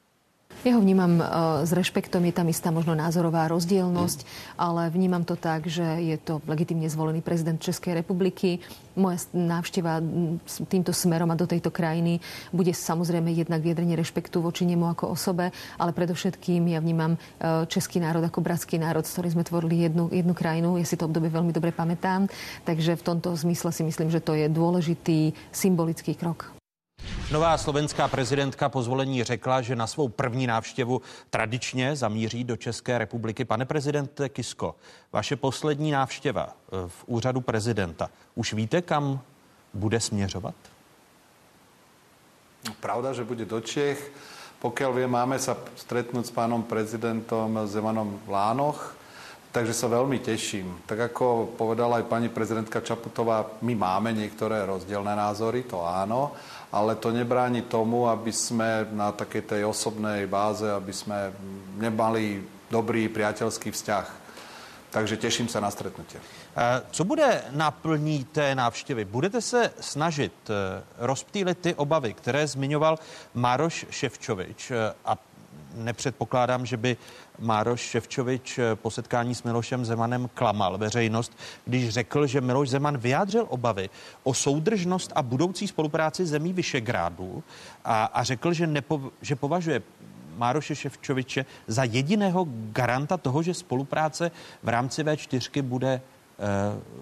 Ja 0.66 0.74
ho 0.74 0.82
vnímam 0.82 1.22
uh, 1.22 1.62
s 1.62 1.70
rešpektom, 1.70 2.26
je 2.26 2.34
tam 2.34 2.50
istá 2.50 2.74
možno 2.74 2.98
názorová 2.98 3.46
rozdielnosť, 3.54 4.26
mm. 4.26 4.28
ale 4.58 4.90
vnímam 4.90 5.22
to 5.22 5.38
tak, 5.38 5.70
že 5.70 5.86
je 6.02 6.18
to 6.18 6.42
legitimne 6.50 6.90
zvolený 6.90 7.22
prezident 7.22 7.62
Českej 7.62 8.02
republiky. 8.02 8.58
Moja 8.98 9.22
návšteva 9.30 10.02
týmto 10.66 10.90
smerom 10.90 11.30
a 11.30 11.38
do 11.38 11.46
tejto 11.46 11.70
krajiny 11.70 12.18
bude 12.50 12.74
samozrejme 12.74 13.30
jednak 13.30 13.62
vyjadrenie 13.62 13.94
rešpektu 13.94 14.42
voči 14.42 14.66
nemu 14.66 14.90
ako 14.90 15.14
osobe, 15.14 15.54
ale 15.78 15.94
predovšetkým 15.94 16.66
ja 16.74 16.82
vnímam 16.82 17.14
uh, 17.14 17.70
český 17.70 18.02
národ 18.02 18.26
ako 18.26 18.42
bratský 18.42 18.82
národ, 18.82 19.06
s 19.06 19.14
ktorým 19.14 19.38
sme 19.38 19.46
tvorili 19.46 19.86
jednu, 19.86 20.10
jednu 20.10 20.34
krajinu. 20.34 20.82
Ja 20.82 20.90
si 20.90 20.98
to 20.98 21.06
obdobie 21.06 21.30
veľmi 21.30 21.54
dobre 21.54 21.78
pamätám, 21.78 22.26
takže 22.66 22.98
v 22.98 23.06
tomto 23.06 23.38
zmysle 23.38 23.70
si 23.70 23.86
myslím, 23.86 24.10
že 24.10 24.18
to 24.18 24.34
je 24.34 24.50
dôležitý 24.50 25.30
symbolický 25.54 26.18
krok. 26.18 26.55
Nová 27.32 27.58
slovenská 27.58 28.08
prezidentka 28.08 28.70
po 28.70 28.82
zvolení 28.84 29.24
řekla, 29.24 29.62
že 29.62 29.76
na 29.76 29.88
svou 29.88 30.08
první 30.08 30.48
návštěvu 30.48 31.02
tradičně 31.30 31.96
zamíří 31.96 32.44
do 32.44 32.58
České 32.58 32.98
republiky. 32.98 33.46
Pane 33.46 33.66
prezidente 33.66 34.30
Kisko, 34.30 34.76
vaše 35.14 35.36
poslední 35.36 35.92
návštěva 35.92 36.48
eh, 36.50 36.78
v 36.88 37.04
úřadu 37.06 37.42
prezidenta, 37.42 38.10
už 38.36 38.54
víte, 38.54 38.82
kam 38.82 39.20
bude 39.74 40.00
směřovat? 40.00 40.56
Pravda, 42.80 43.14
že 43.14 43.24
bude 43.24 43.46
do 43.46 43.62
Čech. 43.62 44.12
Pokiaľ 44.64 44.92
viem, 44.98 45.12
máme 45.12 45.38
sa 45.38 45.54
stretnúť 45.54 46.26
s 46.26 46.34
pánom 46.34 46.66
prezidentom 46.66 47.70
Zemanom 47.70 48.18
v 48.26 48.28
Lánoch, 48.34 48.98
takže 49.54 49.78
sa 49.78 49.86
veľmi 49.86 50.18
teším. 50.18 50.82
Tak 50.90 51.14
ako 51.14 51.54
povedala 51.54 52.02
aj 52.02 52.10
pani 52.10 52.34
prezidentka 52.34 52.82
Čaputová, 52.82 53.46
my 53.62 53.78
máme 53.78 54.10
niektoré 54.16 54.66
rozdielne 54.66 55.14
názory, 55.14 55.70
to 55.70 55.86
áno, 55.86 56.34
ale 56.76 57.00
to 57.00 57.16
nebráni 57.16 57.64
tomu, 57.64 58.12
aby 58.12 58.36
sme 58.36 58.84
na 58.92 59.16
takej 59.16 59.42
tej 59.42 59.62
osobnej 59.64 60.28
báze, 60.28 60.68
aby 60.68 60.92
sme 60.92 61.32
nemali 61.80 62.44
dobrý 62.68 63.08
priateľský 63.08 63.72
vzťah. 63.72 64.28
Takže 64.92 65.18
těším 65.18 65.48
se 65.48 65.62
na 65.62 65.72
stretnutie. 65.72 66.20
Eh, 66.56 66.82
co 66.92 67.04
bude 67.04 67.44
naplní 67.52 68.24
té 68.24 68.56
návštěvy? 68.56 69.06
Budete 69.06 69.42
se 69.42 69.72
snažit 69.80 70.34
eh, 70.50 70.84
rozptýlit 70.98 71.58
ty 71.58 71.76
obavy, 71.76 72.14
které 72.14 72.48
zmiňoval 72.48 73.00
Maroš 73.34 73.86
Ševčovič 73.90 74.72
eh, 74.72 74.94
a 75.06 75.18
nepředpokládám, 75.76 76.66
že 76.66 76.78
by 76.78 76.98
Mároš 77.40 77.82
Ševčovič 77.82 78.60
eh, 78.60 78.76
po 78.76 78.92
setkání 78.92 79.36
s 79.36 79.44
Milošem 79.44 79.86
Zemanem 79.86 80.30
klamal 80.34 80.78
veřejnost, 80.78 81.38
když 81.66 81.90
řekl, 81.90 82.28
že 82.28 82.42
Miloš 82.42 82.70
Zeman 82.70 82.98
vyjádřil 82.98 83.46
obavy 83.50 83.90
o 84.24 84.34
soudržnost 84.34 85.12
a 85.16 85.24
budoucí 85.24 85.68
spolupráci 85.68 86.26
zemí 86.26 86.54
Vyšegrádu 86.54 87.44
a, 87.86 88.06
a 88.06 88.24
řekl, 88.24 88.54
že, 88.54 88.68
nepo, 88.68 89.12
že 89.22 89.36
považuje 89.36 89.82
Mároše 90.38 90.76
Ševčoviče 90.76 91.46
za 91.68 91.84
jediného 91.84 92.48
garanta 92.72 93.18
toho, 93.18 93.44
že 93.44 93.54
spolupráce 93.54 94.32
v 94.64 94.70
rámci 94.70 95.04
V4 95.04 95.62
bude 95.62 95.92
e, 95.94 96.02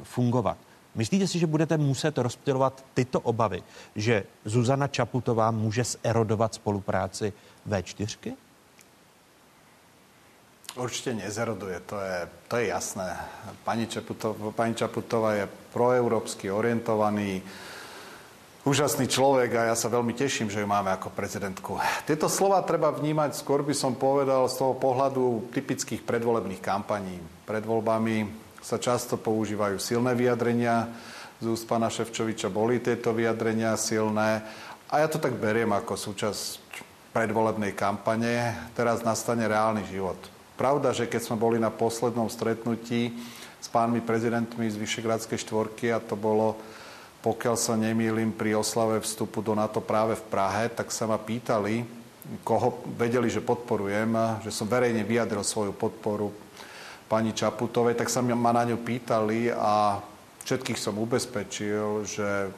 fungovat. 0.04 0.58
Myslíte 0.96 1.28
si, 1.28 1.40
že 1.40 1.48
budete 1.48 1.78
muset 1.78 2.18
rozptilovat 2.18 2.86
tyto 2.94 3.20
obavy, 3.20 3.64
že 3.96 4.24
Zuzana 4.46 4.88
Čaputová 4.88 5.52
může 5.52 5.84
zerodovat 5.84 6.54
spolupráci 6.54 7.34
V4? 7.70 8.34
Určite 10.74 11.14
nezeroduje, 11.14 11.78
to 11.86 12.02
je, 12.02 12.18
to 12.50 12.58
je 12.58 12.66
jasné. 12.74 13.14
Pani, 13.62 13.86
Čaputov, 13.86 14.34
pani 14.58 14.74
Čaputová 14.74 15.38
je 15.38 15.46
proeurópsky 15.70 16.50
orientovaný, 16.50 17.46
úžasný 18.66 19.06
človek 19.06 19.54
a 19.54 19.70
ja 19.70 19.76
sa 19.78 19.94
veľmi 19.94 20.18
teším, 20.18 20.50
že 20.50 20.66
ju 20.66 20.68
máme 20.68 20.90
ako 20.90 21.14
prezidentku. 21.14 21.78
Tieto 22.10 22.26
slova 22.26 22.58
treba 22.66 22.90
vnímať, 22.90 23.38
skôr 23.38 23.62
by 23.62 23.70
som 23.78 23.94
povedal, 23.94 24.50
z 24.50 24.66
toho 24.66 24.74
pohľadu 24.74 25.54
typických 25.54 26.02
predvolebných 26.02 26.66
kampaní. 26.66 27.22
Pred 27.46 27.70
voľbami 27.70 28.26
sa 28.66 28.82
často 28.82 29.22
používajú 29.22 29.78
silné 29.78 30.18
vyjadrenia, 30.18 30.90
z 31.38 31.54
úst 31.54 31.70
pána 31.70 31.94
Ševčoviča 31.94 32.50
boli 32.50 32.82
tieto 32.82 33.14
vyjadrenia 33.14 33.78
silné 33.78 34.42
a 34.90 34.94
ja 34.98 35.06
to 35.06 35.22
tak 35.22 35.38
beriem 35.38 35.70
ako 35.70 35.94
súčasť 35.94 36.66
predvolebnej 37.14 37.78
kampane. 37.78 38.58
Teraz 38.74 39.06
nastane 39.06 39.46
reálny 39.46 39.86
život 39.86 40.18
Pravda, 40.54 40.94
že 40.94 41.10
keď 41.10 41.22
sme 41.26 41.38
boli 41.42 41.58
na 41.58 41.74
poslednom 41.74 42.30
stretnutí 42.30 43.10
s 43.58 43.68
pánmi 43.74 44.06
prezidentmi 44.06 44.70
z 44.70 44.78
Vyšegradskej 44.78 45.42
štvorky 45.42 45.90
a 45.90 45.98
to 45.98 46.14
bolo, 46.14 46.60
pokiaľ 47.26 47.56
sa 47.58 47.74
nemýlim, 47.74 48.30
pri 48.30 48.54
oslave 48.54 49.02
vstupu 49.02 49.42
do 49.42 49.58
NATO 49.58 49.82
práve 49.82 50.14
v 50.14 50.28
Prahe, 50.30 50.70
tak 50.70 50.94
sa 50.94 51.10
ma 51.10 51.18
pýtali, 51.18 51.82
koho 52.46 52.86
vedeli, 52.96 53.34
že 53.34 53.42
podporujem, 53.42 54.14
že 54.46 54.54
som 54.54 54.70
verejne 54.70 55.02
vyjadril 55.02 55.42
svoju 55.42 55.74
podporu 55.74 56.30
pani 57.10 57.34
Čaputovej, 57.34 57.98
tak 57.98 58.14
sa 58.14 58.22
ma 58.22 58.52
na 58.54 58.64
ňu 58.70 58.78
pýtali 58.78 59.50
a 59.52 60.00
všetkých 60.46 60.80
som 60.80 61.02
ubezpečil, 61.02 62.06
že 62.06 62.54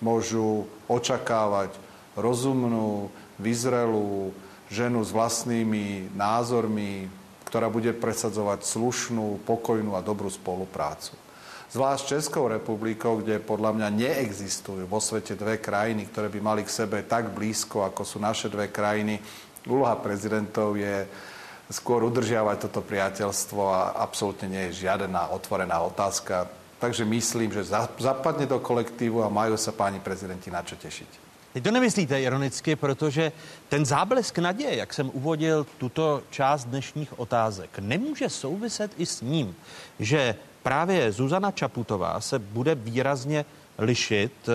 môžu 0.00 0.66
očakávať 0.90 1.72
rozumnú, 2.16 3.12
vyzrelú 3.36 4.32
ženu 4.72 5.04
s 5.04 5.12
vlastnými 5.12 6.10
názormi, 6.16 7.06
ktorá 7.46 7.70
bude 7.70 7.94
presadzovať 7.94 8.66
slušnú, 8.66 9.46
pokojnú 9.46 9.94
a 9.94 10.02
dobrú 10.02 10.26
spoluprácu. 10.26 11.14
Zvlášť 11.66 12.18
Českou 12.18 12.46
republikou, 12.46 13.18
kde 13.18 13.42
podľa 13.42 13.74
mňa 13.74 13.88
neexistujú 13.90 14.86
vo 14.86 15.02
svete 15.02 15.34
dve 15.34 15.58
krajiny, 15.58 16.06
ktoré 16.10 16.30
by 16.30 16.40
mali 16.42 16.62
k 16.62 16.70
sebe 16.70 17.02
tak 17.02 17.34
blízko, 17.34 17.82
ako 17.86 18.02
sú 18.06 18.22
naše 18.22 18.46
dve 18.46 18.70
krajiny. 18.70 19.18
Úloha 19.66 19.98
prezidentov 19.98 20.78
je 20.78 21.06
skôr 21.66 22.06
udržiavať 22.06 22.70
toto 22.70 22.86
priateľstvo 22.86 23.62
a 23.66 23.98
absolútne 23.98 24.46
nie 24.46 24.62
je 24.70 24.86
žiadna 24.86 25.34
otvorená 25.34 25.82
otázka. 25.82 26.46
Takže 26.78 27.02
myslím, 27.02 27.50
že 27.50 27.66
zapadne 27.98 28.46
do 28.46 28.62
kolektívu 28.62 29.26
a 29.26 29.32
majú 29.32 29.58
sa 29.58 29.74
páni 29.74 29.98
prezidenti 29.98 30.54
na 30.54 30.62
čo 30.62 30.78
tešiť. 30.78 31.25
Teď 31.56 31.64
to 31.64 31.70
nemyslíte 31.70 32.20
ironicky, 32.20 32.76
protože 32.76 33.32
ten 33.68 33.86
záblesk 33.86 34.38
naděje, 34.38 34.76
jak 34.76 34.94
jsem 34.94 35.10
uvodil 35.12 35.66
tuto 35.78 36.22
část 36.30 36.64
dnešních 36.64 37.18
otázek, 37.18 37.78
nemůže 37.78 38.28
souviset 38.28 38.92
i 38.98 39.06
s 39.06 39.20
ním, 39.20 39.56
že 40.00 40.34
právě 40.62 41.12
Zuzana 41.12 41.50
Čaputová 41.50 42.20
se 42.20 42.38
bude 42.38 42.74
výrazně 42.74 43.44
lišit 43.78 44.32
eh, 44.48 44.52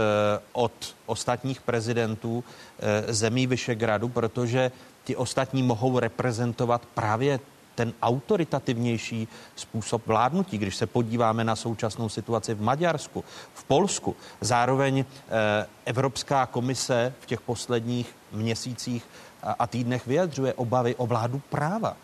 od 0.51 0.95
ostatních 1.05 1.61
prezidentů 1.61 2.43
eh, 2.79 3.13
zemí 3.13 3.47
Vyšegradu, 3.47 4.09
protože 4.09 4.71
ti 5.03 5.15
ostatní 5.15 5.63
mohou 5.63 5.99
reprezentovat 5.99 6.85
právě 6.93 7.39
ten 7.75 7.93
autoritativnější 8.01 9.27
způsob 9.55 10.07
vládnutí, 10.07 10.57
když 10.57 10.75
se 10.75 10.85
podíváme 10.85 11.43
na 11.43 11.55
současnou 11.55 12.09
situaci 12.09 12.53
v 12.53 12.61
Maďarsku, 12.61 13.23
v 13.53 13.63
Polsku. 13.63 14.15
Zároveň 14.41 15.05
eh, 15.05 15.67
Evropská 15.85 16.45
komise 16.45 17.13
v 17.19 17.25
těch 17.25 17.41
posledních 17.41 18.15
měsících 18.31 19.05
a 19.43 19.67
týdnech 19.67 20.07
vyjadřuje 20.07 20.53
obavy 20.53 20.95
o 20.95 21.07
vládu 21.07 21.41
práva 21.49 21.97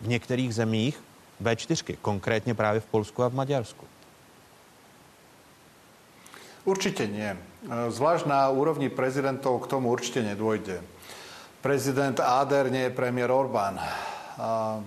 v 0.00 0.08
některých 0.08 0.54
zemích 0.54 1.02
V4, 1.42 1.96
konkrétně 2.02 2.54
právě 2.54 2.80
v 2.80 2.86
Polsku 2.86 3.22
a 3.22 3.28
v 3.28 3.34
Maďarsku. 3.34 3.86
Určite 6.64 7.04
nie. 7.04 7.36
Zvlášť 7.68 8.24
na 8.24 8.48
úrovni 8.48 8.88
prezidentov 8.88 9.60
k 9.60 9.76
tomu 9.76 9.92
určite 9.92 10.24
nedôjde. 10.24 10.80
Prezident 11.60 12.16
Áder 12.20 12.72
nie 12.72 12.88
je 12.88 12.96
premiér 12.96 13.28
Orbán. 13.28 13.76
A 14.40 14.80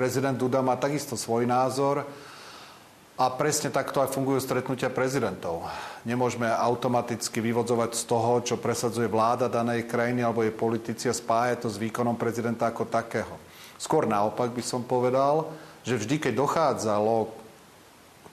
prezident 0.00 0.32
Duda 0.32 0.64
má 0.64 0.80
takisto 0.80 1.12
svoj 1.12 1.44
názor 1.44 2.08
a 3.20 3.28
presne 3.36 3.68
takto 3.68 4.00
aj 4.00 4.16
fungujú 4.16 4.40
stretnutia 4.40 4.88
prezidentov. 4.88 5.68
Nemôžeme 6.08 6.48
automaticky 6.48 7.44
vyvodzovať 7.44 7.92
z 7.92 8.02
toho, 8.08 8.40
čo 8.40 8.56
presadzuje 8.56 9.12
vláda 9.12 9.52
danej 9.52 9.84
krajiny 9.84 10.24
alebo 10.24 10.40
jej 10.40 10.56
politici 10.56 11.04
a 11.04 11.12
spájať 11.12 11.56
to 11.60 11.68
s 11.68 11.76
výkonom 11.76 12.16
prezidenta 12.16 12.72
ako 12.72 12.88
takého. 12.88 13.36
Skôr 13.76 14.08
naopak 14.08 14.56
by 14.56 14.64
som 14.64 14.80
povedal, 14.80 15.52
že 15.84 16.00
vždy, 16.00 16.16
keď 16.16 16.32
dochádzalo 16.32 17.28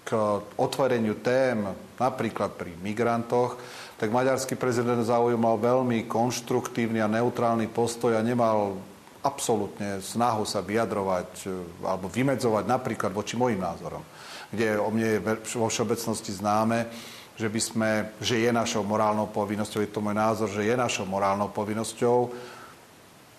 k 0.08 0.40
otvoreniu 0.56 1.20
tém, 1.20 1.68
napríklad 2.00 2.56
pri 2.56 2.72
migrantoch, 2.80 3.60
tak 4.00 4.08
maďarský 4.08 4.56
prezident 4.56 5.04
zaujímal 5.04 5.60
veľmi 5.60 6.08
konštruktívny 6.08 7.04
a 7.04 7.12
neutrálny 7.12 7.68
postoj 7.68 8.16
a 8.16 8.24
nemal 8.24 8.80
absolútne 9.28 10.00
snahu 10.00 10.48
sa 10.48 10.64
vyjadrovať 10.64 11.30
e, 11.44 11.48
alebo 11.84 12.08
vymedzovať 12.08 12.64
napríklad 12.64 13.12
voči 13.12 13.36
mojim 13.36 13.60
názorom, 13.60 14.02
kde 14.48 14.80
o 14.80 14.88
mne 14.88 15.20
je 15.20 15.24
vo 15.60 15.68
všeobecnosti 15.68 16.32
známe, 16.32 16.88
že, 17.36 17.52
by 17.52 17.62
sme, 17.62 17.92
že 18.24 18.40
je 18.40 18.50
našou 18.50 18.88
morálnou 18.88 19.28
povinnosťou, 19.30 19.84
je 19.84 19.92
to 19.92 20.00
môj 20.00 20.16
názor, 20.16 20.48
že 20.48 20.66
je 20.66 20.74
našou 20.74 21.06
morálnou 21.06 21.52
povinnosťou 21.52 22.32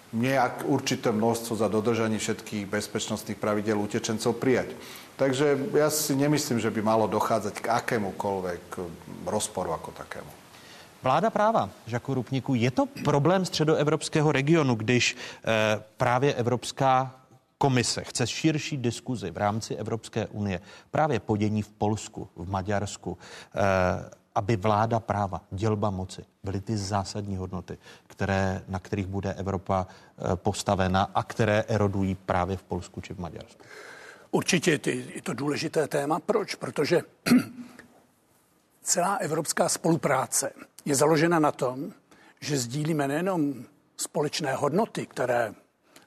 nejak 0.09 0.65
určité 0.65 1.13
množstvo 1.13 1.61
za 1.61 1.69
dodržanie 1.69 2.17
všetkých 2.17 2.65
bezpečnostných 2.65 3.37
pravidel 3.37 3.77
utečencov 3.77 4.41
prijať. 4.41 4.73
Takže 5.19 5.75
ja 5.75 5.91
si 5.91 6.15
nemyslím, 6.15 6.63
že 6.63 6.73
by 6.73 6.81
malo 6.81 7.11
dochádzať 7.11 7.55
k 7.61 7.67
akémukoľvek 7.67 8.65
rozporu 9.27 9.75
ako 9.75 9.91
takému. 9.93 10.38
Vláda 11.03 11.31
práva, 11.31 11.71
Žaku 11.87 12.15
Rupníku, 12.15 12.55
je 12.55 12.71
to 12.71 12.87
problém 13.05 13.45
středoevropského 13.45 14.33
regionu, 14.33 14.75
když 14.75 15.17
eh, 15.17 15.83
právě 15.97 16.35
Evropská 16.35 17.15
komise 17.59 18.05
chce 18.05 18.27
širší 18.27 18.77
diskuzi 18.77 19.31
v 19.31 19.37
rámci 19.37 19.75
Evropské 19.75 20.27
unie, 20.27 20.61
právě 20.91 21.21
podění 21.21 21.63
v 21.63 21.69
Polsku, 21.69 22.29
v 22.37 22.51
Maďarsku, 22.51 23.19
eh, 23.55 23.61
aby 24.35 24.57
vláda 24.57 25.01
práva, 25.01 25.41
dělba 25.51 25.91
moci 25.91 26.25
byly 26.45 26.61
ty 26.61 26.77
zásadní 26.77 27.37
hodnoty, 27.37 27.79
které, 28.07 28.63
na 28.69 28.79
kterých 28.79 29.07
bude 29.07 29.35
Evropa 29.35 29.87
eh, 29.87 30.37
postavena 30.37 31.11
a 31.15 31.23
které 31.23 31.65
erodují 31.69 32.15
právě 32.15 32.57
v 32.57 32.63
Polsku 32.63 33.01
či 33.01 33.15
v 33.15 33.19
Maďarsku. 33.19 33.63
Určitě 34.31 34.81
je 35.15 35.23
to 35.23 35.35
důležité 35.35 35.89
téma. 35.89 36.21
Proč? 36.21 36.55
Protože 36.55 37.01
celá 38.89 39.17
evropská 39.17 39.69
spolupráce 39.69 40.53
je 40.85 40.95
založena 40.95 41.39
na 41.39 41.53
tom, 41.53 41.93
že 42.41 42.59
sdílíme 42.59 43.09
nejenom 43.09 43.65
společné 43.97 44.55
hodnoty, 44.55 45.07
které 45.07 45.55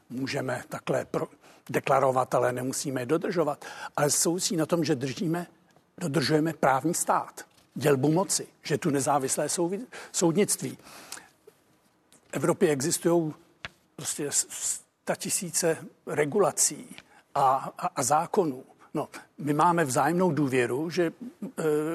můžeme 0.10 0.64
takhle 0.70 1.06
pro, 1.06 1.28
deklarovat, 1.70 2.36
ale 2.36 2.54
nemusíme 2.54 3.02
je 3.02 3.06
dodržovat, 3.06 3.66
ale 3.96 4.10
souvisí 4.10 4.56
na 4.56 4.66
tom, 4.66 4.84
že 4.84 4.96
držíme, 4.96 5.48
dodržujeme 5.98 6.54
právní 6.54 6.94
stát, 6.94 7.46
dělbu 7.76 8.12
moci, 8.12 8.48
že 8.64 8.78
tu 8.78 8.90
nezávislé 8.90 9.50
souvi, 9.50 9.80
soudnictví. 10.12 10.78
V 12.12 12.34
Evropě 12.34 12.70
existují 12.70 13.34
prostě 13.96 14.30
tisíce 15.16 15.78
regulací 16.08 16.96
a, 17.36 17.74
a, 17.78 17.88
a 17.88 18.04
zákonů. 18.04 18.64
No, 18.94 19.10
my 19.38 19.54
máme 19.54 19.86
vzájemnou 19.86 20.32
důvěru, 20.32 20.90
že 20.90 21.04
e, 21.06 21.12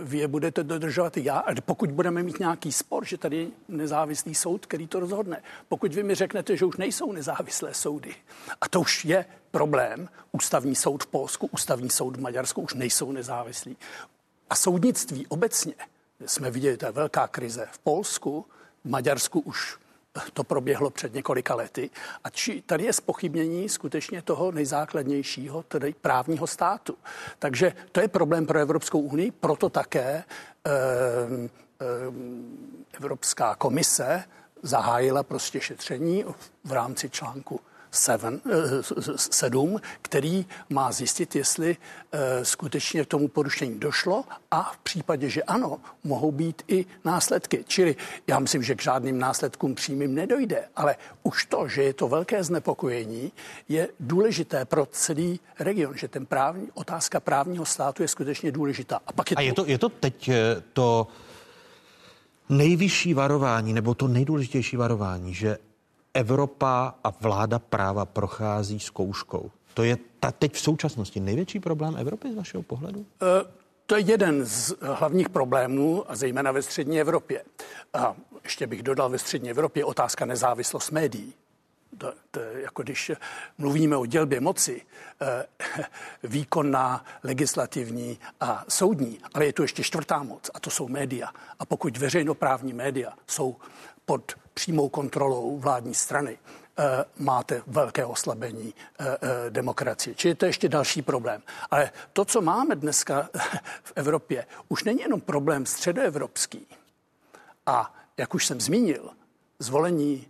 vy 0.02 0.18
je 0.18 0.28
budete 0.28 0.64
dodržovat 0.64 1.16
i 1.16 1.24
já. 1.24 1.44
Pokud 1.60 1.90
budeme 1.90 2.22
mít 2.22 2.38
nějaký 2.38 2.72
spor, 2.72 3.04
že 3.04 3.18
tady 3.18 3.36
je 3.36 3.46
nezávislý 3.68 4.34
soud, 4.34 4.66
který 4.66 4.86
to 4.86 5.00
rozhodne. 5.00 5.42
Pokud 5.68 5.94
vy 5.94 6.02
mi 6.02 6.14
řeknete, 6.14 6.56
že 6.56 6.64
už 6.64 6.76
nejsou 6.76 7.12
nezávislé 7.12 7.74
soudy, 7.74 8.14
a 8.60 8.68
to 8.68 8.80
už 8.80 9.04
je 9.04 9.24
problém, 9.50 10.08
ústavní 10.32 10.74
soud 10.74 11.02
v 11.02 11.06
Polsku, 11.06 11.48
ústavní 11.52 11.90
soud 11.90 12.16
v 12.16 12.20
Maďarsku 12.20 12.60
už 12.60 12.74
nejsou 12.74 13.12
nezávislí. 13.12 13.76
A 14.50 14.54
soudnictví 14.54 15.26
obecně, 15.26 15.74
jsme 16.26 16.50
viděli, 16.50 16.76
to 16.76 16.86
je 16.86 16.92
velká 16.92 17.28
krize 17.28 17.68
v 17.72 17.78
Polsku, 17.78 18.46
v 18.84 18.88
Maďarsku 18.88 19.40
už 19.40 19.78
to 20.32 20.44
proběhlo 20.44 20.90
před 20.90 21.14
několika 21.14 21.54
lety. 21.54 21.90
A 22.24 22.30
či, 22.30 22.62
tady 22.66 22.84
je 22.84 22.92
spochybnění 22.92 23.68
skutečně 23.68 24.22
toho 24.22 24.52
nejzákladnějšího, 24.52 25.62
tedy 25.62 25.94
právního 26.00 26.46
státu. 26.46 26.96
Takže 27.38 27.72
to 27.92 28.00
je 28.00 28.08
problém 28.08 28.46
pro 28.46 28.58
Evropskou 28.58 29.00
unii, 29.00 29.30
proto 29.30 29.68
také 29.68 30.24
eh, 30.66 30.70
eh, 31.80 31.86
Evropská 32.96 33.54
komise 33.54 34.24
zahájila 34.62 35.22
prostě 35.22 35.60
šetření 35.60 36.24
v 36.64 36.72
rámci 36.72 37.10
článku 37.10 37.60
7, 37.96 38.40
7, 39.16 39.76
eh, 39.76 39.80
který 40.02 40.46
má 40.70 40.92
zjistit, 40.92 41.36
jestli 41.36 41.76
eh, 42.12 42.44
skutečně 42.44 43.04
k 43.04 43.08
tomu 43.08 43.28
porušení 43.28 43.78
došlo 43.78 44.24
a 44.50 44.62
v 44.62 44.78
případě, 44.78 45.28
že 45.28 45.42
ano, 45.42 45.80
mohou 46.04 46.32
být 46.32 46.62
i 46.68 46.86
následky. 47.04 47.64
Čili 47.68 47.96
já 48.26 48.38
myslím, 48.38 48.62
že 48.62 48.74
k 48.74 48.82
žádným 48.82 49.18
následkům 49.18 49.74
přímým 49.74 50.14
nedojde, 50.14 50.64
ale 50.76 50.96
už 51.22 51.46
to, 51.46 51.68
že 51.68 51.82
je 51.82 51.94
to 51.94 52.08
velké 52.08 52.44
znepokojení, 52.44 53.32
je 53.68 53.88
důležité 54.00 54.64
pro 54.64 54.86
celý 54.86 55.40
region, 55.58 55.96
že 55.96 56.08
ten 56.08 56.26
právní, 56.26 56.68
otázka 56.74 57.20
právního 57.20 57.64
státu 57.64 58.02
je 58.02 58.08
skutečně 58.08 58.52
důležitá. 58.52 59.00
A, 59.06 59.12
pak 59.12 59.30
je, 59.30 59.36
a 59.36 59.40
je, 59.40 59.52
to, 59.52 59.66
je 59.66 59.78
to 59.78 59.88
teď 59.88 60.28
eh, 60.28 60.62
to 60.72 61.06
nejvyšší 62.48 63.14
varování, 63.14 63.72
nebo 63.72 63.94
to 63.94 64.08
nejdůležitější 64.08 64.76
varování, 64.76 65.34
že 65.34 65.58
Evropa 66.16 66.94
a 67.04 67.10
vláda 67.20 67.58
práva 67.58 68.04
prochází 68.04 68.80
zkouškou. 68.80 69.50
To 69.74 69.82
je 69.84 69.96
ta 70.20 70.32
teď 70.32 70.52
v 70.52 70.60
současnosti 70.60 71.20
největší 71.20 71.60
problém 71.60 71.96
Evropy 71.96 72.32
z 72.32 72.34
vašeho 72.34 72.62
pohledu? 72.62 72.98
Uh, 72.98 73.06
to 73.86 73.96
je 73.96 74.00
jeden 74.00 74.44
z 74.44 74.74
hlavních 74.80 75.28
problémů, 75.28 76.10
a 76.10 76.16
zejména 76.16 76.52
ve 76.52 76.62
střední 76.62 77.00
Evropě. 77.00 77.44
A 77.92 78.14
ještě 78.44 78.66
bych 78.66 78.82
dodal, 78.82 79.08
ve 79.08 79.18
střední 79.18 79.50
Evropě 79.50 79.84
otázka 79.84 80.24
nezávislost 80.24 80.90
médií. 80.90 81.34
To, 81.98 82.12
to, 82.30 82.40
jako 82.40 82.82
když 82.82 83.12
mluvíme 83.58 83.96
o 83.96 84.06
dělbě 84.06 84.40
moci, 84.40 84.82
eh, 85.20 85.46
výkonná, 86.22 87.04
legislativní 87.24 88.18
a 88.40 88.64
soudní, 88.68 89.18
ale 89.34 89.46
je 89.46 89.52
tu 89.52 89.62
ještě 89.62 89.82
čtvrtá 89.82 90.22
moc 90.22 90.50
a 90.54 90.60
to 90.60 90.70
jsou 90.70 90.88
média. 90.88 91.30
A 91.58 91.66
pokud 91.66 91.96
veřejnoprávní 91.96 92.72
média 92.72 93.12
jsou 93.26 93.56
pod 94.06 94.32
přímou 94.56 94.88
kontrolou 94.88 95.58
vládní 95.58 95.94
strany, 95.94 96.38
eh, 96.78 97.04
máte 97.18 97.62
velké 97.66 98.04
oslabení 98.04 98.74
eh, 98.74 99.04
eh, 99.06 99.50
demokracie. 99.50 100.14
Čili 100.14 100.34
to 100.34 100.44
je 100.44 100.48
ještě 100.48 100.68
další 100.68 101.02
problém. 101.02 101.42
Ale 101.70 101.90
to, 102.12 102.24
co 102.24 102.40
máme 102.40 102.76
dneska 102.76 103.28
v 103.82 103.92
Evropě, 103.96 104.46
už 104.68 104.84
není 104.84 105.00
jenom 105.00 105.20
problém 105.20 105.66
středoevropský. 105.66 106.66
A 107.66 107.94
jak 108.16 108.34
už 108.34 108.46
jsem 108.46 108.60
zmínil, 108.60 109.10
zvolení 109.58 110.26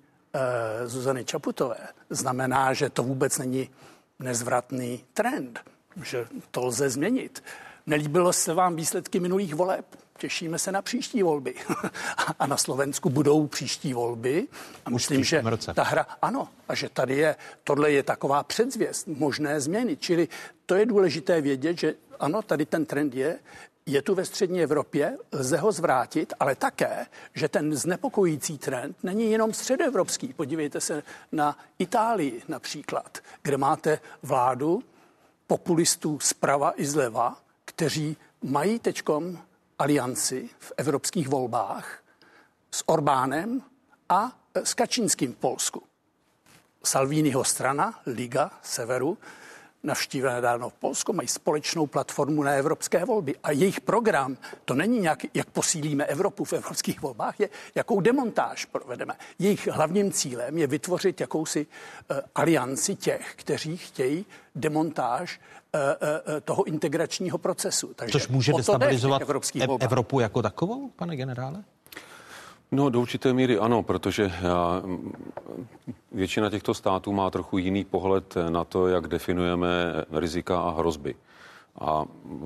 Zuzany 0.85 1.25
Čaputové 1.25 1.77
znamená, 2.11 2.73
že 2.73 2.91
to 2.91 3.03
vůbec 3.03 3.39
není 3.39 3.71
nezvratný 4.19 5.05
trend, 5.15 5.61
že 6.03 6.27
to 6.51 6.67
lze 6.67 6.91
změnit. 6.91 7.45
Nelíbilo 7.87 8.33
se 8.33 8.55
vám 8.55 8.77
výsledky 8.77 9.21
minulých 9.21 9.55
voleb? 9.55 9.87
Těšíme 10.17 10.59
se 10.59 10.73
na 10.73 10.83
příští 10.83 11.23
volby. 11.23 11.55
a 12.39 12.47
na 12.47 12.57
Slovensku 12.57 13.11
budou 13.11 13.47
příští 13.47 13.95
volby. 13.95 14.49
A 14.85 14.91
myslím, 14.91 15.25
že 15.25 15.43
roce. 15.45 15.75
ta 15.75 15.83
hra, 15.83 16.07
ano, 16.23 16.49
a 16.69 16.75
že 16.75 16.89
tady 16.89 17.17
je, 17.17 17.37
tohle 17.65 17.91
je 17.91 18.03
taková 18.03 18.43
předzvěst, 18.43 19.07
možné 19.07 19.61
změny. 19.61 19.97
Čili 19.97 20.29
to 20.67 20.75
je 20.75 20.87
důležité 20.87 21.41
vědět, 21.41 21.79
že 21.79 21.95
ano, 22.21 22.43
tady 22.43 22.67
ten 22.67 22.87
trend 22.87 23.15
je, 23.15 23.39
je 23.87 24.03
tu 24.03 24.15
ve 24.15 24.25
střední 24.25 24.63
Evropě, 24.63 25.19
lze 25.33 25.57
ho 25.57 25.73
zvrátit, 25.73 26.35
ale 26.41 26.55
také, 26.55 27.07
že 27.35 27.49
ten 27.49 27.77
znepokojící 27.77 28.59
trend 28.59 28.97
není 29.03 29.31
jenom 29.31 29.53
středoevropský. 29.53 30.33
Podívejte 30.33 30.81
se 30.81 31.03
na 31.33 31.59
Itálii 31.79 32.43
například, 32.49 33.19
kde 33.43 33.57
máte 33.57 34.01
vládu 34.23 34.83
populistů 35.47 36.19
zprava 36.21 36.73
i 36.77 36.87
zleva, 36.87 37.37
kteří 37.65 38.17
mají 38.43 38.79
teďkom 38.79 39.39
alianci 39.79 40.51
v 40.59 40.73
evropských 40.77 41.29
volbách 41.29 42.03
s 42.71 42.89
Orbánem 42.89 43.63
a 44.09 44.39
s 44.55 44.75
Kačínským 44.75 45.33
v 45.33 45.37
Polsku. 45.37 45.83
Salviniho 46.85 47.45
strana, 47.45 48.01
Liga 48.07 48.51
Severu, 48.63 49.19
navštívila 49.83 50.35
nedávno 50.35 50.69
v 50.69 50.75
Polsku, 50.75 51.13
mají 51.13 51.29
společnou 51.29 51.87
platformu 51.87 52.43
na 52.43 52.53
evropské 52.53 53.05
volby. 53.05 53.35
A 53.43 53.51
jejich 53.51 53.81
program, 53.81 54.37
to 54.65 54.75
není 54.75 55.01
nějak, 55.01 55.19
jak 55.35 55.51
posílíme 55.51 56.05
Evropu 56.05 56.45
v 56.45 56.53
evropských 56.53 57.03
volbách, 57.03 57.41
je, 57.41 57.49
jakou 57.75 58.01
demontáž 58.01 58.65
provedeme. 58.65 59.15
Jejich 59.39 59.67
hlavním 59.67 60.13
cílem 60.13 60.59
je 60.59 60.67
vytvořit 60.67 61.21
jakousi 61.21 61.67
uh, 61.67 62.19
alianci 62.35 62.95
těch, 62.95 63.35
kteří 63.37 63.77
chtějí 63.77 64.27
demontáž 64.55 65.41
toho 66.45 66.65
integračního 66.65 67.39
procesu. 67.39 67.93
Takže 67.97 68.13
Což 68.13 68.29
může 68.29 68.53
destabilizovat 68.53 69.23
Evropu 69.81 70.21
jako 70.21 70.43
takovou, 70.43 70.91
pane 70.97 71.17
generále? 71.17 71.65
No, 72.73 72.91
do 72.91 73.01
určité 73.01 73.33
míry 73.33 73.59
ano, 73.59 73.83
protože 73.83 74.33
já, 74.43 74.83
většina 76.13 76.51
těchto 76.51 76.75
států 76.75 77.13
má 77.13 77.31
trochu 77.31 77.59
jiný 77.59 77.85
pohled 77.85 78.35
na 78.49 78.65
to, 78.65 78.89
jak 78.89 79.07
definujeme 79.07 79.69
rizika 80.13 80.61
a 80.61 80.71
hrozby. 80.71 81.15
A 81.81 82.05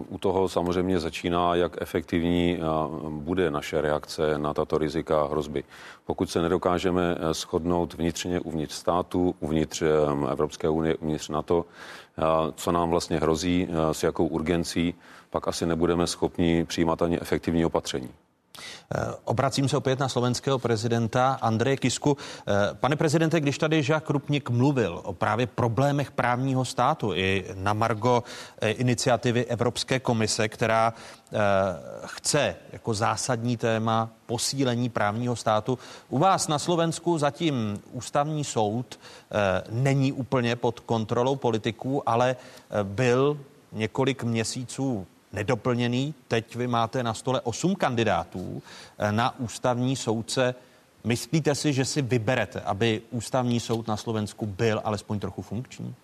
u 0.08 0.18
toho 0.18 0.48
samozřejmě 0.48 0.98
začíná, 1.00 1.54
jak 1.54 1.82
efektivní 1.82 2.58
bude 3.08 3.50
naše 3.50 3.80
reakce 3.80 4.38
na 4.38 4.54
tato 4.54 4.78
rizika 4.78 5.22
a 5.22 5.26
hrozby. 5.28 5.64
Pokud 6.06 6.30
se 6.30 6.42
nedokážeme 6.42 7.16
shodnout 7.32 7.94
vnitřně 7.94 8.40
uvnitř 8.40 8.74
státu, 8.74 9.34
uvnitř 9.40 9.82
Evropské 10.30 10.68
unie, 10.68 10.96
uvnitř 10.96 11.28
NATO, 11.28 11.64
co 12.54 12.72
nám 12.72 12.90
vlastně 12.90 13.18
hrozí, 13.18 13.68
s 13.92 14.02
jakou 14.02 14.26
urgencí, 14.26 14.94
pak 15.30 15.48
asi 15.48 15.66
nebudeme 15.66 16.06
schopni 16.06 16.64
přijímat 16.64 17.02
ani 17.02 17.20
efektivní 17.20 17.64
opatření. 17.64 18.10
Eh, 18.94 19.14
obracím 19.24 19.68
se 19.68 19.76
opět 19.76 19.98
na 19.98 20.08
slovenského 20.08 20.58
prezidenta 20.58 21.38
Andreje 21.40 21.76
Kisku. 21.76 22.16
Eh, 22.48 22.52
pane 22.74 22.96
prezidente, 22.96 23.40
když 23.40 23.58
tady 23.58 23.82
Žák 23.82 24.10
Rupnik 24.10 24.50
mluvil 24.50 25.00
o 25.04 25.12
právě 25.12 25.46
problémech 25.46 26.10
právního 26.10 26.64
státu 26.64 27.14
i 27.14 27.44
na 27.54 27.72
Margo 27.72 28.22
eh, 28.60 28.70
iniciativy 28.70 29.46
Evropské 29.46 30.00
komise, 30.00 30.48
která 30.48 30.94
chce 32.04 32.56
jako 32.72 32.94
zásadní 32.94 33.56
téma 33.56 34.10
posílení 34.26 34.88
právního 34.88 35.36
státu. 35.36 35.78
U 36.08 36.18
vás 36.18 36.48
na 36.48 36.58
Slovensku 36.58 37.18
zatím 37.18 37.80
ústavní 37.92 38.44
soud 38.44 39.00
není 39.70 40.12
úplně 40.12 40.56
pod 40.56 40.80
kontrolou 40.80 41.36
politiků, 41.36 42.08
ale 42.08 42.36
byl 42.82 43.38
několik 43.72 44.24
měsíců 44.24 45.06
nedoplněný. 45.32 46.14
Teď 46.28 46.56
vy 46.56 46.66
máte 46.66 47.02
na 47.02 47.14
stole 47.14 47.40
osm 47.40 47.74
kandidátů 47.74 48.62
eh, 48.98 49.12
na 49.12 49.38
ústavní 49.38 49.96
soudce. 49.96 50.54
Myslíte 51.04 51.54
si, 51.54 51.72
že 51.72 51.84
si 51.84 52.02
vyberete, 52.02 52.60
aby 52.60 53.02
ústavní 53.10 53.60
soud 53.60 53.88
na 53.88 53.96
Slovensku 53.96 54.46
byl 54.46 54.80
alespoň 54.84 55.20
trochu 55.20 55.42
funkční? 55.42 55.94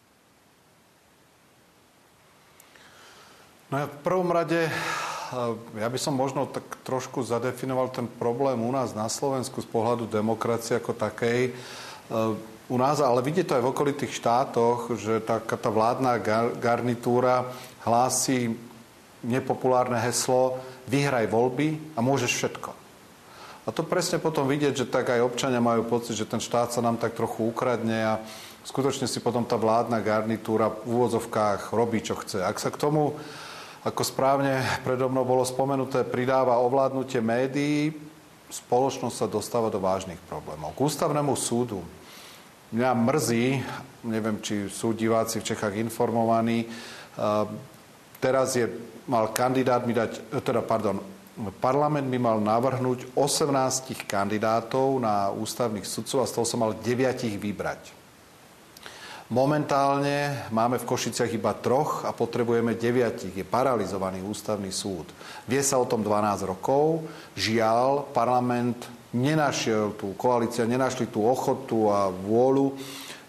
No 3.67 3.83
ja 3.83 3.87
v 3.91 3.99
prvom 4.07 4.31
rade, 4.31 4.71
eh, 4.71 5.81
ja 5.83 5.89
by 5.91 5.99
som 5.99 6.15
možno 6.15 6.47
tak 6.47 6.63
trošku 6.87 7.23
zadefinoval 7.27 7.91
ten 7.91 8.07
problém 8.07 8.63
u 8.63 8.71
nás 8.71 8.95
na 8.95 9.11
Slovensku 9.11 9.59
z 9.59 9.67
pohľadu 9.67 10.07
demokracie 10.07 10.79
ako 10.79 10.95
takej. 10.95 11.51
Eh, 11.51 12.55
u 12.67 12.77
nás, 12.79 12.99
ale 12.99 13.23
vidíte 13.23 13.51
to 13.51 13.57
aj 13.59 13.63
v 13.63 13.71
okolitých 13.75 14.15
štátoch, 14.15 14.99
že 14.99 15.23
tá, 15.23 15.39
tá 15.39 15.71
vládna 15.71 16.19
garnitúra 16.59 17.47
hlási 17.87 18.59
nepopulárne 19.27 19.99
heslo 19.99 20.63
vyhraj 20.87 21.27
voľby 21.27 21.99
a 21.99 22.01
môžeš 22.01 22.31
všetko. 22.31 22.71
A 23.67 23.75
to 23.75 23.83
presne 23.83 24.23
potom 24.23 24.47
vidieť, 24.47 24.87
že 24.87 24.87
tak 24.87 25.11
aj 25.11 25.27
občania 25.27 25.59
majú 25.59 25.83
pocit, 25.91 26.15
že 26.15 26.31
ten 26.31 26.39
štát 26.39 26.71
sa 26.71 26.79
nám 26.79 27.03
tak 27.03 27.19
trochu 27.19 27.51
ukradne 27.51 27.99
a 27.99 28.15
skutočne 28.63 29.11
si 29.11 29.19
potom 29.19 29.43
tá 29.43 29.59
vládna 29.59 29.99
garnitúra 29.99 30.71
v 30.71 30.87
úvodzovkách 30.87 31.75
robí, 31.75 31.99
čo 31.99 32.15
chce. 32.15 32.47
Ak 32.47 32.63
sa 32.63 32.71
k 32.71 32.79
tomu, 32.79 33.19
ako 33.83 34.03
správne 34.07 34.63
predo 34.87 35.11
mnou 35.11 35.27
bolo 35.27 35.43
spomenuté, 35.43 36.07
pridáva 36.07 36.63
ovládnutie 36.63 37.19
médií, 37.19 37.91
spoločnosť 38.47 39.17
sa 39.19 39.27
dostáva 39.27 39.67
do 39.67 39.83
vážnych 39.83 40.23
problémov. 40.31 40.71
K 40.79 40.87
ústavnému 40.87 41.35
súdu 41.35 41.83
mňa 42.71 42.91
mrzí, 42.95 43.47
neviem, 44.07 44.39
či 44.43 44.71
sú 44.71 44.95
diváci 44.95 45.43
v 45.43 45.47
Čechách 45.51 45.75
informovaní, 45.75 46.71
teraz 48.23 48.55
je 48.55 48.71
mal 49.07 49.31
kandidát 49.31 49.83
mi 49.87 49.95
dať, 49.95 50.43
teda 50.43 50.63
pardon, 50.63 50.99
parlament 51.63 52.07
by 52.09 52.19
mal 52.19 52.39
navrhnúť 52.43 53.15
18 53.15 54.09
kandidátov 54.09 54.99
na 54.99 55.31
ústavných 55.31 55.85
sudcov 55.85 56.25
a 56.25 56.29
z 56.29 56.33
toho 56.35 56.47
som 56.47 56.61
mal 56.63 56.73
9 56.75 57.39
vybrať. 57.39 57.97
Momentálne 59.27 60.47
máme 60.55 60.79
v 60.79 60.87
Košiciach 60.87 61.35
iba 61.35 61.51
troch 61.59 62.07
a 62.07 62.15
potrebujeme 62.15 62.79
deviatich. 62.79 63.35
Je 63.35 63.43
paralizovaný 63.43 64.23
ústavný 64.23 64.71
súd. 64.71 65.11
Vie 65.51 65.59
sa 65.67 65.83
o 65.83 65.89
tom 65.91 65.99
12 65.99 66.47
rokov. 66.47 67.03
Žiaľ, 67.35 68.15
parlament 68.15 68.87
nenašiel 69.11 69.99
tú, 69.99 70.15
koalícia 70.15 70.63
nenašli 70.63 71.11
tú 71.11 71.27
ochotu 71.27 71.91
a 71.91 72.07
vôľu 72.07 72.79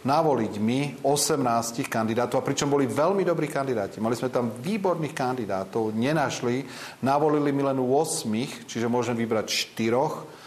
navoliť 0.06 0.53
my 0.61 0.80
18 1.02 1.86
kandidátov, 1.90 2.41
a 2.41 2.45
pričom 2.45 2.69
boli 2.69 2.86
veľmi 2.86 3.26
dobrí 3.26 3.49
kandidáti. 3.49 3.98
Mali 3.98 4.14
sme 4.14 4.30
tam 4.30 4.53
výborných 4.53 5.15
kandidátov, 5.18 5.95
nenašli, 5.95 6.65
navolili 7.02 7.49
mi 7.49 7.65
len 7.65 7.82
8, 7.82 8.69
čiže 8.69 8.86
môžem 8.86 9.18
vybrať 9.18 9.74
4. 9.78 10.38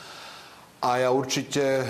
A 0.81 0.97
ja 0.97 1.13
určite 1.13 1.85
eh, 1.85 1.89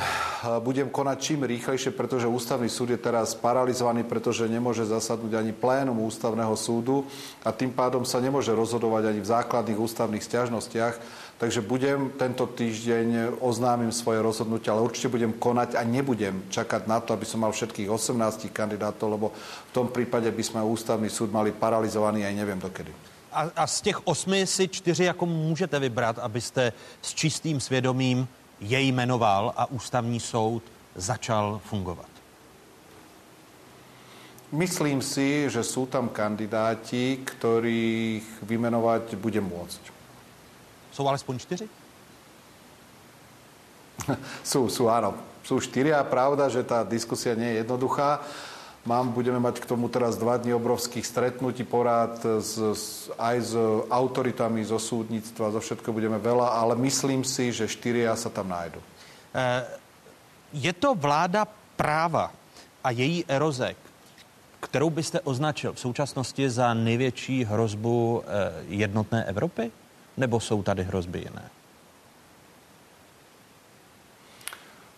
budem 0.59 0.91
konať 0.91 1.17
čím 1.23 1.47
rýchlejšie, 1.47 1.95
pretože 1.95 2.27
ústavný 2.27 2.67
súd 2.67 2.91
je 2.91 2.99
teraz 2.99 3.39
paralizovaný, 3.39 4.03
pretože 4.03 4.51
nemôže 4.51 4.83
zasadnúť 4.83 5.39
ani 5.39 5.55
plénum 5.55 5.95
ústavného 6.03 6.59
súdu 6.59 7.07
a 7.47 7.55
tým 7.55 7.71
pádom 7.71 8.03
sa 8.03 8.19
nemôže 8.19 8.51
rozhodovať 8.51 9.15
ani 9.15 9.23
v 9.23 9.31
základných 9.31 9.79
ústavných 9.79 10.27
stiažnostiach 10.27 10.95
Takže 11.41 11.65
budem 11.65 12.13
tento 12.21 12.45
týždeň 12.45 13.41
oznámim 13.41 13.89
svoje 13.89 14.21
rozhodnutie, 14.21 14.69
ale 14.69 14.85
určite 14.85 15.09
budem 15.09 15.33
konať 15.33 15.73
a 15.73 15.81
nebudem 15.89 16.45
čakať 16.53 16.85
na 16.85 17.01
to, 17.01 17.17
aby 17.17 17.25
som 17.25 17.41
mal 17.41 17.49
všetkých 17.49 17.89
18 17.89 18.53
kandidátov, 18.53 19.09
lebo 19.09 19.33
v 19.33 19.73
tom 19.73 19.89
prípade 19.89 20.29
by 20.29 20.43
sme 20.45 20.61
ústavný 20.61 21.09
súd 21.09 21.33
mali 21.33 21.57
paralizovaný 21.57 22.29
aj 22.29 22.35
neviem 22.37 22.61
dokedy. 22.61 22.93
A, 23.33 23.49
a 23.57 23.65
z 23.65 23.81
těch 23.81 24.07
osmi 24.07 24.47
si 24.47 24.69
čtyři 24.69 25.05
jako 25.05 25.27
můžete 25.27 25.79
vybrat, 25.79 26.19
abyste 26.19 26.73
s 27.03 27.15
čistým 27.15 27.61
svědomím 27.61 28.29
jej 28.61 28.93
jmenoval 28.93 29.55
a 29.57 29.71
ústavní 29.71 30.21
soud 30.21 30.63
začal 30.95 31.61
fungovat? 31.65 32.11
Myslím 34.53 34.99
si, 34.99 35.47
že 35.47 35.63
sú 35.63 35.87
tam 35.87 36.11
kandidáti, 36.11 37.23
ktorých 37.23 38.43
vymenovať 38.43 39.15
budem 39.15 39.47
môcť. 39.47 40.00
Jsou 41.01 41.09
alespoň 41.09 41.39
čtyři? 41.39 41.69
sú, 44.45 44.69
sú, 44.69 44.93
áno. 44.93 45.17
Sú 45.41 45.57
štyria. 45.57 46.05
Pravda, 46.05 46.53
že 46.53 46.61
tá 46.61 46.85
diskusia 46.85 47.33
nie 47.33 47.57
je 47.57 47.65
jednoduchá. 47.65 48.21
Mám, 48.85 49.17
budeme 49.17 49.41
mať 49.41 49.65
k 49.65 49.69
tomu 49.69 49.89
teraz 49.89 50.21
dva 50.21 50.37
dní 50.37 50.53
obrovských 50.53 51.01
stretnutí, 51.01 51.65
porád 51.65 52.21
s, 52.45 52.53
s, 52.61 52.85
aj 53.17 53.37
s 53.41 53.53
autoritami 53.89 54.61
zo 54.61 54.77
súdnictva, 54.77 55.57
zo 55.57 55.61
všetko 55.65 55.89
budeme 55.89 56.21
veľa, 56.21 56.53
ale 56.53 56.77
myslím 56.85 57.25
si, 57.25 57.49
že 57.49 57.65
štyria 57.65 58.13
sa 58.13 58.29
tam 58.29 58.53
nájdu. 58.53 58.81
Eh, 59.33 59.65
je 60.53 60.73
to 60.77 60.93
vláda 60.93 61.49
práva 61.81 62.29
a 62.85 62.93
její 62.93 63.25
eroze, 63.25 63.73
kterou 64.61 64.93
byste 64.93 65.21
označil 65.25 65.73
v 65.73 65.81
současnosti 65.81 66.45
za 66.51 66.75
největší 66.77 67.45
hrozbu 67.49 68.21
eh, 68.21 68.53
jednotné 68.69 69.25
Evropy? 69.25 69.73
Nebo 70.17 70.41
jsou 70.41 70.63
tady 70.63 70.85
hrozby 70.85 71.19
jiné? 71.19 71.51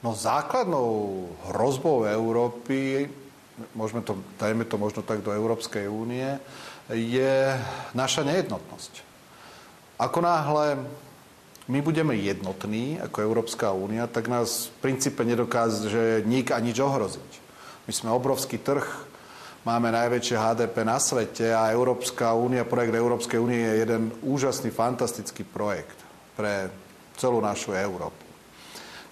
No 0.02 0.14
základnou 0.14 1.28
hrozbou 1.46 2.02
Európy, 2.02 3.06
môžeme 3.78 4.02
to, 4.02 4.18
dajme 4.34 4.66
to 4.66 4.74
možno 4.74 5.06
tak 5.06 5.22
do 5.22 5.30
Európskej 5.30 5.86
únie, 5.86 6.26
je 6.90 7.54
naša 7.94 8.26
nejednotnosť. 8.26 8.92
Ako 10.02 10.18
náhle 10.18 10.82
my 11.70 11.78
budeme 11.78 12.18
jednotní 12.18 12.98
ako 12.98 13.22
Európska 13.22 13.70
únia, 13.70 14.10
tak 14.10 14.26
nás 14.26 14.74
v 14.74 14.76
princípe 14.82 15.22
nedokáže 15.22 16.26
nik 16.26 16.50
a 16.50 16.58
nič 16.58 16.82
ohroziť. 16.82 17.32
My 17.86 17.92
sme 17.94 18.10
obrovský 18.10 18.58
trh, 18.58 18.82
máme 19.62 19.94
najväčšie 19.94 20.36
HDP 20.38 20.76
na 20.82 20.98
svete 20.98 21.54
a 21.54 21.70
Európska 21.70 22.34
únia, 22.34 22.66
projekt 22.66 22.94
Európskej 22.94 23.38
únie 23.38 23.62
je 23.62 23.86
jeden 23.86 24.02
úžasný, 24.26 24.74
fantastický 24.74 25.46
projekt 25.46 25.98
pre 26.34 26.70
celú 27.14 27.38
našu 27.38 27.74
Európu. 27.76 28.22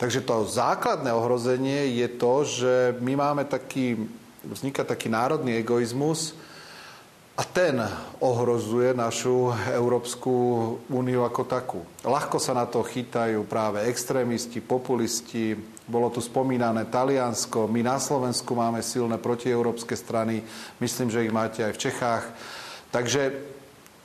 Takže 0.00 0.24
to 0.24 0.48
základné 0.48 1.12
ohrozenie 1.12 1.92
je 2.00 2.08
to, 2.16 2.34
že 2.42 2.72
my 3.04 3.20
máme 3.20 3.44
taký, 3.44 4.08
vzniká 4.40 4.80
taký 4.80 5.12
národný 5.12 5.60
egoizmus, 5.60 6.32
a 7.40 7.42
ten 7.48 7.80
ohrozuje 8.20 8.92
našu 8.92 9.48
Európsku 9.72 10.28
úniu 10.92 11.24
ako 11.24 11.42
takú. 11.48 11.80
Ľahko 12.04 12.36
sa 12.36 12.52
na 12.52 12.68
to 12.68 12.84
chytajú 12.84 13.48
práve 13.48 13.88
extrémisti, 13.88 14.60
populisti. 14.60 15.56
Bolo 15.88 16.12
tu 16.12 16.20
spomínané 16.20 16.92
Taliansko. 16.92 17.64
My 17.64 17.80
na 17.80 17.96
Slovensku 17.96 18.52
máme 18.52 18.84
silné 18.84 19.16
protieurópske 19.16 19.96
strany. 19.96 20.44
Myslím, 20.84 21.08
že 21.08 21.24
ich 21.24 21.32
máte 21.32 21.64
aj 21.64 21.80
v 21.80 21.82
Čechách. 21.88 22.24
Takže 22.92 23.32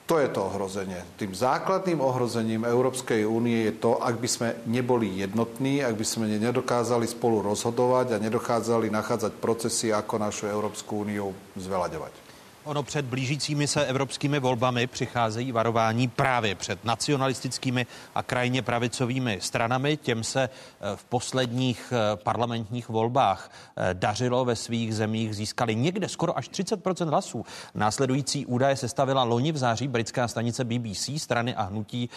to 0.08 0.16
je 0.16 0.32
to 0.32 0.40
ohrozenie. 0.40 1.04
Tým 1.20 1.36
základným 1.36 2.00
ohrozením 2.00 2.64
Európskej 2.64 3.28
únie 3.28 3.68
je 3.68 3.74
to, 3.76 4.00
ak 4.00 4.16
by 4.16 4.28
sme 4.32 4.48
neboli 4.64 5.12
jednotní, 5.20 5.84
ak 5.84 5.92
by 5.92 6.06
sme 6.08 6.24
nedokázali 6.40 7.04
spolu 7.04 7.44
rozhodovať 7.52 8.16
a 8.16 8.22
nedokázali 8.22 8.88
nachádzať 8.88 9.36
procesy, 9.36 9.92
ako 9.92 10.24
našu 10.24 10.48
Európsku 10.48 11.04
úniu 11.04 11.36
zvelaďovať. 11.52 12.25
Ono 12.66 12.82
před 12.82 13.04
blížícími 13.04 13.66
se 13.66 13.86
evropskými 13.86 14.40
volbami 14.40 14.86
přicházejí 14.86 15.52
varování 15.52 16.08
právě 16.08 16.54
před 16.54 16.84
nacionalistickými 16.84 17.86
a 18.14 18.22
krajně 18.22 18.62
pravicovými 18.62 19.38
stranami. 19.40 19.96
Těm 19.96 20.24
se 20.24 20.42
eh, 20.42 20.96
v 20.96 21.04
posledních 21.04 21.92
eh, 21.92 22.16
parlamentních 22.16 22.88
volbách 22.88 23.50
eh, 23.76 23.94
dařilo 23.94 24.44
ve 24.44 24.56
svých 24.56 24.94
zemích, 24.94 25.36
získali 25.36 25.74
někde 25.74 26.08
skoro 26.08 26.38
až 26.38 26.50
30% 26.50 27.08
hlasů. 27.08 27.44
Následující 27.74 28.46
údaje 28.46 28.76
sestavila 28.76 29.22
loni 29.22 29.52
v 29.52 29.56
září 29.56 29.88
britská 29.88 30.28
stanice 30.28 30.64
BBC 30.64 31.10
strany 31.16 31.54
a 31.54 31.62
hnutí, 31.62 32.10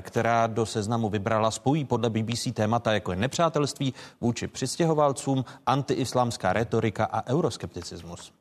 která 0.00 0.46
do 0.46 0.66
seznamu 0.66 1.08
vybrala 1.08 1.50
spojí 1.50 1.84
podle 1.84 2.10
BBC 2.10 2.48
témata 2.54 2.92
jako 2.92 3.12
je 3.12 3.16
nepřátelství 3.16 3.94
vůči 4.20 4.48
přistěhovalcům, 4.48 5.44
antiislámská 5.66 6.52
retorika 6.52 7.04
a 7.04 7.26
euroskepticismus. 7.26 8.32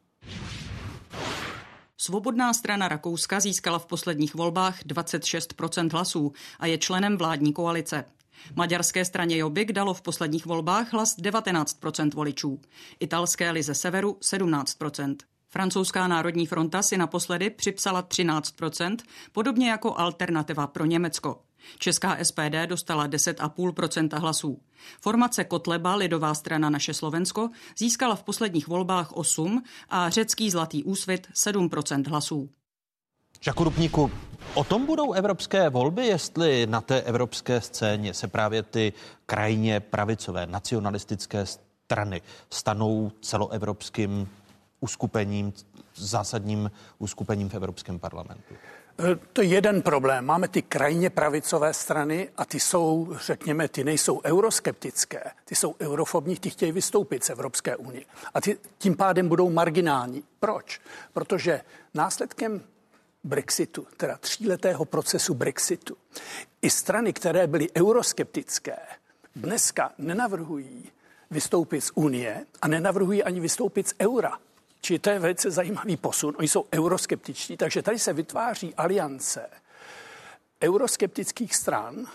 Svobodná 1.98 2.54
strana 2.54 2.88
Rakouska 2.88 3.40
získala 3.40 3.80
v 3.80 3.86
posledních 3.86 4.36
volbách 4.36 4.84
26% 4.84 5.92
hlasů 5.92 6.34
a 6.60 6.66
je 6.66 6.78
členem 6.78 7.18
vládní 7.18 7.54
koalice. 7.54 8.06
Maďarské 8.56 9.06
straně 9.06 9.38
Jobbik 9.38 9.72
dalo 9.72 9.94
v 9.94 10.02
posledních 10.02 10.46
volbách 10.46 10.94
hlas 10.94 11.18
19% 11.18 12.14
voličů, 12.14 12.62
italské 13.00 13.52
Lize 13.52 13.76
Severu 13.76 14.18
17% 14.22 15.16
Francouzská 15.56 16.08
národní 16.08 16.46
fronta 16.46 16.82
si 16.82 16.98
naposledy 16.98 17.50
připsala 17.50 18.04
13% 18.04 18.98
podobně 19.32 19.70
jako 19.70 19.98
alternativa 19.98 20.68
pro 20.68 20.86
Německo. 20.86 21.42
Česká 21.80 22.18
SPD 22.24 22.66
dostala 22.66 23.08
10,5% 23.08 24.20
hlasů. 24.20 24.62
Formace 25.02 25.44
Kotleba, 25.44 25.96
lidová 25.96 26.34
strana 26.34 26.70
Naše 26.70 26.94
Slovensko, 26.94 27.50
získala 27.78 28.16
v 28.16 28.24
posledních 28.24 28.68
volbách 28.68 29.12
8 29.12 29.64
a 29.90 30.10
řecký 30.10 30.52
Zlatý 30.52 30.84
úsvit 30.84 31.28
7% 31.34 32.10
hlasů. 32.10 32.50
Žaku 33.42 33.64
Rupníku, 33.64 34.12
o 34.54 34.64
tom 34.64 34.86
budou 34.86 35.14
evropské 35.14 35.70
volby, 35.70 36.06
jestli 36.06 36.68
na 36.68 36.82
té 36.82 37.02
evropské 37.02 37.62
scéně 37.62 38.14
se 38.14 38.28
právě 38.28 38.64
ty 38.64 38.94
krajně 39.26 39.80
pravicové 39.80 40.46
nacionalistické 40.46 41.46
strany 41.46 42.22
stanou 42.50 43.12
celoevropským 43.22 44.30
uskupením, 44.80 45.54
zásadním 45.96 46.72
uskupením 46.98 47.50
v 47.50 47.54
Evropském 47.54 48.00
parlamentu? 48.00 48.54
Eh, 49.00 49.16
to 49.34 49.42
je 49.42 49.48
jeden 49.48 49.82
problém. 49.82 50.26
Máme 50.26 50.48
ty 50.48 50.62
krajně 50.62 51.10
pravicové 51.10 51.74
strany 51.74 52.30
a 52.38 52.46
ty 52.46 52.60
jsou, 52.60 53.16
řekněme, 53.20 53.68
ty 53.68 53.84
nejsou 53.84 54.22
euroskeptické, 54.24 55.32
ty 55.46 55.56
jsou 55.56 55.76
eurofobní, 55.80 56.36
ty 56.36 56.50
chtějí 56.50 56.72
vystoupit 56.72 57.24
z 57.24 57.30
Evropské 57.30 57.76
unie. 57.76 58.06
A 58.34 58.42
ty 58.42 58.58
tím 58.78 58.96
pádem 58.96 59.28
budou 59.28 59.50
marginální. 59.50 60.24
Proč? 60.40 60.82
Protože 61.14 61.62
následkem 61.94 62.62
Brexitu, 63.24 63.88
teda 63.98 64.18
tříletého 64.18 64.86
procesu 64.86 65.34
Brexitu, 65.34 65.98
i 66.62 66.70
strany, 66.70 67.14
které 67.14 67.48
byly 67.48 67.68
euroskeptické, 67.78 68.78
dneska 69.36 69.92
nenavrhují 69.98 70.92
vystoupit 71.32 71.82
z 71.82 71.92
Unie 71.96 72.46
a 72.62 72.68
nenavrhují 72.68 73.24
ani 73.24 73.40
vystoupit 73.40 73.88
z 73.88 73.94
eura. 74.00 74.40
Či 74.86 75.00
to 75.00 75.10
je 75.10 75.20
velice 75.20 75.52
zajímavý 75.52 75.98
posun. 75.98 76.36
Oni 76.38 76.48
jsou 76.48 76.66
euroskeptičtí, 76.74 77.58
takže 77.58 77.82
tady 77.82 78.00
se 78.00 78.14
vytváří 78.14 78.76
aliance 78.76 79.50
euroskeptických 80.64 81.56
stran, 81.56 82.08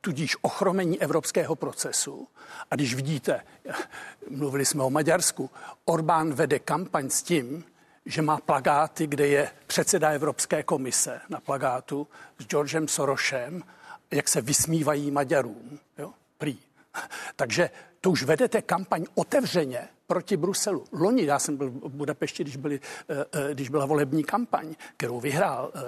tudíž 0.00 0.36
ochromení 0.42 1.02
evropského 1.02 1.56
procesu. 1.56 2.28
A 2.70 2.74
když 2.74 2.94
vidíte, 2.94 3.40
mluvili 4.30 4.64
jsme 4.64 4.82
o 4.82 4.90
Maďarsku, 4.90 5.50
Orbán 5.84 6.34
vede 6.34 6.58
kampaň 6.58 7.10
s 7.10 7.22
tím, 7.22 7.64
že 8.06 8.22
má 8.22 8.38
plagáty, 8.38 9.06
kde 9.06 9.26
je 9.26 9.50
předseda 9.66 10.10
Evropské 10.10 10.62
komise 10.62 11.20
na 11.28 11.40
plagátu 11.40 12.08
s 12.38 12.44
Georgem 12.46 12.88
Sorosem, 12.88 13.62
jak 14.10 14.28
se 14.28 14.40
vysmívají 14.40 15.10
Maďarům. 15.10 15.78
Jo? 15.98 16.12
Prý. 16.38 16.58
Takže 17.36 17.70
to 18.06 18.10
už 18.10 18.22
vedete 18.22 18.62
kampaň 18.62 19.04
otevřeně 19.14 19.88
proti 20.06 20.36
Bruselu. 20.36 20.84
Loni, 20.92 21.24
já 21.24 21.38
jsem 21.38 21.56
byl 21.56 21.70
v 21.70 21.88
Budapešti, 21.88 22.42
když, 22.42 22.56
byli, 22.56 22.80
eh, 23.08 23.24
eh, 23.32 23.54
když 23.54 23.68
byla 23.68 23.86
volební 23.86 24.24
kampaň, 24.24 24.74
kterou 24.96 25.20
vyhrál 25.20 25.72
eh, 25.74 25.80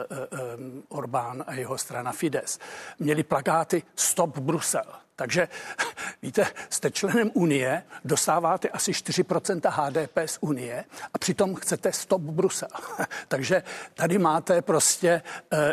Orbán 0.89 1.45
a 1.47 1.55
jeho 1.55 1.79
strana 1.79 2.13
Fides, 2.13 2.59
měli 2.99 3.23
plakáty 3.23 3.83
Stop 3.97 4.39
Brusel. 4.39 4.85
Takže 5.17 5.49
víte, 6.23 6.47
jste 6.71 6.91
členem 6.91 7.31
Unie, 7.35 7.83
dostáváte 8.05 8.69
asi 8.69 8.93
4% 8.93 9.71
HDP 9.71 10.19
z 10.27 10.39
Unie 10.41 10.85
a 11.15 11.19
přitom 11.19 11.55
chcete 11.55 11.93
stop 11.93 12.23
Brusel. 12.23 12.69
Takže 13.29 13.63
tady 13.95 14.19
máte 14.19 14.63
prostě 14.63 15.23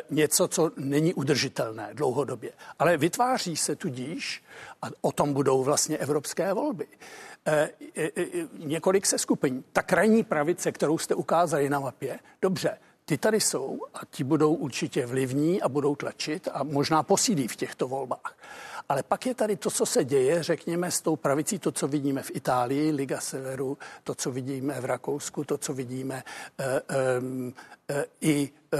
něco, 0.09 0.47
co 0.47 0.71
není 0.77 1.13
udržitelné 1.13 1.89
dlouhodobě. 1.93 2.51
Ale 2.79 2.97
vytváří 2.97 3.57
se 3.57 3.75
tudíž, 3.75 4.43
a 4.85 4.89
o 5.01 5.11
tom 5.11 5.33
budou 5.33 5.63
vlastně 5.63 5.97
evropské 5.97 6.53
volby, 6.53 6.87
Eh, 7.47 7.69
eh, 7.95 8.09
eh, 8.17 8.47
několik 8.57 9.05
se 9.05 9.17
skupin. 9.17 9.63
Ta 9.73 9.81
krajní 9.81 10.23
pravice, 10.23 10.71
kterou 10.71 10.97
jste 10.97 11.15
ukázali 11.15 11.69
na 11.69 11.79
mapě, 11.79 12.19
dobře, 12.41 12.77
ty 13.05 13.17
tady 13.17 13.39
jsou 13.39 13.79
a 13.93 13.99
ti 14.09 14.23
budou 14.23 14.53
určitě 14.53 15.05
vlivní 15.05 15.61
a 15.61 15.69
budou 15.69 15.95
tlačit 15.95 16.47
a 16.53 16.63
možná 16.63 17.03
posílí 17.03 17.47
v 17.47 17.55
těchto 17.55 17.87
volbách. 17.87 18.37
Ale 18.89 19.03
pak 19.03 19.25
je 19.25 19.35
tady 19.35 19.55
to, 19.55 19.71
co 19.71 19.85
se 19.85 20.03
děje, 20.03 20.43
řekněme, 20.43 20.91
s 20.91 21.01
tou 21.01 21.15
pravicí, 21.15 21.59
to, 21.59 21.71
co 21.71 21.87
vidíme 21.87 22.23
v 22.23 22.31
Itálii, 22.33 22.91
Liga 22.91 23.19
Severu, 23.19 23.77
to, 24.03 24.15
co 24.15 24.31
vidíme 24.31 24.81
v 24.81 24.85
Rakousku, 24.85 25.43
to, 25.43 25.57
co 25.57 25.73
vidíme 25.73 26.23
e, 26.59 26.81
e, 27.89 28.05
i 28.21 28.49
e, 28.73 28.77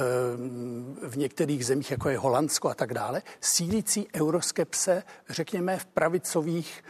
v 1.07 1.17
některých 1.17 1.65
zemích, 1.65 1.91
jako 1.91 2.09
je 2.09 2.17
Holandsko 2.17 2.69
a 2.69 2.73
tak 2.73 2.93
dále, 2.93 3.21
sílící 3.41 4.07
euroskepse, 4.15 5.03
řekněme, 5.29 5.77
v 5.77 5.85
pravicových 5.85 6.83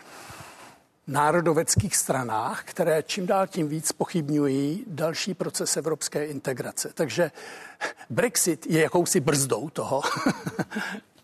národoveckých 1.08 1.96
stranách, 1.96 2.64
které 2.64 3.04
čím 3.04 3.26
dál 3.26 3.48
tím 3.48 3.68
víc 3.68 3.92
pochybňují 3.92 4.84
další 4.88 5.34
proces 5.34 5.78
evropské 5.78 6.26
integrace. 6.26 6.92
Takže 6.94 7.32
Brexit 8.10 8.66
je 8.66 8.82
jakousi 8.82 9.20
brzdou 9.20 9.70
toho, 9.70 10.02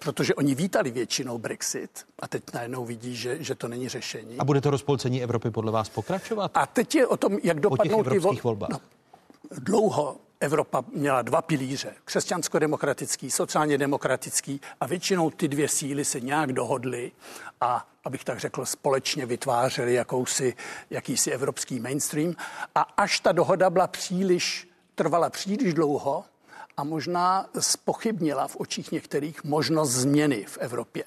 protože 0.00 0.34
oni 0.34 0.54
vítali 0.54 0.90
většinou 0.90 1.38
Brexit 1.38 1.90
a 2.18 2.28
teď 2.28 2.42
najednou 2.54 2.84
vidí, 2.84 3.16
že, 3.16 3.42
že 3.42 3.54
to 3.54 3.68
není 3.68 3.88
řešení. 3.88 4.38
A 4.38 4.44
bude 4.44 4.60
to 4.60 4.70
rozpolcení 4.70 5.22
Evropy 5.22 5.50
podle 5.50 5.72
vás 5.72 5.88
pokračovat? 5.88 6.50
A 6.54 6.66
teď 6.66 6.94
je 6.94 7.06
o 7.06 7.16
tom, 7.16 7.38
jak 7.42 7.60
dopadnou 7.60 8.04
ty 8.04 8.18
volby. 8.18 8.66
No, 8.70 8.80
dlouho 9.50 10.16
Evropa 10.40 10.84
měla 10.92 11.22
dva 11.22 11.42
pilíře, 11.42 11.94
křesťansko-demokratický, 12.04 13.30
sociálně-demokratický 13.30 14.60
a 14.80 14.86
většinou 14.86 15.30
ty 15.30 15.48
dvě 15.48 15.68
síly 15.68 16.04
se 16.04 16.20
nějak 16.20 16.52
dohodly 16.52 17.12
a, 17.60 17.88
abych 18.04 18.24
tak 18.24 18.40
řekl, 18.40 18.66
společně 18.66 19.26
vytvářely 19.26 19.94
jakousi, 19.94 20.54
jakýsi 20.90 21.30
evropský 21.30 21.80
mainstream 21.80 22.34
a 22.74 22.80
až 22.80 23.20
ta 23.20 23.32
dohoda 23.32 23.70
byla 23.70 23.86
příliš, 23.86 24.68
trvala 24.94 25.30
příliš 25.30 25.74
dlouho, 25.74 26.24
a 26.76 26.84
možná 26.84 27.46
spochybnila 27.58 28.48
v 28.48 28.56
očích 28.56 28.92
některých 28.92 29.44
možnost 29.44 29.90
změny 29.90 30.44
v 30.48 30.58
Evropě. 30.58 31.04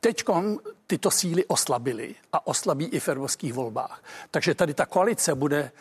Teď 0.00 0.24
tyto 0.86 1.10
síly 1.10 1.44
oslabily 1.44 2.14
a 2.32 2.46
oslabí 2.46 2.84
i 2.84 3.00
v 3.00 3.08
evropských 3.08 3.52
volbách. 3.52 4.02
Takže 4.30 4.54
tady 4.54 4.74
ta 4.74 4.86
koalice 4.86 5.34
bude 5.34 5.72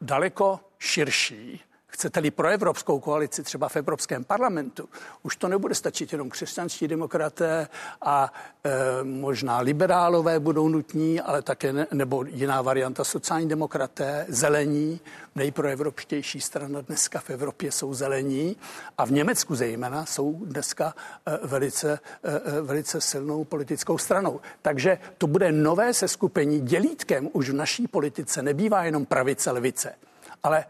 daleko 0.00 0.60
širší 0.78 1.60
chcete-li 1.96 2.30
pro 2.30 2.48
evropskou 2.48 3.00
koalici 3.00 3.42
třeba 3.42 3.68
v 3.68 3.76
Evropském 3.76 4.24
parlamentu, 4.24 4.88
už 5.22 5.36
to 5.36 5.48
nebude 5.48 5.74
stačit 5.74 6.12
jenom 6.12 6.30
křesťanští 6.30 6.88
demokraté 6.88 7.68
a 8.02 8.32
e, 8.64 9.04
možná 9.04 9.58
liberálové 9.58 10.40
budou 10.40 10.68
nutní, 10.68 11.20
ale 11.20 11.42
také 11.42 11.72
ne, 11.72 11.86
nebo 11.92 12.24
jiná 12.24 12.62
varianta 12.62 13.04
sociální 13.04 13.48
demokraté, 13.48 14.26
zelení, 14.28 15.00
nejproevropštější 15.34 16.40
strana 16.40 16.80
dneska 16.80 17.20
v 17.20 17.30
Evropě 17.30 17.72
jsou 17.72 17.94
zelení 17.94 18.56
a 18.98 19.04
v 19.06 19.10
Německu 19.10 19.54
zejména 19.54 20.06
jsou 20.06 20.44
dneska 20.44 20.94
e, 21.26 21.46
velice, 21.46 22.00
e, 22.22 22.60
velice 22.60 23.00
silnou 23.00 23.44
politickou 23.44 23.98
stranou. 23.98 24.40
Takže 24.62 24.98
to 25.18 25.26
bude 25.26 25.52
nové 25.52 25.94
seskupení 25.94 26.60
dělítkem 26.60 27.28
už 27.32 27.50
v 27.50 27.54
naší 27.54 27.88
politice 27.88 28.42
nebývá 28.42 28.84
jenom 28.84 29.06
pravice, 29.06 29.50
levice, 29.50 29.92
ale 30.42 30.64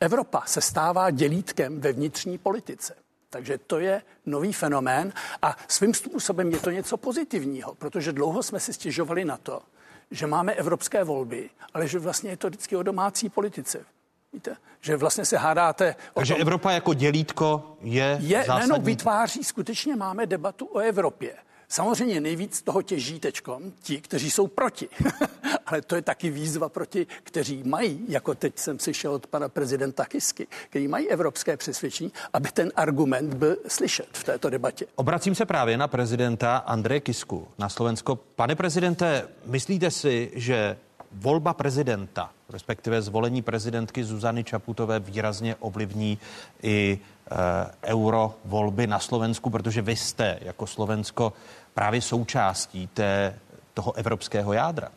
Evropa 0.00 0.42
se 0.46 0.60
stává 0.60 1.10
dělítkem 1.10 1.80
ve 1.80 1.92
vnitřní 1.92 2.38
politice. 2.38 2.94
Takže 3.30 3.58
to 3.58 3.78
je 3.78 4.02
nový 4.26 4.52
fenomén 4.52 5.12
a 5.42 5.56
svým 5.68 5.94
způsobem 5.94 6.50
je 6.50 6.58
to 6.58 6.70
něco 6.70 6.96
pozitivního, 6.96 7.74
protože 7.74 8.12
dlouho 8.12 8.42
jsme 8.42 8.60
si 8.60 8.72
stěžovali 8.72 9.24
na 9.24 9.36
to, 9.36 9.62
že 10.10 10.26
máme 10.26 10.52
evropské 10.52 11.04
volby, 11.04 11.50
ale 11.74 11.88
že 11.88 11.98
vlastně 11.98 12.30
je 12.30 12.36
to 12.36 12.46
vždycky 12.46 12.76
o 12.76 12.82
domácí 12.82 13.28
politice. 13.28 13.84
Víte, 14.32 14.56
že 14.80 14.96
vlastně 14.96 15.24
se 15.24 15.36
hádáte. 15.36 15.96
Takže 16.14 16.34
tom, 16.34 16.40
Evropa 16.40 16.70
jako 16.72 16.94
dělítko 16.94 17.76
je. 17.80 18.18
Je, 18.20 18.38
zásadní... 18.38 18.60
ne, 18.60 18.78
no, 18.78 18.84
vytváří, 18.84 19.44
skutečně 19.44 19.96
máme 19.96 20.26
debatu 20.26 20.68
o 20.72 20.78
Evropě. 20.78 21.34
Samozřejmě 21.68 22.20
nejvíc 22.20 22.62
toho 22.62 22.82
těží 22.82 23.20
tečkom 23.20 23.72
ti, 23.82 24.00
kteří 24.00 24.30
jsou 24.30 24.46
proti. 24.46 24.88
Ale 25.66 25.82
to 25.82 25.96
je 25.96 26.02
taky 26.02 26.30
výzva 26.30 26.68
proti, 26.68 27.06
kteří 27.22 27.62
mají, 27.64 28.04
jako 28.08 28.34
teď 28.34 28.58
jsem 28.58 28.78
slyšel 28.78 29.12
od 29.12 29.26
pana 29.26 29.48
prezidenta 29.48 30.04
Kisky, 30.04 30.46
kteří 30.70 30.88
mají 30.88 31.08
evropské 31.08 31.56
přesvědčení, 31.56 32.12
aby 32.32 32.48
ten 32.52 32.72
argument 32.76 33.34
byl 33.34 33.56
slyšet 33.68 34.08
v 34.12 34.24
této 34.24 34.50
debatě. 34.50 34.86
Obracím 34.94 35.34
se 35.34 35.46
právě 35.46 35.76
na 35.76 35.88
prezidenta 35.88 36.56
Andreje 36.56 37.00
Kisku 37.00 37.48
na 37.58 37.68
Slovensko. 37.68 38.16
Pane 38.16 38.54
prezidente, 38.54 39.28
myslíte 39.46 39.90
si, 39.90 40.30
že 40.34 40.76
volba 41.14 41.54
prezidenta, 41.54 42.30
respektive 42.48 43.02
zvolení 43.02 43.42
prezidentky 43.42 44.04
Zuzany 44.04 44.44
Čaputové 44.44 45.00
výrazně 45.00 45.56
ovlivní 45.56 46.18
i 46.62 46.98
e, 46.98 47.90
euro 47.94 48.34
volby 48.44 48.86
na 48.86 48.98
Slovensku, 48.98 49.50
protože 49.50 49.82
vy 49.82 49.96
jste 49.96 50.38
jako 50.42 50.66
Slovensko 50.66 51.32
právě 51.74 52.02
součástí 52.02 52.86
té, 52.86 53.38
toho 53.74 53.92
evropského 53.92 54.52
jádra? 54.52 54.90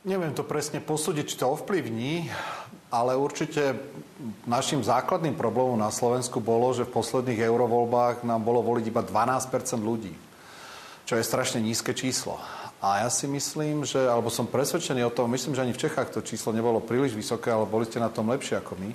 Neviem 0.00 0.32
to 0.32 0.48
presne 0.48 0.80
posúdiť, 0.80 1.24
či 1.28 1.36
to 1.36 1.52
ovplyvní, 1.52 2.32
ale 2.88 3.20
určite 3.20 3.76
našim 4.48 4.80
základným 4.80 5.36
problémom 5.36 5.76
na 5.76 5.92
Slovensku 5.92 6.40
bolo, 6.40 6.72
že 6.72 6.88
v 6.88 6.96
posledných 6.96 7.44
eurovoľbách 7.44 8.24
nám 8.24 8.40
bolo 8.40 8.64
voliť 8.64 8.84
iba 8.88 9.04
12% 9.04 9.52
ľudí, 9.76 10.16
čo 11.04 11.20
je 11.20 11.24
strašne 11.24 11.60
nízke 11.60 11.92
číslo. 11.92 12.40
A 12.80 13.04
ja 13.04 13.12
si 13.12 13.28
myslím, 13.28 13.84
že, 13.84 14.00
alebo 14.00 14.32
som 14.32 14.48
presvedčený 14.48 15.04
o 15.04 15.12
tom, 15.12 15.28
myslím, 15.36 15.52
že 15.52 15.60
ani 15.60 15.76
v 15.76 15.82
Čechách 15.84 16.16
to 16.16 16.24
číslo 16.24 16.56
nebolo 16.56 16.80
príliš 16.80 17.12
vysoké, 17.12 17.52
ale 17.52 17.68
boli 17.68 17.84
ste 17.84 18.00
na 18.00 18.08
tom 18.08 18.32
lepšie 18.32 18.56
ako 18.56 18.72
my. 18.80 18.90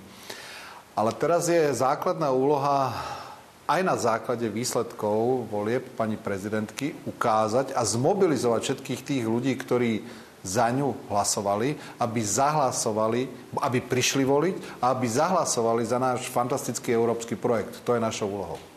Ale 0.98 1.14
teraz 1.14 1.46
je 1.46 1.70
základná 1.70 2.34
úloha 2.34 2.90
aj 3.70 3.82
na 3.86 3.94
základe 3.94 4.46
výsledkov 4.50 5.46
volieb 5.54 5.86
pani 5.94 6.18
prezidentky 6.18 6.98
ukázať 7.06 7.78
a 7.78 7.82
zmobilizovať 7.86 8.62
všetkých 8.62 9.02
tých 9.06 9.24
ľudí, 9.26 9.54
ktorí 9.54 10.02
za 10.46 10.70
ňu 10.70 11.10
hlasovali, 11.10 11.74
aby 11.98 12.22
zahlasovali, 12.22 13.22
aby 13.62 13.80
prišli 13.82 14.22
voliť 14.26 14.56
a 14.82 14.94
aby 14.94 15.10
zahlasovali 15.10 15.82
za 15.86 15.98
náš 15.98 16.30
fantastický 16.30 16.94
európsky 16.94 17.34
projekt. 17.34 17.82
To 17.86 17.98
je 17.98 18.02
našou 18.02 18.30
úlohou. 18.30 18.75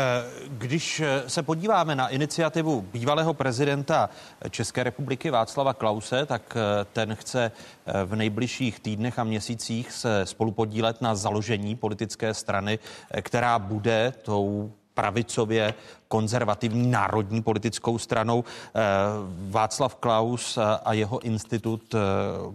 Eh, 0.00 0.24
když 0.48 1.02
se 1.26 1.42
podíváme 1.42 1.94
na 1.94 2.08
iniciativu 2.08 2.80
bývalého 2.80 3.34
prezidenta 3.34 4.10
České 4.50 4.82
republiky 4.82 5.30
Václava 5.30 5.74
Klause, 5.74 6.26
tak 6.26 6.56
eh, 6.56 6.84
ten 6.92 7.14
chce 7.14 7.52
eh, 7.86 8.04
v 8.04 8.16
nejbližších 8.16 8.80
týdnech 8.80 9.18
a 9.18 9.24
měsících 9.24 9.92
se 9.92 10.26
spolupodílet 10.26 11.00
na 11.00 11.14
založení 11.14 11.76
politické 11.76 12.34
strany, 12.34 12.78
která 13.22 13.58
bude 13.58 14.12
tou 14.22 14.72
pravicově 14.94 15.74
konzervativní 16.10 16.90
národní 16.90 17.42
politickou 17.42 17.98
stranou. 17.98 18.44
Eh, 18.44 18.80
Václav 19.50 19.94
Klaus 19.94 20.58
a 20.84 20.92
jeho 20.92 21.18
institut 21.18 21.94
eh, 21.94 21.98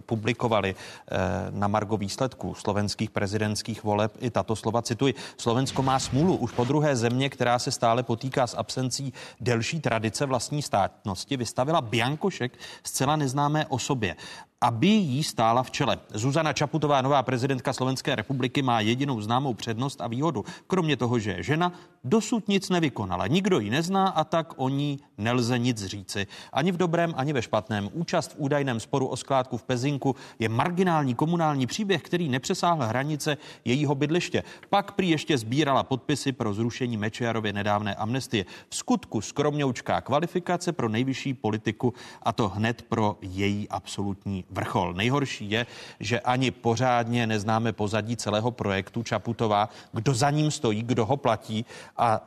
publikovali 0.06 0.74
eh, 0.74 1.16
na 1.50 1.68
margo 1.68 1.96
výsledků 1.96 2.54
slovenských 2.54 3.10
prezidentských 3.10 3.84
voleb 3.84 4.12
i 4.20 4.30
tato 4.30 4.56
slova. 4.56 4.82
Cituji, 4.82 5.14
Slovensko 5.36 5.82
má 5.82 5.98
smůlu 5.98 6.36
už 6.36 6.52
po 6.52 6.64
druhé 6.64 6.96
země, 6.96 7.28
která 7.28 7.58
se 7.58 7.72
stále 7.72 8.02
potýká 8.02 8.46
s 8.46 8.54
absencí 8.54 9.12
delší 9.40 9.80
tradice 9.80 10.26
vlastní 10.26 10.62
státnosti, 10.62 11.36
vystavila 11.36 11.80
Biankošek 11.80 12.52
zcela 12.82 13.16
neznámé 13.16 13.66
osobě 13.66 14.16
aby 14.60 14.86
jí 14.86 15.24
stála 15.24 15.62
v 15.62 15.70
čele. 15.70 15.98
Zuzana 16.14 16.52
Čaputová, 16.52 17.02
nová 17.02 17.22
prezidentka 17.22 17.72
Slovenské 17.72 18.14
republiky, 18.14 18.62
má 18.62 18.80
jedinou 18.80 19.20
známou 19.20 19.54
přednost 19.54 20.00
a 20.00 20.08
výhodu. 20.08 20.44
Kromě 20.66 20.96
toho, 20.96 21.18
že 21.18 21.30
je 21.30 21.42
žena, 21.42 21.72
dosud 22.04 22.48
nic 22.48 22.68
nevykonala. 22.70 23.26
Nikdo 23.26 23.45
ji 23.46 23.70
nezná 23.70 24.08
a 24.08 24.24
tak 24.24 24.54
o 24.56 24.68
ní 24.68 25.00
nelze 25.18 25.58
nic 25.58 25.84
říci. 25.84 26.26
Ani 26.52 26.72
v 26.72 26.76
dobrém, 26.76 27.14
ani 27.16 27.32
ve 27.32 27.42
špatném. 27.42 27.90
Účast 27.92 28.32
v 28.32 28.34
údajném 28.38 28.80
sporu 28.80 29.06
o 29.06 29.16
skládku 29.16 29.56
v 29.56 29.62
Pezinku 29.62 30.16
je 30.38 30.48
marginální 30.48 31.14
komunální 31.14 31.66
příběh, 31.66 32.02
který 32.02 32.28
nepřesáhl 32.28 32.82
hranice 32.84 33.36
jejího 33.64 33.94
bydliště. 33.94 34.42
Pak 34.70 34.92
prý 34.92 35.10
ještě 35.10 35.38
sbírala 35.38 35.82
podpisy 35.82 36.32
pro 36.32 36.54
zrušení 36.54 36.96
Mečiarově 36.96 37.52
nedávné 37.52 37.94
amnestie. 37.94 38.44
V 38.68 38.76
skutku 38.76 39.20
skromňoučká 39.20 40.00
kvalifikace 40.00 40.72
pro 40.72 40.88
nejvyšší 40.88 41.34
politiku 41.34 41.94
a 42.22 42.32
to 42.32 42.48
hned 42.48 42.82
pro 42.82 43.18
její 43.20 43.68
absolutní 43.68 44.44
vrchol. 44.50 44.94
Nejhorší 44.94 45.50
je, 45.50 45.66
že 46.00 46.20
ani 46.20 46.50
pořádně 46.50 47.26
neznáme 47.26 47.72
pozadí 47.72 48.16
celého 48.16 48.50
projektu 48.50 49.02
Čaputová, 49.02 49.68
kdo 49.92 50.14
za 50.14 50.30
ním 50.30 50.50
stojí, 50.50 50.82
kdo 50.82 51.06
ho 51.06 51.16
platí 51.16 51.64
a 51.96 52.20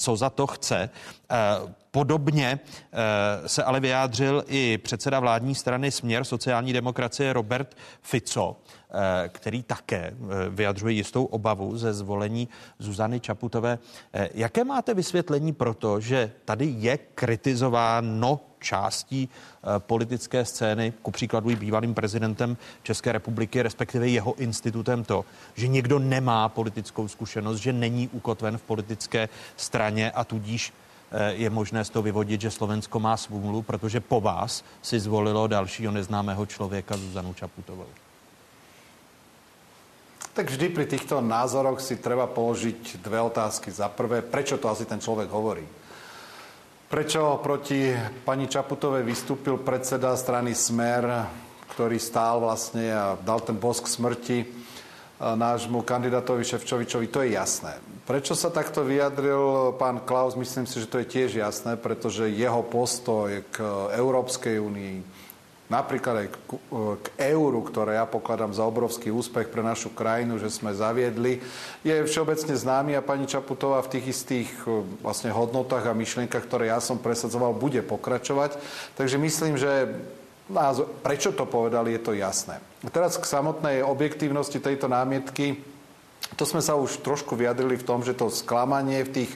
co 0.00 0.16
za 0.16 0.30
to 0.30 0.46
chce. 0.46 0.61
Eh, 0.70 0.88
podobně 1.92 2.60
eh, 2.92 3.48
se 3.48 3.64
ale 3.64 3.80
vyjádřil 3.80 4.44
i 4.46 4.78
předseda 4.78 5.20
vládní 5.20 5.54
strany 5.54 5.90
Směr 5.90 6.24
sociální 6.24 6.72
demokracie 6.72 7.32
Robert 7.32 7.76
Fico, 8.02 8.56
eh, 8.90 9.28
který 9.28 9.62
také 9.62 10.14
vyjadřuje 10.50 10.94
jistou 10.94 11.24
obavu 11.24 11.78
ze 11.78 11.94
zvolení 11.94 12.48
Zuzany 12.78 13.20
Čaputové. 13.20 13.78
Jaké 14.34 14.64
máte 14.64 14.94
vysvětlení 14.94 15.52
pro 15.52 15.74
to, 15.74 16.00
že 16.00 16.32
tady 16.44 16.74
je 16.78 16.98
kritizováno 17.14 18.40
částí 18.62 19.28
eh, 19.28 19.66
politické 19.78 20.44
scény, 20.44 20.92
ku 21.02 21.10
příkladu 21.10 21.50
i 21.50 21.56
bývalým 21.56 21.94
prezidentem 21.94 22.56
České 22.82 23.12
republiky, 23.12 23.62
respektive 23.62 24.08
jeho 24.08 24.34
institutem 24.34 25.04
to, 25.04 25.24
že 25.54 25.68
někdo 25.68 25.98
nemá 25.98 26.48
politickou 26.48 27.08
zkušenost, 27.08 27.58
že 27.58 27.72
není 27.72 28.08
ukotven 28.08 28.58
v 28.58 28.62
politické 28.62 29.28
straně 29.56 30.10
a 30.10 30.24
tudíž 30.24 30.72
eh, 30.72 30.81
je 31.12 31.50
možné 31.50 31.84
z 31.84 31.90
toho 31.90 32.02
vyvodit, 32.02 32.40
že 32.40 32.50
Slovensko 32.50 33.00
má 33.00 33.16
svůlu, 33.16 33.62
protože 33.62 34.00
po 34.00 34.20
vás 34.20 34.64
si 34.82 35.00
zvolilo 35.00 35.46
dalšího 35.46 35.92
neznámého 35.92 36.46
člověka 36.46 36.96
Zuzanu 36.96 37.34
Čaputovou. 37.34 37.86
Tak 40.32 40.48
vždy 40.48 40.72
pri 40.72 40.88
týchto 40.88 41.20
názoroch 41.20 41.84
si 41.84 42.00
treba 42.00 42.24
položiť 42.24 43.04
dve 43.04 43.20
otázky. 43.20 43.68
Za 43.68 43.92
prvé, 43.92 44.24
prečo 44.24 44.56
to 44.56 44.72
asi 44.72 44.88
ten 44.88 44.96
človek 44.96 45.28
hovorí? 45.28 45.60
Prečo 46.88 47.36
proti 47.44 47.92
pani 48.24 48.48
Čaputovej 48.48 49.04
vystúpil 49.04 49.60
predseda 49.60 50.16
strany 50.16 50.56
Smer, 50.56 51.28
ktorý 51.76 52.00
stál 52.00 52.40
vlastne 52.40 52.88
a 52.92 53.16
dal 53.20 53.44
ten 53.44 53.60
bosk 53.60 53.84
smrti 53.84 54.61
nášmu 55.22 55.86
kandidátovi 55.86 56.42
Ševčovičovi, 56.42 57.06
to 57.06 57.22
je 57.22 57.38
jasné. 57.38 57.78
Prečo 58.02 58.34
sa 58.34 58.50
takto 58.50 58.82
vyjadril 58.82 59.74
pán 59.78 60.02
Klaus, 60.02 60.34
myslím 60.34 60.66
si, 60.66 60.82
že 60.82 60.90
to 60.90 60.98
je 60.98 61.06
tiež 61.06 61.38
jasné, 61.38 61.78
pretože 61.78 62.26
jeho 62.26 62.66
postoj 62.66 63.46
k 63.54 63.62
Európskej 63.94 64.58
únii, 64.58 65.22
napríklad 65.70 66.26
aj 66.26 66.28
k, 66.28 66.36
k 66.98 67.06
euru, 67.30 67.62
ktoré 67.62 68.02
ja 68.02 68.04
pokladám 68.10 68.50
za 68.50 68.66
obrovský 68.66 69.14
úspech 69.14 69.54
pre 69.54 69.62
našu 69.62 69.94
krajinu, 69.94 70.42
že 70.42 70.50
sme 70.50 70.74
zaviedli, 70.74 71.38
je 71.86 72.02
všeobecne 72.02 72.58
známy 72.58 72.98
a 72.98 73.06
pani 73.06 73.30
Čaputová 73.30 73.78
v 73.86 73.92
tých 73.94 74.18
istých 74.18 74.50
e, 74.66 74.82
vlastne 75.00 75.30
hodnotách 75.30 75.86
a 75.86 75.94
myšlienkach, 75.94 76.42
ktoré 76.42 76.74
ja 76.74 76.82
som 76.82 76.98
presadzoval, 76.98 77.54
bude 77.54 77.80
pokračovať. 77.86 78.58
Takže 78.98 79.16
myslím, 79.22 79.54
že 79.54 79.94
prečo 81.06 81.30
to 81.30 81.46
povedali, 81.46 81.94
je 81.94 82.02
to 82.02 82.12
jasné. 82.18 82.58
Teraz 82.90 83.14
k 83.14 83.30
samotnej 83.30 83.86
objektívnosti 83.86 84.58
tejto 84.58 84.90
námietky. 84.90 85.62
To 86.34 86.42
sme 86.42 86.58
sa 86.58 86.74
už 86.74 86.98
trošku 87.06 87.38
vyjadrili 87.38 87.78
v 87.78 87.86
tom, 87.86 88.02
že 88.02 88.16
to 88.16 88.26
sklamanie 88.26 89.06
v 89.06 89.22
tých 89.22 89.32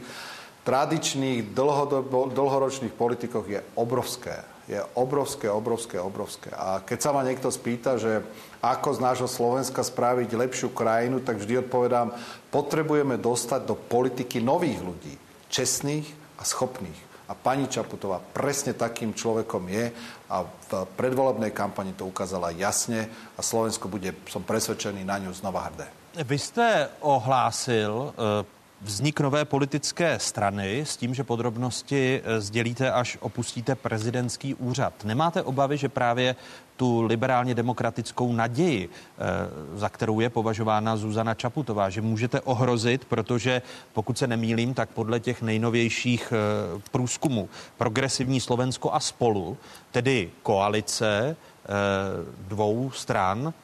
tradičných 0.66 1.54
dlhodobo, 1.54 2.26
dlhoročných 2.34 2.90
politikoch 2.90 3.46
je 3.46 3.62
obrovské. 3.78 4.42
Je 4.66 4.82
obrovské, 4.98 5.46
obrovské, 5.46 6.02
obrovské. 6.02 6.50
A 6.50 6.82
keď 6.82 6.98
sa 6.98 7.14
ma 7.14 7.22
niekto 7.22 7.54
spýta, 7.54 8.02
že 8.02 8.18
ako 8.58 8.98
z 8.98 9.02
nášho 9.02 9.30
Slovenska 9.30 9.86
spraviť 9.86 10.34
lepšiu 10.34 10.74
krajinu, 10.74 11.22
tak 11.22 11.38
vždy 11.38 11.62
odpovedám, 11.62 12.18
potrebujeme 12.50 13.14
dostať 13.14 13.62
do 13.62 13.78
politiky 13.78 14.42
nových 14.42 14.82
ľudí, 14.82 15.14
čestných 15.54 16.10
a 16.34 16.42
schopných. 16.42 17.05
A 17.26 17.34
pani 17.34 17.66
Čaputová 17.66 18.22
presne 18.22 18.72
takým 18.74 19.10
človekom 19.10 19.66
je 19.66 19.90
a 20.30 20.46
v 20.46 20.70
predvolebnej 20.94 21.50
kampani 21.50 21.92
to 21.98 22.06
ukázala 22.06 22.54
jasne 22.54 23.10
a 23.34 23.40
Slovensko 23.42 23.90
bude, 23.90 24.14
som 24.30 24.46
presvedčený, 24.46 25.02
na 25.02 25.18
ňu 25.18 25.34
znova 25.34 25.66
hrdé. 25.66 25.86
Vy 26.16 26.38
jste 26.38 26.88
ohlásil 27.00 28.14
eh, 28.14 28.55
vznik 28.82 29.20
nové 29.20 29.44
politické 29.44 30.18
strany 30.18 30.80
s 30.80 30.96
tím, 30.96 31.14
že 31.14 31.24
podrobnosti 31.24 32.22
eh, 32.24 32.40
sdělíte, 32.40 32.92
až 32.92 33.18
opustíte 33.20 33.74
prezidentský 33.74 34.54
úřad. 34.54 35.04
Nemáte 35.04 35.42
obavy, 35.42 35.76
že 35.76 35.88
právě 35.88 36.36
tu 36.76 37.02
liberálně 37.02 37.54
demokratickou 37.54 38.32
naději, 38.32 38.88
eh, 38.88 39.22
za 39.74 39.88
kterou 39.88 40.20
je 40.20 40.30
považována 40.30 40.96
Zuzana 40.96 41.34
Čaputová, 41.34 41.90
že 41.90 42.00
můžete 42.00 42.40
ohrozit, 42.40 43.04
protože 43.04 43.62
pokud 43.92 44.18
se 44.18 44.26
nemýlím, 44.26 44.74
tak 44.74 44.88
podle 44.88 45.20
těch 45.20 45.42
nejnovějších 45.42 46.32
eh, 46.32 46.80
průzkumů 46.90 47.48
progresivní 47.76 48.40
Slovensko 48.40 48.94
a 48.94 49.00
spolu, 49.00 49.56
tedy 49.90 50.30
koalice 50.42 51.36
dvou 52.48 52.90
stran, 52.90 53.54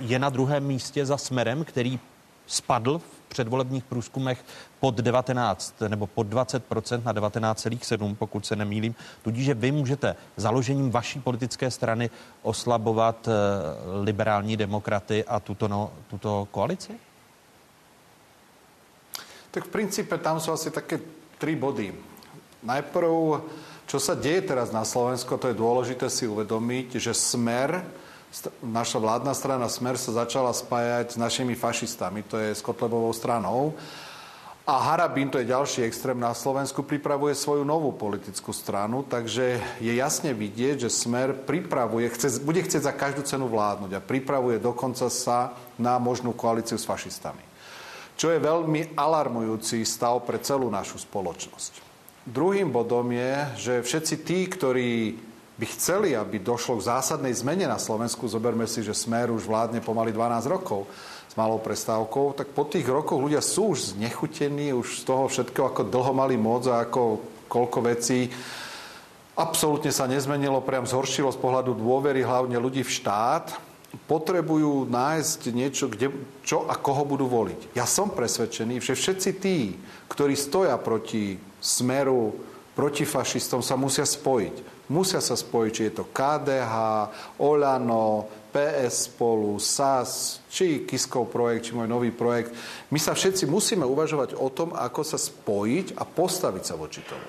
je 0.00 0.18
na 0.18 0.30
druhém 0.30 0.64
místě 0.64 1.06
za 1.06 1.16
smerem, 1.16 1.64
který 1.64 1.98
spadl 2.46 2.98
v 2.98 3.15
předvolebních 3.36 3.84
průzkumech 3.84 4.40
pod 4.80 4.96
19 4.96 5.84
nebo 5.88 6.06
pod 6.06 6.26
20% 6.26 7.04
na 7.04 7.12
19,7, 7.12 8.16
pokud 8.16 8.46
se 8.46 8.56
nemýlím. 8.56 8.94
Tudíž, 9.22 9.44
že 9.44 9.54
vy 9.54 9.72
můžete 9.72 10.16
založením 10.36 10.90
vaší 10.90 11.20
politické 11.20 11.70
strany 11.70 12.10
oslabovat 12.42 13.28
eh, 13.28 13.32
liberální 14.04 14.56
demokraty 14.56 15.24
a 15.24 15.40
tuto, 15.40 15.68
no, 15.68 15.92
tuto 16.08 16.48
koalici? 16.50 16.96
Tak 19.52 19.68
v 19.68 19.72
princípe 19.72 20.16
tam 20.16 20.40
sú 20.40 20.52
asi 20.52 20.72
také 20.72 21.00
tri 21.36 21.56
body. 21.56 21.92
Najprv, 22.64 23.12
čo 23.84 24.00
sa 24.00 24.16
deje 24.16 24.48
teraz 24.48 24.72
na 24.72 24.84
Slovensku, 24.84 25.36
to 25.36 25.52
je 25.52 25.56
dôležité 25.56 26.08
si 26.08 26.24
uvedomiť, 26.24 27.00
že 27.00 27.12
smer 27.12 27.84
naša 28.62 28.98
vládna 29.00 29.32
strana 29.32 29.66
Smer 29.68 29.96
sa 29.96 30.24
začala 30.24 30.52
spájať 30.52 31.14
s 31.14 31.20
našimi 31.20 31.56
fašistami, 31.56 32.22
to 32.26 32.36
je 32.36 32.52
s 32.52 32.64
Kotlebovou 32.64 33.12
stranou. 33.12 33.74
A 34.66 34.82
Harabín, 34.82 35.30
to 35.30 35.38
je 35.38 35.46
ďalší 35.46 35.86
extrém 35.86 36.18
na 36.18 36.34
Slovensku, 36.34 36.82
pripravuje 36.82 37.38
svoju 37.38 37.62
novú 37.62 37.94
politickú 37.94 38.50
stranu, 38.50 39.06
takže 39.06 39.62
je 39.78 39.92
jasne 39.94 40.34
vidieť, 40.34 40.82
že 40.82 40.90
Smer 40.90 41.38
pripravuje, 41.46 42.10
chce, 42.10 42.42
bude 42.42 42.66
chcieť 42.66 42.82
za 42.82 42.90
každú 42.90 43.22
cenu 43.22 43.46
vládnuť 43.46 43.94
a 43.94 44.02
pripravuje 44.02 44.58
dokonca 44.58 45.06
sa 45.06 45.54
na 45.78 46.02
možnú 46.02 46.34
koalíciu 46.34 46.82
s 46.82 46.88
fašistami. 46.88 47.46
Čo 48.18 48.34
je 48.34 48.42
veľmi 48.42 48.98
alarmujúci 48.98 49.86
stav 49.86 50.26
pre 50.26 50.42
celú 50.42 50.66
našu 50.66 50.98
spoločnosť. 50.98 51.84
Druhým 52.26 52.74
bodom 52.74 53.06
je, 53.14 53.32
že 53.54 53.74
všetci 53.86 54.14
tí, 54.26 54.50
ktorí 54.50 55.14
by 55.56 55.66
chceli, 55.72 56.12
aby 56.12 56.36
došlo 56.36 56.76
k 56.76 56.92
zásadnej 56.92 57.32
zmene 57.32 57.64
na 57.64 57.80
Slovensku, 57.80 58.28
zoberme 58.28 58.68
si, 58.68 58.84
že 58.84 58.92
Smer 58.92 59.32
už 59.32 59.48
vládne 59.48 59.80
pomaly 59.80 60.12
12 60.12 60.52
rokov 60.52 60.84
s 61.26 61.34
malou 61.34 61.56
prestávkou, 61.56 62.36
tak 62.36 62.52
po 62.52 62.68
tých 62.68 62.84
rokoch 62.84 63.16
ľudia 63.16 63.40
sú 63.40 63.72
už 63.72 63.96
znechutení, 63.96 64.76
už 64.76 65.00
z 65.00 65.02
toho 65.08 65.24
všetkého, 65.32 65.72
ako 65.72 65.88
dlho 65.88 66.12
mali 66.12 66.36
moc 66.36 66.68
a 66.68 66.84
ako 66.84 67.24
koľko 67.48 67.78
vecí 67.88 68.28
absolútne 69.36 69.92
sa 69.92 70.08
nezmenilo, 70.08 70.64
priam 70.64 70.88
zhoršilo 70.88 71.28
z 71.32 71.38
pohľadu 71.38 71.76
dôvery 71.76 72.24
hlavne 72.24 72.56
ľudí 72.56 72.84
v 72.84 72.92
štát, 72.92 73.56
potrebujú 74.08 74.88
nájsť 74.88 75.40
niečo, 75.56 75.88
kde, 75.88 76.12
čo 76.44 76.68
a 76.68 76.76
koho 76.76 77.04
budú 77.08 77.28
voliť. 77.28 77.72
Ja 77.72 77.88
som 77.88 78.12
presvedčený, 78.12 78.80
že 78.80 78.96
všetci 78.96 79.30
tí, 79.40 79.76
ktorí 80.08 80.36
stoja 80.36 80.76
proti 80.76 81.40
smeru, 81.60 82.36
proti 82.76 83.08
fašistom, 83.08 83.64
sa 83.64 83.76
musia 83.76 84.04
spojiť 84.04 84.75
Musia 84.86 85.18
sa 85.18 85.34
spojiť, 85.34 85.72
či 85.74 85.82
je 85.90 85.92
to 85.98 86.04
KDH, 86.14 86.74
Olano, 87.42 88.26
PS 88.54 89.10
spolu, 89.12 89.58
SAS, 89.58 90.40
či 90.48 90.86
Kiskov 90.88 91.28
projekt, 91.28 91.68
či 91.68 91.76
môj 91.76 91.90
nový 91.90 92.14
projekt. 92.14 92.56
My 92.88 92.96
sa 92.96 93.12
všetci 93.12 93.44
musíme 93.50 93.84
uvažovať 93.84 94.38
o 94.38 94.48
tom, 94.48 94.72
ako 94.72 95.02
sa 95.04 95.18
spojiť 95.20 95.98
a 95.98 96.02
postaviť 96.08 96.62
sa 96.64 96.74
voči 96.78 97.04
tomu. 97.04 97.26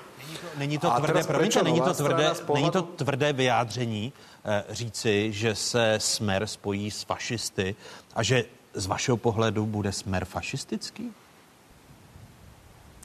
Není 0.58 0.78
to, 0.78 0.90
tvrdé, 0.90 1.22
promiňte, 1.24 1.62
není 1.62 1.80
to 1.80 1.94
tvrdé, 1.94 2.26
pohledu... 2.34 2.54
není 2.54 2.70
to 2.70 2.82
tvrdé 2.82 3.32
vyjádření 3.32 4.12
eh, 4.12 4.64
říci, 4.70 5.32
že 5.32 5.54
se 5.54 5.94
smer 5.98 6.46
spojí 6.46 6.90
s 6.90 7.02
fašisty 7.02 7.76
a 8.14 8.22
že 8.22 8.44
z 8.74 8.86
vašeho 8.86 9.16
pohledu 9.16 9.66
bude 9.66 9.92
smer 9.92 10.24
fašistický? 10.24 11.12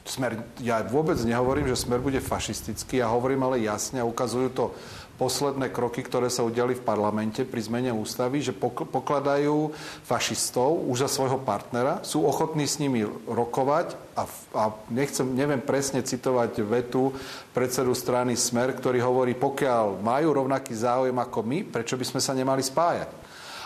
Smer, 0.03 0.35
ja 0.59 0.83
vôbec 0.83 1.15
nehovorím, 1.23 1.71
že 1.71 1.79
smer 1.79 2.03
bude 2.03 2.19
fašistický, 2.19 2.99
ja 2.99 3.07
hovorím 3.07 3.47
ale 3.47 3.63
jasne 3.63 4.03
a 4.03 4.09
ukazujú 4.09 4.49
to 4.51 4.65
posledné 5.15 5.69
kroky, 5.69 6.03
ktoré 6.03 6.27
sa 6.27 6.43
udiali 6.43 6.75
v 6.75 6.83
parlamente 6.83 7.47
pri 7.47 7.61
zmene 7.63 7.93
ústavy, 7.95 8.43
že 8.43 8.51
pokladajú 8.51 9.71
fašistov 10.03 10.89
už 10.89 11.05
za 11.05 11.09
svojho 11.09 11.39
partnera, 11.39 12.03
sú 12.03 12.27
ochotní 12.27 12.67
s 12.67 12.83
nimi 12.83 13.05
rokovať 13.29 13.95
a, 14.17 14.27
a 14.57 14.63
nechcem, 14.91 15.23
neviem 15.31 15.63
presne 15.63 16.03
citovať 16.03 16.65
vetu 16.65 17.15
predsedu 17.55 17.95
strany 17.95 18.35
Smer, 18.35 18.73
ktorý 18.75 18.99
hovorí, 19.05 19.37
pokiaľ 19.37 20.03
majú 20.03 20.43
rovnaký 20.43 20.75
záujem 20.75 21.15
ako 21.15 21.39
my, 21.45 21.63
prečo 21.63 21.95
by 21.95 22.03
sme 22.03 22.19
sa 22.19 22.35
nemali 22.35 22.59
spájať. 22.59 23.09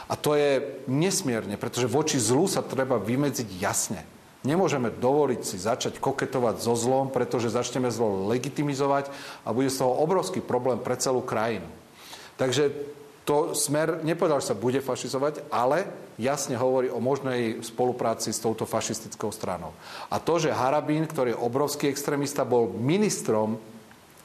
A 0.07 0.14
to 0.15 0.38
je 0.38 0.84
nesmierne, 0.88 1.57
pretože 1.59 1.89
voči 1.89 2.22
zlu 2.22 2.45
sa 2.47 2.64
treba 2.64 3.01
vymedziť 3.01 3.49
jasne. 3.59 4.16
Nemôžeme 4.48 4.88
dovoliť 4.88 5.41
si 5.44 5.60
začať 5.60 5.99
koketovať 5.99 6.64
so 6.64 6.72
zlom, 6.80 7.11
pretože 7.11 7.52
začneme 7.52 7.91
zlo 7.91 8.32
legitimizovať 8.32 9.11
a 9.44 9.52
bude 9.52 9.68
z 9.68 9.84
toho 9.84 9.99
obrovský 9.99 10.40
problém 10.40 10.80
pre 10.80 10.95
celú 10.95 11.19
krajinu. 11.19 11.68
Takže 12.40 12.72
to 13.28 13.52
smer 13.52 14.07
nepovedal, 14.07 14.40
že 14.40 14.56
sa 14.56 14.56
bude 14.56 14.80
fašizovať, 14.80 15.52
ale 15.52 15.84
jasne 16.15 16.56
hovorí 16.56 16.88
o 16.88 17.03
možnej 17.03 17.60
spolupráci 17.60 18.32
s 18.32 18.40
touto 18.40 18.64
fašistickou 18.64 19.36
stranou. 19.36 19.76
A 20.07 20.15
to, 20.24 20.40
že 20.40 20.56
Harabín, 20.56 21.03
ktorý 21.03 21.36
je 21.36 21.44
obrovský 21.44 21.91
extrémista, 21.91 22.48
bol 22.48 22.72
ministrom 22.72 23.60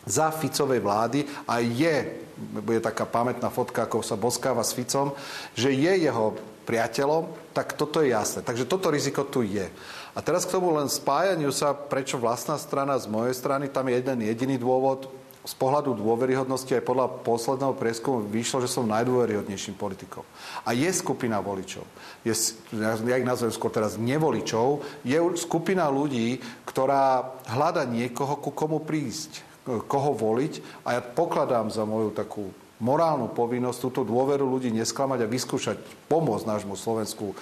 za 0.07 0.31
Ficovej 0.31 0.79
vlády 0.79 1.27
a 1.51 1.59
je, 1.59 2.23
bude 2.63 2.79
taká 2.79 3.03
pamätná 3.03 3.51
fotka, 3.51 3.91
ako 3.91 4.07
sa 4.07 4.15
boskáva 4.15 4.63
s 4.63 4.71
Ficom, 4.71 5.19
že 5.59 5.75
je 5.75 6.07
jeho 6.07 6.39
priateľom, 6.63 7.27
tak 7.51 7.75
toto 7.75 8.07
je 8.07 8.15
jasné. 8.15 8.47
Takže 8.47 8.71
toto 8.71 8.91
riziko 8.91 9.27
tu 9.27 9.43
je. 9.43 9.67
A 10.13 10.21
teraz 10.21 10.45
k 10.45 10.53
tomu 10.53 10.77
len 10.77 10.93
spájaniu 10.93 11.49
sa, 11.49 11.73
prečo 11.73 12.21
vlastná 12.21 12.61
strana 12.61 13.01
z 13.01 13.09
mojej 13.09 13.33
strany, 13.33 13.73
tam 13.73 13.89
je 13.89 13.97
jeden 13.97 14.19
jediný 14.21 14.57
dôvod. 14.61 15.09
Z 15.43 15.59
pohľadu 15.59 15.99
dôveryhodnosti 15.99 16.71
aj 16.71 16.87
podľa 16.87 17.19
posledného 17.27 17.75
prieskumu 17.75 18.23
vyšlo, 18.31 18.63
že 18.63 18.71
som 18.71 18.87
najdôveryhodnejším 18.87 19.75
politikom. 19.75 20.23
A 20.63 20.71
je 20.71 20.87
skupina 20.95 21.43
voličov. 21.43 21.83
Je, 22.23 22.31
ja 22.79 23.19
ich 23.19 23.27
nazvem 23.27 23.51
skôr 23.51 23.75
teraz 23.75 23.99
nevoličov. 23.99 24.87
Je 25.03 25.19
skupina 25.35 25.91
ľudí, 25.91 26.39
ktorá 26.63 27.27
hľada 27.51 27.83
niekoho, 27.91 28.39
ku 28.39 28.55
komu 28.55 28.87
prísť, 28.87 29.43
koho 29.67 30.15
voliť. 30.15 30.87
A 30.87 30.95
ja 30.95 31.03
pokladám 31.03 31.75
za 31.75 31.83
moju 31.83 32.15
takú 32.15 32.55
morálnu 32.79 33.35
povinnosť 33.35 33.79
túto 33.83 34.07
dôveru 34.07 34.47
ľudí 34.47 34.71
nesklamať 34.71 35.27
a 35.27 35.31
vyskúšať 35.31 36.07
pomôcť 36.07 36.47
nášmu 36.47 36.79
Slovensku 36.79 37.35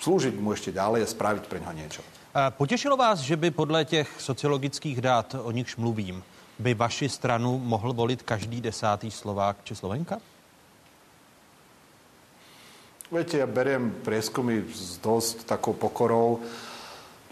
slúžiť 0.00 0.36
mu 0.36 0.52
ešte 0.52 0.76
ďalej 0.76 1.04
a 1.04 1.08
spraviť 1.08 1.44
pre 1.48 1.60
ňa 1.64 1.72
niečo. 1.72 2.04
Potěšilo 2.36 2.96
vás, 2.96 3.18
že 3.18 3.36
by 3.36 3.50
podle 3.50 3.84
těch 3.84 4.20
sociologických 4.20 5.00
dát, 5.00 5.36
o 5.42 5.50
nichž 5.50 5.76
mluvím, 5.76 6.22
by 6.58 6.74
vaši 6.74 7.08
stranu 7.08 7.58
mohl 7.58 7.92
volit 7.92 8.22
každý 8.22 8.60
desátý 8.60 9.10
Slovák 9.10 9.56
či 9.64 9.76
Slovenka? 9.76 10.20
Viete, 13.08 13.38
ja 13.40 13.46
beriem 13.46 13.88
prieskumy 14.04 14.68
s 14.68 15.00
dosť 15.00 15.48
takou 15.48 15.72
pokorou. 15.72 16.44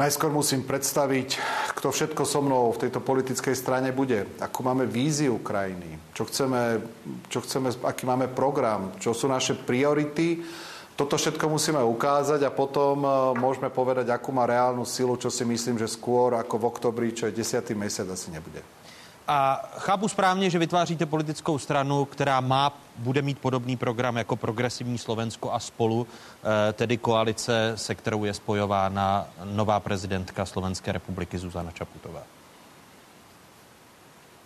Najskôr 0.00 0.32
musím 0.32 0.64
predstaviť, 0.64 1.36
kto 1.76 1.92
všetko 1.92 2.22
so 2.24 2.40
mnou 2.40 2.72
v 2.72 2.88
tejto 2.88 3.04
politickej 3.04 3.52
strane 3.52 3.92
bude. 3.92 4.24
Akú 4.40 4.64
máme 4.64 4.88
víziu 4.88 5.36
krajiny, 5.36 6.00
čo 6.16 6.24
chceme, 6.24 6.80
čo 7.28 7.44
chceme, 7.44 7.74
aký 7.84 8.08
máme 8.08 8.32
program, 8.32 8.96
čo 9.02 9.12
sú 9.12 9.28
naše 9.28 9.52
priority 9.52 10.40
toto 10.96 11.18
všetko 11.18 11.48
musíme 11.48 11.82
ukázať 11.82 12.46
a 12.46 12.54
potom 12.54 13.02
e, 13.02 13.08
môžeme 13.38 13.70
povedať, 13.70 14.10
akú 14.14 14.30
má 14.30 14.46
reálnu 14.46 14.86
silu, 14.86 15.18
čo 15.18 15.30
si 15.30 15.42
myslím, 15.42 15.78
že 15.78 15.90
skôr 15.90 16.38
ako 16.38 16.54
v 16.58 16.64
oktobri, 16.70 17.08
čo 17.10 17.26
je 17.26 17.34
10. 17.34 17.66
mesiac, 17.74 18.06
asi 18.08 18.30
nebude. 18.30 18.62
A 19.28 19.70
chápu 19.78 20.08
správně, 20.08 20.50
že 20.50 20.58
vytváříte 20.58 21.06
politickou 21.06 21.58
stranu, 21.58 22.04
která 22.04 22.40
má, 22.40 22.72
bude 22.96 23.22
mít 23.22 23.38
podobný 23.38 23.76
program 23.76 24.16
jako 24.16 24.36
Progresivní 24.36 24.98
Slovensko 24.98 25.52
a 25.52 25.58
spolu, 25.60 26.06
e, 26.68 26.72
tedy 26.72 26.96
koalice, 26.96 27.72
se 27.74 27.94
kterou 27.94 28.24
je 28.24 28.34
spojována 28.34 29.26
nová 29.44 29.80
prezidentka 29.80 30.46
Slovenské 30.46 30.92
republiky 30.92 31.38
Zuzana 31.38 31.70
Čaputová. 31.70 32.22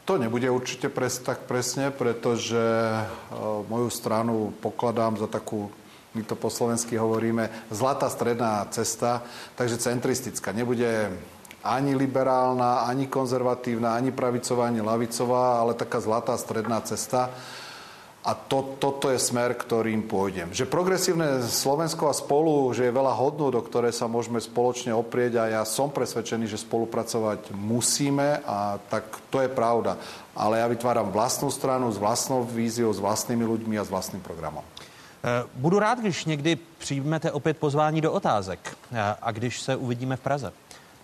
To 0.08 0.16
nebude 0.16 0.48
určite 0.48 0.88
pres, 0.88 1.20
tak 1.20 1.44
presne, 1.44 1.92
pretože 1.92 2.56
uh, 2.56 3.60
moju 3.68 3.92
stranu 3.92 4.56
pokladám 4.56 5.20
za 5.20 5.28
takú 5.28 5.68
my 6.14 6.22
to 6.24 6.34
po 6.34 6.48
slovensky 6.48 6.96
hovoríme, 6.96 7.68
zlatá 7.68 8.08
stredná 8.08 8.64
cesta, 8.72 9.22
takže 9.54 9.76
centristická. 9.76 10.52
Nebude 10.56 11.12
ani 11.64 11.92
liberálna, 11.94 12.86
ani 12.88 13.10
konzervatívna, 13.10 13.94
ani 13.94 14.14
pravicová, 14.14 14.70
ani 14.70 14.80
lavicová, 14.80 15.60
ale 15.60 15.74
taká 15.74 16.00
zlatá 16.00 16.38
stredná 16.38 16.80
cesta. 16.80 17.30
A 18.28 18.34
to, 18.34 18.76
toto 18.76 19.08
je 19.08 19.16
smer, 19.16 19.56
ktorým 19.56 20.04
pôjdem. 20.04 20.52
Že 20.52 20.68
progresívne 20.68 21.40
Slovensko 21.48 22.10
a 22.10 22.14
spolu, 22.16 22.68
že 22.76 22.84
je 22.84 22.92
veľa 22.92 23.14
hodnôt, 23.16 23.48
do 23.48 23.62
ktoré 23.62 23.88
sa 23.88 24.04
môžeme 24.04 24.36
spoločne 24.36 24.92
oprieť 24.92 25.40
a 25.40 25.44
ja 25.48 25.62
som 25.64 25.88
presvedčený, 25.88 26.44
že 26.44 26.60
spolupracovať 26.60 27.56
musíme 27.56 28.42
a 28.44 28.76
tak 28.90 29.08
to 29.32 29.40
je 29.40 29.48
pravda. 29.48 29.96
Ale 30.36 30.60
ja 30.60 30.68
vytváram 30.68 31.08
vlastnú 31.08 31.48
stranu 31.48 31.88
s 31.88 31.96
vlastnou 31.96 32.44
víziou, 32.44 32.92
s 32.92 33.00
vlastnými 33.00 33.48
ľuďmi 33.48 33.80
a 33.80 33.86
s 33.86 33.92
vlastným 33.92 34.20
programom. 34.20 34.66
Eh, 35.24 35.44
budu 35.54 35.78
rád, 35.78 35.98
když 35.98 36.24
někdy 36.24 36.58
přijmete 36.78 37.32
opět 37.32 37.58
pozvání 37.58 38.00
do 38.00 38.12
otázek 38.12 38.76
eh, 38.92 39.14
a 39.22 39.30
když 39.30 39.60
se 39.60 39.76
uvidíme 39.76 40.16
v 40.16 40.20
Praze. 40.20 40.52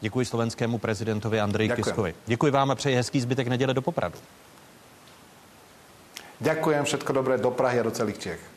Děkuji 0.01 0.27
slovenskému 0.27 0.79
prezidentovi 0.79 1.41
Andreji 1.41 1.69
Děkuji. 1.69 1.83
Kiskovi. 1.83 2.15
Děkuji 2.27 2.53
vám 2.53 2.71
a 2.71 2.75
přeji 2.75 2.97
hezký 2.97 3.21
zbytek 3.21 3.49
neděle 3.49 3.75
do 3.75 3.83
Popradu. 3.83 4.19
Ďakujem, 6.41 6.85
všetko 6.85 7.13
dobré 7.13 7.39
do 7.39 7.51
Prahy 7.51 7.81
a 7.81 7.83
do 7.83 7.91
celých 7.91 8.19
Čech. 8.19 8.54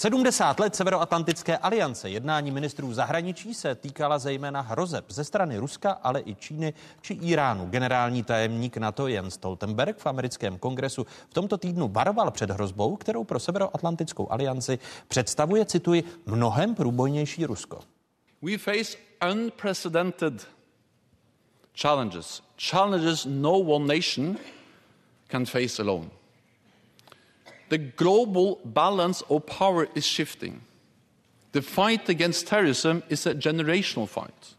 70 0.00 0.60
let 0.60 0.76
Severoatlantické 0.76 1.58
aliance 1.58 2.10
jednání 2.10 2.50
ministrů 2.50 2.92
zahraničí 2.92 3.54
se 3.54 3.74
týkala 3.74 4.18
zejména 4.18 4.60
hrozeb 4.60 5.04
ze 5.08 5.24
strany 5.24 5.58
Ruska, 5.58 5.90
ale 5.90 6.22
i 6.24 6.34
Číny 6.34 6.74
či 7.00 7.14
Iránu. 7.14 7.66
Generální 7.66 8.22
tajemník 8.22 8.76
NATO 8.76 9.08
Jens 9.08 9.34
Stoltenberg 9.34 9.98
v 9.98 10.06
americkém 10.06 10.58
kongresu 10.58 11.06
v 11.30 11.34
tomto 11.34 11.58
týdnu 11.58 11.88
varoval 11.88 12.30
před 12.30 12.50
hrozbou, 12.50 12.96
kterou 12.96 13.24
pro 13.24 13.38
Severoatlantickou 13.38 14.32
alianci 14.32 14.78
představuje, 15.08 15.64
cituji, 15.64 16.04
mnohem 16.26 16.74
průbojnější 16.74 17.46
Rusko. 17.46 17.80
We 18.42 18.58
face 18.58 18.98
unprecedented 19.32 20.48
challenges, 21.80 22.42
challenges 22.70 23.26
no 23.30 23.52
one 23.52 23.94
nation 23.94 24.36
can 25.30 25.46
face 25.46 25.82
alone. 25.82 26.19
The 27.70 27.78
global 27.78 28.60
balance 28.64 29.22
of 29.30 29.46
power 29.46 29.86
is 29.94 30.04
shifting. 30.04 30.60
The 31.52 31.62
fight 31.62 32.08
against 32.08 32.48
terrorism 32.48 33.04
is 33.08 33.26
a 33.26 33.34
generational 33.34 34.08
fight. 34.08 34.54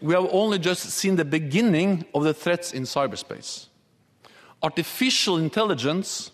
We 0.00 0.14
have 0.14 0.28
only 0.32 0.58
just 0.58 0.90
seen 0.90 1.16
the 1.16 1.26
beginning 1.26 2.06
of 2.14 2.24
the 2.24 2.32
threats 2.32 2.72
in 2.72 2.84
cyberspace. 2.84 3.66
Artificial 4.62 5.36
intelligence, 5.36 6.30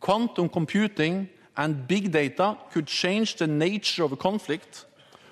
quantum 0.00 0.50
computing, 0.50 1.30
and 1.56 1.88
big 1.88 2.12
data 2.12 2.58
could 2.70 2.86
change 2.86 3.36
the 3.36 3.46
nature 3.46 4.04
of 4.04 4.12
a 4.12 4.16
conflict 4.16 4.84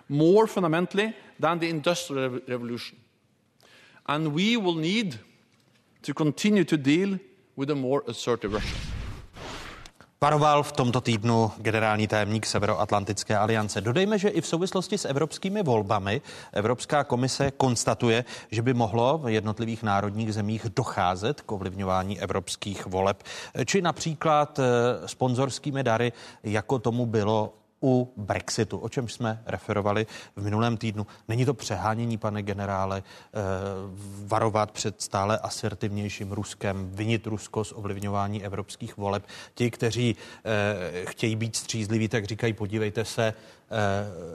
more 0.09 0.47
fundamentally 0.47 1.15
than 1.39 1.59
the 1.59 1.69
Industrial 1.69 2.40
Revolution. 2.49 2.97
And 4.07 4.32
we 4.32 4.57
will 4.57 4.77
need 4.77 5.19
to 6.03 6.15
continue 6.15 6.65
to 6.65 6.77
deal 6.78 7.19
with 7.55 7.69
a 7.69 7.74
more 7.74 8.03
assertive 8.07 8.55
Russia. 8.55 8.88
Varoval 10.20 10.62
v 10.62 10.73
tomto 10.73 11.01
týdnu 11.01 11.53
generální 11.59 12.09
tajemník 12.09 12.47
Severoatlantické 12.47 13.36
aliance. 13.36 13.81
Dodejme, 13.81 14.19
že 14.19 14.28
i 14.28 14.40
v 14.40 14.47
souvislosti 14.47 14.99
s 14.99 15.05
evropskými 15.05 15.62
volbami 15.62 16.20
Evropská 16.53 17.05
komise 17.05 17.51
konstatuje, 17.51 18.24
že 18.51 18.62
by 18.62 18.74
mohlo 18.74 19.19
v 19.19 19.28
jednotlivých 19.28 19.82
národních 19.82 20.35
zemích 20.35 20.66
docházet 20.77 21.40
k 21.40 21.53
ovlivňování 21.53 22.20
evropských 22.20 22.86
voleb, 22.86 23.23
či 23.65 23.82
například 23.82 24.59
eh, 24.59 24.62
sponzorskými 25.09 25.85
dary, 25.85 26.12
jako 26.43 26.78
tomu 26.78 27.07
bylo 27.07 27.57
u 27.82 28.12
Brexitu, 28.16 28.78
o 28.78 28.88
čem 28.88 29.09
jsme 29.09 29.42
referovali 29.46 30.06
v 30.36 30.44
minulém 30.44 30.76
týdnu. 30.76 31.06
Není 31.28 31.44
to 31.44 31.55
přehánění, 31.55 32.18
pane 32.18 32.42
generále, 32.42 33.02
eh, 33.02 33.40
varovat 34.26 34.70
před 34.70 35.02
stále 35.02 35.38
asertivnějším 35.38 36.32
Ruskem, 36.32 36.90
vinit 36.92 37.26
Rusko 37.26 37.64
z 37.64 37.72
ovlivňování 37.72 38.44
evropských 38.44 38.96
voleb. 38.96 39.26
Ti, 39.55 39.70
kteří 39.70 40.16
eh, 40.44 41.05
chtějí 41.06 41.36
být 41.36 41.56
střízliví, 41.56 42.09
tak 42.09 42.24
říkají, 42.24 42.52
podívejte 42.52 43.05
se, 43.05 43.26
eh, 43.26 43.34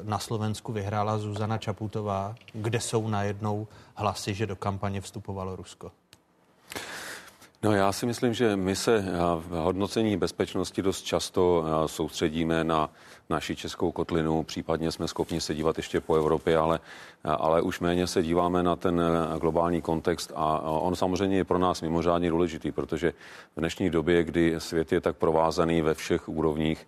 na 0.04 0.20
Slovensku 0.20 0.74
vyhrála 0.74 1.18
Zuzana 1.18 1.58
Čaputová, 1.58 2.36
kde 2.54 2.80
jsou 2.80 3.08
najednou 3.08 3.68
hlasy, 3.96 4.34
že 4.34 4.48
do 4.48 4.56
kampaně 4.56 5.02
vstupovalo 5.02 5.56
Rusko. 5.56 5.92
No 7.64 7.72
já 7.72 7.92
si 7.92 8.06
myslím, 8.06 8.34
že 8.34 8.56
my 8.56 8.76
se 8.76 9.06
v 9.38 9.50
hodnocení 9.50 10.18
bezpečnosti 10.18 10.82
dost 10.82 11.02
často 11.02 11.66
soustředíme 11.86 12.64
na 12.64 12.90
naši 13.34 13.56
českou 13.56 13.92
kotlinu, 13.92 14.44
případně 14.44 14.92
jsme 14.92 15.08
schopni 15.08 15.42
se 15.42 15.56
dívat 15.56 15.78
ještě 15.78 16.02
po 16.02 16.16
Evropě, 16.16 16.58
ale, 16.58 16.80
ale 17.24 17.62
už 17.62 17.80
méně 17.80 18.08
se 18.08 18.24
díváme 18.24 18.64
na 18.64 18.76
ten 18.76 19.02
globální 19.40 19.82
kontext 19.82 20.32
a 20.36 20.60
on 20.62 20.96
samozřejmě 20.96 21.38
je 21.38 21.44
pro 21.44 21.58
nás 21.58 21.82
mimořádně 21.82 22.30
důležitý, 22.30 22.72
protože 22.72 23.14
v 23.56 23.60
dnešní 23.60 23.90
době, 23.90 24.24
kdy 24.24 24.56
svět 24.58 24.92
je 24.92 25.02
tak 25.02 25.18
provázaný 25.18 25.82
ve 25.82 25.94
všech 25.94 26.30
úrovních, 26.30 26.88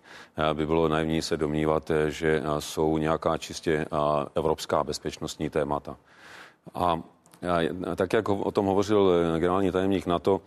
by 0.52 0.66
bylo 0.66 0.88
naivní 0.88 1.22
se 1.22 1.36
domnívat, 1.36 1.90
že 2.08 2.42
jsou 2.58 2.98
nějaká 2.98 3.38
čistě 3.38 3.86
evropská 4.34 4.84
bezpečnostní 4.84 5.50
témata. 5.50 5.96
A 6.74 7.00
tak, 7.96 8.12
jak 8.12 8.28
o 8.28 8.50
tom 8.50 8.66
hovořil 8.66 9.10
generální 9.38 9.72
tajemník 9.72 10.06
NATO, 10.06 10.40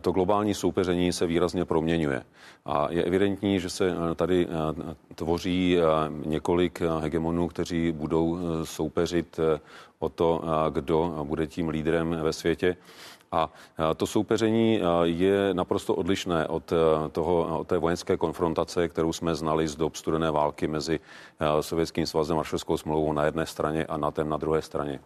to 0.00 0.12
globální 0.12 0.54
soupeření 0.54 1.12
se 1.12 1.26
výrazně 1.26 1.64
proměňuje. 1.64 2.22
A 2.64 2.86
je 2.90 3.04
evidentní, 3.04 3.60
že 3.60 3.70
se 3.70 3.94
tady 4.16 4.48
tvoří 5.14 5.76
několik 6.26 6.80
hegemonů, 7.00 7.48
kteří 7.48 7.92
budou 7.92 8.38
soupeřit 8.64 9.40
o 9.98 10.08
to, 10.08 10.42
kdo 10.70 11.24
bude 11.24 11.46
tím 11.46 11.68
lídrem 11.68 12.16
ve 12.22 12.32
světě. 12.32 12.76
A 13.32 13.50
to 13.96 14.06
soupeření 14.06 14.80
je 15.02 15.54
naprosto 15.54 15.94
odlišné 15.94 16.46
od, 16.46 16.72
toho, 17.12 17.58
od 17.60 17.66
té 17.66 17.78
vojenské 17.78 18.16
konfrontace, 18.16 18.88
kterou 18.88 19.12
jsme 19.12 19.34
znali 19.34 19.68
z 19.68 19.76
dob 19.76 19.96
studené 19.96 20.30
války 20.30 20.68
mezi 20.68 21.00
Sovětským 21.60 22.06
svazem 22.06 22.36
a 22.36 22.36
Varšavskou 22.36 22.76
smlouvou 22.76 23.12
na 23.12 23.24
jedné 23.24 23.46
straně 23.46 23.86
a 23.86 23.96
NATO 23.96 24.24
na 24.24 24.36
druhé 24.36 24.62
straně. 24.62 25.00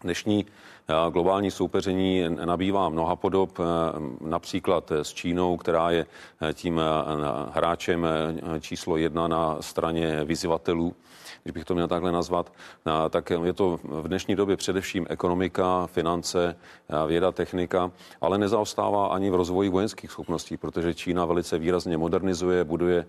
Dnešní 0.00 0.46
globální 1.10 1.50
soupeření 1.50 2.24
nabývá 2.44 2.88
mnoha 2.88 3.16
podob, 3.16 3.58
například 4.20 4.90
s 4.90 5.12
Čínou, 5.12 5.56
která 5.56 5.90
je 5.90 6.06
tím 6.52 6.80
hráčem 7.52 8.06
číslo 8.60 8.96
jedna 8.96 9.28
na 9.28 9.56
straně 9.60 10.24
vyzývatelů 10.24 10.94
když 11.48 11.54
bych 11.54 11.64
to 11.64 11.74
měl 11.74 11.88
takhle 11.88 12.12
nazvat, 12.12 12.52
tak 13.10 13.30
je 13.30 13.52
to 13.52 13.78
v 13.82 14.08
dnešní 14.08 14.36
době 14.36 14.56
především 14.56 15.06
ekonomika, 15.08 15.86
finance, 15.86 16.56
věda, 17.06 17.32
technika, 17.32 17.90
ale 18.20 18.38
nezaostává 18.38 19.06
ani 19.06 19.30
v 19.30 19.34
rozvoji 19.34 19.68
vojenských 19.68 20.10
schopností, 20.10 20.56
protože 20.56 20.94
Čína 20.94 21.24
velice 21.24 21.58
výrazně 21.58 21.96
modernizuje, 21.98 22.64
buduje 22.64 23.06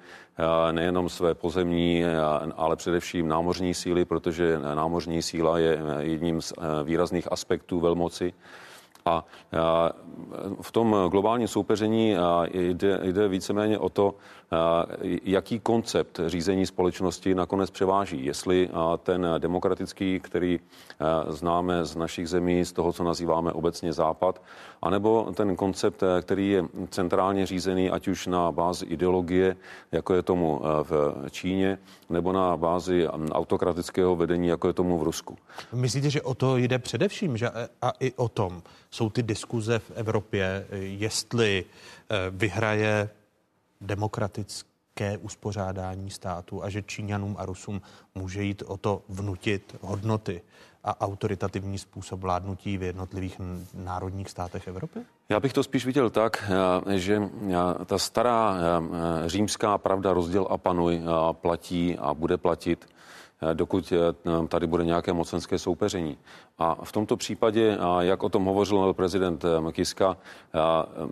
nejenom 0.71 1.09
své 1.09 1.33
pozemní, 1.35 2.03
ale 2.55 2.75
především 2.75 3.27
námořní 3.27 3.73
síly, 3.73 4.05
protože 4.05 4.59
námořní 4.75 5.21
síla 5.21 5.59
je 5.59 5.79
jedním 5.99 6.41
z 6.41 6.53
výrazných 6.83 7.31
aspektů 7.31 7.79
velmoci. 7.79 8.33
A 9.05 9.25
v 10.61 10.71
tom 10.71 10.95
globálním 11.11 11.47
soupeření 11.47 12.15
jde, 12.51 12.99
jde 13.03 13.27
víceméně 13.27 13.79
o 13.79 13.89
to, 13.89 14.15
jaký 15.23 15.59
koncept 15.59 16.19
řízení 16.25 16.65
společnosti 16.65 17.35
nakonec 17.35 17.69
převáží. 17.69 18.25
Jestli 18.25 18.69
ten 19.03 19.27
demokratický, 19.37 20.19
který 20.19 20.59
známe 21.27 21.85
z 21.85 21.95
našich 21.95 22.29
zemí, 22.29 22.65
z 22.65 22.71
toho, 22.71 22.93
co 22.93 23.03
nazýváme 23.03 23.51
obecně 23.51 23.93
Západ, 23.93 24.41
anebo 24.81 25.31
ten 25.33 25.55
koncept, 25.55 26.03
který 26.21 26.49
je 26.49 26.63
centrálně 26.89 27.45
řízený, 27.45 27.89
ať 27.89 28.07
už 28.07 28.27
na 28.27 28.51
bázi 28.51 28.85
ideologie, 28.85 29.55
jako 29.91 30.13
je 30.13 30.23
tomu 30.23 30.61
v 30.83 31.15
Číně, 31.29 31.77
nebo 32.09 32.31
na 32.31 32.57
bázi 32.57 33.07
autokratického 33.07 34.15
vedení, 34.15 34.47
jako 34.47 34.67
je 34.67 34.73
tomu 34.73 34.97
v 34.97 35.03
Rusku. 35.03 35.37
Myslíte, 35.73 36.09
že 36.09 36.21
o 36.21 36.33
to 36.33 36.57
jde 36.57 36.79
především, 36.79 37.37
že 37.37 37.49
a 37.81 37.93
i 37.99 38.13
o 38.13 38.29
tom 38.29 38.61
jsou 38.91 39.09
ty 39.09 39.23
diskuze 39.23 39.79
v 39.79 39.91
Evropě, 39.95 40.67
jestli 40.71 41.65
vyhraje 42.31 43.09
demokratické 43.81 45.17
uspořádání 45.17 46.09
státu 46.09 46.63
a 46.63 46.69
že 46.69 46.81
Číňanům 46.81 47.35
a 47.39 47.45
Rusům 47.45 47.81
může 48.15 48.43
jít 48.43 48.63
o 48.67 48.77
to 48.77 49.01
vnutit 49.09 49.75
hodnoty 49.81 50.41
a 50.83 51.01
autoritativní 51.01 51.77
způsob 51.77 52.19
vládnutí 52.19 52.77
v 52.77 52.83
jednotlivých 52.83 53.41
národních 53.73 54.29
státech 54.29 54.67
Evropy? 54.67 54.99
Já 55.29 55.39
bych 55.39 55.53
to 55.53 55.63
spíš 55.63 55.85
viděl 55.85 56.09
tak, 56.09 56.51
eh, 56.87 56.99
že 56.99 57.21
eh, 57.21 57.85
ta 57.85 57.97
stará 57.97 58.57
eh, 58.57 59.29
římská 59.29 59.77
pravda 59.77 60.13
rozděl 60.13 60.47
a 60.49 60.57
panuj 60.57 61.01
platí 61.31 61.97
a 61.97 62.13
bude 62.13 62.37
platit 62.37 62.85
dokud 63.53 63.93
tady 64.47 64.67
bude 64.67 64.85
nějaké 64.85 65.13
mocenské 65.13 65.59
soupeření. 65.59 66.17
A 66.57 66.85
v 66.85 66.91
tomto 66.91 67.17
případě, 67.17 67.77
jak 67.99 68.23
o 68.23 68.29
tom 68.29 68.45
hovořil 68.45 68.93
prezident 68.93 69.45
Kiska, 69.71 70.17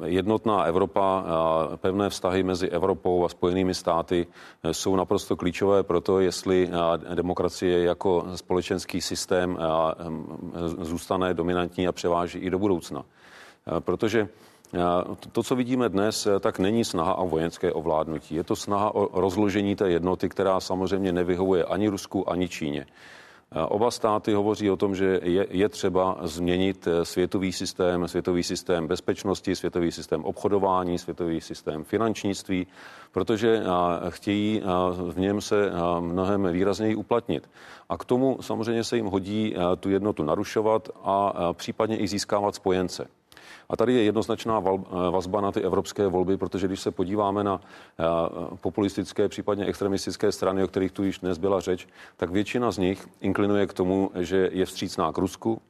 jednotná 0.05 0.63
Evropa, 0.63 1.25
pevné 1.75 2.09
vztahy 2.09 2.43
mezi 2.43 2.69
Evropou 2.69 3.25
a 3.25 3.29
Spojenými 3.29 3.73
státy 3.73 4.27
jsou 4.71 4.95
naprosto 4.95 5.35
klíčové 5.35 5.83
pro 5.83 6.01
to, 6.01 6.19
jestli 6.19 6.69
demokracie 7.15 7.83
jako 7.83 8.25
společenský 8.35 9.01
systém 9.01 9.57
zůstane 10.81 11.33
dominantní 11.33 11.87
a 11.87 11.91
převáží 11.91 12.39
i 12.39 12.49
do 12.49 12.59
budoucna. 12.59 13.05
Protože 13.79 14.29
to, 15.31 15.43
co 15.43 15.55
vidíme 15.55 15.89
dnes, 15.89 16.27
tak 16.39 16.59
není 16.59 16.85
snaha 16.85 17.15
o 17.15 17.27
vojenské 17.27 17.73
ovládnutí. 17.73 18.35
Je 18.35 18.43
to 18.43 18.55
snaha 18.55 18.95
o 18.95 19.21
rozložení 19.21 19.75
té 19.75 19.89
jednoty, 19.89 20.29
která 20.29 20.59
samozřejmě 20.59 21.11
nevyhovuje 21.11 21.63
ani 21.63 21.87
Rusku, 21.87 22.29
ani 22.29 22.49
Číně. 22.49 22.85
Oba 23.67 23.91
státy 23.91 24.33
hovoří 24.33 24.71
o 24.71 24.75
tom, 24.75 24.95
že 24.95 25.19
je, 25.23 25.47
je 25.49 25.69
třeba 25.69 26.17
změnit 26.21 26.87
světový 27.03 27.51
systém, 27.51 28.07
světový 28.07 28.43
systém 28.43 28.87
bezpečnosti, 28.87 29.55
světový 29.55 29.91
systém 29.91 30.25
obchodování, 30.25 30.97
světový 30.97 31.41
systém 31.41 31.83
finančnictví, 31.83 32.67
protože 33.11 33.63
chtějí 34.09 34.61
v 35.11 35.19
něm 35.19 35.41
se 35.41 35.71
mnohem 35.99 36.47
výrazněji 36.51 36.95
uplatnit. 36.95 37.49
A 37.89 37.97
k 37.97 38.05
tomu 38.05 38.37
samozřejmě 38.41 38.83
se 38.83 38.95
jim 38.95 39.05
hodí 39.05 39.55
tu 39.79 39.89
jednotu 39.89 40.23
narušovat 40.23 40.89
a 41.03 41.33
případně 41.53 41.97
i 41.97 42.07
získávat 42.07 42.55
spojence. 42.55 43.07
A 43.69 43.77
tady 43.77 43.93
je 43.93 44.03
jednoznačná 44.03 44.59
vazba 45.11 45.41
na 45.41 45.51
ty 45.51 45.61
evropské 45.61 46.07
volby, 46.07 46.37
protože 46.37 46.67
když 46.67 46.79
se 46.79 46.91
podíváme 46.91 47.43
na 47.43 47.61
eh, 47.61 48.03
populistické, 48.61 49.29
případně 49.29 49.65
extremistické 49.65 50.31
strany, 50.31 50.63
o 50.63 50.67
kterých 50.67 50.91
tu 50.91 51.03
již 51.03 51.19
dnes 51.19 51.37
byla 51.37 51.59
řeč, 51.59 51.87
tak 52.17 52.29
většina 52.29 52.71
z 52.71 52.77
nich 52.77 53.07
inklinuje 53.21 53.67
k 53.67 53.73
tomu, 53.73 54.11
že 54.15 54.49
je 54.53 54.65
vstřícná 54.65 55.11
k 55.11 55.17
Rusku, 55.17 55.61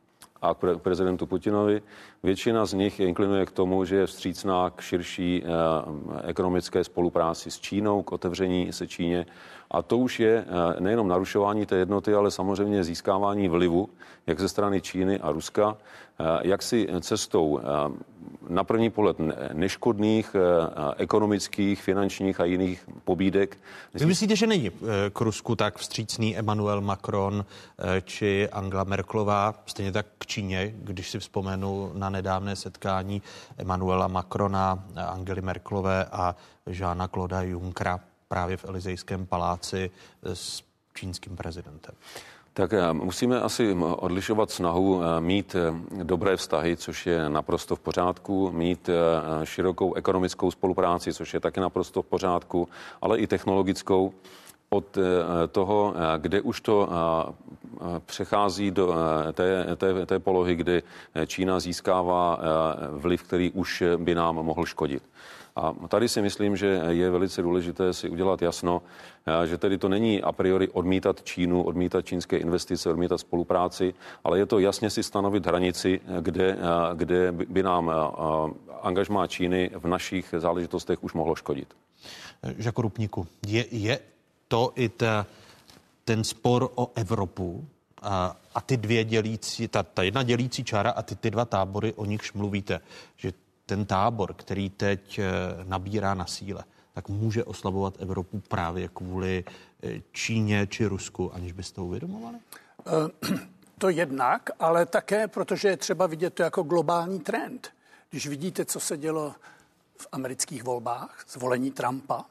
a 0.42 0.54
k 0.54 0.78
prezidentu 0.78 1.26
Putinovi. 1.26 1.82
Většina 2.24 2.66
z 2.66 2.74
nich 2.74 3.00
inklinuje 3.00 3.46
k 3.46 3.52
tomu, 3.52 3.86
že 3.86 3.96
je 3.96 4.06
vstřícná 4.06 4.70
k 4.70 4.82
širší 4.82 5.44
eh, 5.44 5.50
ekonomické 6.30 6.84
spolupráci 6.84 7.52
s 7.52 7.60
Čínou, 7.60 8.04
k 8.04 8.12
otevření 8.12 8.74
se 8.74 8.88
Číně. 8.88 9.26
A 9.72 9.82
to 9.82 9.98
už 9.98 10.20
je 10.20 10.46
eh, 10.48 10.82
nejenom 10.82 11.08
narušování 11.08 11.66
té 11.66 11.76
jednoty, 11.76 12.14
ale 12.14 12.32
samozřejmě 12.32 12.84
získávání 12.84 13.48
vlivu, 13.48 13.90
jak 14.28 14.40
ze 14.40 14.50
strany 14.50 14.82
Číny 14.82 15.20
a 15.20 15.32
Ruska, 15.32 15.78
eh, 16.20 16.24
jak 16.42 16.62
si 16.62 16.88
cestou 17.02 17.60
na 18.50 18.64
první 18.64 18.90
pohled 18.90 19.18
neškodných 19.54 20.36
ekonomických, 20.98 21.82
finančních 21.82 22.40
a 22.40 22.46
jiných 22.46 22.90
pobídek. 23.04 23.58
Vy 23.94 24.06
myslíte, 24.06 24.36
že 24.36 24.48
není 24.48 24.72
k 25.14 25.22
Rusku 25.22 25.56
tak 25.56 25.78
vstřícný 25.78 26.38
Emmanuel 26.38 26.82
Macron 26.82 27.46
či 28.04 28.50
Angela 28.50 28.84
Merklová, 28.84 29.56
stejně 29.66 29.92
tak 29.92 30.06
k 30.18 30.26
Číně, 30.26 30.74
když 30.78 31.12
si 31.12 31.20
vzpomenu 31.20 31.92
na 31.94 32.10
nedávné 32.10 32.56
setkání 32.56 33.22
Emanuela 33.58 34.08
Macrona, 34.08 34.84
Angely 34.96 35.42
Merklové 35.42 36.06
a 36.06 36.36
Žána 36.68 37.08
Kloda 37.08 37.42
Junckera 37.42 38.00
právě 38.28 38.58
v 38.58 38.66
Elizejském 38.66 39.26
paláci 39.26 39.92
s 40.24 40.64
čínským 40.94 41.36
prezidentem. 41.36 41.96
Tak 42.58 42.74
eh, 42.74 42.94
musíme 42.94 43.42
asi 43.42 43.78
odlišovat 43.98 44.52
snahu 44.52 45.02
eh, 45.02 45.22
mít 45.22 45.56
eh, 45.56 46.04
dobré 46.04 46.38
vztahy, 46.38 46.78
což 46.78 47.08
je 47.08 47.30
naprosto 47.30 47.76
v 47.76 47.80
pořádku, 47.80 48.52
mít 48.52 48.90
širokou 49.44 49.94
ekonomickou 49.94 50.52
spolupráci, 50.52 51.14
což 51.14 51.34
je 51.34 51.40
taky 51.40 51.60
naprosto 51.60 52.02
v 52.02 52.06
pořádku, 52.06 52.70
ale 53.02 53.18
i 53.18 53.28
technologickou 53.28 54.14
od 54.70 54.98
toho, 55.52 55.94
kde 56.18 56.42
už 56.42 56.62
to 56.62 56.90
přechází 58.06 58.72
do 58.72 58.96
té, 59.34 59.76
té, 59.76 60.06
té 60.06 60.20
polohy, 60.20 60.56
kdy 60.56 60.84
Čína 61.28 61.60
získává 61.60 62.40
vliv, 62.92 63.24
který 63.24 63.52
už 63.52 63.84
by 63.98 64.16
nám 64.16 64.36
mohl 64.36 64.66
škodit. 64.66 65.04
A 65.58 65.74
tady 65.88 66.10
si 66.10 66.22
myslím, 66.22 66.56
že 66.56 66.82
je 66.90 67.10
velice 67.10 67.42
důležité 67.42 67.94
si 67.94 68.10
udělat 68.10 68.42
jasno, 68.42 68.82
že 69.46 69.58
tedy 69.58 69.78
to 69.78 69.90
není 69.90 70.24
a 70.24 70.32
priori 70.32 70.68
odmítat 70.70 71.24
Čínu, 71.24 71.64
odmítat 71.64 72.06
čínské 72.06 72.38
investice, 72.38 72.90
odmítat 72.90 73.18
spolupráci, 73.18 73.94
ale 74.24 74.40
je 74.40 74.46
to 74.46 74.60
jasně 74.60 74.90
si 74.90 75.04
stanovit 75.04 75.46
hranici, 75.46 76.02
kde, 76.22 76.58
kde 76.94 77.32
by 77.32 77.64
nám 77.64 77.92
angažmá 78.82 79.28
Číny 79.28 79.72
v 79.76 79.88
našich 79.88 80.34
záležitostech 80.38 81.04
už 81.04 81.14
mohlo 81.14 81.36
škodit. 81.36 81.74
Žako 82.58 82.82
Rupníku, 82.82 83.28
je, 83.48 83.66
je 83.72 84.00
to 84.48 84.72
i 84.76 84.90
ta, 84.90 85.26
ten 86.06 86.24
spor 86.24 86.70
o 86.76 86.92
Evropu 86.96 87.66
a, 88.02 88.38
a 88.56 88.62
ty 88.62 88.78
dvě 88.78 89.04
dělící, 89.04 89.68
ta, 89.68 89.84
ta 89.84 90.04
jedna 90.04 90.24
dělící 90.24 90.64
čára 90.64 90.92
a 90.92 91.02
ty, 91.02 91.16
ty 91.16 91.32
dva 91.32 91.46
tábory, 91.46 91.94
o 91.94 92.06
nichž 92.06 92.34
mluvíte, 92.34 92.80
že 93.18 93.32
ten 93.68 93.86
tábor, 93.86 94.34
který 94.34 94.70
teď 94.70 95.20
eh, 95.20 95.24
nabírá 95.64 96.14
na 96.14 96.26
síle, 96.26 96.64
tak 96.94 97.10
může 97.10 97.44
oslabovat 97.44 97.94
Evropu 98.00 98.40
právě 98.48 98.88
kvůli 98.88 99.44
eh, 99.84 100.02
Číně 100.12 100.68
či 100.68 100.86
Rusku, 100.86 101.34
aniž 101.34 101.52
byste 101.52 101.76
to 101.76 101.86
uvědomovali? 101.86 102.38
Eh, 103.28 103.38
to 103.78 103.90
jednak, 103.90 104.50
ale 104.60 104.86
také, 104.86 105.28
protože 105.28 105.68
je 105.68 105.78
třeba 105.78 106.08
vidět 106.08 106.34
to 106.34 106.44
jako 106.44 106.64
globální 106.64 107.20
trend. 107.20 107.70
Když 108.10 108.28
vidíte, 108.28 108.66
co 108.66 108.80
se 108.80 108.98
dělo 108.98 109.36
v 109.98 110.08
amerických 110.12 110.64
volbách, 110.64 111.26
zvolení 111.30 111.72
Trumpa, 111.72 112.26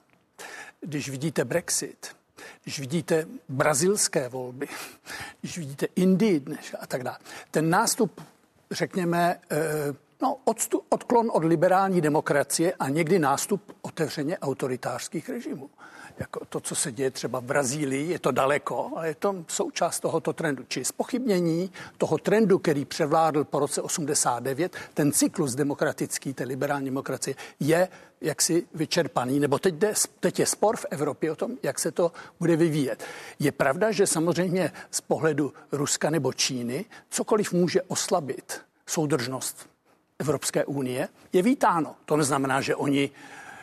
když 0.80 1.08
vidíte 1.08 1.44
Brexit, 1.44 2.16
když 2.62 2.80
vidíte 2.80 3.26
brazilské 3.48 4.28
volby, 4.28 4.68
když 5.40 5.58
vidíte 5.58 5.86
Indii 5.96 6.44
a 6.80 6.86
tak 6.86 7.02
dále. 7.02 7.18
Ten 7.50 7.70
nástup, 7.70 8.20
řekněme, 8.70 9.40
No, 10.22 10.36
odstup, 10.44 10.86
odklon 10.88 11.30
od 11.32 11.44
liberální 11.44 12.00
demokracie 12.00 12.72
a 12.72 12.88
někdy 12.88 13.18
nástup 13.18 13.76
otevřeně 13.82 14.38
autoritářských 14.38 15.28
režimů. 15.28 15.70
Jako 16.18 16.44
to, 16.44 16.60
co 16.60 16.74
se 16.74 16.92
děje 16.92 17.10
třeba 17.10 17.40
v 17.40 17.44
Brazílii, 17.44 18.10
je 18.10 18.18
to 18.18 18.30
daleko, 18.30 18.90
ale 18.96 19.08
je 19.08 19.14
to 19.14 19.44
součást 19.48 20.00
tohoto 20.00 20.32
trendu. 20.32 20.64
Či 20.68 20.84
spochybnění 20.84 21.70
toho 21.98 22.18
trendu, 22.18 22.58
který 22.58 22.84
převládl 22.84 23.44
po 23.44 23.58
roce 23.58 23.82
89, 23.82 24.76
ten 24.94 25.12
cyklus 25.12 25.54
demokratický, 25.54 26.34
té 26.34 26.44
liberální 26.44 26.84
demokracie, 26.84 27.34
je 27.60 27.88
jaksi 28.20 28.66
vyčerpaný, 28.74 29.40
nebo 29.40 29.58
teď, 29.58 29.74
jde, 29.74 29.94
teď 30.20 30.38
je 30.38 30.46
spor 30.46 30.76
v 30.76 30.86
Evropě 30.90 31.32
o 31.32 31.36
tom, 31.36 31.52
jak 31.62 31.78
se 31.78 31.92
to 31.92 32.12
bude 32.40 32.56
vyvíjet. 32.56 33.04
Je 33.38 33.52
pravda, 33.52 33.92
že 33.92 34.06
samozřejmě 34.06 34.72
z 34.90 35.00
pohledu 35.00 35.52
Ruska 35.72 36.10
nebo 36.10 36.32
Číny 36.32 36.84
cokoliv 37.10 37.52
může 37.52 37.82
oslabit 37.82 38.60
soudržnost 38.86 39.75
Evropské 40.18 40.64
unie 40.64 41.08
je 41.32 41.42
vítáno. 41.42 41.94
To 42.04 42.16
neznamená, 42.16 42.60
že 42.60 42.76
oni 42.76 43.10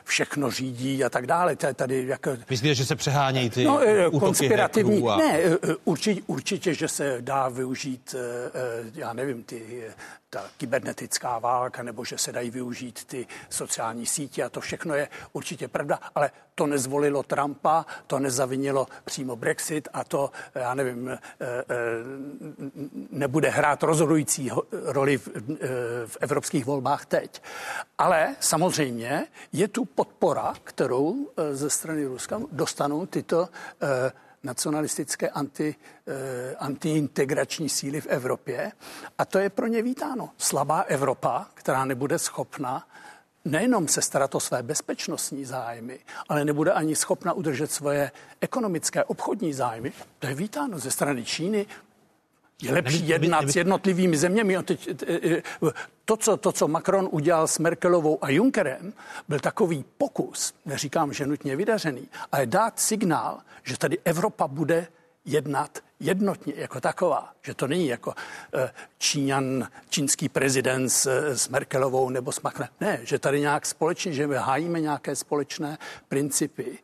všechno 0.04 0.52
řídí 0.52 1.04
a 1.04 1.10
tak 1.10 1.28
dále. 1.28 1.56
To 1.56 1.66
je 1.66 1.74
tady 1.74 2.08
jako... 2.08 2.38
Myslíte, 2.50 2.76
že 2.76 2.86
se 2.86 2.96
přehánějí 2.96 3.50
ty 3.50 3.64
no, 3.64 3.80
eh, 3.82 4.10
konspirativní. 4.20 5.10
A... 5.10 5.18
Ne, 5.18 5.40
eh, 5.40 5.58
určitě, 5.86 6.22
určitě, 6.28 6.74
že 6.74 6.88
se 6.88 7.18
dá 7.22 7.50
využít, 7.50 8.16
já 8.96 9.14
nevím, 9.14 9.44
ty 9.44 9.84
ta 10.34 10.44
kybernetická 10.58 11.40
válka, 11.40 11.84
nebo 11.84 12.06
že 12.06 12.18
se 12.18 12.32
dají 12.32 12.50
využít 12.50 13.06
ty 13.06 13.28
sociální 13.50 14.06
sítě 14.06 14.44
a 14.44 14.50
to 14.50 14.62
všechno 14.62 14.96
je 14.96 15.08
určitě 15.34 15.68
pravda, 15.68 16.00
ale 16.16 16.32
to 16.56 16.68
nezvolilo 16.68 17.24
Trumpa, 17.24 17.86
to 18.08 18.20
nezavinilo 18.20 18.88
přímo 19.06 19.36
Brexit 19.36 19.88
a 19.94 20.04
to, 20.04 20.32
já 20.56 20.74
nevím, 20.74 21.10
eh, 21.10 21.20
eh, 21.40 21.66
nebude 23.10 23.50
hrát 23.50 23.84
rozhodující 23.84 24.52
roli 24.72 25.18
v, 25.18 25.28
eh, 25.28 25.68
v 26.06 26.18
evropských 26.22 26.66
volbách 26.66 27.06
teď. 27.06 27.42
Ale 27.98 28.36
samozřejmě 28.40 29.28
je 29.52 29.68
tu 29.68 29.86
podpora, 29.86 30.54
kterou 30.64 31.30
ze 31.52 31.70
strany 31.70 32.06
Ruska 32.06 32.42
dostanou 32.52 33.06
tyto 33.06 33.50
nacionalistické 34.44 35.30
anti, 35.30 35.76
eh, 36.08 36.56
antiintegrační 36.56 37.70
síly 37.70 38.02
v 38.02 38.08
Evropě 38.08 38.72
a 39.18 39.26
to 39.26 39.40
je 39.40 39.50
pro 39.50 39.68
ně 39.68 39.82
vítáno. 39.82 40.30
Slabá 40.38 40.82
Evropa, 40.82 41.48
která 41.54 41.86
nebude 41.86 42.20
schopna 42.20 42.88
nejenom 43.46 43.88
se 43.88 44.02
starat 44.02 44.36
o 44.36 44.40
své 44.40 44.64
bezpečnostní 44.64 45.46
zájmy, 45.46 46.00
ale 46.30 46.46
nebude 46.46 46.72
ani 46.72 46.96
schopna 46.96 47.34
udržet 47.34 47.72
svoje 47.72 48.12
ekonomické 48.42 49.04
obchodní 49.04 49.54
zájmy, 49.54 49.94
to 50.20 50.28
je 50.28 50.36
vítáno 50.36 50.80
ze 50.80 50.92
strany 50.92 51.26
Číny, 51.26 51.66
je 52.64 52.74
lepší 52.74 53.08
jednat 53.08 53.50
s 53.50 53.56
jednotlivými 53.56 54.18
zeměmi. 54.18 54.58
To 56.06 56.18
co, 56.18 56.38
to, 56.38 56.52
co 56.52 56.68
Macron 56.68 57.10
udělal 57.12 57.48
s 57.48 57.60
Merkelovou 57.60 58.24
a 58.24 58.30
Junckerem, 58.30 58.94
byl 59.28 59.40
takový 59.40 59.86
pokus, 59.98 60.54
neříkám, 60.66 61.14
že 61.14 61.28
nutně 61.28 61.56
vydařený, 61.56 62.10
ale 62.32 62.46
dát 62.46 62.80
signál, 62.80 63.40
že 63.64 63.78
tady 63.78 63.98
Evropa 64.06 64.48
bude 64.48 64.88
jednat 65.26 65.80
jednotně 66.00 66.54
jako 66.58 66.82
taková, 66.82 67.34
že 67.42 67.54
to 67.54 67.68
není 67.68 67.88
jako 67.88 68.14
eh, 68.54 68.72
Číňan, 68.98 69.68
čínský 69.90 70.30
prezident 70.30 70.90
s, 70.90 71.06
s 71.36 71.50
Merkelovou 71.50 72.10
nebo 72.10 72.32
s 72.32 72.42
Macronem. 72.42 72.74
Ne, 72.82 73.00
že 73.04 73.20
tady 73.20 73.40
nějak 73.40 73.66
společně, 73.66 74.14
že 74.14 74.28
my 74.28 74.36
hájíme 74.36 74.82
nějaké 74.82 75.16
společné 75.16 75.78
principy 76.08 76.78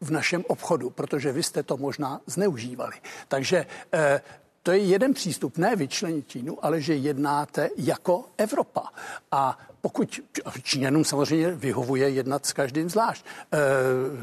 v 0.00 0.10
našem 0.10 0.44
obchodu, 0.48 0.90
protože 0.90 1.32
vy 1.32 1.42
jste 1.42 1.62
to 1.62 1.76
možná 1.76 2.20
zneužívali. 2.26 2.96
Takže 3.28 3.66
eh, 3.92 4.20
to 4.66 4.72
je 4.72 4.78
jeden 4.78 5.14
přístup, 5.14 5.58
ne 5.58 5.76
vyčlenit 5.76 6.28
Čínu, 6.28 6.64
ale 6.64 6.80
že 6.80 6.94
jednáte 6.94 7.70
jako 7.76 8.24
Evropa. 8.36 8.82
A 9.32 9.58
pokud 9.80 10.20
Číňanům 10.62 11.04
samozřejmě 11.04 11.50
vyhovuje 11.50 12.10
jednat 12.10 12.46
s 12.46 12.52
každým 12.52 12.90
zvlášť, 12.90 13.24
e, 13.52 13.58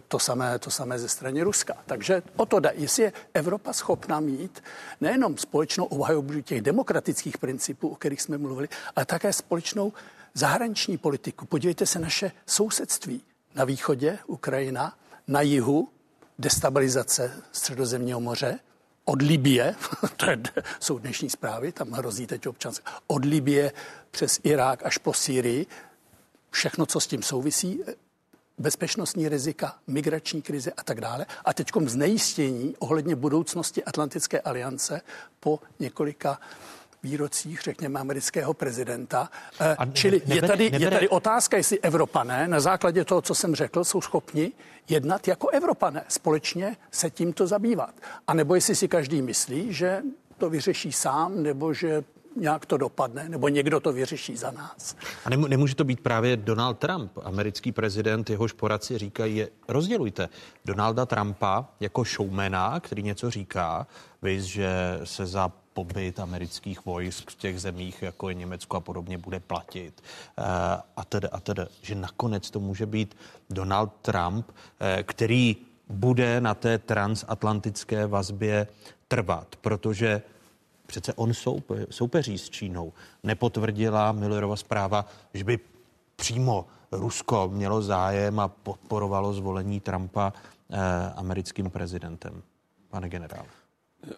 to, 0.08 0.20
samé, 0.20 0.60
to 0.60 0.72
samé 0.72 1.00
ze 1.00 1.10
strany 1.10 1.42
Ruska. 1.42 1.74
Takže 1.86 2.24
o 2.36 2.46
to 2.46 2.60
jde. 2.60 2.72
Jestli 2.76 3.04
je 3.04 3.14
Evropa 3.34 3.74
schopna 3.74 4.20
mít 4.20 4.64
nejenom 5.02 5.38
společnou 5.38 5.86
obhajobu 5.86 6.42
těch 6.42 6.62
demokratických 6.62 7.38
principů, 7.38 7.88
o 7.88 7.96
kterých 7.96 8.22
jsme 8.22 8.38
mluvili, 8.38 8.68
ale 8.96 9.06
také 9.06 9.34
společnou 9.34 9.94
zahraniční 10.34 10.98
politiku. 10.98 11.46
Podívejte 11.46 11.86
se 11.86 12.00
naše 12.00 12.32
sousedství. 12.46 13.22
Na 13.56 13.66
východě 13.66 14.20
Ukrajina, 14.28 14.98
na 15.28 15.42
jihu 15.42 15.90
destabilizace 16.40 17.32
středozemního 17.52 18.20
moře, 18.20 18.60
od 19.06 19.22
Libie, 19.22 19.76
to 20.18 20.26
jsou 20.80 21.00
dnešní 21.00 21.30
zprávy, 21.30 21.72
tam 21.72 21.92
hrozí 21.92 22.28
teď 22.28 22.48
občanské, 22.48 22.92
od 23.08 23.26
Libie 23.26 23.72
přes 24.12 24.40
Irák 24.44 24.86
až 24.86 24.98
po 24.98 25.14
Syrii, 25.14 25.66
všechno, 26.52 26.86
co 26.86 27.00
s 27.00 27.08
tím 27.08 27.24
souvisí, 27.24 27.84
bezpečnostní 28.58 29.30
rizika, 29.30 29.76
migrační 29.88 30.42
krize 30.42 30.72
a 30.78 30.84
tak 30.84 31.02
dále. 31.02 31.26
A 31.46 31.54
teď 31.54 31.72
znejistění 31.86 32.76
ohledně 32.80 33.16
budoucnosti 33.16 33.84
Atlantické 33.84 34.42
aliance 34.42 35.02
po 35.40 35.60
několika 35.80 36.40
výrocích, 37.04 37.62
řekněme, 37.62 38.00
amerického 38.00 38.54
prezidenta. 38.54 39.30
Eh, 39.60 39.76
a 39.76 39.86
Čili 39.86 40.22
nebere, 40.26 40.36
je, 40.36 40.42
tady, 40.42 40.64
nebere... 40.64 40.86
je 40.86 40.92
tady 40.92 41.10
otázka, 41.10 41.58
jestli 41.58 41.80
Evropané 41.80 42.48
na 42.48 42.60
základě 42.60 43.06
toho, 43.06 43.22
co 43.22 43.36
jsem 43.36 43.56
řekl, 43.56 43.84
jsou 43.84 44.02
schopni 44.02 44.52
jednat 44.90 45.28
jako 45.28 45.50
Evropané, 45.50 46.06
společně 46.08 46.78
se 46.92 47.10
tímto 47.10 47.48
zabývat. 47.48 47.96
A 48.28 48.34
nebo 48.34 48.56
jestli 48.56 48.76
si 48.76 48.88
každý 48.88 49.22
myslí, 49.22 49.74
že 49.74 50.02
to 50.38 50.50
vyřeší 50.50 50.92
sám, 50.92 51.44
nebo 51.44 51.74
že 51.74 52.04
nějak 52.36 52.66
to 52.66 52.78
dopadne, 52.78 53.30
nebo 53.30 53.48
někdo 53.48 53.80
to 53.80 53.94
vyřeší 53.94 54.38
za 54.38 54.52
nás. 54.52 54.96
A 55.26 55.30
nemůže 55.30 55.76
to 55.76 55.84
být 55.84 56.00
právě 56.00 56.38
Donald 56.38 56.80
Trump, 56.80 57.12
americký 57.24 57.72
prezident, 57.72 58.30
jehož 58.30 58.52
poradci 58.52 58.98
říkají, 58.98 59.36
je, 59.36 59.50
rozdělujte 59.68 60.30
Donalda 60.66 61.06
Trumpa 61.06 61.66
jako 61.80 62.04
showmana, 62.04 62.80
který 62.80 63.04
něco 63.04 63.32
říká, 63.32 63.88
víc, 64.22 64.44
že 64.44 65.00
se 65.04 65.26
za 65.26 65.52
pobyt 65.74 66.20
amerických 66.20 66.86
vojsk 66.86 67.32
v 67.32 67.36
těch 67.36 67.62
zemích, 67.62 68.02
jako 68.02 68.30
je 68.30 68.36
Německo 68.36 68.78
a 68.78 68.80
podobně, 68.80 69.18
bude 69.18 69.40
platit. 69.40 70.04
Eh, 70.38 70.44
a 70.98 71.06
tedy, 71.06 71.28
a 71.28 71.40
tedy, 71.40 71.62
že 71.82 71.96
nakonec 71.96 72.50
to 72.50 72.60
může 72.60 72.86
být 72.86 73.18
Donald 73.50 73.92
Trump, 74.02 74.52
eh, 74.80 75.04
který 75.04 75.58
bude 75.90 76.42
na 76.42 76.54
té 76.54 76.78
transatlantické 76.78 78.08
vazbě 78.08 78.68
trvat, 79.08 79.56
protože 79.62 80.22
přece 80.94 81.14
on 81.14 81.34
soupe, 81.34 81.86
soupeří 81.90 82.38
s 82.38 82.50
Čínou. 82.50 82.94
Nepotvrdila 83.24 84.12
Millerova 84.12 84.56
zpráva, 84.56 85.06
že 85.34 85.44
by 85.44 85.60
přímo 86.16 86.66
Rusko 86.92 87.50
mělo 87.54 87.82
zájem 87.82 88.40
a 88.40 88.48
podporovalo 88.48 89.34
zvolení 89.34 89.80
Trumpa 89.80 90.34
eh, 90.34 90.78
americkým 91.16 91.70
prezidentem. 91.70 92.42
Pane 92.90 93.10
generále. 93.10 93.48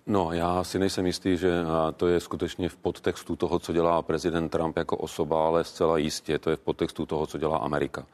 No, 0.07 0.31
já 0.31 0.63
si 0.63 0.79
nejsem 0.79 1.05
jistý, 1.05 1.37
že 1.37 1.63
to 1.95 2.07
je 2.07 2.19
skutečně 2.19 2.69
v 2.69 2.75
podtextu 2.75 3.35
toho, 3.35 3.59
co 3.59 3.73
dělá 3.73 4.01
prezident 4.01 4.49
Trump 4.49 4.77
jako 4.77 4.97
osoba, 4.97 5.47
ale 5.47 5.63
zcela 5.63 5.97
jistě 5.97 6.39
to 6.39 6.49
je 6.49 6.55
v 6.55 6.59
podtextu 6.59 7.05
toho, 7.05 7.27
co 7.27 7.37
dělá 7.37 7.57
Amerika. 7.57 8.05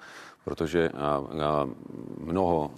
Protože 0.44 0.90
mnoho 2.18 2.72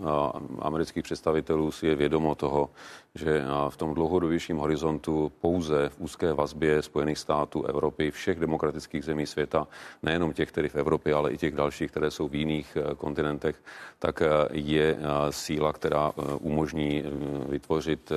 amerických 0.60 1.04
představitelů 1.04 1.72
si 1.72 1.88
je 1.88 1.96
vědomo 1.96 2.36
toho, 2.36 2.70
že 3.16 3.44
v 3.70 3.78
tom 3.78 3.94
dlouhodobějším 3.94 4.58
horizontu 4.58 5.32
pouze 5.42 5.90
v 5.90 6.00
úzké 6.00 6.34
vazbě 6.34 6.82
Spojených 6.82 7.18
států, 7.18 7.64
Evropy, 7.64 8.12
všech 8.12 8.40
demokratických 8.40 9.06
zemí 9.06 9.26
světa, 9.26 9.68
nejenom 10.04 10.34
těch, 10.34 10.50
které 10.52 10.70
v 10.70 10.76
Evropě, 10.76 11.14
ale 11.14 11.32
i 11.32 11.38
těch 11.38 11.56
dalších, 11.56 11.92
které 11.92 12.12
jsou 12.12 12.28
v 12.28 12.36
jiných 12.36 12.78
kontinentech, 12.98 13.56
tak 14.00 14.22
je 14.52 14.98
síla, 15.30 15.74
která 15.74 16.12
umožní 16.40 17.04
vytvořit 17.50 18.12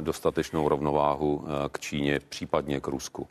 dostatečnou 0.00 0.68
rovnováhu 0.68 1.44
k 1.72 1.80
Číně, 1.80 2.20
případně 2.28 2.80
k 2.80 2.88
Rusku. 2.88 3.28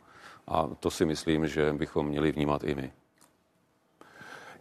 A 0.48 0.68
to 0.80 0.90
si 0.90 1.04
myslím, 1.04 1.46
že 1.46 1.72
bychom 1.72 2.06
měli 2.06 2.32
vnímat 2.32 2.64
i 2.64 2.74
my. 2.74 2.92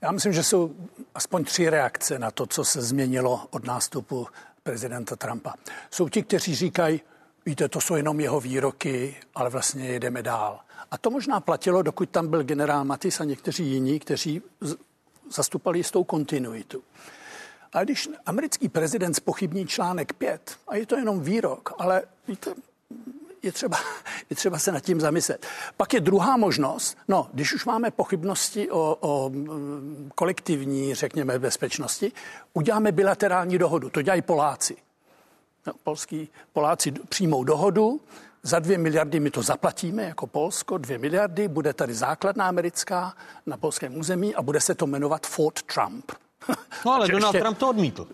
Já 0.02 0.11
myslím, 0.11 0.34
že 0.34 0.44
jsou 0.44 0.76
aspoň 1.15 1.44
tři 1.44 1.69
reakce 1.69 2.19
na 2.19 2.32
to, 2.32 2.45
co 2.45 2.65
se 2.65 2.82
změnilo 2.82 3.48
od 3.49 3.65
nástupu 3.65 4.28
prezidenta 4.64 5.15
Trumpa. 5.15 5.53
Jsou 5.91 6.10
ti, 6.10 6.23
kteří 6.23 6.56
říkají, 6.56 7.02
víte, 7.45 7.69
to 7.69 7.82
jsou 7.82 7.95
jenom 7.95 8.19
jeho 8.19 8.41
výroky, 8.41 9.15
ale 9.36 9.49
vlastně 9.49 9.88
jedeme 9.88 10.23
dál. 10.23 10.60
A 10.91 10.98
to 10.98 11.10
možná 11.10 11.40
platilo, 11.40 11.82
dokud 11.82 12.10
tam 12.10 12.28
byl 12.28 12.44
generál 12.44 12.86
Matis 12.86 13.19
a 13.19 13.23
někteří 13.23 13.65
jiní, 13.65 13.99
kteří 13.99 14.41
zastupali 15.32 15.80
jistou 15.80 16.03
kontinuitu. 16.03 16.84
A 17.73 17.84
když 17.84 18.10
americký 18.26 18.69
prezident 18.69 19.14
spochybní 19.14 19.68
článek 19.68 20.14
5, 20.14 20.57
a 20.68 20.76
je 20.76 20.86
to 20.86 20.98
jenom 20.98 21.22
výrok, 21.22 21.73
ale 21.78 22.03
víte, 22.28 22.53
je 23.44 23.52
třeba, 23.52 23.78
je 24.30 24.36
třeba 24.36 24.60
se 24.60 24.72
nad 24.72 24.80
tím 24.80 25.02
zamyslet. 25.02 25.46
Pak 25.78 25.94
je 25.94 26.00
druhá 26.00 26.38
možnost, 26.38 26.98
no, 27.08 27.30
když 27.34 27.54
už 27.54 27.66
máme 27.66 27.92
pochybnosti 27.92 28.72
o, 28.72 28.98
o 29.00 29.32
kolektivní, 30.16 30.96
řekněme, 30.96 31.40
bezpečnosti, 31.40 32.12
uděláme 32.54 32.92
bilaterální 32.92 33.58
dohodu. 33.58 33.90
To 33.90 34.02
dělají 34.02 34.22
Poláci. 34.22 34.78
No, 35.68 35.74
polský, 35.84 36.30
Poláci 36.54 36.92
přijmou 36.92 37.44
dohodu, 37.44 38.02
za 38.44 38.60
dvě 38.60 38.78
miliardy 38.78 39.20
my 39.20 39.32
to 39.32 39.42
zaplatíme 39.42 40.04
jako 40.04 40.28
Polsko, 40.28 40.78
dvě 40.78 40.98
miliardy, 40.98 41.48
bude 41.48 41.74
tady 41.74 41.94
základna 41.94 42.48
americká 42.48 43.14
na 43.46 43.58
polském 43.58 43.98
území 43.98 44.36
a 44.36 44.42
bude 44.42 44.60
se 44.60 44.76
to 44.76 44.88
jmenovat 44.88 45.28
Fort 45.28 45.62
Trump. 45.62 46.12
No 46.86 46.94
ale 46.94 47.08
Donald 47.08 47.34
ještě, 47.34 47.44
Trump 47.44 47.58
to 47.58 47.70
odmítl. 47.70 48.08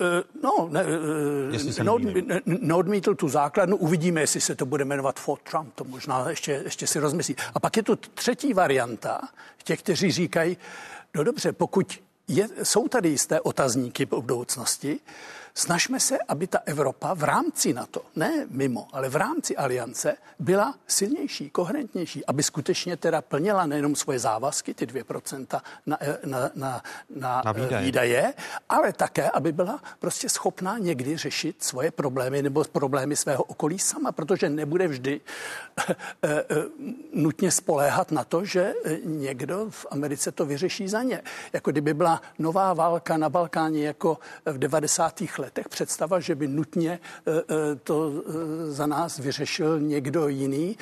Uh, 0.00 0.42
no, 0.42 0.68
ne, 0.70 0.84
uh, 0.84 1.84
neodmítl, 1.84 2.28
ne, 2.28 2.40
neodmítl 2.44 3.14
tu 3.14 3.28
základnu, 3.28 3.76
uvidíme, 3.76 4.20
jestli 4.20 4.40
se 4.40 4.54
to 4.54 4.66
bude 4.66 4.84
jmenovat 4.84 5.20
Fort 5.20 5.42
Trump, 5.50 5.74
to 5.74 5.84
možná 5.84 6.30
ještě, 6.30 6.52
ještě 6.64 6.86
si 6.86 6.98
rozmyslí. 6.98 7.36
A 7.54 7.60
pak 7.60 7.76
je 7.76 7.82
tu 7.82 7.96
třetí 7.96 8.52
varianta, 8.52 9.20
těch, 9.64 9.82
kteří 9.82 10.12
říkají, 10.12 10.56
no 11.14 11.24
dobře, 11.24 11.52
pokud 11.52 11.98
je, 12.28 12.48
jsou 12.62 12.88
tady 12.88 13.08
jisté 13.08 13.40
otazníky 13.40 14.06
po 14.06 14.22
budoucnosti, 14.22 15.00
Snažme 15.54 16.00
se, 16.00 16.18
aby 16.28 16.46
ta 16.46 16.58
Evropa 16.66 17.14
v 17.14 17.24
rámci 17.24 17.72
NATO, 17.72 18.02
ne 18.16 18.46
mimo, 18.50 18.88
ale 18.92 19.08
v 19.08 19.16
rámci 19.16 19.56
aliance 19.56 20.16
byla 20.38 20.74
silnější, 20.86 21.50
koherentnější, 21.50 22.26
aby 22.26 22.42
skutečně 22.42 22.96
teda 22.96 23.22
plnila 23.22 23.66
nejenom 23.66 23.96
svoje 23.96 24.18
závazky, 24.18 24.74
ty 24.74 24.86
2% 24.86 25.60
na, 25.86 25.98
na, 26.24 26.50
na, 26.54 26.82
na, 27.16 27.42
na 27.44 27.52
výdaje. 27.52 27.84
výdaje, 27.84 28.34
ale 28.68 28.92
také, 28.92 29.30
aby 29.30 29.52
byla 29.52 29.82
prostě 29.98 30.28
schopná 30.28 30.78
někdy 30.78 31.16
řešit 31.16 31.64
svoje 31.64 31.90
problémy 31.90 32.42
nebo 32.42 32.64
problémy 32.64 33.16
svého 33.16 33.44
okolí 33.44 33.78
sama, 33.78 34.12
protože 34.12 34.48
nebude 34.48 34.88
vždy 34.88 35.20
eh, 35.78 35.94
eh, 36.22 36.44
nutně 37.12 37.50
spoléhat 37.50 38.12
na 38.12 38.24
to, 38.24 38.44
že 38.44 38.74
někdo 39.04 39.66
v 39.70 39.86
Americe 39.90 40.32
to 40.32 40.46
vyřeší 40.46 40.88
za 40.88 41.02
ně. 41.02 41.22
Jako 41.52 41.70
kdyby 41.70 41.94
byla 41.94 42.22
nová 42.38 42.72
válka 42.74 43.16
na 43.16 43.28
Balkáně 43.28 43.86
jako 43.86 44.18
v 44.44 44.58
90. 44.58 45.22
letech 45.42 45.68
představa, 45.68 46.20
že 46.20 46.34
by 46.34 46.48
nutně 46.48 46.92
eh, 47.00 47.30
eh, 47.30 47.76
to 47.76 48.12
eh, 48.12 48.72
za 48.72 48.86
nás 48.86 49.18
vyřešil 49.18 49.80
někdo 49.80 50.28
jiný, 50.28 50.76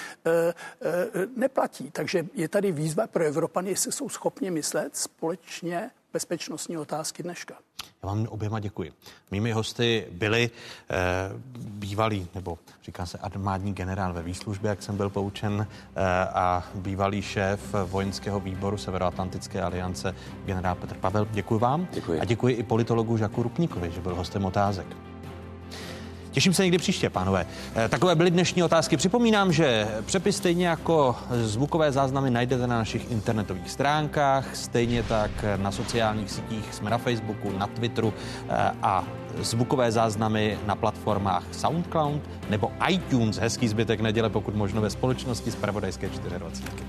neplatí. 1.37 1.91
Takže 1.91 2.27
je 2.35 2.49
tady 2.49 2.73
výzva 2.73 3.07
pro 3.07 3.25
Evropany, 3.25 3.71
jestli 3.71 3.93
jsou 3.93 4.09
schopni 4.09 4.51
myslet 4.51 4.97
společně 4.97 5.91
bezpečnostní 6.13 6.77
otázky 6.77 7.23
dneška. 7.23 7.55
Já 8.03 8.09
vám 8.09 8.27
oběma 8.27 8.61
děkuji. 8.61 8.93
Mými 9.31 9.53
hosty 9.53 10.07
byli 10.11 10.51
eh, 10.91 10.97
bývalý, 11.57 12.29
nebo 12.35 12.59
říká 12.85 13.07
se 13.07 13.19
armádní 13.19 13.75
generál 13.75 14.13
ve 14.13 14.23
výslužbě, 14.23 14.69
jak 14.69 14.83
jsem 14.83 14.97
byl 14.97 15.11
poučen, 15.11 15.67
eh, 15.67 16.03
a 16.35 16.69
bývalý 16.75 17.23
šéf 17.23 17.75
vojenského 17.85 18.41
výboru 18.41 18.79
Severoatlantické 18.79 19.63
aliance, 19.63 20.15
generál 20.45 20.75
Petr 20.75 20.95
Pavel. 20.95 21.29
Děkuji 21.31 21.59
vám. 21.59 21.89
Děkuji. 21.93 22.21
A 22.21 22.25
děkuji 22.25 22.55
i 22.55 22.63
politologu 22.63 23.17
Žaku 23.17 23.43
Rupníkovi, 23.43 23.91
že 23.91 24.01
byl 24.01 24.15
hostem 24.15 24.45
otázek. 24.45 24.87
Těším 26.31 26.55
se 26.55 26.63
někdy 26.63 26.79
příště, 26.79 27.11
pánové. 27.11 27.47
Eh, 27.75 27.89
takové 27.89 28.15
byly 28.15 28.31
dnešní 28.31 28.63
otázky. 28.63 28.97
Připomínám, 28.97 29.53
že 29.53 29.89
přepis 30.07 30.37
stejně 30.37 30.67
jako 30.67 31.17
zvukové 31.31 31.93
záznamy 31.93 32.31
najdete 32.31 32.67
na 32.67 32.79
našich 32.79 33.11
internetových 33.11 33.71
stránkách, 33.71 34.57
stejně 34.57 35.03
tak 35.03 35.31
na 35.57 35.73
sociálních 35.73 36.31
sítích, 36.31 36.75
jsme 36.75 36.91
na 36.91 36.99
Facebooku, 36.99 37.59
na 37.59 37.67
Twitteru 37.67 38.15
eh, 38.49 38.73
a 38.83 39.05
zvukové 39.39 39.93
záznamy 39.93 40.59
na 40.67 40.75
platformách 40.75 41.45
SoundCloud 41.53 42.23
nebo 42.51 42.73
iTunes. 42.89 43.37
Hezký 43.37 43.69
zbytek 43.69 44.01
neděle, 44.01 44.31
pokud 44.31 44.55
možno 44.55 44.81
ve 44.81 44.91
společnosti 44.91 45.51
z 45.51 45.57
Pravodajské 45.57 46.09
24. 46.39 46.85